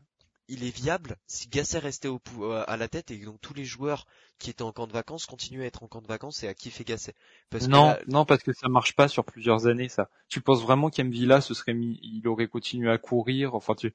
il 0.49 0.63
est 0.63 0.75
viable 0.75 1.15
si 1.27 1.47
Gasset 1.47 1.79
restait 1.79 2.07
au, 2.07 2.19
euh, 2.39 2.63
à 2.67 2.75
la 2.75 2.87
tête 2.87 3.11
et 3.11 3.17
donc 3.17 3.39
tous 3.39 3.53
les 3.53 3.63
joueurs 3.63 4.07
qui 4.39 4.49
étaient 4.49 4.63
en 4.63 4.71
camp 4.71 4.87
de 4.87 4.93
vacances 4.93 5.25
continuaient 5.25 5.63
à 5.65 5.67
être 5.67 5.83
en 5.83 5.87
camp 5.87 6.01
de 6.01 6.07
vacances 6.07 6.43
et 6.43 6.47
à 6.47 6.53
kiffer 6.53 6.83
Gasset. 6.83 7.13
Parce 7.49 7.67
non, 7.67 7.95
non, 8.07 8.25
parce 8.25 8.43
que 8.43 8.51
ça 8.51 8.67
marche 8.67 8.95
pas 8.95 9.07
sur 9.07 9.23
plusieurs 9.23 9.67
années, 9.67 9.89
ça. 9.89 10.09
Tu 10.27 10.41
penses 10.41 10.61
vraiment 10.61 10.89
qu'Emvilla 10.89 11.39
se 11.39 11.53
serait 11.53 11.73
mis, 11.73 11.99
il 12.01 12.27
aurait 12.27 12.47
continué 12.47 12.89
à 12.89 12.97
courir, 12.97 13.53
enfin 13.53 13.75
tu, 13.75 13.93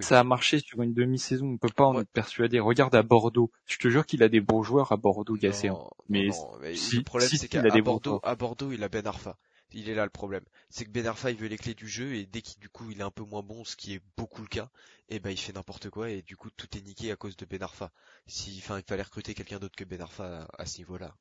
Ça 0.00 0.20
a 0.20 0.24
marché 0.24 0.60
sur 0.60 0.82
une 0.82 0.94
demi-saison, 0.94 1.46
on 1.46 1.58
peut 1.58 1.68
pas 1.68 1.84
en 1.84 2.00
être 2.00 2.10
persuadé. 2.10 2.60
Regarde 2.60 2.94
à 2.94 3.02
Bordeaux. 3.02 3.50
Je 3.66 3.78
te 3.78 3.88
jure 3.88 4.06
qu'il 4.06 4.22
a 4.22 4.28
des 4.28 4.40
beaux 4.40 4.62
joueurs 4.62 4.92
à 4.92 4.96
Bordeaux, 4.96 5.36
Gasset. 5.36 5.68
Hein. 5.68 5.78
Mais, 6.08 6.28
le 6.28 7.02
problème 7.02 7.28
c'est 7.28 7.48
qu'à 7.48 7.62
Bordeaux, 7.80 8.20
à 8.22 8.34
Bordeaux, 8.34 8.72
il 8.72 8.82
a 8.82 8.88
Ben 8.88 9.06
Arfa 9.06 9.36
il 9.74 9.88
est 9.88 9.94
là 9.94 10.04
le 10.04 10.10
problème. 10.10 10.44
C'est 10.70 10.84
que 10.84 10.90
Ben 10.90 11.06
Arfa 11.06 11.30
il 11.30 11.36
veut 11.36 11.48
les 11.48 11.58
clés 11.58 11.74
du 11.74 11.88
jeu 11.88 12.14
et 12.14 12.26
dès 12.26 12.42
qu'il 12.42 12.60
du 12.60 12.68
coup 12.68 12.90
il 12.90 13.00
est 13.00 13.04
un 13.04 13.10
peu 13.10 13.24
moins 13.24 13.42
bon, 13.42 13.64
ce 13.64 13.76
qui 13.76 13.94
est 13.94 14.00
beaucoup 14.16 14.42
le 14.42 14.48
cas, 14.48 14.70
et 15.08 15.16
eh 15.16 15.20
ben 15.20 15.30
il 15.30 15.36
fait 15.36 15.52
n'importe 15.52 15.90
quoi 15.90 16.10
et 16.10 16.22
du 16.22 16.36
coup 16.36 16.50
tout 16.50 16.66
est 16.76 16.80
niqué 16.80 17.10
à 17.10 17.16
cause 17.16 17.36
de 17.36 17.44
Ben 17.44 17.62
Arfa. 17.62 17.90
Si, 18.26 18.60
enfin 18.62 18.78
il 18.78 18.84
fallait 18.84 19.02
recruter 19.02 19.34
quelqu'un 19.34 19.58
d'autre 19.58 19.76
que 19.76 19.84
Ben 19.84 20.00
Arfa 20.00 20.48
à, 20.56 20.66
ce 20.66 20.78
niveau-là. 20.78 21.14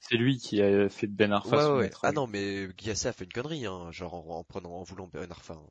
C'est 0.00 0.16
lui 0.16 0.38
qui 0.38 0.60
a 0.60 0.88
fait 0.88 1.06
de 1.06 1.14
Ben 1.14 1.32
Arfa. 1.32 1.76
Ouais, 1.76 1.90
Ah 2.02 2.12
non 2.12 2.26
mais 2.26 2.68
Giassa 2.76 3.10
a 3.10 3.12
fait 3.12 3.24
une 3.24 3.32
connerie, 3.32 3.66
hein, 3.66 3.90
genre 3.90 4.14
en, 4.14 4.44
prenant, 4.44 4.72
en 4.72 4.82
voulant 4.82 5.08
Ben 5.12 5.30
Arfa. 5.30 5.54
Hein. 5.54 5.66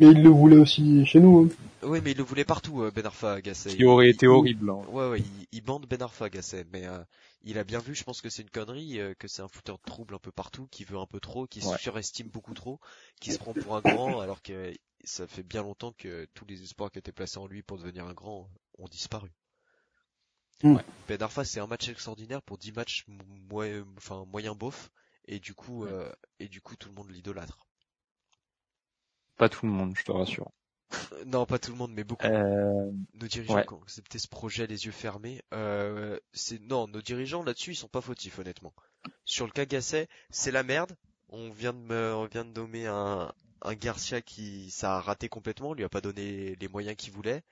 Mais 0.00 0.12
il 0.12 0.22
le 0.22 0.30
voulait 0.30 0.56
aussi 0.56 1.04
chez 1.04 1.20
nous. 1.20 1.40
Hein. 1.40 1.66
Oui, 1.82 2.00
mais 2.02 2.12
il 2.12 2.16
le 2.16 2.22
voulait 2.22 2.46
partout, 2.46 2.82
euh, 2.82 2.90
Ben 2.90 3.04
Arfa, 3.04 3.42
Gasset. 3.42 3.76
Qui 3.76 3.84
aurait 3.84 4.08
été 4.08 4.26
horrible. 4.26 4.70
Hein. 4.70 4.82
Ouais, 4.88 5.10
ouais, 5.10 5.22
il, 5.52 5.60
bande 5.60 5.84
Ben 5.86 6.00
Arfa, 6.00 6.30
Gasset, 6.30 6.64
mais 6.72 6.86
euh, 6.86 7.04
il 7.42 7.58
a 7.58 7.64
bien 7.64 7.80
vu, 7.80 7.94
je 7.94 8.02
pense 8.02 8.22
que 8.22 8.30
c'est 8.30 8.40
une 8.40 8.48
connerie, 8.48 8.98
euh, 8.98 9.12
que 9.12 9.28
c'est 9.28 9.42
un 9.42 9.48
fouteur 9.48 9.76
de 9.76 9.82
trouble 9.84 10.14
un 10.14 10.18
peu 10.18 10.32
partout, 10.32 10.66
qui 10.70 10.84
veut 10.84 10.96
un 10.96 11.04
peu 11.04 11.20
trop, 11.20 11.46
qui 11.46 11.60
se 11.60 11.76
surestime 11.76 12.28
beaucoup 12.28 12.54
trop, 12.54 12.80
qui 13.20 13.30
se 13.30 13.38
prend 13.38 13.52
pour 13.52 13.76
un 13.76 13.82
grand, 13.82 14.20
alors 14.20 14.40
que 14.40 14.72
ça 15.04 15.26
fait 15.26 15.42
bien 15.42 15.62
longtemps 15.62 15.92
que 15.92 16.26
tous 16.32 16.46
les 16.46 16.62
espoirs 16.62 16.90
qui 16.90 16.98
étaient 16.98 17.12
placés 17.12 17.38
en 17.38 17.46
lui 17.46 17.62
pour 17.62 17.76
devenir 17.76 18.06
un 18.06 18.14
grand 18.14 18.48
ont 18.78 18.88
disparu. 18.88 19.30
Mm. 20.62 20.76
Ouais. 20.76 20.84
Ben 21.08 21.20
Arfa, 21.20 21.44
c'est 21.44 21.60
un 21.60 21.66
match 21.66 21.90
extraordinaire 21.90 22.40
pour 22.40 22.56
10 22.56 22.72
matchs 22.72 23.04
enfin, 23.98 24.24
moyen 24.32 24.54
bof, 24.54 24.90
et 25.26 25.40
du 25.40 25.52
coup, 25.52 25.84
et 26.38 26.48
du 26.48 26.62
coup, 26.62 26.76
tout 26.76 26.88
le 26.88 26.94
monde 26.94 27.10
l'idolâtre. 27.10 27.69
Pas 29.40 29.48
tout 29.48 29.64
le 29.64 29.72
monde, 29.72 29.94
je 29.96 30.04
te 30.04 30.12
rassure. 30.12 30.50
Euh, 31.14 31.24
non, 31.24 31.46
pas 31.46 31.58
tout 31.58 31.70
le 31.70 31.78
monde, 31.78 31.92
mais 31.94 32.04
beaucoup. 32.04 32.26
Euh... 32.26 32.92
Nos 33.14 33.26
dirigeants 33.26 33.62
qui 33.62 33.72
ont 33.72 33.80
accepté 33.80 34.18
ce 34.18 34.28
projet 34.28 34.66
les 34.66 34.84
yeux 34.84 34.92
fermés, 34.92 35.40
euh, 35.54 36.18
c'est 36.34 36.60
non, 36.60 36.86
nos 36.88 37.00
dirigeants 37.00 37.42
là-dessus, 37.42 37.70
ils 37.70 37.76
sont 37.76 37.88
pas 37.88 38.02
fautifs, 38.02 38.38
honnêtement. 38.38 38.74
Sur 39.24 39.46
le 39.46 39.52
cas 39.52 39.64
Gasset, 39.64 40.08
c'est 40.28 40.50
la 40.50 40.62
merde. 40.62 40.94
On 41.30 41.48
vient 41.48 41.72
de 41.72 41.78
me, 41.78 42.14
on 42.14 42.26
vient 42.26 42.44
de 42.44 42.52
nommer 42.52 42.86
un, 42.86 43.32
un 43.62 43.74
Garcia 43.74 44.20
qui, 44.20 44.70
ça 44.70 44.96
a 44.96 45.00
raté 45.00 45.30
complètement, 45.30 45.70
on 45.70 45.74
lui 45.74 45.84
a 45.84 45.88
pas 45.88 46.02
donné 46.02 46.54
les 46.56 46.68
moyens 46.68 46.96
qu'il 46.96 47.14
voulait. 47.14 47.42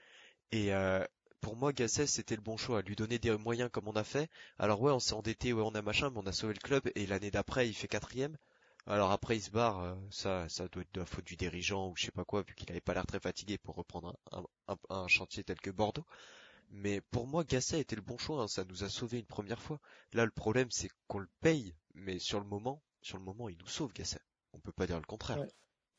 Et 0.53 0.75
euh, 0.75 1.03
pour 1.41 1.57
moi, 1.57 1.73
Gasset, 1.73 2.07
c'était 2.07 2.37
le 2.37 2.43
bon 2.43 2.59
choix. 2.59 2.83
Lui 2.83 2.97
donner 2.97 3.19
des 3.19 3.35
moyens 3.39 3.71
comme 3.73 3.89
on 3.89 3.97
a 3.97 4.05
fait. 4.05 4.29
Alors 4.59 4.83
ouais, 4.83 4.93
on 4.93 4.99
s'est 4.99 5.15
endetté, 5.15 5.55
ouais, 5.55 5.63
on 5.65 5.75
a 5.75 5.81
machin, 5.81 6.11
mais 6.11 6.21
on 6.23 6.27
a 6.27 6.33
sauvé 6.33 6.53
le 6.53 6.61
club. 6.61 6.83
Et 6.97 7.07
l'année 7.07 7.31
d'après, 7.31 7.67
il 7.67 7.73
fait 7.73 7.89
quatrième. 7.89 8.37
Alors 8.89 9.13
après 9.13 9.37
il 9.37 9.43
se 9.43 9.51
barre, 9.51 9.81
euh, 9.81 9.95
ça, 10.11 10.49
ça 10.49 10.67
doit 10.69 10.81
être 10.81 10.95
de 10.95 11.01
la 11.01 11.07
faute 11.07 11.27
du 11.27 11.37
dirigeant 11.37 11.91
ou 11.91 11.95
je 11.95 12.07
sais 12.07 12.11
pas 12.11 12.25
quoi, 12.25 12.41
vu 12.41 12.55
qu'il 12.55 12.71
avait 12.71 12.81
pas 12.81 12.95
l'air 12.95 13.07
très 13.07 13.21
fatigué 13.21 13.59
pour 13.59 13.75
reprendre 13.75 14.17
un, 14.89 15.07
chantier 15.09 15.45
tel 15.45 15.61
que 15.61 15.71
Bordeaux. 15.71 16.07
Mais 16.71 17.03
pour 17.11 17.27
moi, 17.27 17.45
Gasset 17.45 17.81
était 17.81 17.97
le 17.97 18.03
bon 18.03 18.17
choix, 18.17 18.43
hein, 18.43 18.49
ça 18.49 18.65
nous 18.65 18.85
a 18.85 18.89
sauvé 18.89 19.19
une 19.19 19.27
première 19.27 19.61
fois. 19.61 19.79
Là, 20.15 20.25
le 20.25 20.31
problème, 20.31 20.69
c'est 20.71 20.89
qu'on 21.07 21.19
le 21.19 21.29
paye, 21.43 21.75
mais 21.95 22.19
sur 22.19 22.41
le 22.41 22.47
moment, 22.47 22.83
sur 23.03 23.19
le 23.19 23.25
moment, 23.25 23.51
il 23.51 23.59
nous 23.59 23.67
sauve, 23.67 23.93
Gasset. 23.93 24.21
On 24.55 24.59
peut 24.59 24.73
pas 24.73 24.87
dire 24.87 24.97
le 24.97 25.07
contraire. 25.07 25.39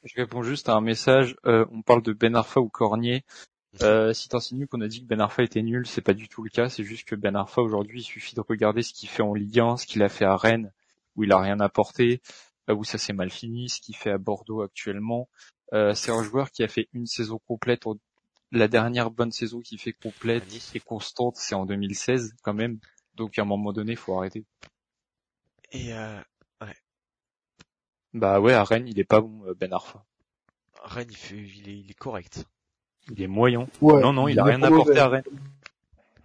Je 0.03 0.13
réponds 0.15 0.41
juste 0.41 0.67
à 0.67 0.73
un 0.73 0.81
message. 0.81 1.35
Euh, 1.45 1.65
on 1.71 1.83
parle 1.83 2.01
de 2.01 2.13
Ben 2.13 2.35
Arfa 2.35 2.59
ou 2.59 2.69
Cornier. 2.69 3.23
Mhm. 3.73 3.79
Euh, 3.83 4.13
si 4.13 4.29
t'insinues 4.29 4.67
qu'on 4.67 4.81
a 4.81 4.87
dit 4.87 5.01
que 5.01 5.07
Ben 5.07 5.21
Arfa 5.21 5.43
était 5.43 5.61
nul, 5.61 5.85
c'est 5.85 6.01
pas 6.01 6.13
du 6.13 6.27
tout 6.27 6.43
le 6.43 6.49
cas. 6.49 6.69
C'est 6.69 6.83
juste 6.83 7.07
que 7.07 7.15
Ben 7.15 7.35
Arfa 7.35 7.61
aujourd'hui, 7.61 8.01
il 8.01 8.03
suffit 8.03 8.35
de 8.35 8.41
regarder 8.41 8.81
ce 8.81 8.93
qu'il 8.93 9.09
fait 9.09 9.21
en 9.21 9.35
Ligue 9.35 9.59
1, 9.59 9.77
ce 9.77 9.85
qu'il 9.85 10.01
a 10.01 10.09
fait 10.09 10.25
à 10.25 10.35
Rennes, 10.35 10.71
où 11.15 11.23
il 11.23 11.31
a 11.31 11.39
rien 11.39 11.59
apporté, 11.59 12.21
où 12.75 12.83
ça 12.83 12.97
s'est 12.97 13.13
mal 13.13 13.29
fini, 13.29 13.69
ce 13.69 13.81
qu'il 13.81 13.95
fait 13.95 14.11
à 14.11 14.17
Bordeaux 14.17 14.61
actuellement. 14.61 15.29
Euh, 15.73 15.93
c'est 15.93 16.11
un 16.11 16.23
joueur 16.23 16.51
qui 16.51 16.63
a 16.63 16.67
fait 16.67 16.87
une 16.93 17.05
saison 17.05 17.39
complète. 17.47 17.83
La 18.51 18.67
dernière 18.67 19.11
bonne 19.11 19.31
saison 19.31 19.61
qu'il 19.61 19.79
fait 19.79 19.93
complète 19.93 20.43
et 20.73 20.79
constante, 20.79 21.35
c'est 21.37 21.55
en 21.55 21.65
2016 21.65 22.35
quand 22.41 22.53
même. 22.53 22.79
Donc 23.15 23.37
à 23.37 23.43
un 23.43 23.45
moment 23.45 23.73
donné, 23.73 23.91
il 23.91 23.97
faut 23.97 24.17
arrêter. 24.17 24.45
Et 25.71 25.93
euh, 25.93 26.19
ouais. 26.61 26.75
Bah 28.13 28.39
ouais, 28.39 28.53
à 28.53 28.63
Rennes, 28.63 28.87
il 28.87 28.99
est 28.99 29.03
pas 29.03 29.21
bon, 29.21 29.45
euh, 29.45 29.53
Ben 29.53 29.71
Arfa. 29.71 30.03
Rennes, 30.83 31.09
il, 31.11 31.17
fait, 31.17 31.37
il, 31.37 31.69
est, 31.69 31.77
il 31.77 31.91
est 31.91 31.97
correct. 31.97 32.45
Il 33.11 33.21
est 33.21 33.27
moyen. 33.27 33.67
non, 33.81 34.13
non, 34.13 34.27
il, 34.27 34.39
a 34.39 34.43
rien 34.43 34.61
apporté 34.63 34.97
à 34.97 35.07
Rennes. 35.07 35.23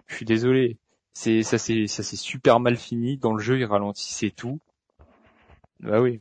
Je 0.06 0.16
suis 0.16 0.24
désolé. 0.24 0.78
C'est 1.12 1.42
ça, 1.42 1.58
c'est 1.58 1.86
ça, 1.86 2.02
c'est 2.02 2.16
super 2.16 2.60
mal 2.60 2.76
fini. 2.76 3.18
Dans 3.18 3.34
le 3.34 3.42
jeu, 3.42 3.58
il 3.58 3.64
ralentissait 3.64 4.30
tout. 4.30 4.60
Bah 5.80 6.00
oui 6.00 6.20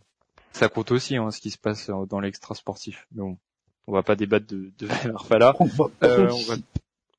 ça 0.54 0.70
compte 0.70 0.92
aussi 0.92 1.18
hein, 1.18 1.32
ce 1.32 1.42
qui 1.42 1.52
se 1.52 1.58
passe 1.58 1.90
dans 2.10 2.20
l'extra 2.20 2.56
sportif. 2.56 3.08
Mais 3.14 3.22
bon, 3.22 3.38
on 3.88 3.94
va 3.94 4.04
pas 4.04 4.16
débattre 4.16 4.48
de, 4.48 4.72
de. 4.80 4.88
Euh, 4.88 5.52
on, 5.60 5.66
va... 5.66 5.90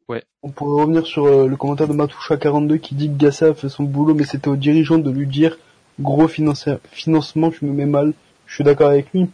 ouais. 0.08 0.24
on 0.42 0.50
pourrait 0.50 0.82
revenir 0.82 1.06
sur 1.06 1.26
euh, 1.26 1.46
le 1.46 1.56
commentaire 1.56 1.88
de 1.88 1.94
Matoucha42 1.94 2.78
qui 2.78 2.94
dit 2.94 3.08
que 3.08 3.16
Gassa 3.16 3.46
a 3.48 3.54
fait 3.54 3.68
son 3.68 3.84
boulot, 3.84 4.14
mais 4.14 4.24
c'était 4.24 4.48
aux 4.48 4.56
dirigeants 4.56 4.98
de 4.98 5.10
lui 5.10 5.26
dire 5.26 5.58
gros 6.00 6.28
financement, 6.28 7.50
je 7.50 7.64
me 7.66 7.72
mets 7.72 7.86
mal. 7.86 8.14
Je 8.46 8.54
suis 8.54 8.64
d'accord 8.64 8.88
avec 8.88 9.12
lui. 9.12 9.28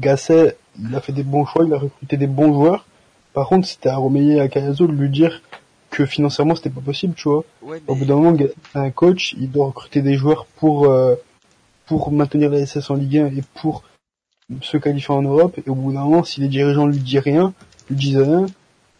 Gasset, 0.00 0.56
il 0.78 0.94
a 0.94 1.00
fait 1.00 1.12
des 1.12 1.22
bons 1.22 1.44
choix, 1.44 1.64
il 1.64 1.72
a 1.74 1.78
recruté 1.78 2.16
des 2.16 2.26
bons 2.26 2.52
joueurs. 2.54 2.86
Par 3.34 3.48
contre, 3.48 3.66
c'était 3.66 3.88
à 3.88 3.96
Romeyer 3.96 4.36
et 4.36 4.40
à 4.40 4.48
Cayazo 4.48 4.86
de 4.86 4.92
lui 4.92 5.08
dire 5.08 5.42
que 5.90 6.06
financièrement 6.06 6.54
c'était 6.54 6.70
pas 6.70 6.80
possible, 6.80 7.14
tu 7.14 7.28
vois. 7.28 7.44
Au 7.86 7.94
bout 7.94 8.04
d'un 8.04 8.16
moment, 8.16 8.32
Gasset, 8.32 8.54
un 8.74 8.90
coach, 8.90 9.34
il 9.38 9.50
doit 9.50 9.66
recruter 9.66 10.00
des 10.00 10.14
joueurs 10.14 10.46
pour 10.56 10.86
euh, 10.86 11.14
pour 11.98 12.10
maintenir 12.10 12.48
la 12.50 12.64
SS 12.64 12.90
en 12.90 12.94
Ligue 12.94 13.18
1 13.18 13.26
et 13.36 13.42
pour 13.54 13.82
se 14.62 14.78
qualifier 14.78 15.14
en 15.14 15.22
Europe. 15.22 15.58
Et 15.58 15.68
au 15.68 15.74
bout 15.74 15.92
d'un 15.92 16.04
moment, 16.04 16.24
si 16.24 16.40
les 16.40 16.48
dirigeants 16.48 16.86
lui 16.86 16.98
disent 16.98 17.18
rien, 17.18 17.52
lui 17.90 17.96
disent 17.96 18.16
rien, 18.16 18.46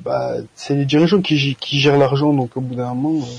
bah 0.01 0.37
c'est 0.55 0.75
les 0.75 0.85
dirigeants 0.85 1.23
qui, 1.23 1.57
qui 1.57 1.81
gèrent 1.81 1.97
l'argent. 1.97 2.35
Donc 2.35 2.57
au 2.57 2.61
bout 2.61 2.75
d'un 2.75 2.93
moment, 2.95 3.25
euh, 3.25 3.31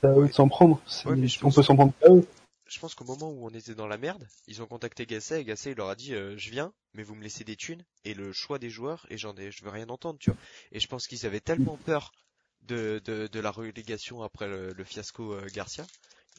c'est 0.00 0.08
à 0.08 0.18
eux 0.18 0.26
de 0.26 0.32
s'en 0.32 0.48
prendre. 0.48 0.80
on 1.04 1.50
peut 1.52 1.62
s'en 1.62 1.76
prendre 1.76 1.92
à 2.04 2.10
eux 2.10 2.26
je 2.68 2.80
pense 2.80 2.96
qu'au 2.96 3.04
moment 3.04 3.30
où 3.30 3.46
on 3.46 3.50
était 3.50 3.76
dans 3.76 3.86
la 3.86 3.96
merde, 3.96 4.26
ils 4.48 4.60
ont 4.60 4.66
contacté 4.66 5.06
Gasset 5.06 5.40
et 5.40 5.44
Gasset 5.44 5.70
il 5.70 5.76
leur 5.76 5.88
a 5.88 5.94
dit 5.94 6.14
euh, 6.14 6.36
je 6.36 6.50
viens, 6.50 6.72
mais 6.94 7.04
vous 7.04 7.14
me 7.14 7.22
laissez 7.22 7.44
des 7.44 7.54
thunes 7.54 7.84
et 8.04 8.12
le 8.12 8.32
choix 8.32 8.58
des 8.58 8.70
joueurs 8.70 9.06
et 9.08 9.16
j'en 9.16 9.36
ai, 9.36 9.52
je 9.52 9.62
veux 9.62 9.70
rien 9.70 9.88
entendre, 9.88 10.18
tu 10.18 10.30
vois. 10.30 10.38
Et 10.72 10.80
je 10.80 10.88
pense 10.88 11.06
qu'ils 11.06 11.26
avaient 11.26 11.40
tellement 11.40 11.76
peur 11.76 12.10
de, 12.62 13.00
de, 13.04 13.28
de 13.28 13.40
la 13.40 13.52
relégation 13.52 14.24
après 14.24 14.48
le, 14.48 14.74
fiasco 14.82 15.32
euh, 15.32 15.46
Garcia 15.54 15.86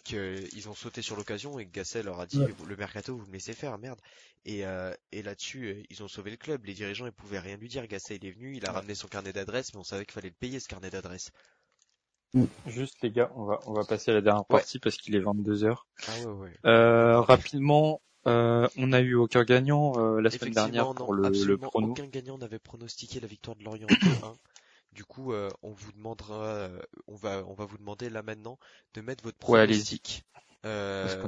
qu'ils 0.08 0.70
ont 0.70 0.74
sauté 0.74 1.01
sur 1.01 1.16
l'occasion 1.16 1.60
et 1.60 1.66
Gasset 1.66 2.03
leur 2.03 2.20
a 2.20 2.26
dit 2.26 2.39
le 2.68 2.76
mercato 2.76 3.16
vous 3.16 3.26
me 3.28 3.34
laissez 3.34 3.53
faire 3.53 3.78
merde. 3.78 3.99
Et, 4.45 4.66
euh, 4.66 4.93
et 5.12 5.22
là-dessus 5.22 5.86
ils 5.89 6.03
ont 6.03 6.08
sauvé 6.08 6.32
le 6.32 6.38
club. 6.38 6.66
Les 6.66 6.74
dirigeants 6.74 7.05
ils 7.05 7.12
pouvaient 7.12 7.39
rien 7.39 7.58
lui 7.58 7.68
dire. 7.68 7.86
Gasset 7.88 8.16
il 8.16 8.26
est 8.26 8.32
venu, 8.32 8.55
il 8.55 8.66
a 8.66 8.72
ramené 8.72 8.95
son 8.95 9.08
carnet 9.08 9.34
d'adresse, 9.34 9.74
mais 9.74 9.80
on 9.80 9.84
savait 9.84 10.05
qu'il 10.05 10.14
fallait 10.14 10.30
le 10.30 10.36
payer 10.39 10.60
ce 10.60 10.68
carnet 10.68 10.89
d'adresse. 10.89 11.32
Mm. 12.34 12.45
Juste 12.68 12.95
les 13.01 13.12
gars, 13.12 13.32
on 13.36 13.45
va 13.45 13.60
on 13.68 13.74
va 13.74 13.84
passer 13.84 14.12
à 14.12 14.14
la 14.14 14.22
dernière 14.22 14.45
partie 14.45 14.80
parce 14.80 14.97
qu'il 14.97 15.16
est 15.16 15.20
22 15.20 15.66
h 15.66 15.76
Ah 16.08 16.30
ouais, 16.30 16.51
Euh, 16.66 17.22
rapidement, 17.22 18.01
euh, 18.28 18.68
on 18.78 18.91
a 18.93 18.99
eu 18.99 19.16
aucun 19.16 19.43
gagnant 19.43 19.93
euh, 19.97 20.22
la 20.22 20.30
semaine 20.30 20.53
dernière 20.53 20.93
pour 20.93 21.14
le, 21.14 21.30
le 21.30 21.58
prono. 21.58 21.91
Aucun 21.91 22.08
gagnant 22.08 22.38
n'avait 22.38 22.60
pronostiqué 22.60 23.20
la 23.20 23.28
victoire 23.28 23.55
de 23.55 23.64
Lorient 23.64 23.88
2-1. 23.88 24.36
Du 24.98 25.06
coup, 25.06 25.32
euh, 25.32 25.52
on 25.62 25.74
vous 25.74 25.91
demandera, 25.91 26.43
euh, 26.43 26.82
on 27.06 27.16
va 27.16 27.43
on 27.45 27.54
va 27.54 27.66
vous 27.66 27.78
demander 27.78 28.10
là 28.10 28.24
maintenant 28.24 28.58
de 28.95 29.02
mettre 29.02 29.24
votre 29.24 29.38
pronostic. 29.38 30.26
Euh, 30.66 31.24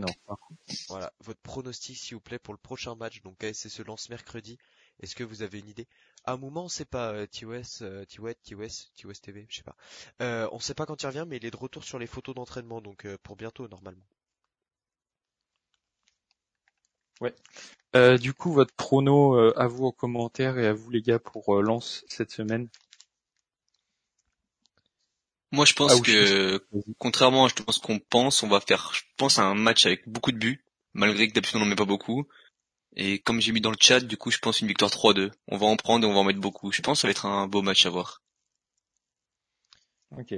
voilà, 0.87 1.13
votre 1.19 1.39
pronostic 1.41 1.95
s'il 1.95 2.15
vous 2.15 2.19
plaît 2.19 2.39
pour 2.39 2.55
le 2.55 2.57
prochain 2.57 2.95
match. 2.95 3.21
Donc 3.21 3.37
KSC 3.37 3.69
se 3.69 3.83
lance 3.83 4.09
mercredi. 4.09 4.57
Est-ce 5.01 5.15
que 5.15 5.23
vous 5.23 5.43
avez 5.43 5.59
une 5.59 5.69
idée? 5.69 5.87
À 6.25 6.33
un 6.33 6.37
moment, 6.37 6.63
on 6.63 6.67
sait 6.67 6.83
pas 6.83 7.13
euh, 7.13 7.27
TOS, 7.27 7.83
euh, 7.83 8.05
TOS, 8.05 8.33
TOS, 8.43 8.91
TOS 8.97 9.21
TV, 9.21 9.45
je 9.49 9.57
sais 9.57 9.63
pas. 9.63 9.75
Euh, 10.23 10.49
on 10.51 10.57
sait 10.59 10.73
pas 10.73 10.87
quand 10.87 11.03
il 11.03 11.05
revient, 11.05 11.25
mais 11.27 11.37
il 11.37 11.45
est 11.45 11.51
de 11.51 11.57
retour 11.57 11.83
sur 11.83 11.99
les 11.99 12.07
photos 12.07 12.33
d'entraînement, 12.33 12.81
donc 12.81 13.05
euh, 13.05 13.19
pour 13.21 13.35
bientôt 13.35 13.67
normalement. 13.67 14.07
Ouais. 17.21 17.35
Euh, 17.95 18.17
du 18.17 18.33
coup, 18.33 18.51
votre 18.51 18.73
prono 18.73 19.35
à 19.55 19.67
vous 19.67 19.85
en 19.85 19.91
commentaire 19.91 20.57
et 20.57 20.65
à 20.65 20.73
vous 20.73 20.89
les 20.89 21.03
gars 21.03 21.19
pour 21.19 21.61
Lance 21.61 22.03
cette 22.07 22.31
semaine? 22.31 22.67
Moi, 25.51 25.65
je 25.65 25.73
pense 25.73 25.93
ah, 25.95 25.99
que, 25.99 26.63
contrairement 26.99 27.45
à 27.45 27.49
ce 27.49 27.79
qu'on 27.79 27.99
pense, 27.99 28.43
on 28.43 28.47
va 28.47 28.61
faire, 28.61 28.91
je 28.93 29.01
pense, 29.17 29.39
un 29.39 29.55
match 29.55 29.85
avec 29.85 30.07
beaucoup 30.07 30.31
de 30.31 30.37
buts, 30.37 30.63
malgré 30.93 31.27
que 31.27 31.33
d'habitude 31.33 31.57
on 31.57 31.59
n'en 31.59 31.65
met 31.65 31.75
pas 31.75 31.85
beaucoup. 31.85 32.27
Et 32.95 33.19
comme 33.19 33.39
j'ai 33.39 33.51
mis 33.51 33.61
dans 33.61 33.71
le 33.71 33.77
chat, 33.79 34.01
du 34.01 34.17
coup, 34.17 34.31
je 34.31 34.39
pense 34.39 34.61
une 34.61 34.67
victoire 34.67 34.91
3-2. 34.91 35.31
On 35.47 35.57
va 35.57 35.65
en 35.65 35.75
prendre 35.75 36.05
et 36.05 36.09
on 36.09 36.13
va 36.13 36.19
en 36.19 36.23
mettre 36.23 36.39
beaucoup. 36.39 36.71
Je 36.71 36.81
pense 36.81 36.97
que 36.97 37.01
ça 37.01 37.07
va 37.07 37.11
être 37.11 37.25
un 37.25 37.47
beau 37.47 37.61
match 37.61 37.85
à 37.85 37.89
voir. 37.89 38.21
Ok. 40.17 40.33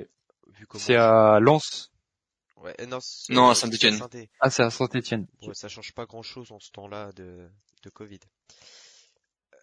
C'est 0.76 0.96
à 0.96 1.40
Lens. 1.40 1.92
Ouais, 2.58 2.76
non, 2.88 3.00
non 3.30 3.50
à 3.50 3.56
Saint-Etienne. 3.56 4.00
Ah, 4.40 4.50
c'est 4.50 4.64
à 4.64 4.70
Saint-Etienne. 4.70 5.28
Ouais, 5.42 5.56
ça 5.56 5.68
change 5.68 5.94
pas 5.94 6.06
grand-chose 6.06 6.52
en 6.52 6.60
ce 6.60 6.70
temps-là 6.72 7.12
de, 7.14 7.50
de 7.84 7.90
Covid. 7.90 8.20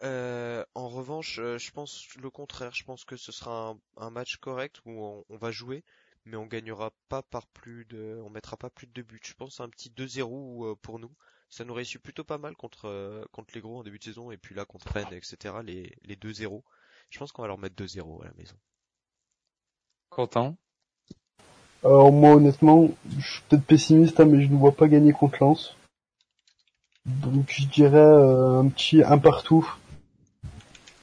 Euh, 0.02 0.64
en 0.74 0.88
revanche, 0.88 1.38
euh, 1.38 1.58
je 1.58 1.70
pense 1.70 2.06
le 2.16 2.30
contraire. 2.30 2.72
Je 2.74 2.84
pense 2.84 3.04
que 3.04 3.16
ce 3.16 3.32
sera 3.32 3.74
un, 3.96 4.10
match 4.10 4.36
correct 4.36 4.80
où 4.84 4.90
on, 4.90 5.24
on, 5.28 5.36
va 5.36 5.50
jouer, 5.50 5.84
mais 6.24 6.36
on 6.36 6.46
gagnera 6.46 6.92
pas 7.08 7.22
par 7.22 7.46
plus 7.48 7.84
de, 7.86 8.20
on 8.24 8.30
mettra 8.30 8.56
pas 8.56 8.70
plus 8.70 8.86
de 8.86 8.92
deux 8.92 9.02
buts. 9.02 9.20
Je 9.24 9.34
pense 9.34 9.60
un 9.60 9.68
petit 9.68 9.90
2-0 9.90 10.72
euh, 10.72 10.74
pour 10.76 10.98
nous 10.98 11.14
ça 11.50 11.64
nous 11.64 11.74
réussit 11.74 12.00
plutôt 12.00 12.24
pas 12.24 12.38
mal 12.38 12.54
contre 12.56 12.86
euh, 12.86 13.24
contre 13.32 13.52
les 13.54 13.60
gros 13.60 13.78
en 13.78 13.82
début 13.82 13.98
de 13.98 14.04
saison 14.04 14.30
et 14.30 14.36
puis 14.36 14.54
là 14.54 14.64
contre 14.64 14.92
Rennes, 14.92 15.12
etc. 15.12 15.56
Les, 15.64 15.92
les 16.04 16.16
2-0. 16.16 16.62
Je 17.10 17.18
pense 17.18 17.32
qu'on 17.32 17.42
va 17.42 17.48
leur 17.48 17.58
mettre 17.58 17.82
2-0 17.82 18.22
à 18.22 18.26
la 18.26 18.32
maison. 18.36 18.56
Quentin? 20.10 20.56
Alors 21.84 22.12
moi 22.12 22.34
honnêtement, 22.34 22.90
je 23.18 23.32
suis 23.32 23.42
peut-être 23.48 23.64
pessimiste 23.64 24.20
hein, 24.20 24.26
mais 24.26 24.42
je 24.42 24.48
ne 24.48 24.56
vois 24.56 24.72
pas 24.72 24.88
gagner 24.88 25.12
contre 25.12 25.38
Lens. 25.40 25.76
Donc 27.06 27.50
je 27.50 27.66
dirais 27.66 27.96
euh, 27.96 28.60
un 28.60 28.68
petit 28.68 29.02
1 29.02 29.18
partout. 29.18 29.74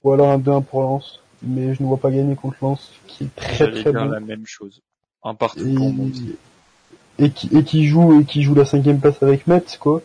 Ou 0.06 0.14
alors 0.14 0.30
un 0.30 0.38
2-1 0.38 0.64
pour 0.64 0.82
Lens. 0.84 1.20
Mais 1.42 1.74
je 1.74 1.84
ne 1.84 1.88
vois 1.88 1.98
pas 1.98 2.12
gagner 2.12 2.36
contre 2.36 2.58
Lens 2.62 2.92
qui 3.08 3.26
est 3.26 3.36
très 3.36 3.72
très 3.72 3.92
bon. 3.92 4.06
la 4.06 4.20
même 4.20 4.46
chose. 4.46 4.82
Un 5.24 5.34
partout 5.34 5.74
pour 5.76 5.92
moi 5.92 6.08
Et 7.18 7.32
qui, 7.32 7.50
et 7.58 7.64
qui 7.64 7.88
joue 7.88 8.22
et 8.22 8.24
qui 8.24 8.44
joue 8.44 8.54
la 8.54 8.66
cinquième 8.66 9.00
place 9.00 9.22
avec 9.22 9.48
Metz 9.48 9.78
quoi. 9.78 10.02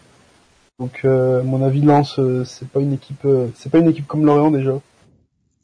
Donc 0.78 1.02
euh, 1.04 1.42
mon 1.42 1.62
avis 1.62 1.82
Lens 1.82 2.18
euh, 2.18 2.44
c'est 2.44 2.68
pas 2.68 2.80
une 2.80 2.94
équipe 2.94 3.24
euh, 3.26 3.48
c'est 3.54 3.70
pas 3.70 3.78
une 3.78 3.88
équipe 3.88 4.06
comme 4.06 4.24
Lorient 4.24 4.50
déjà. 4.50 4.80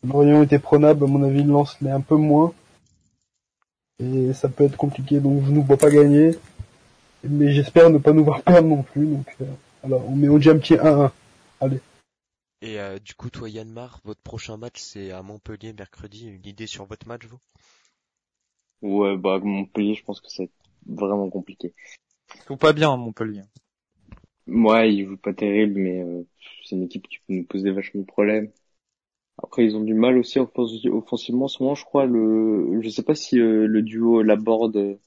Lorient 0.06 0.42
était 0.42 0.58
prenable, 0.58 1.04
à 1.04 1.06
mon 1.06 1.22
avis 1.22 1.42
Lens 1.42 1.76
l'est 1.80 1.90
un 1.90 2.02
peu 2.02 2.16
moins. 2.16 2.52
Et 3.98 4.34
ça 4.34 4.50
peut 4.50 4.64
être 4.64 4.76
compliqué 4.76 5.18
donc 5.18 5.44
je 5.46 5.50
ne 5.50 5.60
vois 5.60 5.78
pas 5.78 5.90
gagner. 5.90 6.32
Mais 7.24 7.52
j'espère 7.52 7.88
ne 7.88 7.98
pas 7.98 8.12
nous 8.12 8.24
voir 8.24 8.42
perdre 8.42 8.68
non 8.68 8.82
plus. 8.82 9.06
Donc 9.06 9.34
alors 9.82 10.04
on 10.08 10.14
met 10.14 10.28
au 10.28 10.38
dit 10.38 10.50
un 10.50 10.58
petit 10.58 10.74
1-1. 10.74 11.10
Allez. 11.60 11.80
Et 12.62 12.78
du 13.04 13.14
coup 13.14 13.30
toi 13.30 13.48
Yann 13.48 13.74
votre 14.04 14.22
prochain 14.22 14.56
match 14.56 14.80
c'est 14.80 15.10
à 15.10 15.22
Montpellier 15.22 15.72
mercredi, 15.72 16.26
une 16.28 16.46
idée 16.46 16.66
sur 16.66 16.86
votre 16.86 17.06
match 17.06 17.26
vous? 17.26 17.38
Ouais 18.82 19.16
bah 19.16 19.38
Montpellier 19.38 19.94
je 19.94 20.04
pense 20.04 20.20
que 20.20 20.30
c'est 20.30 20.50
vraiment 20.86 21.28
compliqué. 21.30 21.74
Tout 22.46 22.56
pas 22.56 22.72
bien 22.72 22.92
à 22.92 22.96
Montpellier. 22.96 23.42
Ouais, 24.46 24.94
ils 24.94 25.06
jouent 25.06 25.16
pas 25.16 25.34
terrible, 25.34 25.80
mais 25.80 26.02
euh, 26.02 26.22
c'est 26.64 26.76
une 26.76 26.84
équipe 26.84 27.08
qui 27.08 27.18
peut 27.18 27.34
nous 27.34 27.44
poser 27.44 27.72
vachement 27.72 28.02
de 28.02 28.06
problèmes. 28.06 28.50
Après, 29.42 29.64
ils 29.64 29.76
ont 29.76 29.82
du 29.82 29.94
mal 29.94 30.16
aussi 30.18 30.38
offensivement 30.38 31.44
en 31.46 31.48
ce 31.48 31.62
moment, 31.62 31.74
je 31.74 31.84
crois. 31.84 32.06
Le, 32.06 32.80
je 32.80 32.88
sais 32.88 33.02
pas 33.02 33.14
si 33.14 33.38
euh, 33.38 33.66
le 33.66 33.82
duo 33.82 34.22
l'aborde, 34.22 34.98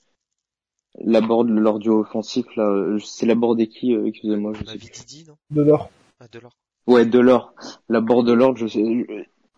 l'aborde 1.00 1.50
leur 1.50 1.80
duo 1.80 2.02
offensif 2.02 2.46
là. 2.56 2.98
C'est 3.04 3.26
l'aborde 3.26 3.66
qui, 3.66 3.96
euh, 3.96 4.08
excusez-moi, 4.08 4.54
je 4.54 4.66
sais. 4.66 4.78
Didi, 4.78 5.26
non? 5.26 5.38
Delors. 5.50 5.90
Ah, 6.20 6.28
Delors. 6.28 6.56
Ouais, 6.88 7.06
Delors. 7.06 7.54
L'aborde 7.88 8.28
de 8.28 8.34
l'ordre, 8.34 8.58
je 8.58 8.68
sais. 8.68 8.84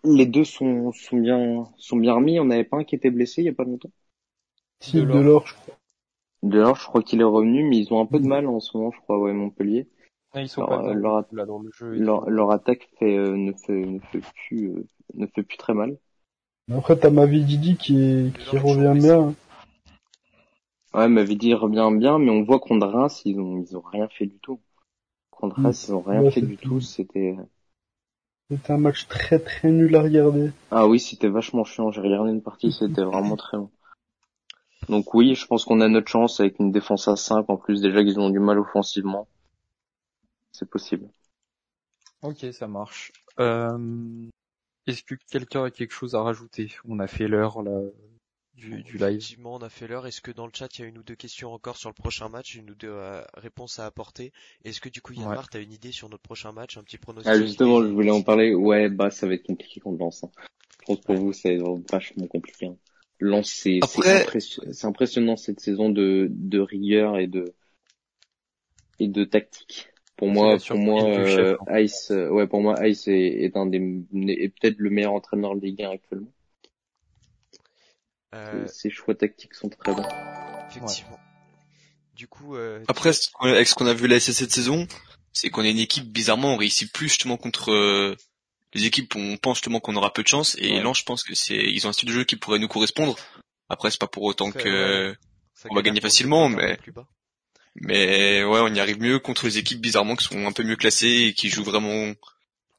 Les 0.04 0.26
deux 0.26 0.44
sont 0.44 0.92
sont 0.92 1.18
bien 1.18 1.68
sont 1.78 1.98
bien 1.98 2.14
remis. 2.16 2.40
On 2.40 2.46
n'avait 2.46 2.64
pas 2.64 2.78
un 2.78 2.84
qui 2.84 2.96
était 2.96 3.12
blessé 3.12 3.42
il 3.42 3.46
y 3.46 3.50
a 3.50 3.54
pas 3.54 3.64
longtemps? 3.64 3.92
Si 4.80 5.02
Delors, 5.02 5.48
je 5.48 5.54
crois. 5.54 5.76
D'ailleurs, 6.44 6.76
je 6.76 6.88
crois 6.88 7.04
qu'il 7.04 7.22
est 7.22 7.26
revenu, 7.26 7.64
mais 7.64 7.78
ils 7.78 7.94
ont 7.94 8.02
un 8.02 8.06
peu 8.06 8.20
de 8.20 8.28
mal 8.28 8.48
en 8.48 8.60
ce 8.60 8.76
moment, 8.76 8.92
je 8.92 9.00
crois, 9.02 9.20
ouais, 9.20 9.32
Montpellier. 9.32 9.88
Ils 10.34 10.50
sont 10.50 10.62
leur, 10.62 10.70
pas 10.70 10.94
leur, 10.94 11.26
là 11.34 11.46
dans 11.46 11.60
le 11.60 11.70
jeu 11.72 11.92
leur, 12.00 12.52
attaque 12.52 12.90
fait, 12.98 13.18
euh, 13.18 13.36
ne 13.36 13.52
fait, 13.52 13.86
ne 13.86 14.00
fait 14.00 14.22
plus, 14.22 14.70
euh, 14.70 14.88
ne 15.14 15.28
fait 15.28 15.44
plus 15.44 15.58
très 15.58 15.74
mal. 15.74 15.98
Après, 16.74 16.98
t'as 16.98 17.10
Mavididi 17.10 17.76
qui, 17.76 18.32
qui 18.50 18.58
revient 18.58 18.98
bien. 19.00 19.36
Ouais, 20.94 21.10
Mavididi 21.10 21.54
revient 21.54 21.90
bien, 21.94 22.18
mais 22.18 22.32
on 22.32 22.44
voit 22.44 22.60
contre 22.60 22.88
Reims, 22.88 23.22
ils 23.26 23.40
ont, 23.40 23.62
ils 23.62 23.78
ont 23.78 23.82
rien 23.82 24.08
fait 24.08 24.26
du 24.26 24.40
tout. 24.40 24.60
Contre 25.42 25.60
mm. 25.60 25.66
Reims, 25.66 25.86
ils 25.88 25.94
ont 25.94 26.02
rien 26.02 26.30
fait 26.30 26.42
du 26.42 26.56
tout, 26.56 26.80
c'était... 26.80 27.36
C'était 28.50 28.74
un 28.74 28.78
match 28.78 29.08
très 29.08 29.40
très 29.40 29.72
nul 29.72 29.96
à 29.96 30.02
regarder. 30.02 30.52
Ah 30.70 30.86
oui, 30.86 31.00
c'était 31.00 31.30
vachement 31.30 31.64
chiant, 31.64 31.90
j'ai 31.90 32.02
regardé 32.02 32.32
une 32.32 32.44
partie, 32.44 32.72
c'était 32.72 33.02
vraiment 33.02 33.38
très 33.38 33.58
long. 33.58 33.72
Donc 34.88 35.14
oui, 35.14 35.36
je 35.36 35.48
pense 35.48 35.66
qu'on 35.66 35.82
a 35.82 35.88
notre 35.88 36.10
chance 36.10 36.40
avec 36.40 36.60
une 36.60 36.72
défense 36.72 37.08
à 37.08 37.16
5 37.16 37.50
en 37.50 37.58
plus 37.58 37.82
déjà 37.82 38.04
qu'ils 38.04 38.20
ont 38.20 38.30
du 38.30 38.40
mal 38.40 38.60
offensivement. 38.60 39.28
C'est 40.52 40.70
possible. 40.70 41.10
Ok, 42.22 42.46
ça 42.52 42.68
marche. 42.68 43.12
Euh... 43.40 44.30
Est-ce 44.86 45.04
que 45.04 45.16
quelqu'un 45.30 45.64
a 45.64 45.72
quelque 45.72 45.94
chose 45.94 46.14
à 46.14 46.22
rajouter? 46.22 46.72
On 46.88 47.00
a 47.00 47.08
fait 47.08 47.28
l'heure 47.28 47.62
là 47.64 47.80
du, 48.56 48.84
du 48.84 48.98
live. 48.98 49.18
Effectivement, 49.18 49.56
on 49.56 49.62
a 49.62 49.70
fait 49.70 49.88
l'heure. 49.88 50.08
Est-ce 50.08 50.22
que 50.22 50.32
dans 50.32 50.46
le 50.46 50.52
chat 50.54 50.68
il 50.78 50.82
y 50.82 50.86
a 50.86 50.88
une 50.88 50.98
ou 50.98 51.04
deux 51.04 51.16
questions 51.16 51.54
encore 51.54 51.78
sur 51.78 51.90
le 51.90 51.94
prochain 51.94 52.30
match, 52.30 52.56
une 52.56 52.70
ou 52.72 52.76
deux 52.76 52.90
euh, 52.90 53.22
réponses 53.36 53.80
à 53.80 53.86
apporter? 53.86 54.32
Est-ce 54.64 54.82
que 54.82 54.90
du 54.90 55.02
coup 55.02 55.14
Yann 55.14 55.30
ouais. 55.30 55.38
tu 55.50 55.58
as 55.58 55.62
une 55.62 55.72
idée 55.72 55.92
sur 55.92 56.10
notre 56.10 56.24
prochain 56.24 56.52
match, 56.52 56.78
un 56.78 56.84
petit 56.84 56.98
pronostic? 56.98 57.32
Ah 57.32 57.38
justement, 57.38 57.82
je 57.82 57.88
voulais 57.88 58.12
en 58.12 58.22
parler. 58.22 58.54
Ouais, 58.54 58.90
bah 58.90 59.10
ça 59.12 59.28
va 59.28 59.34
être 59.34 59.46
compliqué 59.46 59.80
contre 59.80 60.00
Lens. 60.00 60.24
Hein. 60.24 60.32
Je 60.82 60.86
pense 60.86 61.02
pour 61.02 61.16
vous 61.16 61.34
c'est 61.34 61.58
vachement 61.92 62.28
compliqué. 62.28 62.68
Hein. 62.68 62.78
Lens, 63.20 63.52
c'est 63.52 63.80
impressionnant 64.84 65.38
cette 65.38 65.60
saison 65.60 65.90
de, 65.90 66.28
de 66.32 66.60
rigueur 66.60 67.18
et 67.18 67.28
de 67.28 67.54
et 69.00 69.08
de 69.08 69.24
tactique. 69.24 69.88
Pour 70.18 70.30
moi, 70.30 70.58
pour 70.68 70.78
moi, 70.78 71.04
euh, 71.04 71.58
Ice, 71.80 72.12
euh, 72.12 72.30
ouais, 72.30 72.46
pour 72.46 72.62
moi, 72.62 72.88
Ice 72.88 73.08
est, 73.08 73.44
est 73.44 73.58
un 73.58 73.66
des, 73.66 74.04
est 74.28 74.50
peut-être 74.50 74.78
le 74.78 74.92
meilleur 74.92 75.14
entraîneur 75.14 75.56
de 75.56 75.62
Ligue 75.62 75.82
1 75.82 75.90
actuellement. 75.90 76.32
Euh... 78.34 78.66
Ses 78.68 78.90
choix 78.90 79.16
tactiques 79.16 79.54
sont 79.54 79.70
très 79.70 79.94
bons. 79.94 80.08
Effectivement. 80.70 81.20
Du 82.16 82.28
coup, 82.28 82.56
euh, 82.56 82.84
après, 82.88 83.12
avec 83.40 83.68
ce 83.68 83.76
qu'on 83.76 83.88
a 83.88 83.94
vu 83.94 84.08
la 84.08 84.20
SC 84.20 84.34
cette 84.34 84.52
saison, 84.52 84.88
c'est 85.34 85.50
qu'on 85.50 85.64
est 85.64 85.72
une 85.72 85.80
équipe 85.80 86.06
bizarrement 86.06 86.54
on 86.54 86.58
réussit 86.58 86.92
plus 86.92 87.08
justement 87.10 87.38
contre 87.38 87.72
euh, 87.72 88.16
les 88.74 88.86
équipes 88.86 89.16
où 89.16 89.20
on 89.20 89.38
pense 89.38 89.58
justement 89.58 89.80
qu'on 89.80 89.96
aura 89.96 90.14
peu 90.14 90.22
de 90.24 90.28
chance 90.28 90.56
et 90.60 90.82
là 90.82 90.92
je 90.94 91.04
pense 91.04 91.24
que 91.24 91.34
c'est 91.36 91.56
ils 91.56 91.86
ont 91.88 91.90
un 91.90 91.94
style 91.94 92.10
de 92.10 92.14
jeu 92.14 92.24
qui 92.24 92.36
pourrait 92.36 92.60
nous 92.60 92.68
correspondre. 92.68 93.18
Après 93.70 93.90
c'est 93.90 94.00
pas 94.00 94.08
pour 94.08 94.24
autant 94.24 94.52
que 94.52 95.16
on 95.70 95.76
va 95.76 95.82
gagner 95.82 96.02
facilement 96.02 96.50
mais 96.50 96.78
mais 97.76 98.44
ouais 98.44 98.60
on 98.60 98.74
y 98.74 98.80
arrive 98.80 99.00
mieux 99.00 99.20
contre 99.20 99.46
les 99.46 99.58
équipes 99.58 99.82
bizarrement 99.82 100.16
qui 100.16 100.26
sont 100.26 100.46
un 100.46 100.52
peu 100.52 100.64
mieux 100.64 100.76
classées 100.76 101.28
et 101.28 101.34
qui 101.34 101.50
jouent 101.50 101.64
vraiment 101.64 102.14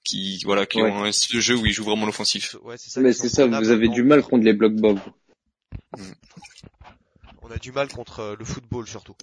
qui 0.04 0.40
voilà 0.44 0.66
qui 0.66 0.80
ont 0.82 1.04
un 1.04 1.12
style 1.12 1.36
de 1.36 1.40
jeu 1.40 1.56
où 1.56 1.66
ils 1.66 1.72
jouent 1.72 1.84
vraiment 1.84 2.06
l'offensif. 2.06 2.56
Ouais, 2.62 2.76
c'est 2.76 2.90
ça. 2.90 3.00
Mais 3.00 3.12
c'est 3.12 3.28
ça, 3.28 3.46
vous 3.46 3.70
avez 3.70 3.88
du 3.88 4.02
mal 4.02 4.22
contre 4.22 4.44
les 4.44 4.52
blocs 4.52 4.74
bob. 4.74 4.98
On 7.42 7.50
a 7.50 7.56
du 7.56 7.72
mal 7.72 7.88
contre 7.88 8.20
euh, 8.20 8.36
le 8.38 8.44
football 8.44 8.86
surtout. 8.86 9.16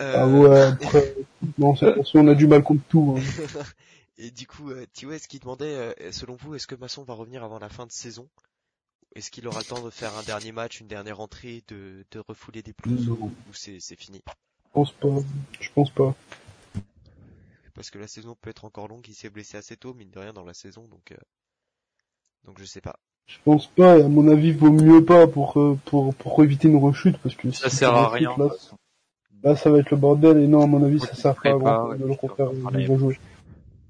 Euh... 0.00 0.14
Ah 0.16 0.26
ouais, 0.26 0.60
après, 0.82 1.14
non, 1.58 1.74
on 2.14 2.28
a 2.28 2.34
du 2.34 2.46
mal 2.46 2.62
contre 2.62 2.84
tout. 2.88 3.16
Hein. 3.18 3.62
Et 4.18 4.30
du 4.30 4.46
coup, 4.46 4.70
euh, 4.70 4.86
est-ce 5.10 5.28
qui 5.28 5.38
demandait, 5.38 5.94
euh, 6.00 6.12
selon 6.12 6.36
vous, 6.36 6.54
est-ce 6.54 6.66
que 6.66 6.74
Masson 6.74 7.04
va 7.04 7.14
revenir 7.14 7.44
avant 7.44 7.58
la 7.58 7.68
fin 7.68 7.86
de 7.86 7.92
saison? 7.92 8.28
Est-ce 9.14 9.30
qu'il 9.30 9.46
aura 9.46 9.60
le 9.60 9.64
temps 9.64 9.82
de 9.82 9.90
faire 9.90 10.16
un 10.16 10.22
dernier 10.22 10.52
match, 10.52 10.80
une 10.80 10.88
dernière 10.88 11.20
entrée, 11.20 11.62
de, 11.68 12.04
de 12.10 12.18
refouler 12.26 12.62
des 12.62 12.72
plus 12.72 13.08
ou 13.10 13.30
c'est 13.52 13.80
fini? 13.96 14.22
Je 14.26 14.70
pense 14.72 14.92
pas. 14.92 15.08
Je 15.60 15.70
pense 15.74 15.90
pas 15.90 16.14
parce 17.76 17.90
que 17.90 17.98
la 17.98 18.08
saison 18.08 18.34
peut 18.34 18.50
être 18.50 18.64
encore 18.64 18.88
longue. 18.88 19.06
Il 19.06 19.14
s'est 19.14 19.30
blessé 19.30 19.58
assez 19.58 19.76
tôt, 19.76 19.94
mine 19.94 20.10
de 20.10 20.18
rien, 20.18 20.32
dans 20.32 20.44
la 20.44 20.54
saison, 20.54 20.88
donc 20.88 21.12
euh... 21.12 21.16
donc 22.44 22.58
je 22.58 22.64
sais 22.64 22.80
pas. 22.80 22.98
Je 23.26 23.38
pense 23.44 23.66
pas, 23.66 23.98
et 23.98 24.02
à 24.02 24.08
mon 24.08 24.28
avis, 24.28 24.52
vaut 24.52 24.70
mieux 24.70 25.04
pas 25.04 25.26
pour 25.26 25.58
euh, 25.58 25.78
pour 25.84 26.14
pour 26.14 26.42
éviter 26.44 26.68
une 26.68 26.76
rechute, 26.76 27.18
parce 27.18 27.34
que 27.34 27.50
ça 27.50 27.68
sert 27.68 27.94
à 27.94 28.08
rien. 28.08 28.34
Là, 29.42 29.56
ça 29.56 29.70
va 29.70 29.78
être 29.78 29.90
le 29.90 29.96
bordel, 29.96 30.38
et 30.38 30.46
non, 30.46 30.62
à 30.62 30.66
mon 30.66 30.82
avis, 30.84 31.00
ça 31.00 31.14
sert 31.14 31.34
pas 31.34 31.50
à 31.50 31.54
grand 31.54 31.94
de 31.94 32.04
le 32.04 32.12
refaire 32.12 32.50
rejouer. 32.88 33.18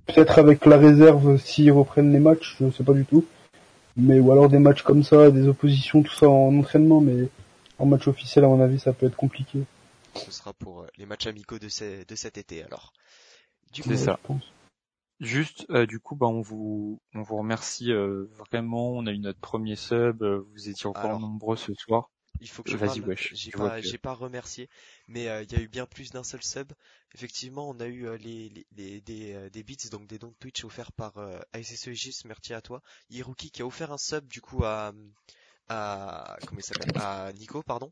Peut-être 0.06 0.38
avec 0.38 0.64
la 0.66 0.78
réserve 0.78 1.38
s'ils 1.38 1.72
reprennent 1.72 2.12
les 2.12 2.20
matchs, 2.20 2.56
je 2.60 2.70
sais 2.70 2.84
pas 2.84 2.92
du 2.92 3.04
tout. 3.04 3.24
Mais 3.96 4.20
ou 4.20 4.30
alors 4.30 4.48
des 4.48 4.58
matchs 4.58 4.82
comme 4.82 5.02
ça, 5.02 5.30
des 5.30 5.48
oppositions, 5.48 6.02
tout 6.02 6.12
ça 6.14 6.28
en 6.28 6.56
entraînement, 6.58 7.00
mais 7.00 7.28
en 7.78 7.86
match 7.86 8.06
officiel, 8.08 8.44
à 8.44 8.48
mon 8.48 8.60
avis, 8.60 8.78
ça 8.78 8.92
peut 8.92 9.06
être 9.06 9.16
compliqué. 9.16 9.60
Ce 10.14 10.30
sera 10.30 10.52
pour 10.52 10.82
euh, 10.82 10.86
les 10.98 11.06
matchs 11.06 11.26
amicaux 11.26 11.58
de, 11.58 11.68
de 12.04 12.14
cet 12.14 12.38
été 12.38 12.62
alors. 12.62 12.92
C'est 13.72 13.96
ça. 13.96 14.18
Juste, 15.20 15.66
euh, 15.70 15.86
du 15.86 15.98
coup, 15.98 16.14
bah, 16.14 16.26
on 16.26 16.42
vous, 16.42 17.00
on 17.14 17.22
vous 17.22 17.36
remercie 17.36 17.90
euh, 17.92 18.26
vraiment. 18.38 18.90
On 18.90 19.06
a 19.06 19.12
eu 19.12 19.18
notre 19.18 19.40
premier 19.40 19.76
sub. 19.76 20.22
Euh, 20.22 20.46
vous 20.52 20.68
étiez 20.68 20.86
encore 20.86 21.18
nombreux 21.18 21.56
ce 21.56 21.72
soir. 21.74 22.10
Il 22.40 22.48
faut 22.50 22.62
que 22.62 22.70
je 22.70 22.76
Vas-y, 22.76 23.00
wesh. 23.00 23.32
J'ai 23.34 23.50
pas, 23.50 23.80
j'ai 23.80 23.96
pas 23.96 24.12
remercié, 24.12 24.68
mais 25.08 25.22
il 25.22 25.52
y 25.52 25.56
a 25.56 25.60
eu 25.62 25.68
bien 25.68 25.86
plus 25.86 26.10
d'un 26.10 26.22
seul 26.22 26.42
sub. 26.42 26.70
Effectivement, 27.14 27.66
on 27.66 27.80
a 27.80 27.86
eu 27.86 28.06
les, 28.18 28.50
les, 28.50 28.66
les, 28.72 29.00
des, 29.00 29.50
des 29.50 29.62
bits, 29.62 29.88
donc 29.90 30.06
des 30.06 30.18
dons 30.18 30.28
de 30.28 30.36
Twitch 30.38 30.62
offerts 30.64 30.92
par 30.92 31.16
euh, 31.16 31.38
merci 32.26 32.52
à 32.52 32.60
toi. 32.60 32.82
Hiruki 33.08 33.50
qui 33.50 33.62
a 33.62 33.66
offert 33.66 33.90
un 33.90 33.96
sub 33.96 34.28
du 34.28 34.42
coup 34.42 34.64
à, 34.64 34.92
à 35.70 36.36
comment 36.46 36.60
il 36.60 36.62
s'appelle, 36.62 36.92
à 37.00 37.32
Nico, 37.32 37.62
pardon. 37.62 37.90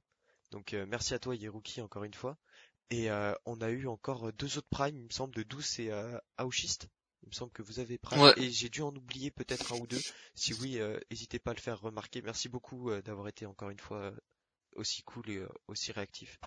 Donc 0.51 0.77
merci 0.89 1.15
à 1.15 1.19
toi 1.19 1.35
Yeruki 1.35 1.81
encore 1.81 2.05
une 2.05 2.13
fois. 2.13 2.37
Et 2.91 3.11
euh, 3.11 3.35
on 3.47 3.61
a 3.61 3.71
eu 3.71 3.87
encore 3.87 4.33
deux 4.35 4.59
autres 4.59 4.69
primes, 4.69 4.99
il 4.99 5.05
me 5.05 5.11
semble, 5.11 5.35
de 5.35 5.43
Douce 5.43 5.79
et 5.79 5.91
euh, 5.91 6.19
Auschist. 6.39 6.89
Il 7.25 7.29
me 7.29 7.33
semble 7.33 7.53
que 7.53 7.63
vous 7.63 7.81
avez 7.81 7.99
prime. 7.99 8.33
Et 8.37 8.51
j'ai 8.51 8.69
dû 8.69 8.83
en 8.83 8.95
oublier 8.95 9.31
peut-être 9.31 9.73
un 9.73 9.79
ou 9.79 9.87
deux. 9.87 10.01
Si 10.35 10.53
oui, 10.55 10.79
euh, 10.79 10.99
n'hésitez 11.11 11.39
pas 11.39 11.53
à 11.53 11.55
le 11.55 11.61
faire 11.61 11.81
remarquer. 11.81 12.23
Merci 12.23 12.49
beaucoup 12.49 12.91
euh, 12.91 13.03
d'avoir 13.03 13.29
été 13.29 13.47
encore 13.47 13.71
une 13.71 13.79
fois 13.79 14.13
aussi 14.77 15.03
cool 15.03 15.31
et 15.31 15.43
aussi 15.69 15.93
réactif. 15.93 16.39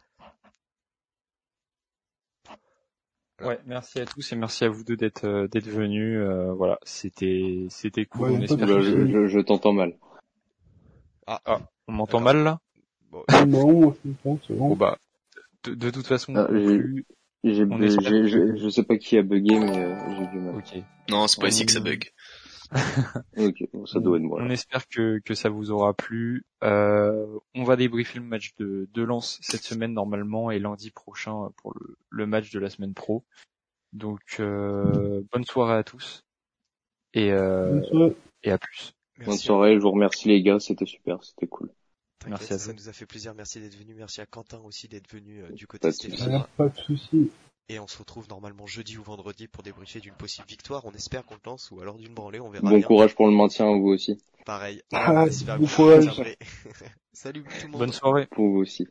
Ouais, 3.40 3.60
merci 3.66 4.00
à 4.00 4.06
tous 4.06 4.32
et 4.32 4.36
merci 4.36 4.66
à 4.66 4.70
vous 4.70 4.84
deux 4.84 4.98
d'être 4.98 5.48
d'être 5.48 5.70
venus. 5.70 6.20
voilà, 6.56 6.80
c'était 6.84 7.68
c'était 7.70 8.06
cool. 8.06 8.46
je, 8.48 9.28
je, 9.28 9.40
t'entends 9.40 9.74
mal. 9.74 9.98
Ah, 11.28 11.42
ah 11.46 11.62
on 11.88 11.94
m'entend 11.94 12.20
mal 12.20 12.44
là? 12.44 12.60
Bon. 13.12 13.24
Non, 13.48 13.96
c'est 14.04 14.56
bon. 14.56 14.70
bon 14.70 14.76
bah 14.76 14.98
de, 15.76 15.90
toute 15.90 16.08
façon, 16.08 16.36
ah, 16.36 16.46
plus... 16.46 17.06
je 17.44 18.70
sais 18.70 18.84
pas 18.84 18.98
qui 18.98 19.18
a 19.18 19.24
bugué, 19.24 19.60
mais 19.60 19.78
euh, 19.78 19.96
j'ai 20.18 20.28
vu 20.28 20.40
mal. 20.40 20.64
Non, 21.10 21.28
c'est 21.28 21.40
pas 21.40 21.48
ici 21.48 21.66
que 21.66 21.72
ça 21.72 21.80
bug. 21.80 22.12
ok, 23.38 23.64
ça 23.86 24.00
doit 24.00 24.18
être 24.18 24.24
moi. 24.24 24.42
On 24.42 24.50
espère 24.50 24.88
que, 24.90 25.20
que 25.20 25.34
ça 25.34 25.50
vous 25.50 25.72
aura 25.72 25.94
plu. 25.94 26.46
Euh, 26.64 27.40
on 27.56 27.64
va 27.64 27.78
débriefer 27.78 28.20
le 28.20 28.26
match 28.26 28.56
de, 28.58 28.90
de 28.94 29.04
Lens 29.04 29.40
cette 29.42 29.64
semaine 29.64 29.94
normalement 29.94 30.52
et 30.52 30.60
lundi 30.60 30.92
prochain 30.92 31.50
pour 31.58 31.74
le, 31.80 31.98
le 32.10 32.28
match 32.28 32.52
de 32.52 32.60
la 32.60 32.70
semaine 32.70 32.94
pro. 32.94 33.24
Donc 33.94 34.38
euh, 34.40 35.22
bonne 35.32 35.46
soirée 35.46 35.76
à 35.78 35.84
tous 35.84 36.26
et, 37.14 37.32
euh, 37.32 37.82
et 38.44 38.52
à 38.52 38.58
plus. 38.58 38.94
Bonne 39.26 39.38
soirée, 39.38 39.76
je 39.76 39.80
vous 39.80 39.92
remercie 39.92 40.28
les 40.28 40.42
gars, 40.44 40.60
c'était 40.60 40.86
super, 40.86 41.24
c'était 41.24 41.48
cool. 41.48 41.72
Merci 42.30 42.54
à 42.54 42.60
ça 42.60 42.74
nous 42.74 42.90
a 42.90 42.94
fait 42.94 43.06
plaisir. 43.06 43.34
Merci 43.36 43.60
d'être 43.60 43.76
venu. 43.76 43.94
Merci 43.96 44.22
à 44.22 44.26
Quentin 44.26 44.60
aussi 44.66 44.88
d'être 44.88 45.12
venu 45.12 45.42
euh, 45.42 45.50
du 45.52 45.68
côté 45.68 45.92
Stéphane. 45.92 46.46
Pas 46.58 46.70
de 46.70 46.78
soucis. 46.78 47.32
Et 47.70 47.80
on 47.80 47.88
se 47.88 47.98
retrouve 47.98 48.30
normalement 48.30 48.66
jeudi 48.66 48.98
ou 48.98 49.04
vendredi 49.04 49.48
pour 49.48 49.62
débriefer 49.62 50.00
d'une 50.00 50.14
possible 50.14 50.48
victoire. 50.48 50.86
On 50.86 50.92
espère 50.92 51.26
qu'on 51.26 51.36
le 51.36 51.42
lance 51.46 51.70
ou 51.72 51.82
alors 51.82 51.98
d'une 51.98 52.14
branlée. 52.14 52.40
On 52.40 52.50
verra. 52.50 52.70
Bon 52.70 52.82
courage 52.82 53.14
pour 53.14 53.28
le 53.28 53.34
maintien, 53.34 53.66
vous 53.78 53.90
aussi. 53.90 54.18
Pareil. 54.46 54.82
Ah, 54.94 55.26
Salut 57.14 57.44
tout 57.44 57.66
le 57.66 57.72
monde. 57.72 57.80
Bonne 57.80 57.92
soirée. 57.92 58.28
Pour 58.28 58.48
vous 58.48 58.60
aussi. 58.60 58.88